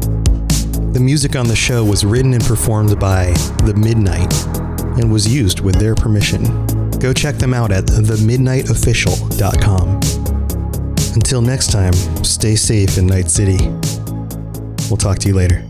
The 0.93 0.99
music 0.99 1.35
on 1.37 1.47
the 1.47 1.55
show 1.55 1.83
was 1.85 2.03
written 2.05 2.33
and 2.33 2.43
performed 2.43 2.99
by 2.99 3.27
The 3.63 3.73
Midnight 3.73 4.33
and 4.99 5.09
was 5.11 5.33
used 5.33 5.61
with 5.61 5.75
their 5.75 5.95
permission. 5.95 6.43
Go 6.99 7.13
check 7.13 7.37
them 7.37 7.53
out 7.53 7.71
at 7.71 7.85
themidnightofficial.com. 7.85 9.87
Until 11.15 11.41
next 11.41 11.71
time, 11.71 11.93
stay 12.23 12.55
safe 12.55 12.97
in 12.97 13.07
Night 13.07 13.29
City. 13.29 13.57
We'll 14.89 14.97
talk 14.97 15.17
to 15.19 15.29
you 15.29 15.35
later. 15.35 15.65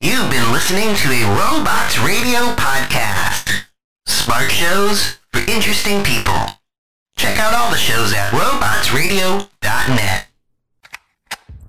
You've 0.00 0.30
been 0.30 0.50
listening 0.52 0.96
to 0.96 1.12
a 1.12 1.22
Robots 1.36 1.98
Radio 1.98 2.40
podcast. 2.56 3.64
Smart 4.06 4.50
shows 4.50 5.18
for 5.32 5.40
interesting 5.50 6.02
people. 6.02 6.32
Check 7.18 7.38
out 7.38 7.52
all 7.52 7.70
the 7.70 7.76
shows 7.76 8.14
at 8.14 8.30
robotsradio.net. 8.30 10.25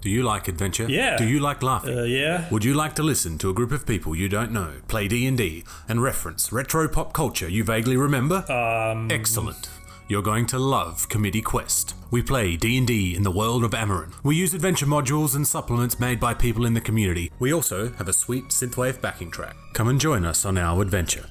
Do 0.07 0.13
you 0.13 0.23
like 0.23 0.47
adventure? 0.47 0.89
Yeah. 0.89 1.17
Do 1.17 1.27
you 1.27 1.41
like 1.41 1.61
laughing? 1.61 1.99
Uh, 1.99 2.03
yeah. 2.03 2.47
Would 2.49 2.63
you 2.63 2.73
like 2.73 2.95
to 2.95 3.03
listen 3.03 3.37
to 3.39 3.49
a 3.49 3.53
group 3.53 3.73
of 3.73 3.85
people 3.85 4.15
you 4.15 4.29
don't 4.29 4.53
know 4.53 4.75
play 4.87 5.09
D&D 5.09 5.65
and 5.89 6.01
reference 6.01 6.49
retro 6.53 6.87
pop 6.87 7.11
culture 7.11 7.49
you 7.49 7.65
vaguely 7.65 7.97
remember? 7.97 8.49
Um. 8.49 9.11
Excellent. 9.11 9.67
You're 10.07 10.21
going 10.21 10.45
to 10.45 10.59
love 10.59 11.09
Committee 11.09 11.41
Quest. 11.41 11.93
We 12.09 12.21
play 12.21 12.55
D&D 12.55 13.17
in 13.17 13.23
the 13.23 13.31
world 13.31 13.65
of 13.65 13.71
Amarin. 13.71 14.13
We 14.23 14.37
use 14.37 14.53
adventure 14.53 14.85
modules 14.85 15.35
and 15.35 15.45
supplements 15.45 15.99
made 15.99 16.21
by 16.21 16.33
people 16.33 16.65
in 16.65 16.73
the 16.73 16.79
community. 16.79 17.29
We 17.37 17.53
also 17.53 17.91
have 17.95 18.07
a 18.07 18.13
sweet 18.13 18.45
synthwave 18.45 19.01
backing 19.01 19.29
track. 19.29 19.57
Come 19.73 19.89
and 19.89 19.99
join 19.99 20.23
us 20.23 20.45
on 20.45 20.57
our 20.57 20.81
adventure. 20.81 21.25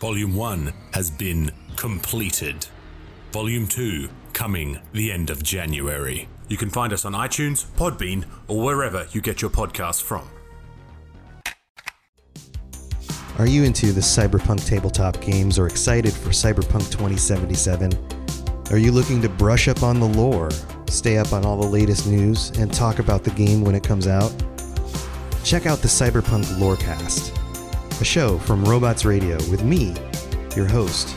Volume 0.00 0.34
1 0.34 0.72
has 0.94 1.10
been 1.10 1.50
completed. 1.76 2.66
Volume 3.32 3.66
2 3.66 4.08
coming 4.32 4.78
the 4.94 5.12
end 5.12 5.28
of 5.28 5.42
January. 5.42 6.26
You 6.48 6.56
can 6.56 6.70
find 6.70 6.92
us 6.92 7.04
on 7.04 7.12
iTunes, 7.12 7.64
Podbean, 7.76 8.24
or 8.46 8.62
wherever 8.62 9.06
you 9.10 9.20
get 9.20 9.42
your 9.42 9.50
podcasts 9.50 10.02
from. 10.02 10.28
Are 13.38 13.46
you 13.46 13.64
into 13.64 13.92
the 13.92 14.00
cyberpunk 14.00 14.66
tabletop 14.66 15.20
games 15.20 15.58
or 15.58 15.66
excited 15.66 16.12
for 16.12 16.30
Cyberpunk 16.30 16.90
2077? 16.90 17.92
Are 18.70 18.78
you 18.78 18.92
looking 18.92 19.20
to 19.22 19.28
brush 19.28 19.68
up 19.68 19.82
on 19.82 20.00
the 20.00 20.06
lore, 20.06 20.50
stay 20.88 21.18
up 21.18 21.32
on 21.32 21.44
all 21.44 21.60
the 21.60 21.66
latest 21.68 22.06
news, 22.06 22.50
and 22.58 22.72
talk 22.72 22.98
about 22.98 23.24
the 23.24 23.30
game 23.32 23.62
when 23.62 23.74
it 23.74 23.84
comes 23.84 24.06
out? 24.06 24.32
Check 25.44 25.66
out 25.66 25.80
the 25.80 25.88
Cyberpunk 25.88 26.44
Lorecast, 26.58 28.00
a 28.00 28.04
show 28.04 28.38
from 28.38 28.64
Robots 28.64 29.04
Radio 29.04 29.36
with 29.50 29.62
me, 29.62 29.94
your 30.56 30.66
host, 30.66 31.14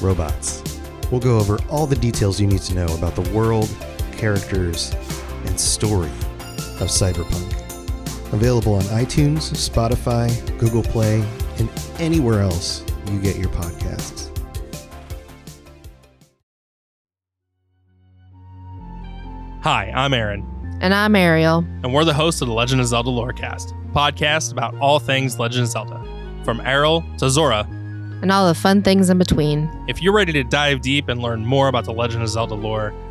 Robots. 0.00 0.62
We'll 1.10 1.20
go 1.20 1.38
over 1.38 1.58
all 1.68 1.86
the 1.86 1.96
details 1.96 2.40
you 2.40 2.46
need 2.46 2.62
to 2.62 2.74
know 2.74 2.86
about 2.94 3.16
the 3.16 3.28
world, 3.32 3.68
characters, 4.16 4.92
and 5.46 5.58
story 5.58 6.10
of 6.80 6.88
cyberpunk. 6.88 7.52
Available 8.32 8.74
on 8.74 8.82
iTunes, 8.84 9.52
Spotify, 9.54 10.28
Google 10.58 10.82
Play, 10.82 11.24
and 11.58 11.68
anywhere 11.98 12.40
else 12.40 12.84
you 13.10 13.20
get 13.20 13.36
your 13.36 13.48
podcasts. 13.50 14.30
Hi, 19.62 19.92
I'm 19.94 20.14
Aaron, 20.14 20.44
And 20.80 20.94
I'm 20.94 21.16
Ariel. 21.16 21.64
and 21.82 21.92
we're 21.92 22.04
the 22.04 22.14
hosts 22.14 22.40
of 22.40 22.48
the 22.48 22.54
Legend 22.54 22.80
of 22.80 22.86
Zelda 22.86 23.10
Lorecast, 23.10 23.72
podcast 23.92 24.52
about 24.52 24.76
all 24.78 24.98
things 25.00 25.38
Legend 25.38 25.64
of 25.64 25.70
Zelda, 25.70 26.40
from 26.44 26.60
Errol 26.60 27.04
to 27.18 27.28
Zora. 27.28 27.66
And 28.22 28.30
all 28.30 28.46
the 28.46 28.54
fun 28.54 28.82
things 28.82 29.10
in 29.10 29.18
between. 29.18 29.68
If 29.88 30.00
you're 30.02 30.14
ready 30.14 30.32
to 30.34 30.44
dive 30.44 30.80
deep 30.82 31.08
and 31.08 31.20
learn 31.20 31.44
more 31.44 31.68
about 31.68 31.84
the 31.84 31.92
Legend 31.92 32.22
of 32.22 32.28
Zelda 32.28 32.54
lore 32.54 32.88
and 32.88 33.05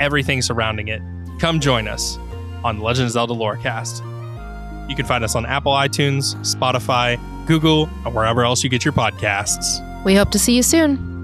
everything 0.00 0.42
surrounding 0.42 0.88
it, 0.88 1.02
come 1.38 1.60
join 1.60 1.88
us 1.88 2.18
on 2.64 2.80
Legend 2.80 3.06
of 3.06 3.12
Zelda 3.12 3.34
Lorecast. 3.34 4.00
You 4.88 4.96
can 4.96 5.06
find 5.06 5.22
us 5.22 5.34
on 5.34 5.46
Apple 5.46 5.72
iTunes, 5.72 6.34
Spotify, 6.36 7.18
Google, 7.46 7.88
and 8.04 8.14
wherever 8.14 8.44
else 8.44 8.64
you 8.64 8.70
get 8.70 8.84
your 8.84 8.92
podcasts. 8.92 9.84
We 10.04 10.14
hope 10.14 10.30
to 10.30 10.38
see 10.38 10.54
you 10.54 10.62
soon. 10.62 11.17